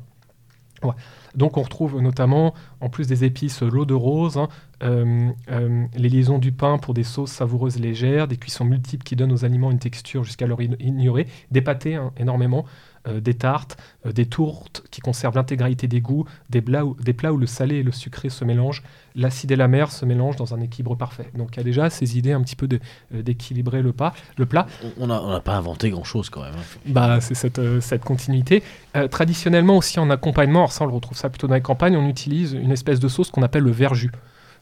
Donc 1.35 1.57
on 1.57 1.61
retrouve 1.61 2.01
notamment, 2.01 2.53
en 2.81 2.89
plus 2.89 3.07
des 3.07 3.23
épices, 3.23 3.61
l'eau 3.61 3.85
de 3.85 3.93
rose, 3.93 4.37
hein, 4.37 4.47
euh, 4.81 5.29
euh, 5.51 5.85
les 5.95 6.09
liaisons 6.09 6.39
du 6.39 6.51
pain 6.51 6.77
pour 6.77 6.93
des 6.93 7.03
sauces 7.03 7.31
savoureuses 7.31 7.79
légères, 7.79 8.27
des 8.27 8.37
cuissons 8.37 8.65
multiples 8.65 9.03
qui 9.03 9.15
donnent 9.15 9.31
aux 9.31 9.45
aliments 9.45 9.71
une 9.71 9.79
texture 9.79 10.23
jusqu'alors 10.23 10.61
ignorée, 10.61 11.27
des 11.51 11.61
pâtés 11.61 11.95
hein, 11.95 12.11
énormément, 12.17 12.65
euh, 13.07 13.19
des 13.19 13.33
tartes, 13.33 13.77
des 14.05 14.25
tourtes 14.25 14.83
qui 14.91 15.01
conservent 15.01 15.35
l'intégralité 15.35 15.87
des 15.87 16.01
goûts, 16.01 16.25
des 16.49 16.61
des 16.61 17.13
plats 17.13 17.33
où 17.33 17.37
le 17.37 17.47
salé 17.47 17.77
et 17.77 17.83
le 17.83 17.91
sucré 17.91 18.29
se 18.29 18.45
mélangent, 18.45 18.83
l'acide 19.19 19.51
et 19.51 19.55
la 19.55 19.67
mer 19.67 19.91
se 19.91 20.05
mélangent 20.05 20.35
dans 20.37 20.53
un 20.53 20.61
équilibre 20.61 20.95
parfait. 20.95 21.29
Donc 21.35 21.49
il 21.53 21.57
y 21.57 21.59
a 21.59 21.63
déjà 21.63 21.89
ces 21.89 22.17
idées 22.17 22.31
un 22.31 22.41
petit 22.41 22.55
peu 22.55 22.67
euh, 23.13 23.21
d'équilibrer 23.21 23.81
le, 23.81 23.93
pas- 23.93 24.13
le 24.37 24.45
plat. 24.45 24.65
On 24.97 25.07
n'a 25.07 25.21
on 25.21 25.39
pas 25.41 25.55
inventé 25.55 25.89
grand-chose 25.89 26.29
quand 26.29 26.41
même. 26.41 26.53
hein. 26.55 26.79
Bah, 26.87 27.21
c'est 27.21 27.35
cette, 27.35 27.59
euh, 27.59 27.81
cette 27.81 28.03
continuité. 28.03 28.63
Euh, 28.95 29.07
traditionnellement 29.07 29.77
aussi 29.77 29.99
en 29.99 30.09
accompagnement, 30.09 30.59
alors 30.59 30.71
ça 30.71 30.83
on 30.83 30.87
le 30.87 30.93
retrouve 30.93 31.17
ça 31.17 31.29
plutôt 31.29 31.47
dans 31.47 31.55
les 31.55 31.61
campagnes, 31.61 31.95
on 31.97 32.07
utilise 32.07 32.53
une 32.53 32.71
espèce 32.71 32.99
de 32.99 33.07
sauce 33.07 33.29
qu'on 33.31 33.43
appelle 33.43 33.63
le 33.63 33.71
verjus. 33.71 34.11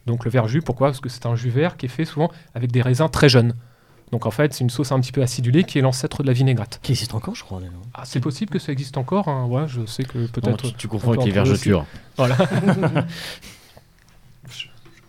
Donc 0.05 0.25
le 0.25 0.31
verjus, 0.31 0.61
pourquoi? 0.61 0.87
Parce 0.87 0.99
que 1.01 1.09
c'est 1.09 1.25
un 1.25 1.35
jus 1.35 1.49
vert 1.49 1.75
qui 1.77 1.85
est 1.85 1.89
fait 1.89 2.05
souvent 2.05 2.31
avec 2.55 2.71
des 2.71 2.81
raisins 2.81 3.09
très 3.09 3.29
jeunes. 3.29 3.53
Donc 4.13 4.25
en 4.25 4.31
fait, 4.31 4.53
c'est 4.53 4.63
une 4.63 4.69
sauce 4.69 4.93
un 4.93 5.01
petit 5.01 5.11
peu 5.11 5.21
acidulée 5.21 5.65
qui 5.65 5.79
est 5.79 5.81
l'ancêtre 5.81 6.21
de 6.23 6.27
la 6.27 6.33
vinaigrette. 6.33 6.79
Qui 6.81 6.93
existe 6.93 7.13
encore, 7.13 7.35
je 7.35 7.43
crois. 7.43 7.59
Ah, 7.93 8.03
c'est 8.05 8.21
possible 8.21 8.49
que 8.49 8.57
ça 8.57 8.71
existe 8.71 8.95
encore. 8.97 9.27
hein. 9.27 9.45
Ouais, 9.47 9.67
je 9.67 9.85
sais 9.85 10.03
que 10.03 10.27
peut-être. 10.27 10.69
tu, 10.69 10.73
tu 10.75 10.87
confonds 10.87 11.11
avec 11.11 11.25
les 11.25 11.31
vergetures. 11.31 11.85
Voilà. 12.15 12.37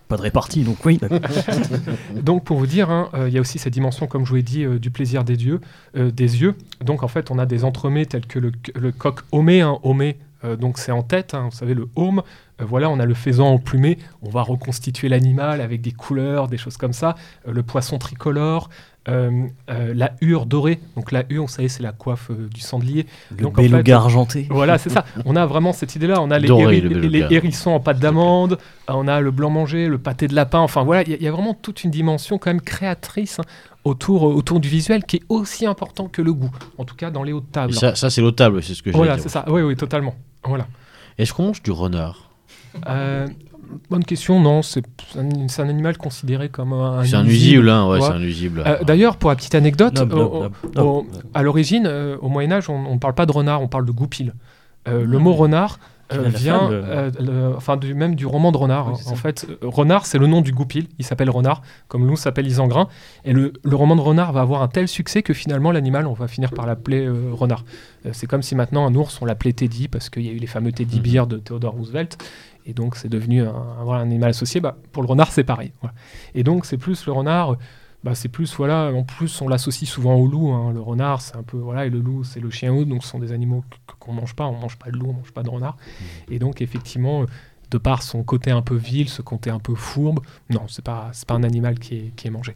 Pas 0.09 0.17
de 0.17 0.23
répartie, 0.23 0.65
donc 0.65 0.85
oui. 0.87 0.99
Donc 2.23 2.45
pour 2.45 2.57
vous 2.57 2.67
dire, 2.67 2.91
hein, 2.91 3.11
euh, 3.13 3.29
il 3.29 3.35
y 3.35 3.39
a 3.39 3.43
aussi 3.43 3.59
cette 3.59 3.75
dimension, 3.75 4.07
comme 4.07 4.25
je 4.25 4.31
vous 4.31 4.37
l'ai 4.37 4.43
dit, 4.43 4.65
euh, 4.65 4.79
du 4.79 4.91
plaisir 4.91 5.23
des 5.23 5.37
dieux, 5.37 5.61
euh, 5.97 6.11
des 6.11 6.41
yeux. 6.41 6.55
Donc 6.83 7.03
en 7.03 7.09
fait, 7.09 7.31
on 7.31 7.39
a 7.39 7.45
des 7.45 7.63
entremets 7.65 8.07
tels 8.07 8.27
que 8.27 8.39
le, 8.39 8.93
coq 8.93 9.21
homé, 9.33 9.61
hein, 9.61 9.79
homé, 9.83 10.17
donc 10.61 10.79
c'est 10.79 10.93
en 10.93 11.03
tête, 11.03 11.35
hein, 11.35 11.49
vous 11.51 11.57
savez, 11.57 11.75
le 11.75 11.89
home. 11.97 12.23
Voilà, 12.61 12.91
on 12.91 13.01
a 13.01 13.05
le 13.05 13.15
faisan 13.15 13.49
emplumé. 13.49 13.99
On 14.23 14.31
va 14.31 14.43
reconstituer 14.43 15.09
l'animal 15.09 15.61
avec 15.61 15.81
des 15.81 15.91
couleurs, 15.91 16.47
des 16.47 16.59
choses 16.59 16.77
comme 16.77 16.93
ça. 16.93 17.17
Le 17.45 17.65
poisson 17.65 17.99
tricolore. 17.99 18.71
Euh, 19.09 19.31
euh, 19.71 19.93
la 19.95 20.13
hure 20.21 20.47
dorée, 20.47 20.79
donc 20.97 21.13
la 21.13 21.25
hure, 21.31 21.47
vous 21.47 21.51
savez, 21.53 21.69
c'est 21.69 21.83
la 21.83 21.93
coiffe 21.93 22.31
euh, 22.31 22.49
du 22.53 22.61
sanglier. 22.61 23.07
Le 23.31 23.43
Donc, 23.45 23.59
en 23.59 23.63
beluga 23.63 23.83
fait- 23.85 23.93
argenté. 23.93 24.47
Voilà, 24.51 24.77
c'est 24.79 24.91
ça. 24.91 25.05
On 25.25 25.35
a 25.37 25.47
vraiment 25.47 25.73
cette 25.73 25.97
idée-là. 25.97 26.21
On 26.21 26.31
a 26.31 26.39
les, 26.39 26.49
Doré, 26.49 26.77
héri- 26.77 26.81
le 26.83 26.89
les- 26.89 26.95
beluga. 27.09 27.29
les 27.29 27.37
hérissons 27.37 27.71
en 27.71 27.81
pâte 27.81 27.99
d'amande, 27.99 28.59
on 28.87 29.09
a 29.09 29.21
le 29.21 29.31
blanc 29.31 29.51
mangé, 29.51 29.89
le 29.89 29.99
pâté 29.99 30.29
de 30.29 30.35
lapin. 30.35 30.59
Enfin 30.61 30.83
voilà, 30.85 31.03
il 31.03 31.09
y, 31.11 31.15
a- 31.15 31.17
il 31.17 31.23
y 31.23 31.29
a 31.29 31.33
vraiment 31.33 31.55
toute 31.55 31.85
une 31.85 31.91
dimension 31.91 32.39
quand 32.39 32.51
même 32.51 32.61
créatrice 32.61 33.39
hein, 33.39 33.45
autour, 33.85 34.23
autour 34.25 34.61
du 34.61 34.69
visuel 34.69 35.05
qui 35.05 35.17
est 35.17 35.23
aussi 35.29 35.65
important 35.67 36.09
que 36.09 36.21
le 36.21 36.33
goût. 36.35 36.51
En 36.77 36.85
tout 36.85 36.95
cas, 36.97 37.11
dans 37.11 37.23
les 37.23 37.33
hautes 37.33 37.45
Et 37.51 37.53
tables. 37.53 37.73
ça, 37.75 37.95
ça, 37.95 38.11
c'est 38.11 38.21
l'otable, 38.21 38.63
c'est 38.63 38.75
ce 38.75 38.83
que 38.83 38.91
j'ai 38.93 38.97
Voilà, 38.97 39.17
c'est 39.19 39.29
ça. 39.31 39.45
Oui, 39.49 39.63
oui, 39.63 39.75
totalement. 39.77 40.15
Voilà. 40.45 40.67
Est-ce 41.17 41.33
qu'on 41.33 41.45
mange 41.45 41.63
du 41.63 41.71
renard? 41.71 42.31
Euh, 42.87 43.27
bonne 43.91 44.05
question. 44.05 44.41
Non, 44.41 44.63
c'est 44.63 44.83
un, 45.17 45.49
c'est 45.49 45.63
un 45.63 45.69
animal 45.69 45.97
considéré 45.97 46.49
comme 46.49 46.73
un. 46.73 47.05
C'est 47.05 47.17
un 47.17 47.25
nuisible, 47.25 47.69
hein, 47.69 47.87
ouais, 47.89 47.99
Ouais. 47.99 48.07
c'est 48.07 48.13
un 48.13 48.19
nuisible. 48.19 48.63
Euh, 48.67 48.83
D'ailleurs, 48.85 49.17
pour 49.17 49.31
la 49.31 49.37
petite 49.37 49.55
anecdote, 49.55 49.99
au- 50.01 50.07
noble. 50.07 51.07
à 51.35 51.43
l'origine, 51.43 51.87
euh, 51.87 52.17
au 52.21 52.29
Moyen 52.29 52.53
Âge, 52.53 52.69
on 52.71 52.95
ne 52.95 52.99
parle 52.99 53.15
pas 53.15 53.27
de 53.27 53.33
renard, 53.33 53.63
on 53.63 53.69
parle 53.69 53.85
de 53.87 53.93
goupil. 53.93 54.35
Euh, 54.87 55.05
Le 55.05 55.19
mot 55.19 55.33
renard 55.33 55.79
euh, 56.15 56.23
vient 56.29 56.71
euh, 56.71 57.11
le- 57.21 57.55
enfin 57.55 57.77
du, 57.77 57.93
même 57.93 58.15
du 58.15 58.25
roman 58.25 58.51
de 58.53 58.57
renard. 58.57 58.93
Oui, 58.93 58.99
hein. 59.07 59.11
en 59.13 59.17
fait, 59.17 59.47
euh, 59.51 59.57
renard, 59.69 60.07
c'est 60.07 60.17
le 60.17 60.27
nom 60.27 60.41
du 60.41 60.53
goupil. 60.53 60.87
Il 60.99 61.05
s'appelle 61.05 61.29
renard, 61.29 61.61
comme 61.89 62.07
nous 62.07 62.17
s'appelle 62.17 62.47
Isengrin. 62.47 62.89
Et 63.27 63.35
le, 63.35 63.53
le 63.63 63.77
roman 63.77 63.95
de 63.97 64.01
renard 64.01 64.33
va 64.33 64.41
avoir 64.41 64.63
un 64.63 64.69
tel 64.69 64.89
succès 64.89 65.23
que 65.23 65.35
finalement 65.35 65.71
l'animal, 65.71 66.07
on 66.07 66.15
va 66.15 66.27
finir 66.29 66.53
par 66.53 66.65
l'appeler 66.67 67.05
euh, 67.07 67.33
renard. 67.33 67.65
Euh, 68.07 68.11
c'est 68.15 68.27
comme 68.27 68.41
si 68.43 68.55
maintenant 68.55 68.87
un 68.87 68.95
ours, 68.95 69.19
on 69.21 69.27
l'appelait 69.27 69.53
Teddy 69.53 69.89
parce 69.89 70.09
qu'il 70.09 70.25
y 70.25 70.31
a 70.31 70.33
eu 70.33 70.39
les 70.39 70.47
fameux 70.47 70.73
Teddy. 70.73 71.01
Bears 71.01 71.27
de 71.27 71.37
Theodore 71.37 71.75
Roosevelt. 71.75 72.17
Et 72.69 72.75
donc 72.75 72.95
c'est 72.97 73.09
devenu 73.09 73.43
un, 73.43 73.53
un- 73.55 74.01
animal 74.01 74.31
associé. 74.31 74.61
Bah, 74.61 74.77
pour 74.93 75.03
le 75.03 75.09
renard, 75.09 75.33
c'est 75.33 75.43
pareil. 75.43 75.73
voilà. 75.81 75.95
Et 76.35 76.45
donc 76.45 76.67
c'est 76.67 76.77
plus 76.79 77.07
le 77.07 77.13
renard. 77.13 77.57
bah, 78.05 78.15
c'est 78.15 78.29
plus 78.29 78.55
voilà 78.57 78.93
en 78.95 79.03
plus 79.03 79.41
on 79.43 79.49
l'associe 79.49 79.89
souvent 79.91 80.15
au 80.15 80.29
loup 80.29 80.53
hein. 80.53 80.71
le 80.73 80.81
renard 80.81 81.21
c'est 81.21 81.35
un 81.37 81.43
peu 81.43 81.57
voilà 81.57 81.85
et 81.87 81.91
le 81.91 81.99
loup 81.99 82.23
c'est 82.23 82.39
le 82.39 82.49
chien 82.49 82.71
loup 82.71 82.85
donc 82.85 83.03
ce 83.03 83.09
sont 83.09 83.19
des 83.19 83.33
animaux 83.33 83.65
qu'on 83.99 84.13
mange 84.13 84.35
pas 84.37 84.47
on 84.47 84.53
mange 84.57 84.77
pas 84.79 84.89
de 84.93 84.97
loup 84.97 85.09
on 85.11 85.15
mange 85.15 85.33
pas 85.33 85.43
de 85.43 85.51
renard 85.51 85.77
et 86.31 86.39
donc 86.39 86.61
effectivement 86.63 87.25
de 87.73 87.79
par 87.79 88.03
son 88.05 88.23
côté 88.23 88.53
un 88.53 88.63
peu 88.63 88.77
vil 88.77 89.09
ce 89.09 89.21
côté 89.21 89.51
un 89.51 89.59
peu 89.59 89.75
fourbe 89.75 90.21
non 90.49 90.63
c'est 90.69 90.85
pas 90.85 91.11
c'est 91.13 91.27
pas 91.27 91.35
un 91.35 91.43
animal 91.43 91.81
qui 91.81 91.97
est, 91.97 92.13
qui 92.15 92.29
est 92.29 92.31
mangé 92.31 92.55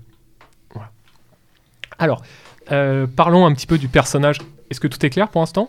voilà 0.75 0.91
alors 1.99 2.23
euh, 2.71 3.09
parlons 3.09 3.45
un 3.45 3.53
petit 3.53 3.67
peu 3.67 3.79
du 3.79 3.89
personnage 3.89 4.39
est-ce 4.71 4.79
que 4.79 4.87
tout 4.89 5.05
est 5.05 5.11
clair 5.11 5.29
pour 5.29 5.41
l'instant? 5.43 5.69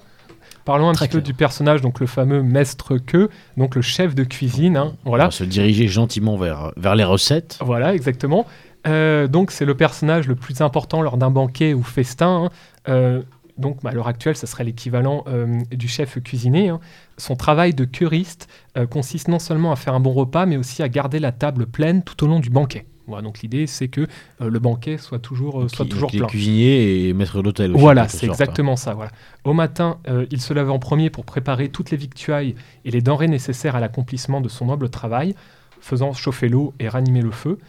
Parlons 0.66 0.90
un 0.90 0.94
Très 0.94 1.08
petit 1.08 1.18
peu 1.18 1.22
du 1.22 1.34
personnage, 1.34 1.82
donc 1.82 2.00
le 2.00 2.08
fameux 2.08 2.42
maître 2.42 2.98
que, 2.98 3.30
donc 3.58 3.76
le 3.76 3.82
chef 3.82 4.16
de 4.16 4.24
cuisine. 4.24 4.78
hein, 4.78 4.94
voilà. 5.04 5.26
On 5.26 5.28
va 5.28 5.32
se 5.32 5.44
diriger 5.44 5.88
gentiment 5.88 6.38
vers, 6.38 6.72
vers 6.78 6.96
les 6.96 7.04
recettes. 7.04 7.58
Voilà, 7.62 7.94
exactement. 7.94 8.46
Euh, 8.88 9.28
donc 9.28 9.52
c'est 9.52 9.66
le 9.66 9.76
personnage 9.76 10.28
le 10.28 10.36
plus 10.36 10.62
important 10.62 11.02
lors 11.02 11.18
d'un 11.18 11.32
banquet 11.32 11.74
ou 11.74 11.84
festin. 11.84 12.46
hein. 12.46 12.50
Euh, 12.90 13.22
donc 13.58 13.84
bah, 13.84 13.92
à 13.92 13.94
l'heure 13.94 14.08
actuelle, 14.08 14.36
ça 14.36 14.48
serait 14.48 14.64
l'équivalent 14.64 15.24
euh, 15.28 15.60
du 15.72 15.88
chef 15.88 16.18
cuisinier. 16.24 16.70
hein. 16.70 16.80
Son 17.18 17.36
travail 17.36 17.74
de 17.74 17.86
curiste 17.86 18.48
consiste 18.90 19.28
non 19.28 19.40
seulement 19.40 19.72
à 19.72 19.76
faire 19.76 19.94
un 19.94 20.00
bon 20.00 20.12
repas, 20.14 20.46
mais 20.46 20.58
aussi 20.58 20.82
à 20.82 20.90
garder 20.90 21.20
la 21.20 21.32
table 21.32 21.68
pleine 21.68 22.04
tout 22.04 22.24
au 22.24 22.28
long 22.28 22.40
du 22.40 22.50
banquet. 22.50 22.88
Voilà, 23.08 23.22
donc 23.22 23.42
l'idée 23.42 23.68
c'est 23.68 23.90
que 23.90 24.02
euh, 24.42 24.50
le 24.50 24.60
banquet 24.60 24.98
soit 24.98 25.20
toujours, 25.20 25.62
euh, 25.64 25.68
soit 25.68 25.86
Qui- 25.86 25.92
toujours 25.92 26.10
plein. 26.10 26.26
cuisinier 26.28 27.08
et 27.10 27.14
maître 27.14 27.42
d'hôtel. 27.42 27.72
Voilà, 27.74 28.08
c'est 28.08 28.28
sorte. 28.28 28.40
exactement 28.40 28.76
ça. 28.78 28.94
Voilà. 28.94 29.12
Au 29.44 29.54
matin, 29.54 29.98
euh, 30.08 30.26
il 30.32 30.40
se 30.40 30.54
lève 30.54 30.72
en 30.72 30.80
premier 30.80 31.10
pour 31.10 31.26
préparer 31.26 31.68
toutes 31.70 31.92
les 31.92 31.98
victuailles 31.98 32.56
et 32.86 32.92
les 32.92 33.02
denrées 33.02 33.28
nécessaires 33.28 33.76
à 33.76 33.80
l'accomplissement 33.82 34.40
de 34.40 34.48
son 34.50 34.68
noble 34.68 34.90
travail, 34.90 35.36
faisant 35.82 36.14
chauffer 36.14 36.48
l'eau 36.48 36.74
et 36.80 36.88
ranimer 36.88 37.22
le 37.22 37.32
feu. 37.32 37.60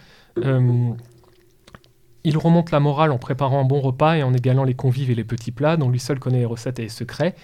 Il 2.25 2.37
remonte 2.37 2.71
la 2.71 2.79
morale 2.79 3.11
en 3.11 3.17
préparant 3.17 3.61
un 3.61 3.63
bon 3.65 3.79
repas 3.79 4.15
et 4.17 4.23
en 4.23 4.33
égalant 4.33 4.63
les 4.63 4.73
convives 4.73 5.11
et 5.11 5.15
les 5.15 5.23
petits 5.23 5.51
plats, 5.51 5.77
dont 5.77 5.89
lui 5.89 5.99
seul 5.99 6.19
connaît 6.19 6.39
les 6.39 6.45
recettes 6.45 6.79
et 6.79 6.83
les 6.83 6.89
secrets. 6.89 7.35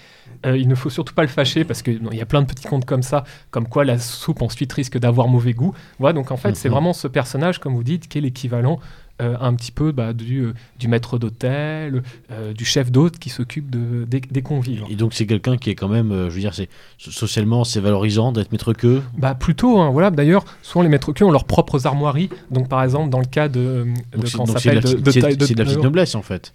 Euh, 0.45 0.57
il 0.57 0.67
ne 0.67 0.75
faut 0.75 0.89
surtout 0.89 1.13
pas 1.13 1.21
le 1.21 1.27
fâcher 1.27 1.63
parce 1.63 1.81
qu'il 1.83 2.01
y 2.13 2.21
a 2.21 2.25
plein 2.25 2.41
de 2.41 2.47
petits 2.47 2.67
contes 2.67 2.85
comme 2.85 3.03
ça, 3.03 3.23
comme 3.51 3.67
quoi 3.67 3.85
la 3.85 3.99
soupe 3.99 4.41
ensuite 4.41 4.73
risque 4.73 4.97
d'avoir 4.97 5.27
mauvais 5.27 5.53
goût. 5.53 5.73
Voilà, 5.99 6.13
donc 6.13 6.31
en 6.31 6.37
fait, 6.37 6.55
c'est 6.55 6.67
Mhm. 6.67 6.73
vraiment 6.73 6.93
ce 6.93 7.07
personnage, 7.07 7.59
comme 7.59 7.75
vous 7.75 7.83
dites, 7.83 8.07
qui 8.07 8.17
est 8.17 8.21
l'équivalent 8.21 8.79
euh, 9.21 9.35
un 9.39 9.53
petit 9.53 9.71
peu 9.71 9.91
bah, 9.91 10.13
du, 10.13 10.39
euh, 10.41 10.53
du 10.79 10.87
maître 10.87 11.17
d'hôtel, 11.17 12.03
euh, 12.31 12.53
du 12.53 12.65
chef 12.65 12.91
d'hôte 12.91 13.19
qui 13.19 13.29
s'occupe 13.29 13.69
de, 13.69 14.05
des, 14.05 14.19
des 14.19 14.41
convives. 14.41 14.83
Et 14.89 14.95
donc 14.95 15.13
c'est 15.13 15.25
quelqu'un 15.25 15.57
qui 15.57 15.69
est 15.69 15.75
quand 15.75 15.87
même, 15.87 16.11
euh, 16.11 16.29
je 16.29 16.35
veux 16.35 16.41
dire, 16.41 16.53
c'est 16.53 16.69
socialement 16.97 17.63
c'est 17.63 17.79
valorisant 17.79 18.31
d'être 18.31 18.51
maître 18.51 18.73
queue? 18.73 19.01
Bah 19.17 19.35
plutôt, 19.35 19.79
hein, 19.79 19.89
voilà. 19.91 20.11
D'ailleurs, 20.11 20.43
souvent 20.61 20.83
les 20.83 20.89
maîtres 20.89 21.11
queues 21.13 21.25
ont 21.25 21.31
leurs 21.31 21.45
propres 21.45 21.85
armoiries. 21.87 22.29
Donc 22.49 22.67
par 22.67 22.83
exemple, 22.83 23.09
dans 23.09 23.19
le 23.19 23.25
cas 23.25 23.47
de, 23.47 23.85
de 24.13 24.17
Donc 24.17 24.27
c'est 24.27 24.37
de 24.37 24.41
la 24.53 24.59
s'appelle, 24.59 25.37
de, 25.37 25.45
petite- 25.45 25.59
la 25.59 25.75
noblesse 25.75 26.15
en 26.15 26.21
fait. 26.21 26.53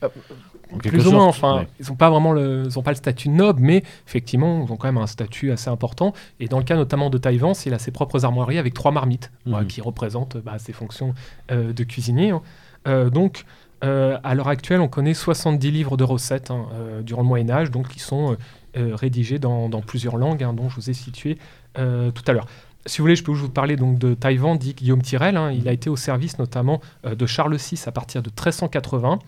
Plus 0.79 1.07
ou 1.07 1.13
moins, 1.13 1.27
enfin, 1.27 1.59
ouais. 1.61 1.69
ils 1.81 1.87
n'ont 1.89 1.95
pas 1.95 2.11
vraiment 2.11 2.33
le, 2.33 2.65
ils 2.67 2.79
ont 2.79 2.83
pas 2.83 2.91
le 2.91 2.97
statut 2.97 3.29
noble, 3.29 3.61
mais 3.63 3.83
effectivement, 4.07 4.65
ils 4.67 4.73
ont 4.73 4.77
quand 4.77 4.89
même 4.89 4.99
un 4.99 5.07
statut 5.07 5.53
assez 5.53 5.71
important. 5.71 6.13
Et 6.41 6.49
dans 6.49 6.59
le 6.59 6.65
cas 6.65 6.75
notamment 6.77 7.09
de 7.09 7.19
Taïwan, 7.19 7.55
il 7.65 7.73
a 7.75 7.79
ses 7.79 7.93
propres 7.93 8.25
armoiries 8.25 8.59
avec 8.59 8.75
trois 8.75 8.91
marmites, 8.93 9.31
Mhm. 9.47 9.67
qui 9.69 9.81
représentent 9.81 10.37
bah, 10.39 10.59
ses 10.59 10.73
fonctions 10.73 11.15
euh, 11.53 11.73
de 11.73 11.85
cuisinier. 11.85 12.31
hein. 12.31 12.43
Euh, 12.89 13.11
donc, 13.11 13.45
euh, 13.85 14.19
à 14.25 14.35
l'heure 14.35 14.49
actuelle, 14.49 14.81
on 14.81 14.89
connaît 14.89 15.15
70 15.15 15.71
livres 15.71 15.97
de 15.97 16.05
recettes 16.05 16.51
hein, 16.51 16.67
durant 17.03 17.23
le 17.23 17.29
Moyen 17.29 17.49
Âge, 17.51 17.71
donc 17.71 17.89
qui 17.89 18.01
sont 18.01 18.37
rédigés 18.75 19.39
dans, 19.39 19.69
dans 19.69 19.81
plusieurs 19.81 20.17
langues, 20.19 20.43
hein, 20.43 20.53
dont 20.53 20.69
je 20.69 20.77
vous 20.77 20.91
ai 20.91 20.95
situé 20.95 21.39
tout 21.75 22.25
à 22.27 22.33
l'heure. 22.33 22.47
Si 22.89 22.99
vous 22.99 23.05
voulez, 23.05 23.17
je 23.17 23.25
peux 23.25 23.33
vous 23.33 23.49
parler 23.49 23.75
donc 23.75 23.99
de 23.99 24.15
Taïwan, 24.15 24.57
dit 24.57 24.73
Guillaume 24.75 25.03
Tirel. 25.03 25.37
hein. 25.37 25.51
il 25.51 25.67
a 25.69 25.73
été 25.73 25.91
au 25.91 25.97
service 25.97 26.39
notamment 26.39 26.81
euh, 27.05 27.17
de 27.17 27.27
Charles 27.27 27.57
VI 27.57 27.83
à 27.87 27.91
partir 27.91 28.23
de 28.23 28.29
1380. 28.29 29.19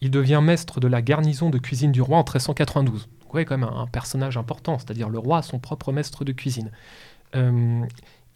Il 0.00 0.10
devient 0.10 0.40
maître 0.42 0.80
de 0.80 0.86
la 0.88 1.02
garnison 1.02 1.50
de 1.50 1.58
cuisine 1.58 1.92
du 1.92 2.02
roi 2.02 2.16
en 2.18 2.22
1392. 2.22 3.02
Donc, 3.02 3.10
vous 3.20 3.32
voyez 3.32 3.44
quand 3.44 3.58
même 3.58 3.68
un, 3.68 3.80
un 3.82 3.86
personnage 3.86 4.36
important, 4.36 4.78
c'est-à-dire 4.78 5.08
le 5.08 5.18
roi 5.18 5.38
a 5.38 5.42
son 5.42 5.58
propre 5.58 5.92
maître 5.92 6.24
de 6.24 6.32
cuisine. 6.32 6.70
Euh, 7.36 7.80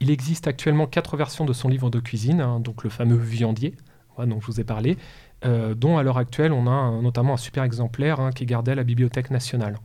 il 0.00 0.10
existe 0.10 0.46
actuellement 0.48 0.86
quatre 0.86 1.16
versions 1.16 1.44
de 1.44 1.52
son 1.52 1.68
livre 1.68 1.88
de 1.90 2.00
cuisine, 2.00 2.40
hein, 2.40 2.60
donc 2.60 2.82
le 2.84 2.90
fameux 2.90 3.16
viandier, 3.16 3.74
dont 4.18 4.40
je 4.40 4.46
vous 4.46 4.60
ai 4.60 4.64
parlé, 4.64 4.98
euh, 5.44 5.74
dont 5.74 5.96
à 5.98 6.02
l'heure 6.02 6.18
actuelle 6.18 6.52
on 6.52 6.66
a 6.66 6.70
un- 6.70 7.00
notamment 7.02 7.34
un 7.34 7.38
super 7.38 7.62
exemplaire 7.64 8.20
hein, 8.20 8.30
qui 8.32 8.42
est 8.42 8.46
gardé 8.46 8.72
à 8.72 8.74
la 8.74 8.84
Bibliothèque 8.84 9.30
nationale. 9.30 9.78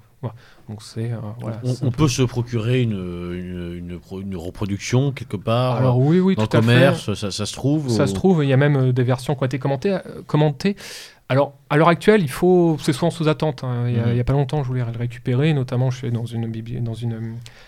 Donc 0.68 0.82
c'est 0.82 1.14
euh, 1.14 1.18
voilà, 1.40 1.62
on, 1.84 1.92
peut 1.92 2.08
se 2.08 2.24
procurer 2.24 2.82
une, 2.82 2.92
une, 2.92 3.76
une 3.92 4.00
pro- 4.00 4.20
une 4.20 4.36
reproduction 4.36 5.12
quelque 5.12 5.38
part 5.38 5.76
Alors 5.78 6.00
oui, 6.00 6.20
oui, 6.20 6.36
dans 6.36 6.42
le 6.42 6.48
tout 6.48 6.58
à 6.58 6.62
fait. 6.62 6.66
commerce, 6.68 7.14
ça, 7.14 7.30
ça 7.32 7.46
se 7.46 7.54
trouve 7.54 7.88
Ça 7.90 8.04
ou- 8.04 8.08
se 8.08 8.14
trouve, 8.16 8.44
il 8.44 8.50
y 8.50 8.54
a 8.54 8.58
même 8.58 8.92
des 8.92 9.04
versions 9.04 9.36
qui 9.36 9.44
ont 9.44 9.46
été 9.46 9.60
commentées. 9.60 9.98
commentées. 10.26 10.76
Alors, 11.30 11.56
à 11.70 11.76
l'heure 11.76 11.90
actuelle, 11.90 12.22
il 12.22 12.30
faut, 12.30 12.78
c'est 12.82 12.94
souvent 12.94 13.12
sous 13.12 13.28
attente. 13.28 13.64
hein. 13.66 13.86
Il 13.90 13.96
y 13.96 14.00
a- 14.00 14.06
Mhm. 14.06 14.12
il 14.12 14.18
y 14.18 14.20
a 14.20 14.24
pas 14.24 14.32
longtemps, 14.34 14.64
je 14.64 14.68
voulais 14.70 14.84
le 14.86 14.98
récupérer. 14.98 15.54
Notamment, 15.54 15.92
je 15.92 15.98
suis 15.98 16.12
dans 16.12 16.26
une, 16.26 16.50
dans 16.82 16.94
une 16.94 17.14
euh, 17.14 17.20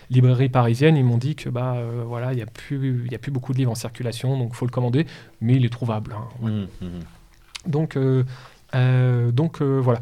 librairie 0.08 0.48
parisienne. 0.48 0.96
Ils 0.96 1.04
m'ont 1.04 1.18
dit 1.18 1.34
que 1.34 1.50
bah 1.50 1.74
euh, 1.76 2.02
voilà, 2.06 2.32
il 2.32 2.38
y 2.38 2.42
a 2.42 2.46
plus, 2.46 3.02
il 3.04 3.12
y 3.12 3.14
a 3.14 3.18
plus 3.18 3.30
beaucoup 3.30 3.52
de 3.52 3.58
livres 3.58 3.70
en 3.72 3.74
circulation, 3.74 4.38
donc 4.38 4.54
faut 4.54 4.64
le 4.64 4.70
commander. 4.70 5.04
Mais 5.42 5.56
il 5.56 5.64
est 5.66 5.68
trouvable. 5.72 6.14
hein. 6.16 6.24
Mhm, 6.42 6.66
mhm. 6.80 7.00
Donc, 7.66 7.96
euh, 7.98 8.24
euh, 8.74 9.30
donc 9.30 9.60
voilà. 9.60 10.00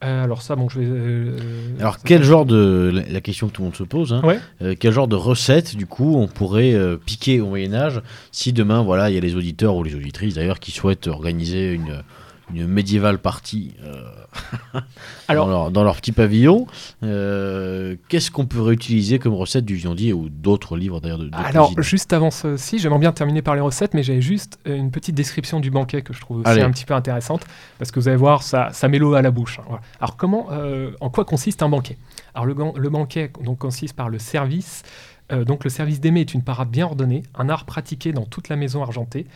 Alors 0.00 0.42
ça, 0.42 0.56
bon, 0.56 0.68
je 0.68 0.80
vais. 0.80 1.80
Alors 1.80 1.98
quel 2.04 2.22
genre 2.24 2.44
de 2.44 2.90
la, 2.92 3.02
la 3.08 3.20
question 3.20 3.46
que 3.48 3.52
tout 3.52 3.62
le 3.62 3.66
monde 3.66 3.76
se 3.76 3.82
pose, 3.84 4.12
hein, 4.12 4.20
Ouais. 4.24 4.76
quel 4.76 4.92
genre 4.92 5.08
de 5.08 5.16
recette 5.16 5.74
du 5.74 5.86
coup 5.86 6.16
on 6.16 6.26
pourrait 6.28 6.74
piquer 7.06 7.40
au 7.40 7.46
Moyen 7.46 7.72
Âge 7.72 8.02
si 8.30 8.52
demain 8.52 8.82
voilà 8.82 9.08
il 9.10 9.14
y 9.14 9.16
a 9.16 9.20
les 9.20 9.34
auditeurs 9.36 9.74
ou 9.74 9.82
les 9.82 9.94
auditrices 9.94 10.34
d'ailleurs 10.34 10.60
qui 10.60 10.70
souhaitent 10.70 11.06
organiser 11.06 11.72
une 11.72 12.02
une 12.54 12.66
médiévale 12.68 13.18
partie 13.18 13.74
euh, 13.84 14.02
Alors- 15.28 15.46
dans, 15.46 15.50
leur, 15.52 15.70
dans 15.70 15.84
leur 15.84 15.96
petit 15.96 16.12
pavillon. 16.12 16.66
Euh, 17.02 17.96
Qu'est-ce 18.08 18.30
qu'on 18.30 18.46
peut 18.46 18.60
réutiliser 18.60 19.18
comme 19.18 19.34
recette 19.34 19.64
du 19.64 19.74
viandier 19.74 20.12
ou 20.12 20.28
d'autres 20.28 20.76
livres 20.76 21.00
d'ailleurs 21.00 21.18
de, 21.18 21.24
de 21.28 21.34
Alors, 21.36 21.68
cuisine 21.68 21.82
juste 21.82 22.12
avant 22.12 22.30
ceci, 22.30 22.78
j'aimerais 22.78 23.00
bien 23.00 23.12
terminer 23.12 23.42
par 23.42 23.54
les 23.54 23.60
recettes, 23.60 23.94
mais 23.94 24.02
j'avais 24.02 24.22
juste 24.22 24.58
euh, 24.66 24.76
une 24.76 24.90
petite 24.90 25.14
description 25.14 25.58
du 25.60 25.70
banquet 25.70 26.02
que 26.02 26.12
je 26.12 26.20
trouve 26.20 26.38
aussi 26.38 26.48
Allez. 26.48 26.62
un 26.62 26.70
petit 26.70 26.84
peu 26.84 26.94
intéressante, 26.94 27.44
parce 27.78 27.90
que 27.90 27.98
vous 27.98 28.08
allez 28.08 28.16
voir, 28.16 28.42
ça, 28.42 28.68
ça 28.72 28.88
met 28.88 28.98
l'eau 28.98 29.14
à 29.14 29.22
la 29.22 29.30
bouche. 29.30 29.58
hein, 29.58 29.64
voilà. 29.66 29.82
Alors, 30.00 30.16
comment, 30.16 30.48
euh, 30.52 30.92
en 31.00 31.10
quoi 31.10 31.24
consiste 31.24 31.62
un 31.62 31.68
banquet? 31.68 31.96
Alors, 32.34 32.46
le, 32.46 32.54
banquet 32.90 33.32
donc, 33.42 33.58
consiste 33.58 33.96
par 33.96 34.08
le 34.08 34.18
service. 34.18 34.82
donc, 35.30 35.64
le 35.64 35.70
service 35.70 36.00
d'aimer 36.00 36.20
est 36.20 36.34
une 36.34 36.42
parade 36.42 36.68
bien 36.70 36.84
ordonnée, 36.86 37.22
un 37.34 37.48
art 37.48 37.64
pratiqué 37.64 38.12
dans 38.12 38.24
toute 38.26 38.48
la 38.48 38.56
maison 38.56 38.82
argentée, 38.82 39.26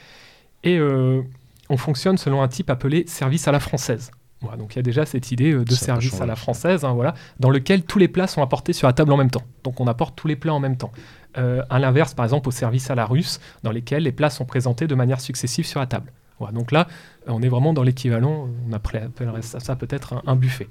et 0.63 0.77
euh, 0.79 1.23
on 1.71 1.77
fonctionne 1.79 2.19
selon 2.19 2.43
un 2.43 2.49
type 2.49 2.69
appelé 2.69 3.05
service 3.07 3.49
à 3.49 3.53
la 3.53 3.61
française. 3.61 4.11
Voilà, 4.43 4.57
donc 4.57 4.75
il 4.75 4.77
y 4.77 4.79
a 4.79 4.83
déjà 4.83 5.05
cette 5.07 5.31
idée 5.33 5.53
euh, 5.53 5.65
de 5.65 5.75
Ça 5.75 5.85
service 5.87 6.21
à 6.21 6.25
la 6.27 6.35
française, 6.35 6.85
hein, 6.85 6.93
voilà, 6.95 7.15
dans 7.41 7.51
lequel 7.51 7.83
tous 7.83 7.99
les 7.99 8.09
plats 8.09 8.27
sont 8.27 8.43
apportés 8.43 8.73
sur 8.73 8.87
la 8.87 8.93
table 8.95 9.13
en 9.13 9.17
même 9.19 9.31
temps. 9.31 9.43
Donc 9.65 9.81
on 9.81 9.87
apporte 9.87 10.17
tous 10.17 10.29
les 10.29 10.37
plats 10.37 10.55
en 10.55 10.61
même 10.61 10.77
temps. 10.77 10.93
Euh, 11.39 11.63
à 11.71 11.79
l'inverse, 11.79 12.15
par 12.15 12.25
exemple, 12.25 12.49
au 12.49 12.51
service 12.51 12.91
à 12.91 12.95
la 12.95 13.05
russe, 13.07 13.39
dans 13.63 13.71
lesquels 13.71 14.03
les 14.03 14.13
plats 14.13 14.31
sont 14.31 14.47
présentés 14.47 14.87
de 14.87 14.95
manière 14.95 15.21
successive 15.21 15.67
sur 15.67 15.79
la 15.79 15.87
table. 15.87 16.11
Voilà, 16.39 16.55
donc 16.55 16.73
là, 16.73 16.87
euh, 17.29 17.33
on 17.33 17.43
est 17.43 17.51
vraiment 17.51 17.75
dans 17.75 17.83
l'équivalent, 17.83 18.49
on 18.67 18.73
appellerait 18.73 19.43
ça, 19.43 19.61
ça 19.61 19.77
peut-être 19.77 20.15
un, 20.15 20.23
un 20.27 20.37
buffet. 20.37 20.69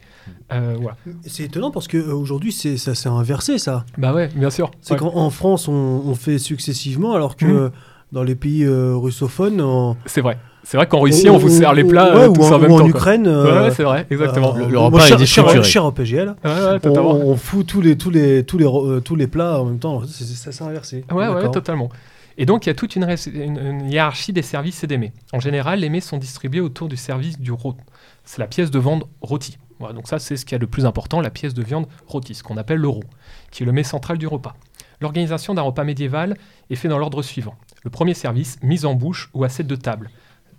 Euh, 0.52 0.76
voilà. 0.82 0.98
C'est 1.28 1.44
étonnant 1.44 1.70
parce 1.70 1.88
qu'aujourd'hui, 1.88 2.52
ça 2.52 2.96
s'est 2.96 3.08
inversé, 3.10 3.60
ça. 3.60 3.86
Bah 4.00 4.12
ouais, 4.16 4.30
bien 4.30 4.50
sûr. 4.50 4.72
C'est 4.82 4.94
Ouais. 4.94 5.00
qu'en 5.00 5.16
en 5.16 5.30
France, 5.30 5.68
on, 5.68 5.74
on 5.74 6.16
fait 6.16 6.40
successivement, 6.40 7.14
alors 7.14 7.36
que 7.36 7.46
euh, 7.46 7.70
dans 8.12 8.24
les 8.24 8.34
pays 8.36 8.64
euh, 8.64 8.96
russophones, 8.96 9.96
C'est 10.08 10.22
vrai. 10.22 10.40
C'est 10.64 10.78
vrai 10.78 10.88
qu'en 10.88 11.00
Russie, 11.00 11.30
on 11.30 11.38
vous 11.38 11.50
sert 11.50 11.74
les 11.74 11.84
plats 11.84 12.16
ouais, 12.16 12.24
euh, 12.26 12.30
ou 12.30 12.44
en, 12.44 12.52
en 12.54 12.60
même 12.60 12.72
ou 12.72 12.76
en 12.76 12.78
temps. 12.80 12.90
quoi. 12.90 13.00
Ukraine. 13.00 13.28
Euh, 13.28 13.64
ouais, 13.64 13.72
c'est 13.72 13.84
vrai, 13.84 14.06
exactement. 14.10 14.56
euh, 14.56 14.68
Le- 14.68 14.78
repas 14.78 15.00
est 15.08 15.26
cher-. 15.26 15.64
Cher 15.64 15.86
au 15.86 15.92
PGL. 15.92 16.36
Ouais, 16.44 16.90
On, 16.90 17.36
fout 17.38 17.66
tous 17.66 17.82
les, 17.82 17.98
tous 17.98 18.10
les, 18.10 18.44
tous 18.44 18.58
les, 18.58 18.66
euh, 18.66 19.00
tous 19.00 19.16
les 19.16 19.28
plats 19.28 19.62
en 19.62 19.66
même 19.66 19.80
temps. 19.80 20.02
Ça 20.06 20.52
s'est 20.52 20.64
inversé. 20.64 21.06
Ouais, 21.12 21.28
ouais, 21.28 21.50
totalement. 21.52 21.90
Et 22.38 22.46
donc, 22.46 22.66
il 22.66 22.70
y 22.70 22.72
a 22.72 22.76
toute 22.76 22.96
une, 22.96 23.04
ré- 23.04 23.16
une- 23.34 23.58
une 23.58 23.92
hiérarchie 23.92 24.32
des 24.32 24.42
services 24.42 24.84
et 24.84 24.88
des 24.88 24.98
mets. 24.98 25.12
En 25.34 25.40
général, 25.40 25.80
les 25.80 25.90
mets 25.90 26.00
sont 26.02 26.18
distribués 26.18 26.62
autour 26.62 26.88
du 26.88 26.96
service 26.98 27.40
du 27.40 27.52
rot. 27.52 27.76
C'est 28.24 28.40
la 28.40 28.48
pièce 28.48 28.72
de 28.72 28.80
viande 28.80 29.04
rôtie. 29.22 29.58
Voilà, 29.80 29.94
donc 29.94 30.08
ça, 30.08 30.20
c'est 30.20 30.36
ce 30.38 30.46
qui 30.46 30.56
est 30.56 30.60
le 30.60 30.68
plus 30.68 30.86
important, 30.86 31.20
la 31.22 31.30
pièce 31.30 31.54
de 31.54 31.64
viande 31.64 31.88
rôtie, 32.06 32.36
ce 32.36 32.44
qu'on 32.44 32.58
appelle 32.58 32.80
le 32.80 32.88
rot, 32.90 33.04
qui 33.52 33.64
est 33.64 33.66
le 33.66 33.72
mets 33.72 33.84
central 33.84 34.18
du 34.18 34.28
repas. 34.28 34.56
L'organisation 35.02 35.54
d'un 35.54 35.62
repas 35.62 35.84
médiéval 35.86 36.36
est 36.70 36.76
faite 36.76 36.92
dans 36.92 36.98
l'ordre 36.98 37.22
suivant. 37.24 37.56
Le 37.84 37.90
premier 37.90 38.14
service, 38.14 38.58
mise 38.62 38.86
en 38.86 38.94
bouche 38.94 39.30
ou 39.34 39.44
assiette 39.46 39.68
de 39.68 39.76
table. 39.78 40.10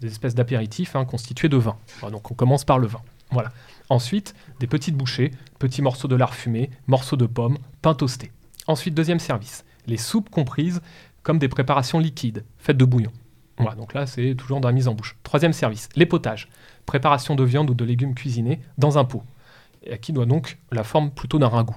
Des 0.00 0.08
espèces 0.08 0.34
d'apéritifs 0.34 0.96
hein, 0.96 1.04
constitués 1.04 1.48
de 1.48 1.56
vin. 1.56 1.76
Donc 2.10 2.30
on 2.30 2.34
commence 2.34 2.64
par 2.64 2.78
le 2.78 2.86
vin. 2.86 3.00
Voilà. 3.30 3.52
Ensuite, 3.88 4.34
des 4.58 4.66
petites 4.66 4.96
bouchées, 4.96 5.30
petits 5.58 5.82
morceaux 5.82 6.08
de 6.08 6.16
lard 6.16 6.34
fumé, 6.34 6.70
morceaux 6.86 7.16
de 7.16 7.26
pommes, 7.26 7.58
pain 7.82 7.94
toasté. 7.94 8.32
Ensuite, 8.66 8.94
deuxième 8.94 9.18
service, 9.18 9.64
les 9.86 9.96
soupes 9.96 10.30
comprises 10.30 10.80
comme 11.22 11.38
des 11.38 11.48
préparations 11.48 11.98
liquides, 11.98 12.44
faites 12.58 12.76
de 12.76 12.84
bouillon. 12.84 13.12
Voilà, 13.58 13.74
donc 13.74 13.92
là, 13.92 14.06
c'est 14.06 14.34
toujours 14.34 14.60
dans 14.60 14.68
la 14.68 14.72
mise 14.72 14.88
en 14.88 14.94
bouche. 14.94 15.16
Troisième 15.22 15.52
service, 15.52 15.90
les 15.94 16.06
potages, 16.06 16.48
préparation 16.86 17.34
de 17.34 17.44
viande 17.44 17.68
ou 17.68 17.74
de 17.74 17.84
légumes 17.84 18.14
cuisinés 18.14 18.60
dans 18.78 18.96
un 18.96 19.04
pot, 19.04 19.22
qui 20.00 20.14
doit 20.14 20.24
donc 20.24 20.58
la 20.72 20.82
forme 20.82 21.10
plutôt 21.10 21.38
d'un 21.38 21.48
ragoût. 21.48 21.76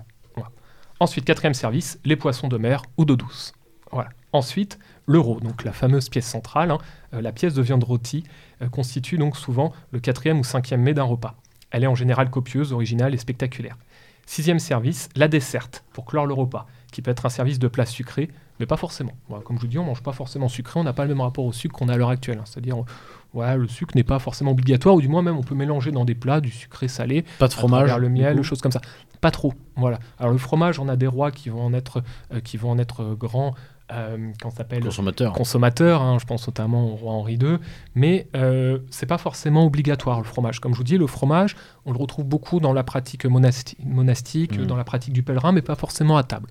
Ensuite, 0.99 1.25
quatrième 1.25 1.53
service, 1.53 1.99
les 2.05 2.15
poissons 2.15 2.47
de 2.47 2.57
mer 2.57 2.83
ou 2.97 3.03
d'eau 3.03 3.17
douce. 3.17 3.51
Voilà. 3.91 4.09
Ensuite, 4.31 4.79
l'euro, 5.05 5.39
donc 5.39 5.63
la 5.63 5.73
fameuse 5.73 6.09
pièce 6.09 6.27
centrale, 6.27 6.71
hein, 6.71 6.77
euh, 7.13 7.21
la 7.21 7.31
pièce 7.31 7.53
de 7.53 7.61
viande 7.61 7.83
rôtie, 7.83 8.23
euh, 8.61 8.69
constitue 8.69 9.17
donc 9.17 9.37
souvent 9.37 9.73
le 9.91 9.99
quatrième 9.99 10.39
ou 10.39 10.43
cinquième 10.43 10.81
mets 10.81 10.93
d'un 10.93 11.03
repas. 11.03 11.35
Elle 11.71 11.83
est 11.83 11.87
en 11.87 11.95
général 11.95 12.29
copieuse, 12.29 12.71
originale 12.73 13.13
et 13.13 13.17
spectaculaire. 13.17 13.77
Sixième 14.25 14.59
service, 14.59 15.09
la 15.15 15.27
desserte, 15.27 15.83
pour 15.91 16.05
clore 16.05 16.25
le 16.25 16.33
repas, 16.33 16.65
qui 16.91 17.01
peut 17.01 17.11
être 17.11 17.25
un 17.25 17.29
service 17.29 17.59
de 17.59 17.67
plats 17.67 17.85
sucrés, 17.85 18.29
mais 18.59 18.65
pas 18.65 18.77
forcément. 18.77 19.11
Comme 19.43 19.57
je 19.57 19.61
vous 19.61 19.67
dis, 19.67 19.79
on 19.79 19.83
mange 19.83 20.03
pas 20.03 20.13
forcément 20.13 20.47
sucré, 20.47 20.79
on 20.79 20.83
n'a 20.83 20.93
pas 20.93 21.03
le 21.03 21.09
même 21.09 21.21
rapport 21.21 21.43
au 21.43 21.51
sucre 21.51 21.77
qu'on 21.77 21.89
a 21.89 21.93
à 21.93 21.97
l'heure 21.97 22.09
actuelle. 22.09 22.37
hein. 22.37 22.45
C'est-à-dire, 22.45 22.77
euh, 22.79 22.85
voilà, 23.33 23.57
le 23.57 23.67
sucre 23.67 23.95
n'est 23.95 24.03
pas 24.03 24.19
forcément 24.19 24.51
obligatoire, 24.51 24.95
ou 24.95 25.01
du 25.01 25.07
moins 25.07 25.23
même 25.23 25.35
on 25.35 25.43
peut 25.43 25.55
mélanger 25.55 25.91
dans 25.91 26.05
des 26.05 26.15
plats 26.15 26.39
du 26.39 26.51
sucré 26.51 26.87
salé, 26.87 27.25
Pas 27.39 27.47
de 27.47 27.53
fromage 27.53 27.97
le 27.97 28.09
miel, 28.09 28.37
coup 28.37 28.43
choses 28.43 28.61
comme 28.61 28.71
ça. 28.71 28.81
Pas 29.21 29.31
trop, 29.31 29.53
voilà. 29.75 29.99
Alors 30.19 30.31
le 30.31 30.37
fromage, 30.37 30.79
on 30.79 30.87
a 30.87 30.95
des 30.95 31.07
rois 31.07 31.31
qui 31.31 31.49
vont 31.49 31.65
en 31.65 31.73
être, 31.73 32.03
euh, 32.33 32.39
qui 32.41 32.57
vont 32.57 32.71
en 32.71 32.77
être 32.77 33.01
euh, 33.01 33.15
grands, 33.15 33.55
euh, 33.91 34.31
s'appelle 34.55 34.83
consommateur. 34.83 35.33
consommateurs, 35.33 36.01
hein, 36.01 36.17
je 36.19 36.25
pense 36.25 36.47
notamment 36.47 36.91
au 36.93 36.95
roi 36.95 37.11
Henri 37.13 37.33
II, 37.35 37.57
mais 37.95 38.27
euh, 38.35 38.79
c'est 38.89 39.05
pas 39.05 39.17
forcément 39.17 39.65
obligatoire 39.65 40.19
le 40.19 40.25
fromage. 40.25 40.59
Comme 40.59 40.73
je 40.73 40.77
vous 40.77 40.83
dis, 40.83 40.97
le 40.97 41.07
fromage, 41.07 41.55
on 41.85 41.91
le 41.91 41.97
retrouve 41.97 42.25
beaucoup 42.25 42.59
dans 42.59 42.73
la 42.73 42.83
pratique 42.83 43.25
monasti- 43.25 43.75
monastique, 43.85 44.57
Mhm. 44.57 44.65
dans 44.65 44.77
la 44.77 44.83
pratique 44.83 45.13
du 45.13 45.23
pèlerin, 45.23 45.51
mais 45.51 45.61
pas 45.61 45.75
forcément 45.75 46.17
à 46.17 46.23
table. 46.23 46.49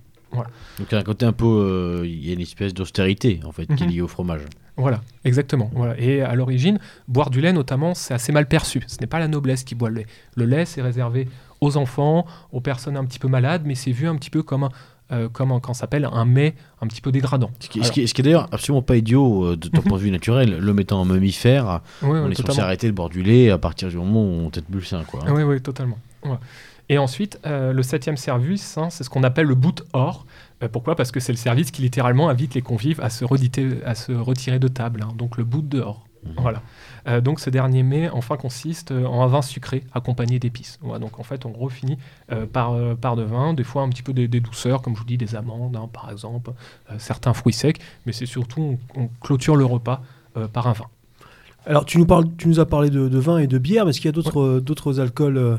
Donc 0.78 0.86
il 0.90 0.92
y 0.92 0.94
a 0.94 1.00
un 1.00 1.02
côté 1.02 1.26
un 1.26 1.32
peu, 1.34 1.44
euh, 1.46 2.06
il 2.06 2.26
y 2.26 2.30
a 2.30 2.32
une 2.32 2.40
espèce 2.40 2.72
d'austérité 2.72 3.40
en 3.44 3.52
fait 3.52 3.66
qui 3.66 3.82
est 3.82 3.86
Mhm. 3.86 3.92
liée 3.92 4.00
au 4.00 4.08
fromage. 4.08 4.40
Voilà, 4.78 5.02
exactement. 5.26 5.70
Voilà. 5.74 5.98
Et 6.00 6.22
à 6.22 6.34
l'origine, 6.34 6.78
boire 7.06 7.28
du 7.28 7.42
lait 7.42 7.52
notamment, 7.52 7.92
c'est 7.94 8.14
assez 8.14 8.32
mal 8.32 8.48
perçu. 8.48 8.82
Ce 8.86 8.96
n'est 9.02 9.06
pas 9.06 9.18
la 9.18 9.28
noblesse 9.28 9.62
qui 9.64 9.74
boit 9.74 9.90
le 9.90 9.96
lait. 9.96 10.06
Le 10.34 10.46
lait, 10.46 10.64
c'est 10.64 10.80
réservé 10.80 11.28
aux 11.60 11.76
enfants, 11.76 12.24
aux 12.50 12.62
personnes 12.62 12.96
un 12.96 13.04
petit 13.04 13.18
peu 13.18 13.28
malades, 13.28 13.62
mais 13.66 13.74
c'est 13.74 13.92
vu 13.92 14.08
un 14.08 14.16
petit 14.16 14.30
peu 14.30 14.42
comme 14.42 14.64
un, 14.64 14.70
euh, 15.12 15.28
comme 15.28 15.52
un, 15.52 15.60
quand 15.60 15.74
ça 15.74 15.80
s'appelle 15.80 16.08
un 16.10 16.24
mets 16.24 16.54
un 16.80 16.86
petit 16.86 17.00
peu 17.00 17.12
dégradant. 17.12 17.50
Ce 17.60 17.68
qui, 17.68 17.84
ce 17.84 17.92
qui- 17.92 18.08
ce 18.08 18.14
qui 18.14 18.20
est 18.22 18.24
d'ailleurs 18.24 18.48
absolument 18.52 18.82
pas 18.82 18.96
idiot 18.96 19.44
euh, 19.44 19.56
de 19.56 19.68
ton 19.68 19.82
Mhm. 19.82 19.88
point 19.88 19.98
de 19.98 20.02
vue 20.02 20.10
naturel. 20.10 20.58
L'homme 20.58 20.80
étant 20.80 21.00
un 21.00 21.04
mammifère, 21.04 21.80
Oui, 22.02 22.10
on 22.18 22.26
oui, 22.26 22.32
est 22.32 22.46
censé 22.46 22.60
arrêter 22.60 22.86
de 22.86 22.92
boire 22.92 23.08
du 23.08 23.22
lait 23.22 23.50
à 23.50 23.58
partir 23.58 23.88
du 23.88 23.96
moment 23.96 24.22
où 24.22 24.46
on 24.46 24.50
tête 24.50 24.64
plus 24.66 24.80
le 24.80 24.84
sein. 24.84 25.02
Quoi, 25.04 25.20
hein. 25.26 25.32
Oui, 25.34 25.42
oui, 25.42 25.60
totalement. 25.60 25.98
Et 26.88 26.98
ensuite, 26.98 27.38
euh, 27.46 27.72
le 27.72 27.82
septième 27.82 28.16
service, 28.16 28.76
hein, 28.76 28.88
c'est 28.90 29.04
ce 29.04 29.10
qu'on 29.10 29.22
appelle 29.22 29.46
le 29.46 29.54
bout 29.54 29.82
hors. 29.92 30.26
Euh, 30.62 30.68
pourquoi? 30.68 30.94
Parce 30.96 31.10
que 31.10 31.20
c'est 31.20 31.32
le 31.32 31.38
service 31.38 31.70
qui 31.70 31.80
littéralement 31.82 32.28
invite 32.28 32.54
les 32.54 32.62
convives 32.62 33.00
à 33.00 33.08
se, 33.10 33.24
rediter- 33.24 33.82
à 33.84 33.94
se 33.94 34.12
retirer 34.12 34.58
de 34.58 34.68
table. 34.68 35.02
hein. 35.04 35.12
donc 35.16 35.36
le 35.36 35.44
bout 35.44 35.62
dehors. 35.62 36.06
Mhm. 36.24 36.34
Voilà. 36.36 36.62
Euh, 37.08 37.20
donc 37.20 37.40
ce 37.40 37.50
dernier 37.50 37.82
mets, 37.82 38.08
enfin, 38.10 38.36
consiste 38.36 38.92
euh, 38.92 39.06
en 39.06 39.22
un 39.22 39.26
vin 39.26 39.42
sucré 39.42 39.84
accompagné 39.92 40.38
d'épices. 40.38 40.78
Donc 40.82 41.18
en 41.18 41.22
fait, 41.24 41.44
on 41.46 41.52
refinit 41.52 41.98
euh, 42.30 42.46
par, 42.46 42.72
euh, 42.72 42.94
par 42.94 43.16
de 43.16 43.22
vin, 43.22 43.54
des 43.54 43.64
fois 43.64 43.82
un 43.82 43.88
petit 43.88 44.02
peu 44.02 44.12
des, 44.12 44.28
des 44.28 44.40
douceurs, 44.40 44.82
comme 44.82 44.94
je 44.94 45.00
vous 45.00 45.06
dis, 45.06 45.18
des 45.18 45.34
amandes, 45.34 45.76
hein, 45.76 45.88
par 45.92 46.10
exemple, 46.10 46.52
certains 46.98 47.32
fruits 47.32 47.52
secs, 47.52 47.80
mais 48.06 48.12
c'est 48.12 48.26
surtout, 48.26 48.78
on, 48.96 49.00
on 49.02 49.08
clôture 49.20 49.56
le 49.56 49.64
repas 49.64 50.02
par 50.52 50.68
un 50.68 50.72
vin. 50.72 50.86
Alors, 51.66 51.84
tu 51.84 51.98
nous, 51.98 52.06
parles, 52.06 52.24
tu 52.38 52.48
nous 52.48 52.58
as 52.58 52.66
parlé 52.66 52.90
de, 52.90 53.08
de 53.08 53.18
vin 53.18 53.38
et 53.38 53.46
de 53.46 53.58
bière, 53.58 53.84
mais 53.84 53.90
est-ce 53.90 54.00
qu'il 54.00 54.08
y 54.08 54.08
a 54.08 54.12
d'autres 54.12 54.60
d'autres 54.60 54.98
alcools 54.98 55.58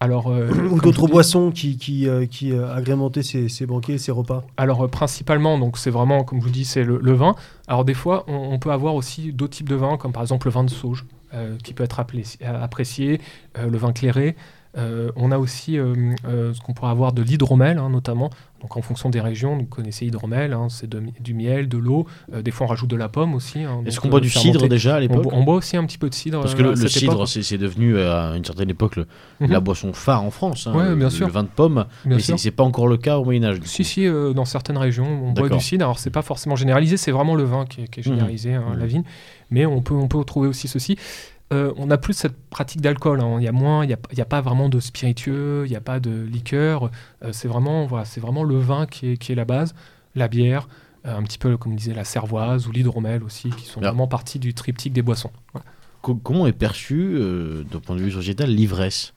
Alors, 0.00 0.28
euh, 0.28 0.48
ou 0.70 0.76
je 0.78 0.82
d'autres 0.82 1.06
boissons 1.06 1.50
qui, 1.50 1.76
qui, 1.76 2.08
euh, 2.08 2.26
qui 2.26 2.52
euh, 2.52 2.74
agrémentaient 2.74 3.22
ces, 3.22 3.48
ces 3.48 3.66
banquets, 3.66 3.98
ces 3.98 4.12
repas 4.12 4.44
Alors 4.56 4.84
euh, 4.84 4.88
principalement, 4.88 5.58
donc 5.58 5.78
c'est 5.78 5.90
vraiment, 5.90 6.24
comme 6.24 6.40
je 6.40 6.44
vous 6.44 6.50
dis, 6.52 6.64
c'est 6.64 6.84
le, 6.84 6.98
le 7.02 7.12
vin. 7.12 7.34
Alors 7.68 7.84
des 7.84 7.94
fois, 7.94 8.24
on, 8.28 8.34
on 8.52 8.58
peut 8.58 8.70
avoir 8.72 8.94
aussi 8.94 9.32
d'autres 9.32 9.56
types 9.56 9.68
de 9.68 9.76
vins, 9.76 9.96
comme 9.96 10.12
par 10.12 10.22
exemple 10.22 10.46
le 10.46 10.52
vin 10.52 10.64
de 10.64 10.70
sauge, 10.70 11.04
euh, 11.32 11.56
qui 11.62 11.74
peut 11.74 11.84
être 11.84 12.00
appelé- 12.00 12.26
apprécié, 12.44 13.20
euh, 13.58 13.68
le 13.68 13.78
vin 13.78 13.92
clairé. 13.92 14.36
Euh, 14.76 15.12
on 15.14 15.30
a 15.30 15.38
aussi 15.38 15.78
euh, 15.78 15.94
euh, 16.26 16.52
ce 16.52 16.60
qu'on 16.60 16.72
pourrait 16.72 16.90
avoir 16.90 17.12
de 17.12 17.22
l'hydromel, 17.22 17.78
hein, 17.78 17.88
notamment. 17.90 18.30
Donc 18.60 18.76
en 18.76 18.82
fonction 18.82 19.10
des 19.10 19.20
régions, 19.20 19.56
vous 19.58 19.66
connaissez 19.66 20.06
hydromel, 20.06 20.52
hein, 20.54 20.68
c'est 20.70 20.88
du 21.20 21.34
miel, 21.34 21.68
de 21.68 21.76
l'eau. 21.78 22.06
Des 22.32 22.50
fois, 22.50 22.66
on 22.66 22.70
rajoute 22.70 22.88
de 22.88 22.96
la 22.96 23.08
pomme 23.08 23.34
aussi. 23.34 23.62
hein, 23.62 23.82
Est-ce 23.86 24.00
qu'on 24.00 24.08
boit 24.08 24.20
du 24.20 24.30
cidre 24.30 24.66
déjà 24.68 24.96
à 24.96 25.00
l'époque 25.00 25.26
on 25.32 25.44
boit 25.44 25.54
aussi 25.56 25.76
un 25.76 25.84
petit 25.84 25.98
peu 25.98 26.08
de 26.08 26.14
cidre. 26.14 26.40
Parce 26.40 26.54
que 26.54 26.62
le, 26.62 26.70
le 26.70 26.88
cidre, 26.88 27.28
c'est 27.28 27.58
devenu 27.58 27.98
à 27.98 28.32
une 28.36 28.44
certaine 28.44 28.70
époque 28.70 28.96
le- 28.96 29.06
Mhm. 29.40 29.50
la 29.50 29.60
boisson 29.60 29.92
phare 29.92 30.22
en 30.22 30.30
France. 30.30 30.66
Ouais, 30.66 30.88
le, 30.90 30.94
bien 30.96 31.06
le 31.06 31.10
sûr. 31.10 31.28
vin 31.28 31.42
de 31.42 31.48
pomme, 31.48 31.84
Bien 32.06 32.16
mais 32.16 32.22
c'est 32.38 32.50
pas 32.50 32.62
encore 32.64 32.88
le 32.88 32.96
cas 32.96 33.18
au 33.18 33.24
Moyen 33.24 33.44
Âge. 33.44 33.58
Si, 33.64 33.84
si, 33.84 34.06
dans 34.34 34.44
certaines 34.46 34.78
régions, 34.78 35.06
on 35.24 35.32
boit 35.32 35.48
du 35.50 35.60
cidre. 35.60 35.84
Alors, 35.84 35.98
c'est 35.98 36.10
pas 36.10 36.22
forcément 36.22 36.56
généralisé, 36.56 36.96
c'est 36.96 37.12
vraiment 37.12 37.34
le 37.34 37.44
vin 37.44 37.66
qui 37.66 37.82
est, 37.82 37.88
qui 37.88 38.00
est 38.00 38.06
Mhm. 38.06 38.12
généralisé, 38.14 38.52
Mhm. 38.58 38.78
la 38.78 38.86
vigne. 38.86 39.02
Mais 39.50 39.66
on 39.66 39.82
peut, 39.82 39.94
on 39.94 40.08
peut 40.08 40.24
trouver 40.24 40.48
aussi 40.48 40.68
ceci. 40.68 40.96
Euh, 41.52 41.72
on 41.76 41.86
n'a 41.86 41.98
plus 41.98 42.14
cette 42.14 42.36
pratique 42.50 42.80
d'alcool. 42.80 43.20
hein. 43.20 43.36
Il 43.38 43.44
y 43.44 43.48
a 43.48 43.52
moins, 43.52 43.84
il 43.84 43.88
n'y 43.88 43.92
a, 43.94 43.98
il 44.12 44.18
y 44.18 44.22
a 44.22 44.24
pas 44.24 44.40
vraiment 44.40 44.68
de 44.68 44.80
spiritueux, 44.80 45.64
il 45.66 45.70
n'y 45.70 45.76
a 45.76 45.80
pas 45.80 46.00
de 46.00 46.10
liqueur. 46.24 46.90
Euh, 47.22 47.30
c'est 47.32 47.48
vraiment, 47.48 47.86
voilà, 47.86 48.04
c'est 48.04 48.20
vraiment 48.20 48.44
le 48.44 48.56
vin 48.58 48.86
qui 48.86 49.10
est, 49.12 49.16
qui 49.18 49.32
est 49.32 49.34
la 49.34 49.44
base, 49.44 49.74
la 50.14 50.26
bière, 50.28 50.68
euh, 51.06 51.16
un 51.16 51.22
petit 51.22 51.38
peu 51.38 51.56
comme 51.56 51.76
disait 51.76 51.94
la 51.94 52.04
cervoise 52.04 52.66
ou 52.66 52.72
l'hydromel 52.72 53.22
aussi, 53.22 53.50
qui 53.50 53.66
sont 53.66 53.80
Ah. 53.82 53.88
vraiment 53.88 54.08
partie 54.08 54.38
du 54.38 54.54
triptyque 54.54 54.94
des 54.94 55.02
boissons. 55.02 55.30
Comment 56.22 56.46
est 56.46 56.52
perçu, 56.52 57.14
euh, 57.14 57.62
d'un 57.64 57.78
point 57.80 57.94
de 57.96 58.00
vue 58.02 58.10
sociétal, 58.10 58.50
l'ivresse? 58.50 59.12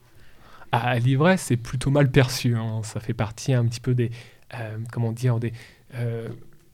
À 0.71 0.99
l'ivresse, 0.99 1.41
c'est 1.43 1.57
plutôt 1.57 1.91
mal 1.91 2.11
perçu. 2.11 2.55
hein. 2.55 2.81
Ça 2.83 2.99
fait 2.99 3.13
partie 3.13 3.53
un 3.53 3.65
petit 3.65 3.79
peu 3.81 3.93
des, 3.93 4.11
comment 4.91 5.11
dire, 5.13 5.39
des, 5.39 5.53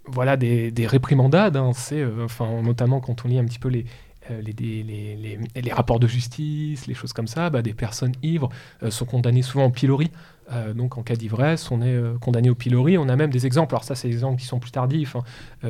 voilà, 0.05 0.35
des, 0.37 0.71
des 0.71 0.87
réprimandades. 0.87 1.57
hein. 1.57 1.71
C'est, 1.73 2.01
euh, 2.01 2.25
enfin, 2.25 2.61
notamment 2.61 2.99
quand 2.99 3.23
on 3.25 3.27
lit 3.27 3.39
un 3.39 3.45
petit 3.45 3.59
peu 3.59 3.69
les, 3.69 3.85
euh, 4.31 4.41
les, 4.41 4.53
les, 4.53 4.83
les- 4.83 5.15
les- 5.55 5.61
les 5.61 5.73
rapports 5.73 5.99
de 5.99 6.07
justice, 6.07 6.87
les 6.87 6.93
choses 6.93 7.13
comme 7.13 7.27
ça, 7.27 7.49
bah, 7.49 7.61
des 7.61 7.73
personnes 7.73 8.13
ivres 8.23 8.49
euh, 8.83 8.91
sont 8.91 9.05
condamnées 9.05 9.41
souvent 9.41 9.65
au 9.65 9.69
pilori. 9.69 10.11
Euh, 10.51 10.73
donc 10.73 10.97
en 10.97 11.03
cas 11.03 11.15
d'ivresse, 11.15 11.71
on 11.71 11.81
est 11.81 11.97
condamné 12.19 12.49
au 12.49 12.55
pilori. 12.55 12.97
On 12.97 13.07
a 13.07 13.15
même 13.15 13.29
des 13.29 13.45
exemples. 13.45 13.73
Alors 13.75 13.83
ça, 13.85 13.95
c'est 13.95 14.09
des 14.09 14.13
exemples 14.15 14.39
qui 14.41 14.45
sont 14.45 14.59
plus 14.59 14.71
tardifs, 14.71 15.15
hein, 15.15 15.23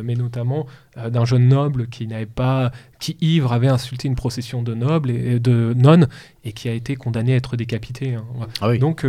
mais 0.04 0.16
notamment 0.16 0.66
d'un 0.98 1.26
jeune 1.26 1.48
noble 1.48 1.88
qui 1.88 2.08
n'avait 2.08 2.26
pas, 2.26 2.72
qui 3.00 3.16
ivre 3.22 3.54
avait 3.54 3.68
insulté 3.68 4.08
une 4.08 4.16
procession 4.16 4.64
de 4.64 4.74
nobles 4.74 5.12
et 5.12 5.36
et 5.36 5.40
de 5.40 5.74
nonnes 5.78 6.08
et 6.44 6.54
qui 6.54 6.70
a 6.70 6.74
été 6.74 6.96
condamné 6.96 7.34
à 7.34 7.36
être 7.38 7.56
décapité. 7.56 8.16
hein. 8.16 8.26
Ah 8.62 8.70
oui. 8.70 8.80
Donc 8.80 9.06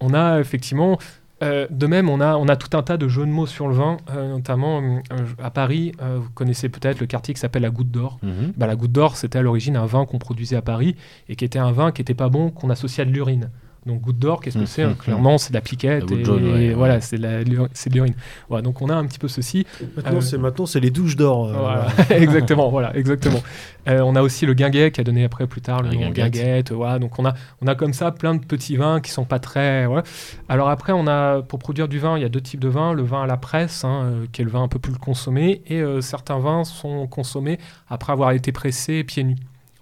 on 0.00 0.14
a 0.14 0.38
effectivement, 0.38 0.98
euh, 1.42 1.66
de 1.70 1.86
même, 1.86 2.08
on 2.08 2.20
a, 2.20 2.36
on 2.36 2.48
a 2.48 2.56
tout 2.56 2.76
un 2.76 2.82
tas 2.82 2.96
de 2.96 3.08
jeux 3.08 3.24
de 3.24 3.30
mots 3.30 3.46
sur 3.46 3.68
le 3.68 3.74
vin, 3.74 3.96
euh, 4.10 4.30
notamment 4.30 4.80
euh, 4.82 5.24
à 5.42 5.50
Paris. 5.50 5.92
vous 6.00 6.30
connaissez 6.30 6.68
peut-être 6.68 7.00
le 7.00 7.06
quartier 7.06 7.34
qui 7.34 7.40
s'appelle 7.40 7.62
la 7.62 7.70
Goutte 7.70 7.90
d'Or. 7.90 8.18
Mhm. 8.22 8.52
Bah, 8.56 8.66
la 8.66 8.76
Goutte 8.76 8.92
d'Or, 8.92 9.16
c'était 9.16 9.38
à 9.38 9.42
l'origine 9.42 9.76
un 9.76 9.86
vin 9.86 10.04
qu'on 10.06 10.18
produisait 10.18 10.56
à 10.56 10.62
Paris 10.62 10.96
et 11.28 11.36
qui 11.36 11.44
était 11.44 11.58
un 11.58 11.72
vin 11.72 11.92
qui 11.92 12.02
était 12.02 12.14
pas 12.14 12.28
bon, 12.28 12.50
qu'on 12.50 12.70
associait 12.70 13.02
à 13.02 13.06
de 13.06 13.12
l'urine. 13.12 13.50
Donc 13.88 14.02
Goutte 14.02 14.18
d'Or, 14.18 14.40
qu'est-ce 14.40 14.54
que 14.56 14.60
Mhm, 14.60 14.66
c'est 14.66 14.82
hein 14.84 14.88
mhm. 14.90 14.96
Clairement, 14.96 15.38
c'est 15.38 15.50
de 15.50 15.54
la 15.54 15.60
piquette 15.60 16.08
La 16.10 16.16
et, 16.16 16.24
jaune, 16.24 16.44
ouais, 16.44 16.62
et 16.64 16.68
ouais. 16.68 16.74
voilà, 16.74 17.00
c'est 17.00 17.18
de 17.18 17.94
l'urine. 17.94 18.14
Voilà, 18.48 18.62
donc 18.62 18.80
on 18.82 18.88
a 18.88 18.94
un 18.94 19.04
petit 19.06 19.18
peu 19.18 19.26
ceci. 19.28 19.66
Maintenant, 19.96 20.18
Euh, 20.18 20.20
c'est 20.20 20.38
maintenant, 20.38 20.66
c'est 20.66 20.78
les 20.80 20.90
douches 20.90 21.16
d'or. 21.16 21.48
euh, 21.48 21.52
Voilà, 21.58 21.86
exactement, 22.10 22.68
voilà, 22.70 22.94
exactement. 22.96 23.40
Euh, 23.88 24.00
on 24.02 24.14
a 24.14 24.22
aussi 24.22 24.44
le 24.46 24.54
guinguet 24.54 24.90
qui 24.92 25.00
a 25.00 25.04
donné 25.04 25.24
après 25.24 25.46
plus 25.46 25.62
tard 25.62 25.82
le 25.82 25.88
nom 25.88 25.98
guinguette. 25.98 26.32
guinguette. 26.34 26.72
Voilà, 26.72 26.98
donc 26.98 27.18
on 27.18 27.24
a, 27.24 27.34
on 27.62 27.66
a 27.66 27.74
comme 27.74 27.92
ça 27.94 28.12
plein 28.12 28.34
de 28.34 28.44
petits 28.44 28.76
vins 28.76 29.00
qui 29.00 29.10
sont 29.10 29.24
pas 29.24 29.38
très. 29.38 29.86
voilà. 29.86 30.02
Alors 30.48 30.68
après, 30.68 30.92
on 30.92 31.06
a 31.06 31.40
pour 31.42 31.58
produire 31.58 31.88
du 31.88 31.98
vin, 31.98 32.16
il 32.18 32.22
y 32.22 32.26
a 32.26 32.28
deux 32.28 32.40
types 32.42 32.60
de 32.60 32.68
vins 32.68 32.92
le 32.92 33.02
vin 33.02 33.22
à 33.22 33.26
la 33.26 33.36
presse, 33.38 33.84
hein, 33.84 34.12
qui 34.32 34.42
est 34.42 34.44
le 34.44 34.50
vin 34.50 34.62
un 34.62 34.68
peu 34.68 34.78
plus 34.78 34.92
consommé, 34.92 35.62
et 35.66 35.80
euh, 35.80 36.00
certains 36.02 36.38
vins 36.38 36.64
sont 36.64 37.06
consommés 37.06 37.58
après 37.88 38.12
avoir 38.12 38.32
été 38.32 38.52
pressés 38.52 39.02
pieds 39.04 39.24
nus. 39.24 39.36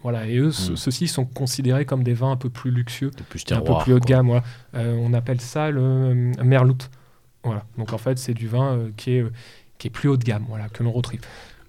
Voilà, 0.09 0.29
et 0.29 0.37
eux, 0.39 0.51
Mm. 0.51 0.77
ceux-ci 0.77 1.09
sont 1.09 1.25
considérés 1.25 1.85
comme 1.85 2.05
des 2.05 2.15
vins 2.15 2.31
un 2.31 2.37
peu 2.37 2.49
plus 2.49 2.71
luxueux 2.71 3.11
un 3.51 3.61
peu 3.61 3.73
plus 3.83 3.93
haut 3.93 3.99
de 3.99 4.05
gamme. 4.05 4.27
voilà. 4.29 4.45
Euh, 4.77 4.97
on 5.01 5.13
appelle 5.15 5.41
ça 5.41 5.69
le 5.73 5.81
euh, 5.83 6.33
merlout. 6.45 6.89
Voilà. 7.43 7.65
Donc 7.77 7.93
en 7.93 7.99
fait, 7.99 8.17
c'est 8.17 8.33
du 8.33 8.47
vin 8.47 8.75
euh, 8.77 8.91
qui, 8.97 9.17
est, 9.17 9.25
qui 9.79 9.89
est 9.89 9.91
plus 9.91 10.09
haut 10.09 10.17
de 10.17 10.23
gamme, 10.23 10.45
voilà, 10.49 10.69
que 10.69 10.85
l'on 10.85 10.93
retrouve. 10.93 11.19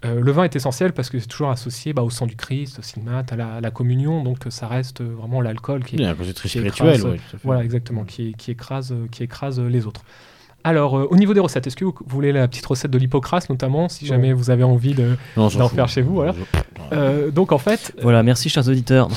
Euh, 0.05 0.19
le 0.21 0.31
vin 0.31 0.43
est 0.43 0.55
essentiel 0.55 0.93
parce 0.93 1.09
que 1.09 1.17
c'est 1.17 1.25
toujours 1.25 1.49
associé 1.49 1.93
bah, 1.93 2.03
au 2.03 2.11
sang 2.11 2.27
du 2.27 2.35
Christ, 2.35 2.77
au 2.77 2.83
cinémat, 2.83 3.23
à 3.31 3.35
la, 3.35 3.55
à 3.55 3.61
la 3.61 3.71
communion, 3.71 4.23
donc 4.23 4.37
ça 4.49 4.67
reste 4.67 5.01
vraiment 5.01 5.41
l'alcool 5.41 5.83
qui, 5.83 5.95
Il 5.95 6.01
y 6.01 6.05
a 6.05 6.11
un 6.11 6.13
côté 6.13 6.31
très 6.35 6.47
qui 6.47 6.59
spirituel. 6.59 6.87
écrase, 6.95 7.05
ouais, 7.05 7.19
voilà, 7.43 7.63
exactement, 7.63 8.03
qui, 8.03 8.33
qui 8.37 8.51
écrase, 8.51 8.93
qui 9.09 9.23
écrase 9.23 9.59
les 9.59 9.87
autres. 9.87 10.03
Alors, 10.63 10.97
euh, 10.97 11.07
au 11.09 11.15
niveau 11.15 11.33
des 11.33 11.39
recettes, 11.39 11.65
est-ce 11.67 11.77
que 11.77 11.85
vous, 11.85 11.93
vous 11.97 12.15
voulez 12.15 12.33
la 12.33 12.47
petite 12.47 12.65
recette 12.65 12.91
de 12.91 12.97
l'hypocrase, 12.97 13.49
notamment, 13.49 13.87
si 13.87 14.05
jamais 14.05 14.33
vous 14.33 14.49
avez 14.49 14.63
envie 14.63 14.93
de... 14.93 15.15
D'en 15.37 15.49
fout. 15.49 15.67
faire 15.69 15.87
chez 15.87 16.01
vous, 16.01 16.15
voilà. 16.15 16.33
Euh, 16.91 17.31
donc, 17.31 17.51
en 17.53 17.57
fait, 17.57 17.93
Voilà, 18.01 18.21
merci 18.23 18.49
chers 18.49 18.67
auditeurs. 18.67 19.07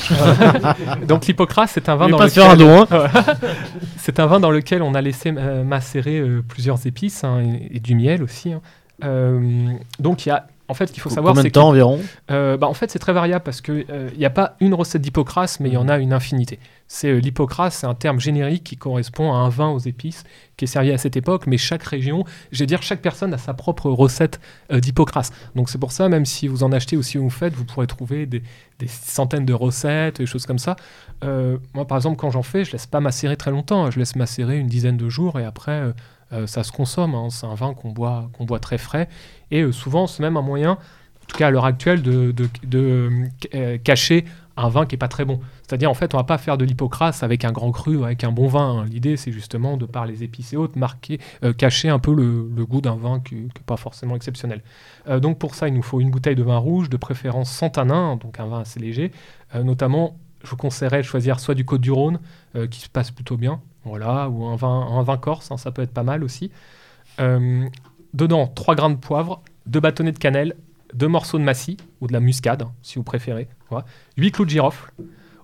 donc 1.08 1.26
l'hypocrase, 1.26 1.70
c'est 1.74 1.88
un 1.88 1.96
vin 1.96 2.08
dans 2.08 2.18
pas 2.18 2.26
lequel... 2.26 2.42
se 2.42 2.46
faire 2.46 2.50
un 2.50 2.56
don, 2.56 2.86
hein. 2.90 3.10
C'est 3.96 4.20
un 4.20 4.26
vin 4.26 4.38
dans 4.40 4.50
lequel 4.50 4.82
on 4.82 4.94
a 4.94 5.00
laissé 5.00 5.32
euh, 5.36 5.64
macérer 5.64 6.18
euh, 6.18 6.42
plusieurs 6.46 6.86
épices 6.86 7.24
hein, 7.24 7.40
et, 7.40 7.76
et 7.76 7.80
du 7.80 7.94
miel 7.94 8.22
aussi. 8.22 8.52
hein. 8.52 8.60
Euh, 9.02 9.68
donc 9.98 10.26
il 10.26 10.28
y 10.28 10.32
a, 10.32 10.46
en 10.70 10.74
fait, 10.74 10.86
ce 10.86 10.92
qu'il 10.92 11.02
faut 11.02 11.10
savoir, 11.10 11.34
Combien 11.34 11.44
de 11.44 11.52
temps 11.52 11.68
environ 11.68 12.00
euh, 12.30 12.56
bah, 12.56 12.66
en 12.68 12.74
fait, 12.74 12.90
c'est 12.90 12.98
très 12.98 13.12
variable 13.12 13.42
parce 13.44 13.60
que 13.60 13.84
euh, 13.90 14.08
il 14.12 14.18
n'y 14.18 14.24
a 14.24 14.30
pas 14.30 14.56
une 14.60 14.72
recette 14.74 15.02
d'hypocrase, 15.02 15.58
mais 15.60 15.68
il 15.68 15.74
y 15.74 15.76
en 15.76 15.88
a 15.88 15.98
une 15.98 16.12
infinité. 16.12 16.58
C'est 16.86 17.08
euh, 17.08 17.18
l'hypocrase, 17.18 17.74
c'est 17.74 17.86
un 17.86 17.94
terme 17.94 18.18
générique 18.20 18.64
qui 18.64 18.76
correspond 18.76 19.32
à 19.32 19.36
un 19.36 19.48
vin 19.48 19.68
aux 19.68 19.78
épices 19.78 20.24
qui 20.56 20.64
est 20.64 20.68
servi 20.68 20.90
à 20.92 20.98
cette 20.98 21.16
époque, 21.16 21.46
mais 21.46 21.56
chaque 21.56 21.82
région, 21.82 22.24
je 22.52 22.58
vais 22.60 22.66
dire, 22.66 22.82
chaque 22.82 23.00
personne 23.00 23.32
a 23.34 23.38
sa 23.38 23.54
propre 23.54 23.90
recette 23.90 24.40
euh, 24.72 24.80
d'hypocrase. 24.80 25.32
Donc 25.54 25.68
c'est 25.70 25.78
pour 25.78 25.92
ça, 25.92 26.08
même 26.08 26.24
si 26.26 26.48
vous 26.48 26.62
en 26.64 26.72
achetez 26.72 26.96
ou 26.96 27.02
si 27.02 27.18
vous 27.18 27.30
faites, 27.30 27.54
vous 27.54 27.64
pourrez 27.64 27.86
trouver 27.86 28.26
des, 28.26 28.42
des 28.78 28.88
centaines 28.88 29.44
de 29.46 29.54
recettes, 29.54 30.18
des 30.18 30.26
choses 30.26 30.46
comme 30.46 30.58
ça. 30.58 30.76
Euh, 31.24 31.58
moi, 31.74 31.86
par 31.86 31.98
exemple, 31.98 32.16
quand 32.16 32.30
j'en 32.30 32.42
fais, 32.42 32.64
je 32.64 32.72
laisse 32.72 32.86
pas 32.86 33.00
macérer 33.00 33.36
très 33.36 33.50
longtemps. 33.50 33.86
hein. 33.86 33.90
Je 33.90 33.98
laisse 33.98 34.16
macérer 34.16 34.58
une 34.58 34.66
dizaine 34.68 34.96
de 34.96 35.08
jours 35.08 35.38
et 35.38 35.44
après, 35.44 35.72
euh, 35.72 35.88
euh, 35.88 35.92
ça 36.46 36.62
se 36.62 36.72
consomme. 36.72 37.14
hein. 37.14 37.28
C'est 37.30 37.46
un 37.46 37.54
vin 37.54 37.74
qu'on 37.74 37.90
boit, 37.90 38.30
qu'on 38.32 38.44
boit 38.44 38.60
très 38.60 38.78
frais. 38.78 39.08
Et 39.50 39.62
euh, 39.62 39.72
souvent, 39.72 40.06
c'est 40.06 40.22
même 40.22 40.36
un 40.36 40.42
moyen, 40.42 40.72
en 40.72 41.26
tout 41.26 41.36
cas 41.36 41.48
à 41.48 41.50
l'heure 41.50 41.64
actuelle, 41.64 42.02
de, 42.02 42.34
euh, 42.74 43.78
cacher 43.84 44.24
un 44.56 44.68
vin 44.68 44.84
qui 44.84 44.94
est 44.94 44.98
pas 44.98 45.08
très 45.08 45.24
bon. 45.24 45.40
C'est-à-dire, 45.62 45.90
en 45.90 45.94
fait, 45.94 46.12
on 46.14 46.18
va 46.18 46.24
pas 46.24 46.36
faire 46.38 46.58
de 46.58 46.64
l'hypocrase 46.64 47.22
avec 47.22 47.44
un 47.44 47.52
grand 47.52 47.70
cru, 47.72 48.04
avec 48.04 48.24
un 48.24 48.32
bon 48.32 48.46
vin. 48.46 48.80
hein. 48.80 48.84
L'idée, 48.84 49.16
c'est 49.16 49.32
justement, 49.32 49.76
de 49.76 49.86
par 49.86 50.04
les 50.06 50.22
épices 50.22 50.52
et 50.52 50.56
autres, 50.56 50.78
marquer, 50.78 51.18
euh, 51.44 51.52
cacher 51.52 51.88
un 51.88 51.98
peu 51.98 52.14
le, 52.14 52.42
goût 52.66 52.80
d'un 52.80 52.96
vin 52.96 53.20
qui 53.20 53.36
n'est 53.36 53.48
pas 53.64 53.76
forcément 53.76 54.16
exceptionnel. 54.16 54.62
Euh, 55.08 55.18
donc, 55.18 55.38
pour 55.38 55.54
ça, 55.54 55.68
il 55.68 55.74
nous 55.74 55.82
faut 55.82 56.00
une 56.00 56.10
bouteille 56.10 56.36
de 56.36 56.42
vin 56.42 56.58
rouge, 56.58 56.90
de 56.90 56.96
préférence 56.96 57.50
sans 57.50 57.70
tanin, 57.70 58.16
donc 58.16 58.38
un 58.38 58.46
vin 58.46 58.60
assez 58.60 58.80
léger. 58.80 59.12
Euh, 59.54 59.62
notamment, 59.62 60.16
je 60.44 60.50
vous 60.50 60.56
conseillerais 60.56 60.98
de 60.98 61.02
choisir 61.02 61.40
soit 61.40 61.54
du 61.54 61.64
Côte 61.64 61.80
du 61.80 61.90
Rhône, 61.90 62.18
euh, 62.56 62.66
qui 62.66 62.80
se 62.80 62.88
passe 62.88 63.10
plutôt 63.10 63.36
bien, 63.36 63.60
voilà, 63.84 64.28
ou 64.28 64.46
un 64.46 64.56
vin, 64.56 64.68
un 64.68 65.02
vin 65.02 65.16
corse, 65.16 65.50
hein, 65.50 65.56
ça 65.56 65.70
peut 65.70 65.82
être 65.82 65.92
pas 65.92 66.02
mal 66.02 66.22
aussi. 66.22 66.50
Euh, 67.20 67.66
dedans, 68.14 68.46
3 68.46 68.74
grains 68.74 68.90
de 68.90 68.96
poivre, 68.96 69.42
2 69.66 69.80
bâtonnets 69.80 70.12
de 70.12 70.18
cannelle, 70.18 70.54
2 70.94 71.08
morceaux 71.08 71.38
de 71.38 71.44
massie, 71.44 71.76
ou 72.00 72.06
de 72.06 72.12
la 72.12 72.20
muscade, 72.20 72.62
hein, 72.62 72.72
si 72.82 72.96
vous 72.96 73.04
préférez, 73.04 73.48
voilà. 73.70 73.86
8 74.16 74.32
clous 74.32 74.44
de 74.44 74.50
girofle, 74.50 74.92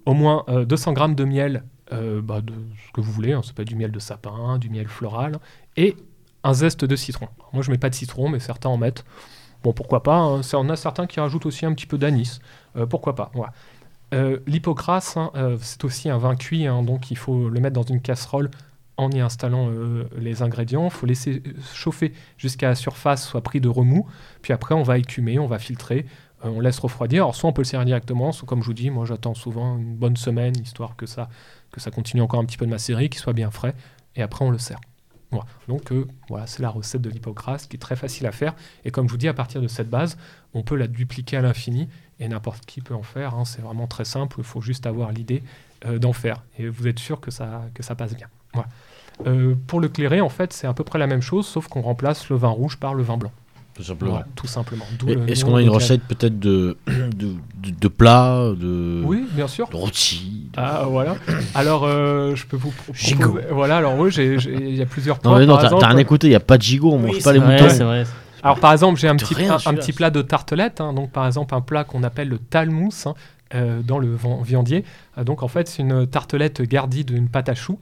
au 0.04 0.14
moins 0.14 0.44
euh, 0.48 0.64
200 0.64 0.92
grammes 0.92 1.14
de 1.14 1.24
miel, 1.24 1.64
euh, 1.92 2.20
bah, 2.20 2.40
de 2.40 2.52
ce 2.86 2.92
que 2.92 3.00
vous 3.00 3.12
voulez, 3.12 3.32
hein, 3.32 3.42
ça 3.42 3.52
peut 3.52 3.62
être 3.62 3.68
du 3.68 3.76
miel 3.76 3.92
de 3.92 3.98
sapin, 3.98 4.58
du 4.58 4.70
miel 4.70 4.88
floral, 4.88 5.38
et 5.76 5.96
un 6.42 6.52
zeste 6.52 6.84
de 6.84 6.96
citron. 6.96 7.28
Moi, 7.52 7.62
je 7.62 7.70
mets 7.70 7.78
pas 7.78 7.90
de 7.90 7.94
citron, 7.94 8.28
mais 8.28 8.38
certains 8.38 8.68
en 8.68 8.76
mettent. 8.76 9.04
Bon, 9.62 9.72
pourquoi 9.72 10.02
pas, 10.02 10.16
hein, 10.16 10.40
on 10.54 10.68
a 10.68 10.76
certains 10.76 11.06
qui 11.06 11.18
rajoutent 11.18 11.46
aussi 11.46 11.66
un 11.66 11.74
petit 11.74 11.86
peu 11.86 11.98
d'anis, 11.98 12.40
euh, 12.76 12.86
pourquoi 12.86 13.14
pas. 13.14 13.30
Euh, 14.14 14.38
hein, 14.46 15.30
euh, 15.34 15.58
c'est 15.60 15.84
aussi 15.84 16.08
un 16.08 16.18
vin 16.18 16.36
cuit, 16.36 16.66
hein, 16.66 16.82
donc 16.82 17.10
il 17.10 17.16
faut 17.16 17.48
le 17.48 17.60
mettre 17.60 17.74
dans 17.74 17.82
une 17.82 18.00
casserole 18.00 18.50
en 18.96 19.10
y 19.10 19.20
installant 19.20 19.68
euh, 19.70 20.08
les 20.16 20.42
ingrédients. 20.42 20.84
Il 20.84 20.90
faut 20.90 21.06
laisser 21.06 21.42
euh, 21.46 21.52
chauffer 21.74 22.12
jusqu'à 22.38 22.68
la 22.68 22.74
surface 22.74 23.26
soit 23.26 23.42
pris 23.42 23.60
de 23.60 23.68
remous. 23.68 24.06
Puis 24.42 24.52
après, 24.52 24.74
on 24.74 24.82
va 24.82 24.98
écumer, 24.98 25.38
on 25.38 25.46
va 25.46 25.58
filtrer, 25.58 26.06
on 26.42 26.60
laisse 26.60 26.78
refroidir. 26.78 27.24
Alors, 27.24 27.34
soit 27.34 27.50
on 27.50 27.52
peut 27.52 27.62
le 27.62 27.66
servir 27.66 27.86
directement, 27.86 28.32
soit 28.32 28.46
comme 28.46 28.62
je 28.62 28.66
vous 28.66 28.74
dis, 28.74 28.90
moi 28.90 29.04
j'attends 29.04 29.34
souvent 29.34 29.76
une 29.76 29.96
bonne 29.96 30.16
semaine, 30.16 30.54
histoire 30.56 30.96
que 30.96 31.06
ça, 31.06 31.28
continue 31.92 32.22
encore 32.22 32.40
un 32.40 32.44
petit 32.44 32.56
peu 32.56 32.64
de 32.64 32.70
macérer, 32.70 33.08
qu'il 33.08 33.20
soit 33.20 33.32
bien 33.32 33.50
frais. 33.50 33.74
Et 34.14 34.22
après, 34.22 34.44
on 34.44 34.50
le 34.50 34.58
sert. 34.58 34.80
Donc 35.68 35.92
voilà, 36.28 36.46
c'est 36.46 36.62
la 36.62 36.70
recette 36.70 37.02
de 37.02 37.10
l'hypocrase 37.10 37.66
qui 37.66 37.76
est 37.76 37.80
très 37.80 37.96
facile 37.96 38.26
à 38.26 38.32
faire. 38.32 38.54
Et 38.84 38.90
comme 38.90 39.06
je 39.08 39.12
vous 39.12 39.18
dis, 39.18 39.28
à 39.28 39.34
partir 39.34 39.60
de 39.60 39.68
cette 39.68 39.90
base, 39.90 40.16
on 40.54 40.62
peut 40.62 40.76
la 40.76 40.86
dupliquer 40.86 41.36
à 41.36 41.42
l'infini 41.42 41.88
et 42.20 42.28
n'importe 42.28 42.64
qui 42.66 42.80
peut 42.80 42.94
en 42.94 43.02
faire. 43.02 43.34
hein. 43.34 43.44
C'est 43.44 43.62
vraiment 43.62 43.86
très 43.86 44.04
simple. 44.04 44.36
Il 44.38 44.44
faut 44.44 44.60
juste 44.60 44.86
avoir 44.86 45.12
l'idée 45.12 45.42
euh, 45.86 45.98
d'en 45.98 46.12
faire. 46.12 46.42
Et 46.58 46.68
vous 46.68 46.86
êtes 46.88 46.98
sûr 46.98 47.20
que 47.20 47.30
ça, 47.30 47.62
que 47.74 47.82
ça 47.82 47.94
passe 47.94 48.14
bien. 48.14 48.26
Voilà. 48.54 48.68
Euh, 49.26 49.54
pour 49.66 49.80
le 49.80 49.88
clairer, 49.88 50.20
en 50.20 50.28
fait, 50.28 50.52
c'est 50.52 50.66
à 50.66 50.72
peu 50.74 50.84
près 50.84 50.98
la 50.98 51.06
même 51.06 51.22
chose, 51.22 51.46
sauf 51.46 51.68
qu'on 51.68 51.80
remplace 51.82 52.28
le 52.28 52.36
vin 52.36 52.48
rouge 52.48 52.76
par 52.78 52.94
le 52.94 53.02
vin 53.02 53.16
blanc. 53.16 53.32
Tout 53.74 53.82
simplement. 53.82 54.12
Voilà, 54.12 54.26
tout 54.36 54.46
Est-ce 55.30 55.44
qu'on 55.44 55.56
a 55.56 55.60
une 55.60 55.68
recette 55.68 56.00
peut-être 56.02 56.38
de, 56.38 56.78
de, 56.86 57.34
de, 57.58 57.70
de 57.78 57.88
plat, 57.88 58.50
de, 58.56 59.02
Oui, 59.04 59.26
bien 59.32 59.46
sûr. 59.48 59.68
de 59.68 59.76
rôti 59.76 60.48
de- 60.54 60.58
Ah 60.58 60.84
voilà. 60.88 61.16
Alors 61.54 61.84
euh, 61.84 62.34
je 62.34 62.46
peux 62.46 62.56
vous 62.56 62.70
proposer- 62.70 63.16
Voilà. 63.50 63.76
Alors 63.76 63.98
oui, 63.98 64.10
il 64.14 64.74
y 64.76 64.80
a 64.80 64.86
plusieurs 64.86 65.16
Non, 65.16 65.32
plats. 65.32 65.38
mais 65.40 65.46
non, 65.46 65.58
t'as 65.58 65.88
rien 65.88 65.98
écouté, 65.98 66.26
il 66.26 66.30
n'y 66.30 66.36
a 66.36 66.40
pas 66.40 66.56
de 66.56 66.62
gigot, 66.62 66.90
on 66.92 66.98
mange 66.98 67.22
pas 67.22 67.34
les 67.34 67.38
Ouais, 67.38 67.52
moutons. 67.62 67.68
c'est 67.68 67.84
vrai. 67.84 68.04
Alors 68.46 68.60
par 68.60 68.72
exemple, 68.72 69.00
j'ai 69.00 69.08
un 69.08 69.16
petit, 69.16 69.34
rien, 69.34 69.56
un, 69.66 69.74
petit 69.74 69.92
plat 69.92 70.10
de 70.10 70.22
tartelette. 70.22 70.80
hein. 70.80 70.92
donc 70.92 71.10
par 71.10 71.26
exemple 71.26 71.52
un 71.52 71.60
plat 71.60 71.82
qu'on 71.82 72.04
appelle 72.04 72.28
le 72.28 72.38
talmousse 72.38 73.08
hein, 73.08 73.14
euh, 73.54 73.82
dans 73.82 73.98
le 73.98 74.16
viandier. 74.44 74.84
Euh, 75.18 75.24
donc 75.24 75.42
en 75.42 75.48
fait 75.48 75.66
c'est 75.66 75.82
une 75.82 76.06
tartelette 76.06 76.62
gardie 76.62 77.04
d'une 77.04 77.28
pâte 77.28 77.48
à 77.48 77.54
choux. 77.56 77.80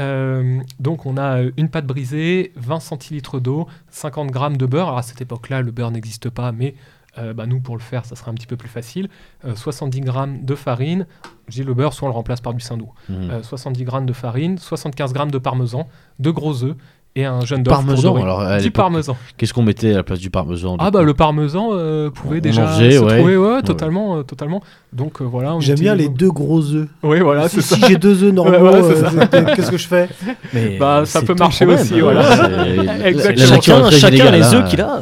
Euh, 0.00 0.58
donc 0.80 1.04
on 1.04 1.18
a 1.18 1.42
une 1.58 1.68
pâte 1.68 1.86
brisée, 1.86 2.52
20 2.56 2.80
centilitres 2.80 3.40
d'eau, 3.40 3.66
50 3.90 4.30
grammes 4.30 4.56
de 4.56 4.64
beurre. 4.64 4.86
Alors 4.86 4.98
à 4.98 5.02
cette 5.02 5.20
époque-là, 5.20 5.60
le 5.60 5.70
beurre 5.70 5.90
n'existe 5.90 6.30
pas, 6.30 6.50
mais 6.50 6.74
euh, 7.18 7.32
bah, 7.32 7.46
nous 7.46 7.60
pour 7.60 7.76
le 7.76 7.82
faire, 7.82 8.04
ça 8.04 8.14
sera 8.14 8.30
un 8.30 8.34
petit 8.34 8.46
peu 8.46 8.56
plus 8.56 8.68
facile. 8.68 9.08
Euh, 9.44 9.54
70 9.54 10.00
grammes 10.00 10.44
de 10.44 10.54
farine. 10.54 11.06
Je 11.48 11.54
dis 11.54 11.64
le 11.64 11.74
beurre, 11.74 11.92
soit 11.94 12.06
on 12.06 12.10
le 12.10 12.14
remplace 12.16 12.40
par 12.40 12.52
du 12.52 12.60
saindoux. 12.60 12.92
Euh, 13.10 13.42
70 13.42 13.84
grammes 13.84 14.06
de 14.06 14.12
farine, 14.12 14.58
75 14.58 15.12
grammes 15.12 15.30
de 15.30 15.38
parmesan, 15.38 15.88
deux 16.18 16.32
gros 16.32 16.64
œufs 16.64 16.76
et 17.16 17.24
un 17.24 17.40
jaune 17.40 17.62
d'œuf. 17.64 17.74
pour 17.74 17.84
Parmesan, 17.84 18.16
alors, 18.22 18.58
du 18.60 18.70
parmesan. 18.70 19.16
Qu'est-ce 19.36 19.52
qu'on 19.52 19.62
mettait 19.62 19.92
à 19.92 19.96
la 19.96 20.02
place 20.04 20.20
du 20.20 20.30
parmesan 20.30 20.76
Ah 20.78 20.90
bah 20.92 21.02
le 21.02 21.14
parmesan 21.14 21.70
euh, 21.72 22.10
pouvait 22.10 22.38
On 22.38 22.40
déjà 22.40 22.66
faisait, 22.68 22.92
se 22.92 22.98
ouais. 23.00 23.16
trouver, 23.18 23.36
ouais, 23.36 23.54
Ouais, 23.56 23.62
totalement, 23.62 24.18
euh, 24.18 24.22
totalement. 24.22 24.62
Donc 24.92 25.20
euh, 25.20 25.24
voilà. 25.24 25.54
on 25.54 25.60
J'aime 25.60 25.78
bien 25.78 25.94
les 25.94 26.04
utilise- 26.04 26.18
deux 26.18 26.30
gros 26.30 26.60
œufs. 26.72 26.86
Oui, 27.02 27.20
voilà, 27.20 27.48
si 27.48 27.56
c'est 27.62 27.74
si 27.74 27.80
ça. 27.80 27.86
j'ai 27.88 27.96
deux 27.96 28.22
œufs 28.22 28.32
normaux, 28.34 28.54
euh, 28.66 29.26
qu'est-ce 29.56 29.70
que 29.70 29.78
je 29.78 29.86
fais 29.88 30.08
Mais 30.54 30.76
Bah, 30.78 31.02
ça 31.06 31.22
peut 31.22 31.34
marcher 31.34 31.64
problème. 31.66 31.84
aussi, 31.84 32.00
voilà. 32.00 32.22
Chacun, 32.36 33.04
Exactement. 33.04 33.90
Chacun, 33.90 34.30
les 34.30 34.42
hein. 34.42 34.54
œufs 34.54 34.68
qu'il 34.68 34.80
a. 34.80 35.00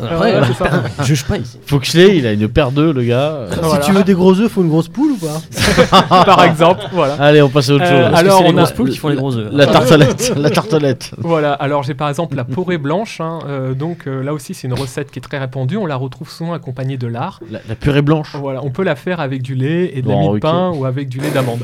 Ça. 0.97 1.05
juge 1.05 1.25
pas 1.25 1.37
ici. 1.39 1.59
Foxley, 1.67 2.19
il 2.19 2.27
a 2.27 2.33
une 2.33 2.49
paire 2.49 2.71
d'œufs, 2.71 2.95
le 2.95 3.03
gars. 3.03 3.47
Si 3.51 3.87
tu 3.87 3.93
veux 3.93 4.05
des 4.05 4.15
gros 4.15 4.39
œufs, 4.39 4.51
faut 4.51 4.63
une 4.63 4.69
grosse 4.69 4.89
poule 4.89 5.13
ou 5.13 5.17
pas 5.17 6.25
Par 6.25 6.45
exemple, 6.45 6.83
voilà. 6.93 7.15
Allez, 7.15 7.43
on 7.43 7.49
passe 7.49 7.71
à 7.71 7.75
autre 7.75 7.85
Euh, 7.85 8.03
chose. 8.05 8.11
Que 8.13 8.17
Alors, 8.17 8.43
les 8.43 8.49
on 8.49 8.51
a- 8.51 8.53
grosses 8.61 8.73
poules 8.73 8.91
qui 8.91 8.99
font 8.99 9.09
les 9.09 9.17
gros 9.17 9.35
œufs. 9.37 9.49
La 9.53 9.67
tartelette, 9.67 10.33
la 10.37 10.51
tartelette. 10.51 11.11
Voilà. 11.19 11.53
Alors 11.55 11.83
j'ai 11.83 11.95
par 12.05 12.11
exemple 12.11 12.37
la 12.37 12.45
porée 12.45 12.77
blanche. 12.89 13.23
hein, 13.23 13.39
euh, 13.47 13.73
donc 13.73 14.07
euh, 14.07 14.23
là 14.23 14.35
aussi, 14.35 14.53
c'est 14.53 14.67
une 14.67 14.75
recette 14.75 15.11
qui 15.11 15.21
est 15.21 15.23
très 15.23 15.39
répandue. 15.39 15.79
On 15.79 15.87
la 15.87 15.97
retrouve 15.97 16.29
souvent 16.29 16.53
accompagnée 16.53 16.99
de 16.99 17.07
lard. 17.07 17.41
La, 17.51 17.61
la 17.67 17.75
purée 17.75 18.03
blanche. 18.03 18.37
Voilà, 18.37 18.63
on 18.63 18.69
peut 18.69 18.83
la 18.83 18.95
faire 18.95 19.21
avec 19.21 19.41
du 19.41 19.55
lait 19.55 19.97
et 19.97 20.03
de 20.03 20.09
la 20.11 20.15
Bon, 20.15 20.35
de 20.35 20.39
pain 20.39 20.71
ou 20.71 20.85
avec 20.85 21.09
du 21.09 21.19
lait 21.19 21.31
d'amande. 21.31 21.63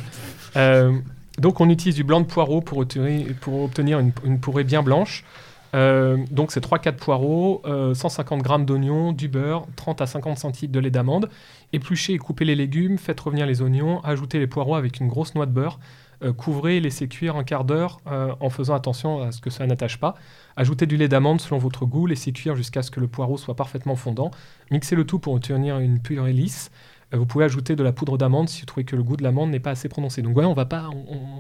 Euh, 0.57 0.93
donc 1.37 1.61
on 1.61 1.69
utilise 1.69 1.95
du 1.95 2.05
blanc 2.05 2.23
de 2.23 2.27
poireau 2.27 2.63
pour 2.63 2.79
obtenir, 2.79 3.27
pour 3.43 3.65
obtenir 3.65 3.99
une, 3.99 4.13
une 4.25 4.41
purée 4.41 4.65
bien 4.65 4.83
blanche. 4.83 5.25
Donc 5.75 6.53
c'est 6.53 6.65
3-4 6.65 6.93
poireaux, 6.97 7.61
euh, 7.67 7.93
150 7.93 8.43
g 8.43 8.65
d'oignons, 8.65 9.13
du 9.13 9.29
beurre, 9.29 9.67
30 9.77 10.01
à 10.01 10.07
50 10.07 10.39
centilitres 10.39 10.73
de 10.73 10.81
lait 10.81 10.91
d'amande. 10.91 11.29
Épluchez 11.75 12.15
et 12.15 12.19
coupez 12.19 12.47
les 12.47 12.57
légumes, 12.57 12.97
faites 12.97 13.21
revenir 13.21 13.45
les 13.45 13.61
oignons, 13.61 14.01
ajoutez 14.05 14.39
les 14.39 14.47
poireaux 14.47 14.75
avec 14.75 15.01
une 15.01 15.09
grosse 15.09 15.35
noix 15.35 15.45
de 15.45 15.53
beurre. 15.53 15.79
Euh, 16.23 16.33
couvrez 16.33 16.77
et 16.79 16.81
laissez 16.81 17.09
cuire 17.09 17.37
un 17.37 17.45
quart 17.45 17.65
d'heure 17.65 18.01
euh, 18.07 18.35
en 18.41 18.51
faisant 18.51 18.75
attention 18.75 19.23
à 19.23 19.33
ce 19.33 19.41
que 19.41 19.51
ça 19.51 19.67
n'attache 19.67 19.99
pas. 19.99 20.15
Ajoutez 20.57 20.87
du 20.87 20.97
lait 20.97 21.09
d'amande 21.09 21.41
selon 21.41 21.59
votre 21.59 21.87
goût, 21.87 22.07
laissez 22.07 22.33
cuire 22.33 22.57
jusqu'à 22.57 22.83
ce 22.83 22.91
que 22.91 23.01
le 23.01 23.09
poireau 23.09 23.37
soit 23.39 23.57
parfaitement 23.57 23.97
fondant. 23.97 24.31
Mixez 24.71 24.97
le 24.97 25.05
tout 25.05 25.19
pour 25.19 25.35
obtenir 25.35 25.79
une 25.79 26.01
purée 26.01 26.33
lisse. 26.33 26.71
Euh, 27.15 27.19
Vous 27.19 27.27
pouvez 27.27 27.45
ajouter 27.45 27.77
de 27.77 27.83
la 27.83 27.93
poudre 27.93 28.19
d'amande 28.19 28.49
si 28.49 28.61
vous 28.61 28.67
trouvez 28.67 28.85
que 28.85 28.97
le 28.97 29.03
goût 29.03 29.17
de 29.17 29.23
l'amande 29.23 29.51
n'est 29.51 29.61
pas 29.61 29.71
assez 29.71 29.89
prononcé. 29.89 30.23
Donc 30.23 30.35
voilà, 30.35 30.49
on 30.49 30.55
pas, 30.55 30.91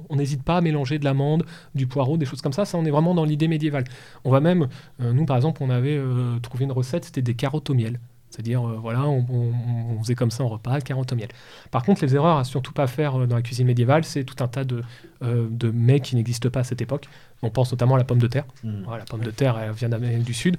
on- 0.09 0.17
n'hésite 0.17 0.43
pas 0.43 0.57
à 0.59 0.61
mélanger 0.61 0.99
de 0.99 1.05
l'amande, 1.05 1.45
du 1.75 1.87
poireau, 1.87 2.17
des 2.17 2.27
choses 2.27 2.43
comme 2.43 2.53
ça. 2.53 2.65
Ça, 2.65 2.77
on 2.79 2.85
est 2.85 2.91
vraiment 2.91 3.15
dans 3.15 3.25
l'idée 3.25 3.49
médiévale. 3.49 3.85
On 4.25 4.31
va 4.31 4.41
même, 4.41 4.69
nous 4.99 5.25
par 5.27 5.37
exemple, 5.37 5.63
on 5.63 5.71
avait 5.71 6.01
trouvé 6.43 6.65
une 6.65 6.73
recette, 6.73 7.05
c'était 7.05 7.23
des 7.23 7.35
carottes 7.35 7.71
au 7.71 7.75
miel. 7.75 8.01
C'est-à-dire, 8.31 8.67
euh, 8.67 8.79
voilà, 8.81 9.03
on, 9.07 9.27
on- 9.29 9.53
on 9.97 10.03
faisait 10.03 10.15
comme 10.15 10.31
ça 10.31 10.45
en 10.45 10.49
repas, 10.49 10.81
carottes 10.81 11.13
au 11.13 11.17
miel. 11.17 11.29
Par 11.71 11.83
contre, 11.83 12.03
les 12.05 12.15
erreurs 12.15 12.39
à 12.39 12.45
surtout 12.45 12.73
pas 12.73 12.87
faire 12.87 13.21
euh, 13.21 13.27
dans 13.27 13.37
la 13.37 13.43
cuisine 13.43 13.67
médiévale, 13.67 14.05
c'est 14.05 14.25
tout 14.25 14.43
un 14.43 14.49
tas 14.49 14.65
de, 14.65 14.83
euh, 15.23 15.47
de 15.51 15.71
mets 15.71 16.01
qui 16.01 16.15
n'existent 16.17 16.49
pas 16.51 16.61
à 16.61 16.65
cette 16.65 16.81
époque. 16.81 17.09
On 17.43 17.51
pense 17.51 17.73
notamment 17.73 17.97
à 17.97 17.99
la 17.99 18.05
pomme 18.05 18.19
de 18.21 18.27
terre. 18.29 18.45
Mm. 18.63 18.83
Voilà, 18.85 18.99
la 19.01 19.05
pomme 19.05 19.23
de 19.25 19.31
terre, 19.31 19.59
elle 19.59 19.73
vient 19.73 19.89
d'Amérique 19.89 20.25
du 20.25 20.35
Sud. 20.35 20.57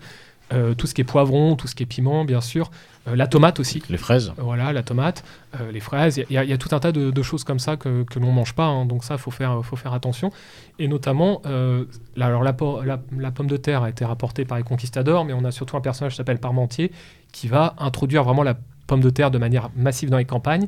Euh, 0.54 0.74
tout 0.74 0.86
ce 0.86 0.94
qui 0.94 1.00
est 1.00 1.06
poivron, 1.06 1.56
tout 1.56 1.68
ce 1.68 1.76
qui 1.76 1.84
est 1.84 1.86
piment, 1.86 2.26
bien 2.26 2.42
sûr. 2.42 2.72
Euh, 3.08 3.16
la 3.16 3.26
tomate 3.28 3.60
aussi. 3.60 3.82
Les 3.90 3.98
fraises. 3.98 4.32
Voilà, 4.38 4.72
la 4.74 4.84
tomate, 4.84 5.24
euh, 5.60 5.72
les 5.72 5.80
fraises, 5.80 6.18
il 6.18 6.26
y, 6.30 6.34
y 6.48 6.54
a 6.54 6.58
tout 6.58 6.74
un 6.76 6.80
tas 6.80 6.92
de, 6.92 7.10
de 7.10 7.22
choses 7.24 7.44
comme 7.44 7.58
ça 7.60 7.76
que, 7.76 8.04
que 8.04 8.20
l'on 8.20 8.32
mange 8.32 8.54
pas, 8.54 8.66
hein, 8.66 8.86
donc 8.86 9.04
ça, 9.04 9.16
il 9.16 9.20
faut 9.20 9.32
faire, 9.32 9.66
faut 9.66 9.76
faire 9.76 9.94
attention. 9.94 10.32
Et 10.78 10.88
notamment, 10.88 11.42
euh, 11.48 11.86
là, 12.16 12.28
alors 12.28 12.44
la, 12.44 12.54
po- 12.54 12.84
la- 12.84 13.02
la 13.18 13.32
pomme 13.32 13.48
de 13.48 13.58
terre 13.58 13.82
a 13.84 13.90
été 13.90 14.06
rapportée 14.06 14.46
par 14.46 14.58
les 14.60 14.64
conquistadors, 14.64 15.26
mais 15.26 15.34
on 15.34 15.44
a 15.46 15.52
surtout 15.52 15.78
un 15.78 15.82
personnage 15.82 16.12
qui 16.14 16.18
s'appelle 16.18 16.38
Parmentier, 16.40 16.92
qui 17.32 17.48
va 17.48 17.74
introduire 17.80 18.24
vraiment 18.24 18.44
la 18.44 18.56
pomme 18.86 19.02
de 19.02 19.10
terre 19.10 19.32
de 19.32 19.38
manière 19.40 19.70
massive 19.76 20.10
dans 20.12 20.18
les 20.18 20.26
campagnes, 20.26 20.66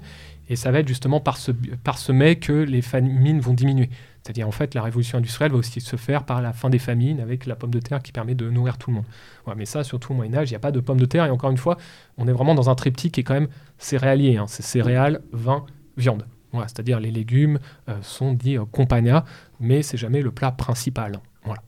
et 0.49 0.55
ça 0.55 0.71
va 0.71 0.79
être 0.79 0.87
justement 0.87 1.19
par 1.19 1.37
ce, 1.37 1.51
par 1.83 1.97
ce 1.99 2.11
mets 2.11 2.37
que 2.37 2.51
les 2.53 2.81
famines 2.81 3.39
vont 3.41 3.53
diminuer. 3.53 3.89
C'est-à-dire, 4.23 4.47
en 4.47 4.51
fait, 4.51 4.73
la 4.73 4.81
révolution 4.81 5.17
industrielle 5.17 5.51
va 5.51 5.57
aussi 5.57 5.81
se 5.81 5.95
faire 5.97 6.23
par 6.23 6.41
la 6.41 6.53
fin 6.53 6.69
des 6.69 6.79
famines, 6.79 7.19
avec 7.19 7.45
la 7.45 7.55
pomme 7.55 7.71
de 7.71 7.79
terre 7.79 8.01
qui 8.01 8.13
permet 8.13 8.35
de 8.35 8.49
nourrir 8.49 8.77
tout 8.77 8.89
le 8.89 8.95
monde. 8.95 9.05
Mais 9.57 9.65
ça, 9.65 9.83
surtout 9.83 10.13
au 10.13 10.15
Moyen-Âge, 10.15 10.49
il 10.49 10.53
n'y 10.53 10.57
a 10.57 10.59
pas 10.59 10.71
de 10.71 10.79
pomme 10.79 10.99
de 10.99 11.05
terre, 11.05 11.25
et 11.25 11.29
encore 11.29 11.51
une 11.51 11.57
fois, 11.57 11.77
on 12.17 12.27
est 12.27 12.31
vraiment 12.31 12.55
dans 12.55 12.69
un 12.69 12.75
triptyque 12.75 13.13
qui 13.15 13.19
est 13.19 13.23
quand 13.23 13.33
même 13.33 13.49
céréalier. 13.77 14.37
hein. 14.37 14.45
C'est 14.47 14.63
céréales, 14.63 15.21
vin, 15.33 15.65
viande. 15.97 16.25
C'est-à-dire 16.53 16.99
les 16.99 17.09
légumes 17.09 17.57
euh, 17.89 17.97
sont 18.03 18.33
dits 18.33 18.59
euh, 18.59 18.65
compagna, 18.71 19.25
mais 19.59 19.81
c'est 19.81 19.97
jamais 19.97 20.21
le 20.21 20.29
plat 20.29 20.51
principal. 20.51 21.19
Voilà. 21.43 21.61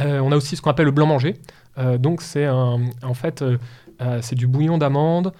Euh, 0.00 0.18
on 0.20 0.32
a 0.32 0.36
aussi 0.36 0.56
ce 0.56 0.62
qu'on 0.62 0.70
appelle 0.70 0.86
le 0.86 0.92
blanc 0.92 1.06
manger. 1.06 1.34
Euh, 1.76 1.98
donc 1.98 2.22
c'est 2.22 2.48
en 2.48 3.14
fait 3.14 3.44
c'est 4.22 4.34
du 4.34 4.46
bouillon 4.46 4.78
d'amande 4.78 5.34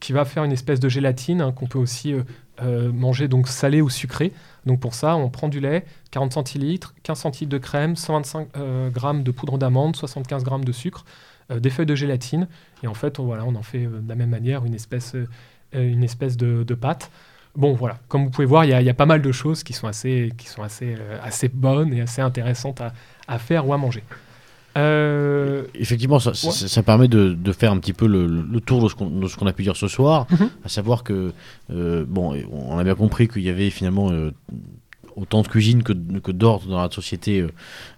qui 0.00 0.12
va 0.12 0.24
faire 0.24 0.44
une 0.44 0.52
espèce 0.52 0.80
de 0.80 0.88
gélatine 0.88 1.40
hein, 1.40 1.52
qu'on 1.52 1.66
peut 1.66 1.78
aussi 1.78 2.12
euh, 2.12 2.22
euh, 2.62 2.92
manger 2.92 3.26
donc 3.26 3.48
salé 3.48 3.80
ou 3.80 3.90
sucré. 3.90 4.32
Donc 4.64 4.80
pour 4.80 4.94
ça, 4.94 5.16
on 5.16 5.28
prend 5.28 5.48
du 5.48 5.60
lait, 5.60 5.84
40 6.12 6.32
centilitres, 6.32 6.94
15 7.02 7.18
centilitres 7.18 7.50
de 7.52 7.58
crème, 7.58 7.96
125 7.96 8.48
euh, 8.56 8.90
grammes 8.90 9.22
de 9.22 9.30
poudre 9.30 9.58
d'amande, 9.58 9.96
75 9.96 10.44
grammes 10.44 10.64
de 10.64 10.72
sucre, 10.72 11.04
euh, 11.50 11.58
des 11.58 11.70
feuilles 11.70 11.86
de 11.86 11.94
gélatine. 11.94 12.46
Et 12.82 12.86
en 12.86 12.94
fait, 12.94 13.18
on, 13.18 13.32
en 13.32 13.62
fait 13.62 13.86
de 13.86 14.08
la 14.08 14.14
même 14.14 14.30
manière 14.30 14.64
une 14.64 14.74
espèce, 14.74 15.14
de, 15.14 16.74
pâte. 16.74 17.10
Bon, 17.56 17.74
voilà, 17.74 17.98
comme 18.08 18.24
vous 18.24 18.30
pouvez 18.30 18.46
voir, 18.46 18.64
il 18.64 18.70
y, 18.70 18.88
a- 18.88 18.94
pas 18.94 19.06
mal 19.06 19.20
de 19.20 19.32
choses 19.32 19.64
qui 19.64 19.72
sont 19.72 19.88
assez, 19.88 20.30
bonnes 21.52 21.92
et 21.92 22.00
assez 22.00 22.22
intéressantes 22.22 22.82
à 23.26 23.38
faire 23.38 23.66
ou 23.66 23.72
à 23.72 23.78
manger. 23.78 24.04
Euh, 24.76 25.64
Effectivement, 25.74 26.18
ça, 26.18 26.34
ça- 26.34 26.48
Ouais. 26.48 26.52
ça 26.68 26.82
permet 26.82 27.08
de, 27.08 27.30
de 27.32 27.52
faire 27.52 27.72
un 27.72 27.78
petit 27.78 27.92
peu 27.92 28.06
le, 28.06 28.26
le 28.26 28.60
tour 28.60 28.82
de 28.82 28.88
ce 28.88 29.36
qu'on 29.36 29.46
a 29.46 29.52
pu 29.52 29.62
dire 29.62 29.76
ce 29.76 29.88
soir, 29.88 30.26
Mhm. 30.30 30.48
à 30.64 30.68
savoir 30.68 31.04
que, 31.04 31.32
euh, 31.72 32.04
bon, 32.08 32.34
on 32.52 32.78
a 32.78 32.84
bien 32.84 32.94
compris 32.94 33.28
qu'il 33.28 33.42
y 33.42 33.48
avait 33.50 33.70
finalement 33.70 34.10
euh, 34.10 34.30
autant 35.16 35.42
de 35.42 35.46
cuisine 35.48 35.84
que, 35.84 35.92
que 35.92 36.32
d'ordre 36.32 36.66
dans 36.68 36.82
la 36.82 36.90
société, 36.90 37.46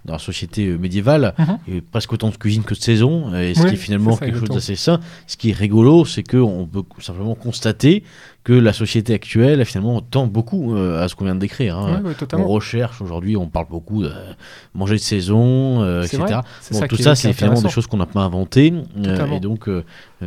dans 0.04 0.12
la 0.14 0.18
société 0.18 0.66
médiévale, 0.76 1.34
Mhm. 1.38 1.58
et 1.68 1.80
presque 1.80 2.12
autant 2.12 2.28
de 2.28 2.36
cuisine 2.36 2.62
que 2.62 2.74
de 2.74 2.78
saison, 2.80 3.34
et 3.34 3.54
ce 3.54 3.62
Oui, 3.62 3.68
qui 3.70 3.74
est 3.74 3.78
finalement 3.78 4.12
ça, 4.12 4.26
quelque 4.26 4.38
chose 4.40 4.50
d'assez 4.50 4.76
sain. 4.76 5.00
Ce 5.26 5.38
qui 5.38 5.48
est 5.50 5.54
rigolo, 5.54 6.04
c'est 6.04 6.22
qu'on 6.22 6.66
peut 6.70 6.82
simplement 7.00 7.34
constater 7.34 8.04
que 8.46 8.52
la 8.52 8.72
société 8.72 9.12
actuelle, 9.12 9.64
finalement, 9.64 10.00
tend 10.00 10.28
beaucoup 10.28 10.76
euh, 10.76 11.02
à 11.02 11.08
ce 11.08 11.16
qu'on 11.16 11.24
vient 11.24 11.34
de 11.34 11.40
décrire. 11.40 11.76
hein. 11.76 12.00
ouais, 12.04 12.10
ouais, 12.10 12.34
On 12.34 12.46
recherche 12.46 13.02
aujourd'hui, 13.02 13.36
on 13.36 13.48
parle 13.48 13.66
beaucoup 13.68 14.04
de 14.04 14.12
manger 14.72 14.94
de 14.94 15.00
saison, 15.00 15.82
euh, 15.82 16.04
etc. 16.04 16.18
vrai, 16.18 16.34
Bon, 16.70 16.78
ça 16.78 16.86
tout 16.86 16.96
ça, 16.96 17.16
c'est 17.16 17.32
finalement 17.32 17.60
des 17.60 17.68
choses 17.68 17.88
qu'on 17.88 17.96
n'a 17.96 18.06
pas 18.06 18.20
inventées. 18.20 18.72
euh, 19.04 19.32
et 19.32 19.40
donc, 19.40 19.68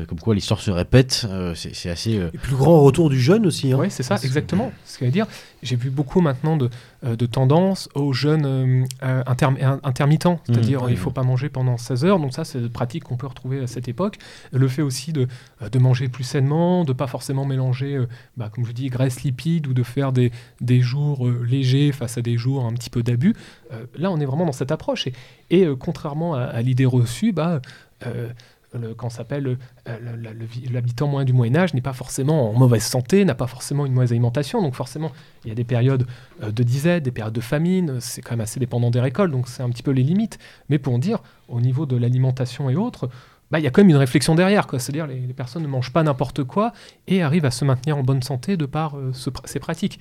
comme 0.08 0.20
quoi 0.20 0.36
l'histoire 0.36 0.60
se 0.60 0.70
répète, 0.70 1.26
euh, 1.30 1.54
c'est 1.56 1.90
assez. 1.90 2.18
euh, 2.18 2.30
Et 2.34 2.38
puis 2.38 2.52
le 2.52 2.58
grand 2.58 2.82
retour 2.82 3.10
du 3.10 3.20
jeune 3.20 3.46
aussi. 3.48 3.72
hein. 3.72 3.78
Oui, 3.80 3.88
c'est 3.90 4.04
ça, 4.04 4.18
exactement. 4.22 4.72
Ce 4.86 5.04
veux 5.04 5.12
dire, 5.12 5.26
j'ai 5.64 5.78
vu 5.78 5.90
beaucoup 5.90 6.20
maintenant 6.22 6.58
de, 6.58 6.70
de 7.03 7.26
tendances 7.26 7.88
aux 7.95 8.11
jeunes 8.11 8.45
euh, 8.45 8.84
euh, 9.03 9.23
interm- 9.26 9.57
in- 9.61 9.80
intermittents, 9.84 10.39
c'est-à-dire 10.45 10.81
Mmh, 10.84 10.88
il 10.89 10.91
oui. 10.93 10.95
faut 10.97 11.11
pas 11.11 11.23
manger 11.23 11.47
pendant 11.47 11.77
16 11.77 12.03
heures, 12.05 12.19
donc 12.19 12.34
ça 12.34 12.43
c'est 12.43 12.59
des 12.59 12.67
pratiques 12.69 13.05
qu'on 13.05 13.15
peut 13.15 13.27
retrouver 13.27 13.59
à 13.61 13.67
cette 13.67 13.88
époque. 13.88 14.17
Le 14.51 14.67
fait 14.67 14.81
aussi 14.81 15.13
de, 15.13 15.27
euh, 15.61 15.69
de 15.69 15.80
manger 15.80 16.09
plus 16.09 16.23
sainement, 16.26 16.84
de 16.84 16.91
pas 16.93 17.07
forcément 17.07 17.45
mélanger, 17.45 17.95
euh, 17.95 18.07
bah, 18.35 18.49
comme 18.53 18.65
je 18.65 18.71
dis, 18.73 18.88
graisse 18.89 19.23
lipide 19.23 19.67
ou 19.67 19.73
de 19.73 19.84
faire 19.84 20.11
des, 20.11 20.31
des 20.59 20.81
jours 20.81 21.26
euh, 21.27 21.41
légers 21.47 21.91
face 21.93 22.17
à 22.17 22.21
des 22.21 22.38
jours 22.38 22.65
un 22.65 22.73
petit 22.73 22.89
peu 22.89 23.01
d'abus. 23.01 23.34
Euh, 23.71 23.85
là, 23.97 24.11
on 24.11 24.19
est 24.19 24.26
vraiment 24.26 24.45
dans 24.45 24.51
cette 24.51 24.71
approche. 24.71 25.07
Et, 25.07 25.13
et, 25.51 25.65
euh, 25.65 25.76
contrairement 25.77 26.34
à, 26.35 26.41
à 26.41 26.61
l'idée 26.61 26.85
reçue, 26.85 27.31
bah, 27.31 27.61
euh, 28.05 28.30
quand 28.98 29.10
s'appelle 29.10 29.58
euh, 29.88 30.18
l'habitant 30.72 31.08
moyen 31.08 31.26
du 31.26 31.34
Moyen 31.34 31.56
Âge 31.56 31.74
n'est 31.74 31.82
pas 31.82 31.94
forcément 31.94 32.52
en 32.52 32.54
mauvaise 32.54 32.84
santé, 32.84 33.26
n'a 33.26 33.36
pas 33.36 33.48
forcément 33.48 33.86
une 33.86 33.94
mauvaise 33.94 34.12
alimentation, 34.12 34.62
donc 34.62 34.76
forcément 34.76 35.12
il 35.44 35.50
y 35.50 35.52
a 35.52 35.56
des 35.56 35.64
périodes 35.64 36.06
euh, 36.44 36.52
de 36.52 36.64
disette, 36.64 37.04
des 37.04 37.12
périodes 37.12 37.34
de 37.34 37.41
famine, 37.41 38.00
c'est 38.00 38.22
quand 38.22 38.32
même 38.32 38.41
assez 38.41 38.60
dépendant 38.60 38.91
des 38.91 39.00
récoltes, 39.00 39.32
donc 39.32 39.48
c'est 39.48 39.64
un 39.64 39.70
petit 39.70 39.84
peu 39.84 39.91
les 39.91 40.04
limites. 40.04 40.38
Mais 40.70 40.78
pour 40.78 40.98
dire, 41.00 41.20
au 41.48 41.62
niveau 41.62 41.86
de 41.86 41.96
l'alimentation 41.96 42.70
et 42.70 42.76
autres, 42.76 43.10
bah, 43.52 43.60
il 43.60 43.64
y 43.64 43.68
a 43.68 43.72
quand 43.72 43.82
même 43.82 43.90
une 43.90 43.96
réflexion 43.96 44.36
derrière, 44.36 44.68
c'est-à-dire 44.70 45.08
les, 45.08 45.20
les 45.20 45.34
personnes 45.34 45.64
ne 45.64 45.68
mangent 45.68 45.94
pas 45.94 46.04
n'importe 46.04 46.44
quoi 46.44 46.72
et 47.08 47.24
arrivent 47.24 47.46
à 47.46 47.52
se 47.52 47.66
maintenir 47.66 47.98
en 47.98 48.04
bonne 48.04 48.22
santé 48.22 48.58
de 48.58 48.66
par 48.68 48.98
euh, 48.98 49.12
ces 49.46 49.60
pratiques. 49.60 50.00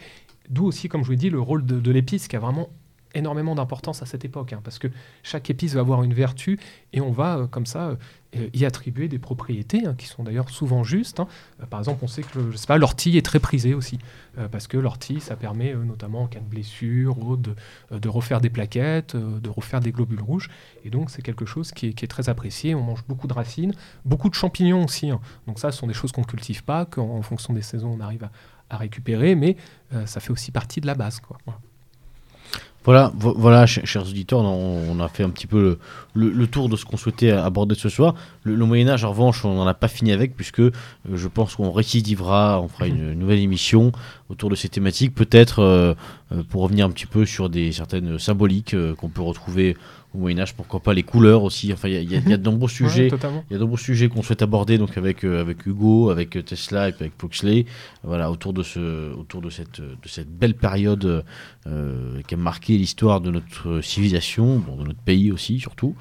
D'où 0.51 0.67
aussi, 0.67 0.89
comme 0.89 1.03
je 1.03 1.07
vous 1.07 1.13
l'ai 1.13 1.19
dit, 1.19 1.31
le 1.31 1.41
rôle 1.41 1.65
de, 1.65 1.81
de 1.81 1.91
l'épice 1.91 2.29
qui 2.29 2.37
a 2.37 2.39
vraiment 2.39 2.69
énormément 3.15 3.55
d'importance 3.55 4.03
à 4.03 4.07
cette 4.07 4.25
époque, 4.25 4.53
hein, 4.53 4.61
parce 4.63 4.79
que 4.79 4.89
chaque 5.23 5.51
épice 5.51 5.75
va 5.75 5.81
avoir 5.81 6.03
une 6.03 6.15
vertu 6.15 6.59
et 6.93 7.01
on 7.01 7.11
va 7.11 7.39
euh, 7.39 7.47
comme 7.47 7.67
ça 7.67 7.97
euh, 8.37 8.49
y 8.53 8.65
attribuer 8.65 9.09
des 9.09 9.19
propriétés 9.19 9.87
hein, 9.87 9.95
qui 9.97 10.07
sont 10.07 10.23
d'ailleurs 10.23 10.51
souvent 10.51 10.85
justes. 10.85 11.21
hein. 11.21 11.29
Euh, 11.63 11.67
par 11.67 11.81
exemple, 11.81 12.01
on 12.03 12.09
sait 12.09 12.23
que 12.23 12.51
je 12.51 12.57
sais 12.57 12.67
pas, 12.67 12.77
l'ortie 12.77 13.17
est 13.17 13.25
très 13.25 13.39
prisée 13.39 13.75
aussi, 13.75 13.99
euh, 14.37 14.49
parce 14.49 14.67
que 14.67 14.77
l'ortie, 14.77 15.21
ça 15.21 15.37
permet 15.37 15.75
euh, 15.75 15.83
notamment 15.85 16.23
en 16.23 16.27
cas 16.27 16.41
de 16.41 16.45
blessure 16.45 17.19
ou 17.19 17.37
de, 17.37 17.55
euh, 17.93 17.99
de 17.99 18.09
refaire 18.09 18.41
des 18.41 18.51
plaquettes, 18.51 19.15
euh, 19.15 19.41
de 19.41 19.49
refaire 19.49 19.81
des 19.81 19.93
globules 19.93 20.21
rouges, 20.21 20.51
et 20.85 20.91
donc 20.91 21.11
c'est 21.11 21.23
quelque 21.23 21.47
chose 21.47 21.73
qui 21.73 21.87
est, 21.87 22.09
très 22.09 22.29
apprécié. 22.29 22.75
On 22.75 22.83
mange 22.83 23.05
beaucoup 23.09 23.27
de 23.27 23.35
racines, 23.35 23.75
beaucoup 24.05 24.29
de 24.29 24.35
champignons 24.35 24.85
aussi. 24.85 25.11
Donc 25.47 25.59
ça, 25.59 25.71
ce 25.71 25.79
sont 25.79 25.87
des 25.87 25.95
choses 25.95 26.13
qu'on 26.13 26.23
ne 26.23 26.27
cultive 26.27 26.65
pas, 26.65 26.85
qu'en 26.87 27.17
en 27.17 27.23
fonction 27.23 27.53
des 27.53 27.63
saisons, 27.63 27.95
on 27.99 28.01
arrive 28.01 28.29
à, 28.71 28.77
récupérer, 28.77 29.35
mais 29.35 29.57
euh, 29.95 30.05
ça 30.07 30.21
fait 30.21 30.31
aussi 30.31 30.51
partie 30.51 30.81
de 30.81 30.87
la 30.87 30.95
base. 30.95 31.21
Voilà, 32.89 33.13
vo- 33.19 33.35
voilà, 33.37 33.67
ch- 33.67 33.85
chers 33.85 34.09
auditeurs, 34.09 34.39
on, 34.41 34.83
on 34.91 34.99
a 35.01 35.09
fait 35.09 35.23
un 35.23 35.29
petit 35.29 35.47
peu 35.47 35.61
le, 35.61 35.79
le- 36.15 36.31
le 36.31 36.47
tour 36.47 36.71
de 36.71 36.77
ce 36.77 36.87
qu'on 36.87 36.97
souhaitait 36.97 37.31
aborder 37.31 37.75
ce 37.75 37.91
soir. 37.91 38.15
Le, 38.45 38.55
le 38.55 38.65
Moyen 38.65 38.89
Âge, 38.89 39.05
en 39.05 39.11
revanche, 39.11 39.45
on 39.45 39.55
n'en 39.57 39.67
a 39.67 39.75
pas 39.75 39.89
fini 39.89 40.11
avec, 40.11 40.35
puisque 40.35 40.61
euh, 40.61 40.71
je 41.13 41.29
pense 41.29 41.57
qu'on 41.57 41.71
récidivera, 41.71 42.63
on 42.63 42.69
fera 42.69 42.87
une, 42.87 43.13
nouvelle 43.13 43.41
émission 43.41 43.93
autour 44.31 44.49
de 44.49 44.55
ces 44.55 44.71
thématiques, 44.71 45.15
peut-être 45.15 45.59
euh, 45.59 45.93
euh, 46.33 46.43
pour 46.49 46.63
revenir 46.63 46.87
un 46.87 46.91
petit 46.91 47.05
peu 47.05 47.27
sur 47.27 47.51
des 47.51 47.73
certaines 47.73 48.19
symboliques 48.19 48.75
qu'on 48.97 49.11
peut 49.11 49.21
retrouver 49.21 49.77
au 50.15 50.19
Moyen 50.19 50.39
Âge, 50.39 50.55
pourquoi 50.55 50.81
pas 50.81 50.95
les 50.95 51.03
couleurs 51.03 51.43
aussi. 51.43 51.73
Enfin, 51.73 51.89
il 51.89 52.03
y 52.03 52.13
y, 52.13 52.17
a- 52.17 52.21
il 52.21 52.29
y 52.31 52.33
a 52.33 52.37
de 52.39 52.43
nombreux 52.45 52.69
sujets. 52.89 53.09
Il 53.51 53.53
y 53.53 53.55
a 53.55 53.59
de 53.59 53.63
nombreux 53.63 53.79
sujets 53.79 54.09
qu'on 54.09 54.23
souhaite 54.23 54.41
aborder 54.43 54.79
donc 54.79 54.97
avec, 54.97 55.25
euh, 55.25 55.41
avec 55.41 55.67
Hugo, 55.67 56.11
avec 56.11 56.43
Tesla 56.45 56.89
et 56.89 56.93
puis 56.93 57.03
avec 57.03 57.13
Foxley, 57.19 57.67
voilà, 58.05 58.31
autour 58.31 58.53
de, 58.55 58.63
ce, 58.63 59.13
autour 59.15 59.43
de, 59.43 59.51
cette, 59.51 59.81
de 59.81 60.09
cette 60.09 60.31
belle 60.31 60.55
période 60.55 61.25
euh, 61.67 62.21
qui 62.27 62.35
a 62.35 62.39
marqué 62.39 62.79
l'histoire 62.79 63.21
de 63.21 63.31
notre 63.31 63.81
civilisation, 63.83 64.59
bon, 64.59 64.77
de 64.77 64.85
notre 64.85 65.01
pays 65.01 65.31
aussi 65.31 65.61
surtout. 65.61 65.95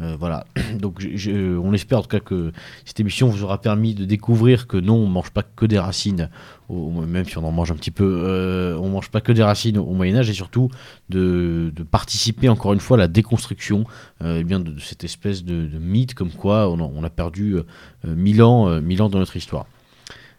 Euh, 0.00 0.16
voilà, 0.18 0.44
donc 0.78 1.06
on 1.24 1.72
espère 1.72 1.98
en 1.98 2.02
tout 2.02 2.08
cas 2.08 2.20
que 2.20 2.52
cette 2.84 2.98
émission 2.98 3.28
vous 3.28 3.44
aura 3.44 3.60
permis 3.60 3.94
de 3.94 4.04
découvrir 4.04 4.66
que 4.66 4.76
non, 4.76 4.96
on 4.96 5.06
ne 5.06 5.12
mange 5.12 5.30
pas 5.30 5.42
que 5.44 5.66
des 5.66 5.78
racines 5.78 6.30
même 6.72 7.24
si 7.26 7.38
on 7.38 7.44
en 7.44 7.52
mange 7.52 7.70
un 7.70 7.76
petit 7.76 7.90
peu, 7.90 8.22
euh, 8.24 8.76
on 8.76 8.88
mange 8.88 9.10
pas 9.10 9.20
que 9.20 9.32
des 9.32 9.42
racines 9.42 9.78
au 9.78 9.92
Moyen 9.92 10.16
Âge 10.16 10.30
et 10.30 10.34
surtout 10.34 10.70
de, 11.08 11.72
participer 11.90 12.48
encore 12.48 12.72
une 12.72 12.80
fois 12.80 12.96
à 12.96 12.98
la 12.98 13.08
déconstruction 13.08 13.84
euh, 14.22 14.40
eh 14.40 14.44
de, 14.44 14.78
cette 14.80 15.04
espèce 15.04 15.44
de, 15.44 15.78
mythe 15.78 16.14
comme 16.14 16.30
quoi 16.30 16.68
on 16.70 16.78
a, 16.78 16.82
on 16.82 17.04
a 17.04 17.10
perdu 17.10 17.54
euh, 17.54 17.66
euh, 18.06 18.14
mille 18.14 18.42
ans, 18.42 18.80
mille 18.80 19.02
ans 19.02 19.08
dans 19.08 19.18
notre 19.18 19.36
histoire. 19.36 19.66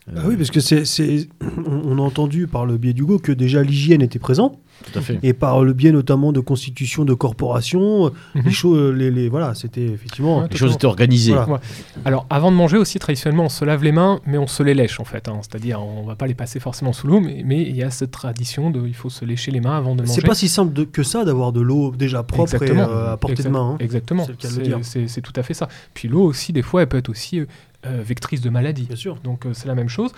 Euh, 0.09 0.15
Ah 0.17 0.23
oui, 0.27 0.35
parce 0.35 0.51
que 0.51 0.59
c'est, 0.59 0.83
c'est- 0.85 1.29
on 1.85 1.97
a 1.97 2.01
entendu 2.01 2.47
par 2.47 2.65
le 2.65 2.77
biais 2.77 2.93
d'Hugo 2.93 3.19
que 3.19 3.31
déjà 3.31 3.63
l'hygiène 3.63 4.01
était 4.01 4.19
présente, 4.19 4.57
tout 4.91 4.99
à 4.99 5.01
fait. 5.01 5.17
et 5.23 5.31
par 5.31 5.63
le 5.63 5.71
biais 5.71 5.93
notamment 5.93 6.33
de 6.33 6.41
constitution 6.41 7.05
de 7.05 7.13
corporations, 7.13 8.11
Mhm. 8.35 8.41
les 8.43 8.51
choses, 8.51 8.93
les, 8.95 9.11
les- 9.11 9.29
voilà, 9.29 9.53
c'était 9.55 9.85
effectivement. 9.85 10.39
Ouais. 10.41 10.47
Les 10.51 10.57
choses 10.57 10.73
étaient 10.73 10.87
organisées. 10.87 11.31
Voilà. 11.33 11.61
Alors, 12.03 12.25
avant 12.29 12.51
de 12.51 12.57
manger 12.57 12.77
aussi, 12.77 12.99
traditionnellement, 12.99 13.45
on 13.45 13.49
se 13.49 13.63
lave 13.63 13.81
les 13.83 13.93
mains, 13.93 14.19
mais 14.25 14.37
on 14.37 14.47
se 14.47 14.61
les 14.61 14.73
lèche 14.73 14.99
en 14.99 15.05
fait. 15.05 15.29
hein. 15.29 15.39
C'est-à-dire, 15.41 15.81
on 15.81 16.03
va 16.03 16.15
pas 16.15 16.27
les 16.27 16.33
passer 16.33 16.59
forcément 16.59 16.91
sous 16.91 17.07
l'eau, 17.07 17.21
mais, 17.21 17.61
il 17.61 17.75
y 17.75 17.83
a 17.83 17.89
cette 17.89 18.11
tradition 18.11 18.71
de, 18.71 18.85
il 18.85 18.93
faut 18.95 19.09
se 19.09 19.23
lécher 19.23 19.51
les 19.51 19.61
mains 19.61 19.77
avant 19.77 19.95
de 19.95 20.01
manger. 20.01 20.13
C'est 20.21 20.27
pas 20.27 20.35
si 20.35 20.49
simple 20.49 20.73
de- 20.73 20.83
que 20.83 21.03
ça 21.03 21.23
d'avoir 21.23 21.53
de 21.53 21.61
l'eau 21.61 21.93
déjà 21.97 22.23
propre 22.23 22.61
et 22.61 22.71
euh, 22.71 23.13
à 23.13 23.17
portée 23.17 23.43
de 23.43 23.47
main. 23.49 23.71
hein. 23.73 23.77
Exactement. 23.79 24.25
C'est 24.25 24.31
le 24.31 24.37
cas 24.37 24.49
de 24.49 24.55
le 24.55 24.59
C'est- 24.63 24.67
dire. 24.67 24.79
C'est 24.81 25.07
c'est 25.07 25.21
tout 25.21 25.33
à 25.37 25.43
fait 25.43 25.53
ça. 25.53 25.69
Puis 25.93 26.09
l'eau 26.09 26.23
aussi, 26.23 26.51
des 26.51 26.61
fois, 26.61 26.81
elle 26.81 26.89
peut 26.89 26.97
être 26.97 27.09
aussi 27.09 27.41
euh, 27.85 28.01
vectrice 28.03 28.41
de 28.41 28.49
maladies. 28.49 28.85
Bien 28.87 28.95
sûr. 28.95 29.15
Donc 29.23 29.45
euh, 29.45 29.53
c'est 29.53 29.67
la 29.67 29.75
même 29.75 29.89
chose. 29.89 30.11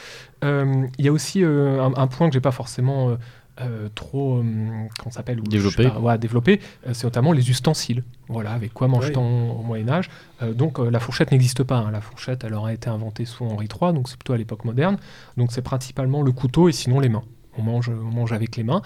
Euh, 0.43 0.85
Il 0.97 1.05
y 1.05 1.07
a 1.07 1.11
aussi 1.11 1.43
euh, 1.43 1.81
un, 1.83 1.93
un 1.95 2.07
point 2.07 2.27
que 2.29 2.33
j'ai 2.33 2.41
pas 2.41 2.51
forcément 2.51 3.09
euh, 3.09 3.15
euh, 3.61 3.87
trop, 3.95 4.37
euh, 4.39 4.41
comment 4.43 5.11
ça 5.11 5.17
s'appelle 5.19 5.41
Développé. 5.41 5.87
pas, 5.87 5.99
ouais, 5.99 6.17
développé, 6.17 6.59
euh, 6.87 6.91
c'est 6.93 7.05
notamment 7.05 7.31
les 7.31 7.49
ustensiles. 7.49 8.03
Voilà, 8.27 8.51
avec 8.51 8.73
quoi 8.73 8.87
mange-t-on 8.89 9.51
au 9.59 9.63
Moyen 9.63 9.87
Âge 9.89 10.09
Euh, 10.41 10.51
Donc 10.53 10.77
euh, 10.79 10.89
la 10.91 10.99
fourchette 10.99 11.31
n'existe 11.31 11.63
pas. 11.63 11.77
hein. 11.77 11.91
La 11.91 12.01
fourchette, 12.01 12.43
elle 12.43 12.53
aurait 12.53 12.73
été 12.75 12.89
inventée 12.89 13.23
sous 13.25 13.45
Henri 13.45 13.67
III, 13.67 13.93
donc 13.93 14.09
c'est 14.09 14.17
plutôt 14.17 14.33
à 14.33 14.37
l'époque 14.37 14.65
moderne. 14.65 14.97
Donc 15.37 15.51
c'est 15.53 15.61
principalement 15.61 16.21
le 16.21 16.31
couteau 16.33 16.67
et 16.67 16.73
sinon 16.73 16.99
les 16.99 17.07
mains. 17.09 17.23
On 17.57 17.63
mange, 17.63 17.89
on 17.89 18.13
mange 18.13 18.33
avec 18.33 18.57
les 18.57 18.63
mains. 18.63 18.81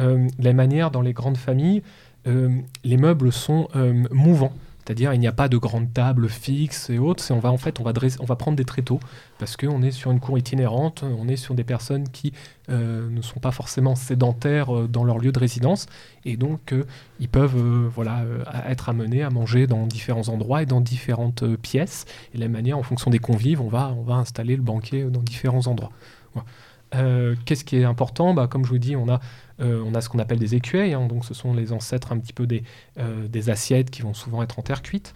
Euh, 0.00 0.28
la 0.38 0.52
manière 0.52 0.90
dans 0.92 1.02
les 1.02 1.12
grandes 1.12 1.36
familles, 1.36 1.82
euh, 2.28 2.48
les 2.84 2.96
meubles 2.96 3.32
sont 3.32 3.66
euh, 3.74 4.04
mouvants. 4.12 4.52
C'est-à-dire, 4.84 5.14
il 5.14 5.20
n'y 5.20 5.28
a 5.28 5.32
pas 5.32 5.48
de 5.48 5.56
grande 5.56 5.92
table 5.92 6.28
fixe 6.28 6.90
et 6.90 6.98
autres. 6.98 7.24
On 7.30 7.38
va 7.38 7.52
en 7.52 7.56
fait, 7.56 7.78
on 7.78 7.84
va, 7.84 7.92
dresser- 7.92 8.18
on 8.20 8.24
va 8.24 8.34
prendre 8.36 8.56
des 8.56 8.64
tréteaux 8.64 8.98
parce 9.38 9.56
qu'on 9.56 9.80
est 9.82 9.92
sur 9.92 10.10
une 10.10 10.18
cour 10.20 10.38
itinérante. 10.38 11.04
On 11.04 11.28
est 11.28 11.36
sur 11.36 11.54
des 11.54 11.62
personnes 11.64 12.08
qui 12.08 12.32
euh, 12.68 13.08
ne 13.08 13.22
sont 13.22 13.38
pas 13.38 13.52
forcément 13.52 13.94
sédentaires 13.94 14.76
euh, 14.76 14.88
dans 14.88 15.04
leur 15.04 15.18
lieu 15.18 15.30
de 15.30 15.38
résidence 15.38 15.86
et 16.24 16.36
donc 16.36 16.72
euh, 16.72 16.84
ils 17.20 17.28
peuvent 17.28 17.56
voilà 17.94 18.24
être 18.68 18.88
amenés 18.88 19.22
à 19.22 19.30
manger 19.30 19.66
dans 19.66 19.86
différents 19.86 20.28
endroits 20.28 20.62
et 20.62 20.66
dans 20.66 20.80
différentes 20.80 21.44
pièces. 21.56 22.04
Et 22.34 22.36
de 22.38 22.40
la 22.42 22.48
même 22.48 22.52
manière, 22.52 22.78
en 22.78 22.82
fonction 22.82 23.10
des 23.10 23.18
convives, 23.20 23.60
on 23.60 23.68
va 23.68 23.94
on 23.96 24.02
va 24.02 24.14
installer 24.14 24.56
le 24.56 24.62
banquet 24.62 25.04
dans 25.04 25.22
différents 25.22 25.66
endroits. 25.68 25.90
Voilà. 26.34 26.46
Euh, 26.94 27.34
Qu'est-ce 27.46 27.64
qui 27.64 27.76
est 27.76 27.84
important? 27.84 28.34
Bah, 28.34 28.46
Comme 28.48 28.64
je 28.64 28.70
vous 28.70 28.78
dis, 28.78 28.96
on 28.96 29.08
a, 29.08 29.20
euh, 29.60 29.82
on 29.86 29.94
a 29.94 30.00
ce 30.00 30.08
qu'on 30.08 30.18
appelle 30.18 30.38
des 30.38 30.54
écueils, 30.54 30.92
hein, 30.94 31.06
donc 31.06 31.24
ce 31.24 31.32
sont 31.34 31.54
les 31.54 31.72
ancêtres 31.72 32.12
un 32.12 32.18
petit 32.18 32.32
peu 32.32 32.46
des, 32.46 32.64
euh, 32.98 33.28
des 33.28 33.48
assiettes 33.50 33.90
qui 33.90 34.02
vont 34.02 34.12
souvent 34.14 34.42
être 34.42 34.58
en 34.58 34.62
terre 34.62 34.82
cuite. 34.82 35.14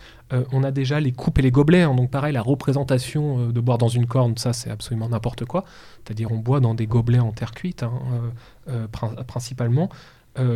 On 0.53 0.65
a 0.65 0.73
déjà 0.73 0.99
les 0.99 1.13
coupes 1.13 1.39
et 1.39 1.43
les 1.43 1.51
gobelets, 1.53 1.83
hein, 1.83 1.95
donc 1.95 2.11
pareil, 2.11 2.33
la 2.33 2.43
représentation 2.43 3.49
de 3.51 3.61
boire 3.61 3.79
dans 3.79 3.89
une 3.89 4.07
corne, 4.07 4.37
ça 4.37 4.53
c'est 4.53 4.71
absolument 4.71 5.09
n'importe 5.09 5.45
quoi. 5.45 5.65
C'est-à-dire 6.05 6.33
on 6.33 6.39
boit 6.39 6.59
dans 6.61 6.75
des 6.75 6.87
gobelets 6.87 7.21
en 7.21 7.31
terre 7.33 7.53
cuite, 7.53 7.83
hein, 7.85 7.93
prin- 8.91 9.15
principalement, 9.27 9.89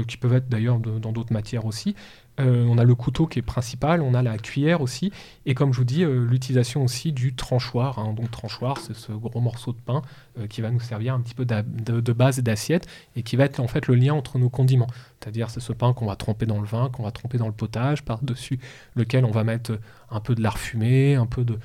qui 0.09 0.17
peuvent 0.17 0.35
être 0.35 0.49
d'ailleurs 0.49 0.79
dans 0.81 1.13
d'autres 1.13 1.33
matières 1.33 1.67
aussi. 1.67 1.95
Euh, 2.41 2.65
on 2.69 2.79
a 2.79 2.85
le 2.85 2.95
couteau 2.95 3.27
qui 3.27 3.39
est 3.39 3.43
principal, 3.43 4.01
on 4.03 4.15
a 4.15 4.23
la 4.23 4.39
cuillère 4.39 4.81
aussi, 4.81 5.13
et 5.47 5.55
comme 5.55 5.73
je 5.73 5.79
vous 5.79 5.85
dis, 5.85 6.03
euh, 6.05 6.25
l'utilisation 6.25 6.83
aussi 6.83 7.13
du 7.13 7.35
tranchoir. 7.35 7.99
hein. 7.99 8.15
donc 8.15 8.31
tranchoir, 8.31 8.79
c'est 8.79 8.95
ce 8.97 9.13
gros 9.13 9.41
morceau 9.41 9.73
de 9.73 9.79
pain 9.79 10.01
euh, 10.39 10.47
qui 10.47 10.61
va 10.63 10.71
nous 10.71 10.81
servir 10.81 11.15
un 11.15 11.21
petit 11.21 11.35
peu 11.35 11.45
de, 11.45 12.01
de 12.01 12.13
base 12.13 12.39
et 12.39 12.43
d'assiette, 12.43 12.87
et 13.15 13.23
qui 13.23 13.37
va 13.37 13.45
être 13.45 13.61
en 13.61 13.69
fait 13.69 13.87
le 13.89 13.95
lien 13.95 14.15
entre 14.15 14.39
nos 14.39 14.49
condiments. 14.49 14.87
C'est-à-dire 15.21 15.51
c'est 15.51 15.61
ce 15.61 15.73
pain 15.75 15.93
qu'on 15.93 16.07
va 16.07 16.17
tremper 16.17 16.47
dans 16.47 16.61
le 16.61 16.67
vin, 16.67 16.89
qu'on 16.89 17.03
va 17.03 17.11
tremper 17.11 17.37
dans 17.37 17.47
le 17.47 17.53
potage, 17.53 18.03
par-dessus 18.05 18.59
lequel 18.97 19.25
on 19.27 19.31
va 19.31 19.45
mettre 19.45 19.79
un 20.11 20.21
peu 20.21 20.35
de 20.35 20.43
lard 20.43 20.59
fumé, 20.59 21.15
un 21.17 21.27
peu 21.27 21.45
de, 21.45 21.59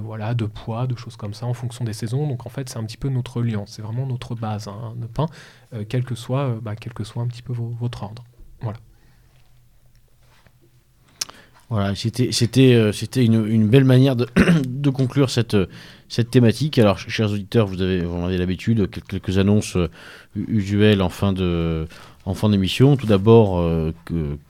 voilà, 0.00 0.32
de 0.34 0.46
pois, 0.46 0.86
de 0.86 0.96
choses 0.96 1.16
comme 1.16 1.34
ça 1.34 1.44
en 1.44 1.52
fonction 1.52 1.84
des 1.84 1.92
saisons. 1.92 2.26
Donc 2.26 2.46
en 2.46 2.48
fait 2.48 2.70
c'est 2.70 2.78
un 2.78 2.84
petit 2.84 2.96
peu 2.96 3.10
notre 3.10 3.42
lien, 3.42 3.64
c'est 3.66 3.82
vraiment 3.82 4.06
notre 4.06 4.34
base 4.34 4.66
hein, 4.68 4.94
de 4.96 5.06
pain, 5.06 5.26
quel, 5.90 6.04
que 6.04 6.14
soit, 6.14 6.56
bah, 6.62 6.74
quel 6.74 6.94
que 6.94 7.04
soit 7.04 7.22
un 7.22 7.26
petit 7.26 7.42
peu 7.42 7.52
vo- 7.52 7.74
votre 7.78 8.02
ordre. 8.02 8.24
Voilà, 8.62 8.78
c'était 11.96 12.30
c'était 12.30 12.74
euh, 12.74 12.92
une, 13.16 13.44
belle 13.68 13.84
manière 13.84 14.14
de, 14.14 14.26
de 14.66 14.90
conclure 14.90 15.30
cette 15.30 15.54
euh, 15.54 15.66
cette 16.08 16.30
thématique. 16.30 16.78
Alors, 16.78 16.98
ch- 16.98 17.10
chers 17.10 17.32
auditeurs, 17.32 17.66
vous 17.66 17.82
avez 17.82 18.00
vous 18.02 18.16
en 18.16 18.28
l'habitude, 18.28 18.88
quel- 18.90 19.02
quelques 19.02 19.38
annonces 19.38 19.76
euh, 19.76 19.88
usuelles 20.48 21.02
en 21.02 21.08
fin 21.08 21.32
de 21.32 21.86
en 22.24 22.34
fin 22.34 22.48
d'émission. 22.50 22.96
Tout 22.96 23.06
d'abord, 23.06 23.64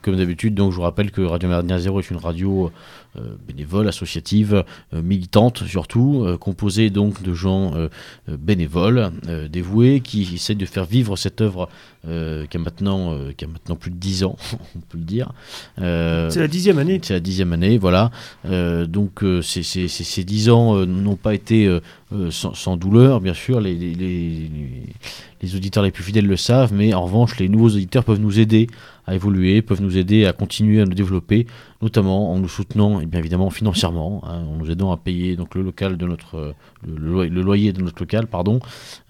comme 0.02 0.16
d'habitude, 0.16 0.54
donc 0.54 0.72
je 0.72 0.76
vous 0.76 0.82
rappelle 0.82 1.10
que 1.10 1.20
Radio 1.20 1.48
Méridien 1.48 1.78
Zéro 1.78 2.00
est 2.00 2.10
une 2.10 2.16
radio 2.16 2.70
euh, 3.18 3.36
bénévole, 3.46 3.88
associative, 3.88 4.64
euh, 4.94 5.02
militante 5.02 5.64
surtout, 5.66 6.22
euh, 6.24 6.36
composée 6.36 6.90
donc 6.90 7.22
de 7.22 7.32
gens 7.34 7.74
bénévoles, 8.28 9.10
dévoués, 9.50 10.00
qui 10.00 10.28
essaient 10.34 10.54
de 10.54 10.66
faire 10.66 10.84
vivre 10.84 11.16
cette 11.16 11.40
œuvre 11.40 11.68
qui 12.04 12.56
a 12.56 12.60
maintenant 12.60 13.18
qui 13.36 13.44
a 13.44 13.48
maintenant 13.48 13.74
plus 13.74 13.90
de 13.90 13.96
10 13.96 14.22
ans, 14.24 14.36
on 14.76 14.80
peut 14.80 14.98
le 14.98 15.04
dire. 15.04 15.32
C'est 15.76 16.36
la 16.36 16.48
dixième 16.48 16.78
année. 16.78 17.00
c'est 17.02 17.14
la 17.14 17.20
dixième 17.20 17.52
année, 17.52 17.78
voilà. 17.78 18.10
Donc 18.44 19.24
ces, 19.42 19.62
ces, 19.62 19.88
ces- 19.88 20.24
dix 20.24 20.48
ans 20.50 20.86
n'ont 20.86 21.16
pas 21.16 21.34
été 21.34 21.68
sans, 22.30 22.54
sans 22.54 22.76
douleur, 22.76 23.20
bien 23.20 23.34
sûr. 23.34 23.60
Les, 23.60 23.74
les, 23.74 23.94
les- 23.94 24.50
les 25.42 25.54
auditeurs 25.54 25.82
les 25.84 25.90
plus 25.90 26.02
fidèles 26.02 26.26
le 26.26 26.36
savent, 26.36 26.72
mais 26.72 26.94
en 26.94 27.04
revanche, 27.04 27.38
les 27.38 27.48
nouveaux 27.48 27.68
auditeurs 27.68 28.04
peuvent 28.04 28.20
nous 28.20 28.38
aider 28.40 28.68
à 29.06 29.14
évoluer, 29.14 29.62
peuvent 29.62 29.82
nous 29.82 29.96
aider 29.96 30.26
à 30.26 30.32
continuer 30.32 30.80
à 30.80 30.84
nous 30.84 30.94
développer, 30.94 31.46
notamment 31.80 32.32
en 32.32 32.38
nous 32.38 32.48
soutenant, 32.48 33.00
et 33.00 33.06
bien 33.06 33.20
évidemment 33.20 33.50
financièrement, 33.50 34.22
hein, 34.24 34.44
en 34.48 34.56
nous 34.56 34.70
aidant 34.70 34.92
à 34.92 34.96
payer 34.96 35.36
donc 35.36 35.54
le 35.54 35.62
local 35.62 35.96
de 35.96 36.06
notre 36.06 36.36
euh, 36.36 36.52
le 36.86 37.42
loyer 37.42 37.72
de 37.72 37.82
notre 37.82 38.00
local, 38.02 38.26
pardon. 38.26 38.60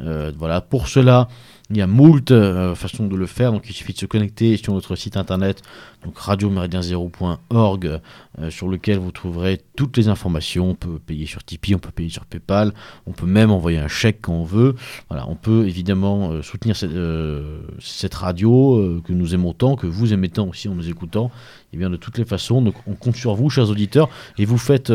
Euh, 0.01 0.33
voilà. 0.37 0.61
Pour 0.61 0.89
cela, 0.89 1.29
il 1.71 1.77
y 1.77 1.83
a 1.83 1.87
moult 1.87 2.31
euh, 2.31 2.75
façons 2.75 3.07
de 3.07 3.17
le 3.17 3.27
faire. 3.27 3.53
Donc 3.53 3.65
il 3.69 3.73
suffit 3.73 3.93
de 3.93 3.99
se 3.99 4.07
connecter 4.07 4.57
sur 4.57 4.73
notre 4.73 4.95
site 4.95 5.17
internet, 5.17 5.63
donc 6.05 6.17
radioméridien0.org, 6.17 8.01
euh, 8.39 8.51
sur 8.51 8.69
lequel 8.69 8.99
vous 8.99 9.11
trouverez 9.11 9.61
toutes 9.75 9.97
les 9.97 10.09
informations. 10.09 10.71
On 10.71 10.75
peut 10.75 10.99
payer 10.99 11.27
sur 11.27 11.43
Tipeee, 11.43 11.75
on 11.75 11.79
peut 11.79 11.91
payer 11.91 12.09
sur 12.09 12.25
PayPal, 12.25 12.73
on 13.07 13.13
peut 13.13 13.27
même 13.27 13.51
envoyer 13.51 13.79
un 13.79 13.89
chèque 13.89 14.19
quand 14.23 14.35
on 14.35 14.45
veut. 14.45 14.77
Voilà, 15.09 15.29
on 15.29 15.35
peut 15.35 15.67
évidemment 15.67 16.31
euh, 16.31 16.43
soutenir 16.43 16.77
cette, 16.77 18.15
radio 18.15 19.03
que 19.05 19.13
nous 19.13 19.35
aimons 19.35 19.53
tant, 19.53 19.77
que 19.77 19.87
vous 19.87 20.13
aimez 20.13 20.29
tant 20.29 20.49
aussi 20.49 20.69
en 20.69 20.75
nous 20.75 20.89
écoutant. 20.89 21.31
Et 21.73 21.77
bien 21.77 21.91
de 21.91 21.97
toutes 21.97 22.19
les 22.19 22.25
façons, 22.25 22.65
on 22.87 22.95
compte 22.95 23.17
sur 23.17 23.35
vous, 23.35 23.51
chers 23.51 23.69
auditeurs, 23.69 24.09
et 24.39 24.45
vous 24.45 24.57
faites 24.57 24.93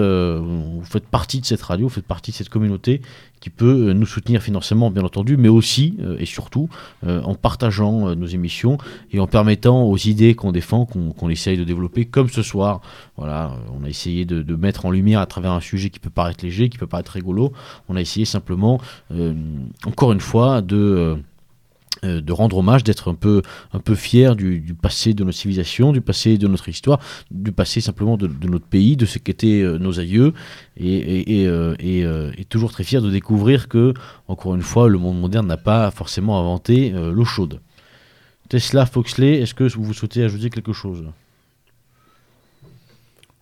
partie 1.11 1.41
de 1.41 1.45
cette 1.45 1.61
radio, 1.61 1.87
vous 1.87 1.93
faites 1.93 2.05
partie 2.05 2.31
de 2.31 2.35
cette 2.37 2.49
communauté 2.49 3.01
qui 3.41 3.49
peut 3.49 3.89
euh, 3.89 3.93
nous 3.93 4.05
soutenir 4.05 4.41
financièrement, 4.41 4.89
bien 4.91 5.03
entendu, 5.03 5.35
mais 5.35 5.49
aussi 5.49 5.97
euh, 5.99 6.15
et 6.19 6.25
surtout 6.25 6.69
euh, 7.05 7.21
en 7.23 7.35
partageant 7.35 8.15
nos 8.15 8.27
émissions 8.27 8.77
et 9.11 9.19
en 9.19 9.27
permettant 9.27 9.83
aux 9.83 9.97
idées 9.97 10.35
qu'on 10.35 10.53
défend, 10.53 10.85
qu'on 10.85 11.29
essaye 11.29 11.57
de 11.57 11.65
développer, 11.65 12.05
comme 12.05 12.29
ce 12.29 12.43
soir. 12.43 12.81
Voilà, 13.17 13.51
on 13.77 13.83
a 13.83 13.89
essayé 13.89 14.23
de, 14.23 14.41
de 14.41 14.55
mettre 14.55 14.85
en 14.85 14.91
lumière 14.91 15.19
à 15.19 15.25
travers 15.25 15.51
un 15.51 15.59
sujet 15.59 15.89
qui 15.89 15.99
peut 15.99 16.09
paraître 16.09 16.45
léger, 16.45 16.69
qui 16.69 16.77
peut 16.77 16.87
paraître 16.87 17.11
rigolo. 17.11 17.51
On 17.89 17.95
a 17.95 18.01
essayé 18.01 18.25
simplement, 18.25 18.79
encore 19.85 20.11
une 20.11 20.19
fois, 20.19 20.61
de 20.61 21.17
de 22.03 22.33
rendre 22.33 22.57
hommage, 22.57 22.83
d'être 22.83 23.11
un 23.11 23.15
peu, 23.15 23.41
un 23.73 23.79
peu 23.79 23.95
fier 23.95 24.35
du, 24.35 24.59
du 24.59 24.73
passé 24.73 25.13
de 25.13 25.23
notre 25.23 25.37
civilisation, 25.37 25.91
du 25.91 26.01
passé 26.01 26.37
de 26.37 26.47
notre 26.47 26.67
histoire, 26.67 26.99
du 27.29 27.51
passé 27.51 27.79
simplement 27.81 28.17
de, 28.17 28.27
de 28.27 28.47
notre 28.47 28.65
pays, 28.65 28.97
de 28.97 29.05
ce 29.05 29.19
qu'étaient 29.19 29.61
euh, 29.61 29.77
nos 29.77 29.99
aïeux, 29.99 30.33
et, 30.77 30.87
et, 30.87 31.41
et, 31.41 31.47
euh, 31.47 31.75
et, 31.79 32.03
euh, 32.03 32.31
toujours 32.49 32.71
très 32.71 32.83
fier 32.83 33.01
de 33.01 33.11
découvrir 33.11 33.67
que, 33.67 33.93
encore 34.27 34.55
une 34.55 34.61
fois, 34.61 34.89
le 34.89 34.97
monde 34.97 35.19
moderne 35.19 35.47
n'a 35.47 35.57
pas 35.57 35.91
forcément 35.91 36.39
inventé 36.39 36.91
euh, 36.93 37.11
l'eau 37.11 37.25
chaude. 37.25 37.59
Tesla, 38.49 38.85
Foxley, 38.85 39.39
est-ce 39.39 39.53
que 39.53 39.63
vous 39.63 39.93
souhaitez 39.93 40.23
ajouter 40.23 40.49
quelque 40.49 40.73
chose? 40.73 41.05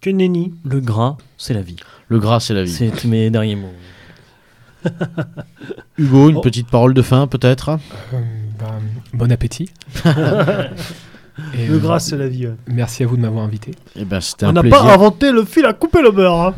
Que 0.01 0.09
nenni. 0.09 0.53
Le 0.63 0.79
gras, 0.79 1.17
c'est 1.37 1.53
la 1.53 1.61
vie. 1.61 1.77
Le 2.07 2.19
gras, 2.19 2.39
c'est 2.39 2.53
la 2.53 2.63
vie. 2.63 2.71
C'est 2.71 3.05
mes 3.05 3.29
derniers 3.29 3.55
mots. 3.55 3.73
Hugo, 5.97 6.29
une 6.29 6.37
Oh. 6.37 6.41
petite 6.41 6.67
parole 6.69 6.93
de 6.93 7.01
fin, 7.01 7.27
peut-être? 7.27 7.69
Euh, 7.69 7.77
ben, 8.59 8.79
bon 9.13 9.31
appétit. 9.31 9.69
Et, 11.57 11.67
Le 11.67 11.75
euh, 11.75 11.79
gras, 11.79 11.99
c'est 11.99 12.17
la 12.17 12.27
vie. 12.27 12.47
ouais. 12.47 12.53
Merci 12.67 13.03
à 13.03 13.07
vous 13.07 13.15
de 13.15 13.21
m'avoir 13.21 13.45
invité. 13.45 13.71
Eh 13.95 14.03
ben, 14.03 14.19
On 14.43 14.51
n'a 14.51 14.61
pas 14.61 14.81
inventé 14.93 15.31
le 15.31 15.45
fil 15.45 15.65
à 15.65 15.71
couper 15.71 16.01
le 16.01 16.11
beurre. 16.11 16.53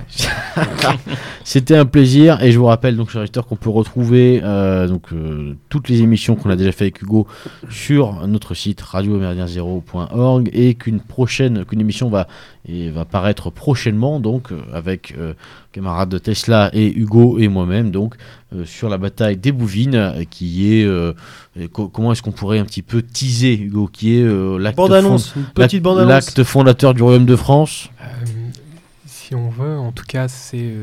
hein. 0.55 0.63
C'était 1.43 1.75
un 1.77 1.85
plaisir 1.85 2.41
et 2.41 2.51
je 2.51 2.57
vous 2.57 2.65
rappelle 2.65 2.95
donc 2.97 3.11
chers 3.11 3.25
qu'on 3.47 3.55
peut 3.55 3.69
retrouver 3.69 4.41
euh, 4.43 4.87
donc 4.87 5.13
euh, 5.13 5.55
toutes 5.69 5.87
les 5.89 6.01
émissions 6.01 6.35
qu'on 6.35 6.49
a 6.49 6.55
déjà 6.55 6.71
fait 6.71 6.85
avec 6.85 7.01
Hugo 7.01 7.27
sur 7.69 8.25
notre 8.27 8.53
site 8.55 8.81
radioméridien0.org 8.81 10.49
et 10.53 10.73
qu'une 10.75 10.99
prochaine 10.99 11.63
qu'une 11.65 11.79
émission 11.81 12.09
va 12.09 12.27
et 12.67 12.89
va 12.89 13.05
paraître 13.05 13.49
prochainement 13.49 14.19
donc 14.19 14.51
euh, 14.51 14.61
avec 14.73 15.13
euh, 15.17 15.33
camarades 15.71 16.09
de 16.09 16.17
Tesla 16.17 16.69
et 16.73 16.91
Hugo 16.91 17.39
et 17.39 17.47
moi-même 17.47 17.91
donc 17.91 18.15
euh, 18.53 18.65
sur 18.65 18.89
la 18.89 18.97
bataille 18.97 19.37
des 19.37 19.51
Bouvines, 19.51 19.95
euh, 19.95 20.23
qui 20.29 20.73
est 20.73 20.83
euh, 20.85 21.13
co- 21.71 21.87
comment 21.87 22.11
est-ce 22.11 22.21
qu'on 22.21 22.31
pourrait 22.31 22.59
un 22.59 22.65
petit 22.65 22.81
peu 22.81 23.01
teaser 23.01 23.53
Hugo, 23.57 23.87
qui 23.91 24.17
est 24.17 24.23
euh, 24.23 24.57
l'acte 24.57 24.75
fond- 25.03 25.15
fondateur 26.43 26.93
du 26.93 27.01
Royaume 27.03 27.25
de 27.25 27.35
France. 27.35 27.89
Euh, 28.01 28.05
si 29.05 29.33
on 29.35 29.49
veut, 29.49 29.77
en 29.77 29.91
tout 29.91 30.05
cas, 30.05 30.27
c'est. 30.27 30.73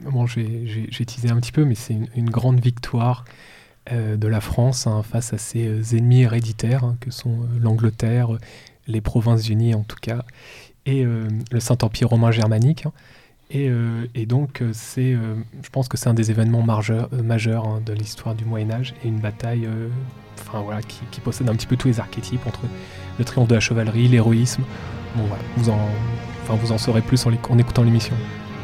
bon, 0.00 0.26
j'ai- 0.26 0.88
teasé 1.06 1.30
un 1.30 1.36
petit 1.36 1.52
peu, 1.52 1.64
mais 1.64 1.74
c'est 1.76 1.94
une, 1.94 2.08
une 2.16 2.30
grande 2.30 2.60
victoire 2.60 3.24
euh, 3.92 4.16
de 4.16 4.26
la 4.26 4.40
France 4.40 4.86
hein, 4.88 5.02
face 5.08 5.32
à 5.32 5.38
ses 5.38 5.96
ennemis 5.96 6.22
héréditaires, 6.22 6.82
hein, 6.84 6.96
que 7.00 7.12
sont 7.12 7.30
euh, 7.42 7.58
l'Angleterre, 7.60 8.30
les 8.88 9.00
Provinces-Unies 9.00 9.74
en 9.74 9.84
tout 9.84 9.98
cas, 10.02 10.24
et 10.86 11.04
euh, 11.04 11.28
le 11.52 11.60
Saint-Empire 11.60 12.08
romain 12.08 12.32
germanique. 12.32 12.86
hein. 12.86 12.92
Et, 13.50 13.68
euh, 13.68 14.04
et 14.14 14.26
donc, 14.26 14.60
euh, 14.60 14.70
c'est, 14.72 15.12
euh, 15.12 15.34
je 15.62 15.68
pense 15.70 15.88
que 15.88 15.96
c'est 15.96 16.08
un 16.08 16.14
des 16.14 16.30
événements 16.32 16.62
majeurs, 16.62 17.08
euh, 17.12 17.22
majeurs 17.22 17.64
hein, 17.64 17.80
de 17.84 17.92
l'histoire 17.92 18.34
du 18.34 18.44
Moyen 18.44 18.70
Âge 18.72 18.92
et 19.04 19.08
une 19.08 19.20
bataille, 19.20 19.66
euh, 19.66 19.88
enfin 20.40 20.60
voilà, 20.64 20.82
qui, 20.82 20.98
qui 21.12 21.20
possède 21.20 21.48
un 21.48 21.54
petit 21.54 21.68
peu 21.68 21.76
tous 21.76 21.86
les 21.86 22.00
archétypes 22.00 22.44
entre 22.46 22.60
le 23.18 23.24
triomphe 23.24 23.46
de 23.48 23.54
la 23.54 23.60
chevalerie, 23.60 24.08
l'héroïsme. 24.08 24.62
Bon 25.14 25.22
voilà, 25.28 25.42
vous 25.56 25.70
en, 25.70 25.78
enfin 26.42 26.58
vous 26.60 26.72
en 26.72 26.78
saurez 26.78 27.02
plus 27.02 27.24
en, 27.26 27.58
écoutant 27.58 27.84
l'émission. 27.84 28.14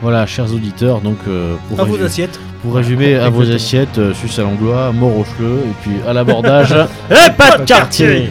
Voilà, 0.02 0.26
chers 0.26 0.52
auditeurs, 0.52 1.00
donc 1.00 1.18
euh, 1.28 1.54
pour, 1.68 1.78
À 1.78 1.84
vos 1.84 1.92
résumer, 1.92 2.06
assiettes. 2.06 2.40
pour 2.62 2.74
résumer 2.74 3.14
à 3.14 3.30
vos 3.30 3.48
assiettes, 3.52 3.98
euh, 3.98 4.12
suce 4.14 4.36
à 4.40 4.42
l'anglois, 4.42 4.90
mort 4.90 5.16
au 5.16 5.24
cheveux, 5.24 5.60
et 5.60 5.74
puis 5.82 5.92
à 6.08 6.12
l'abordage. 6.12 6.74
Eh, 7.08 7.30
pas 7.30 7.56
de 7.58 7.64
quartier. 7.64 8.30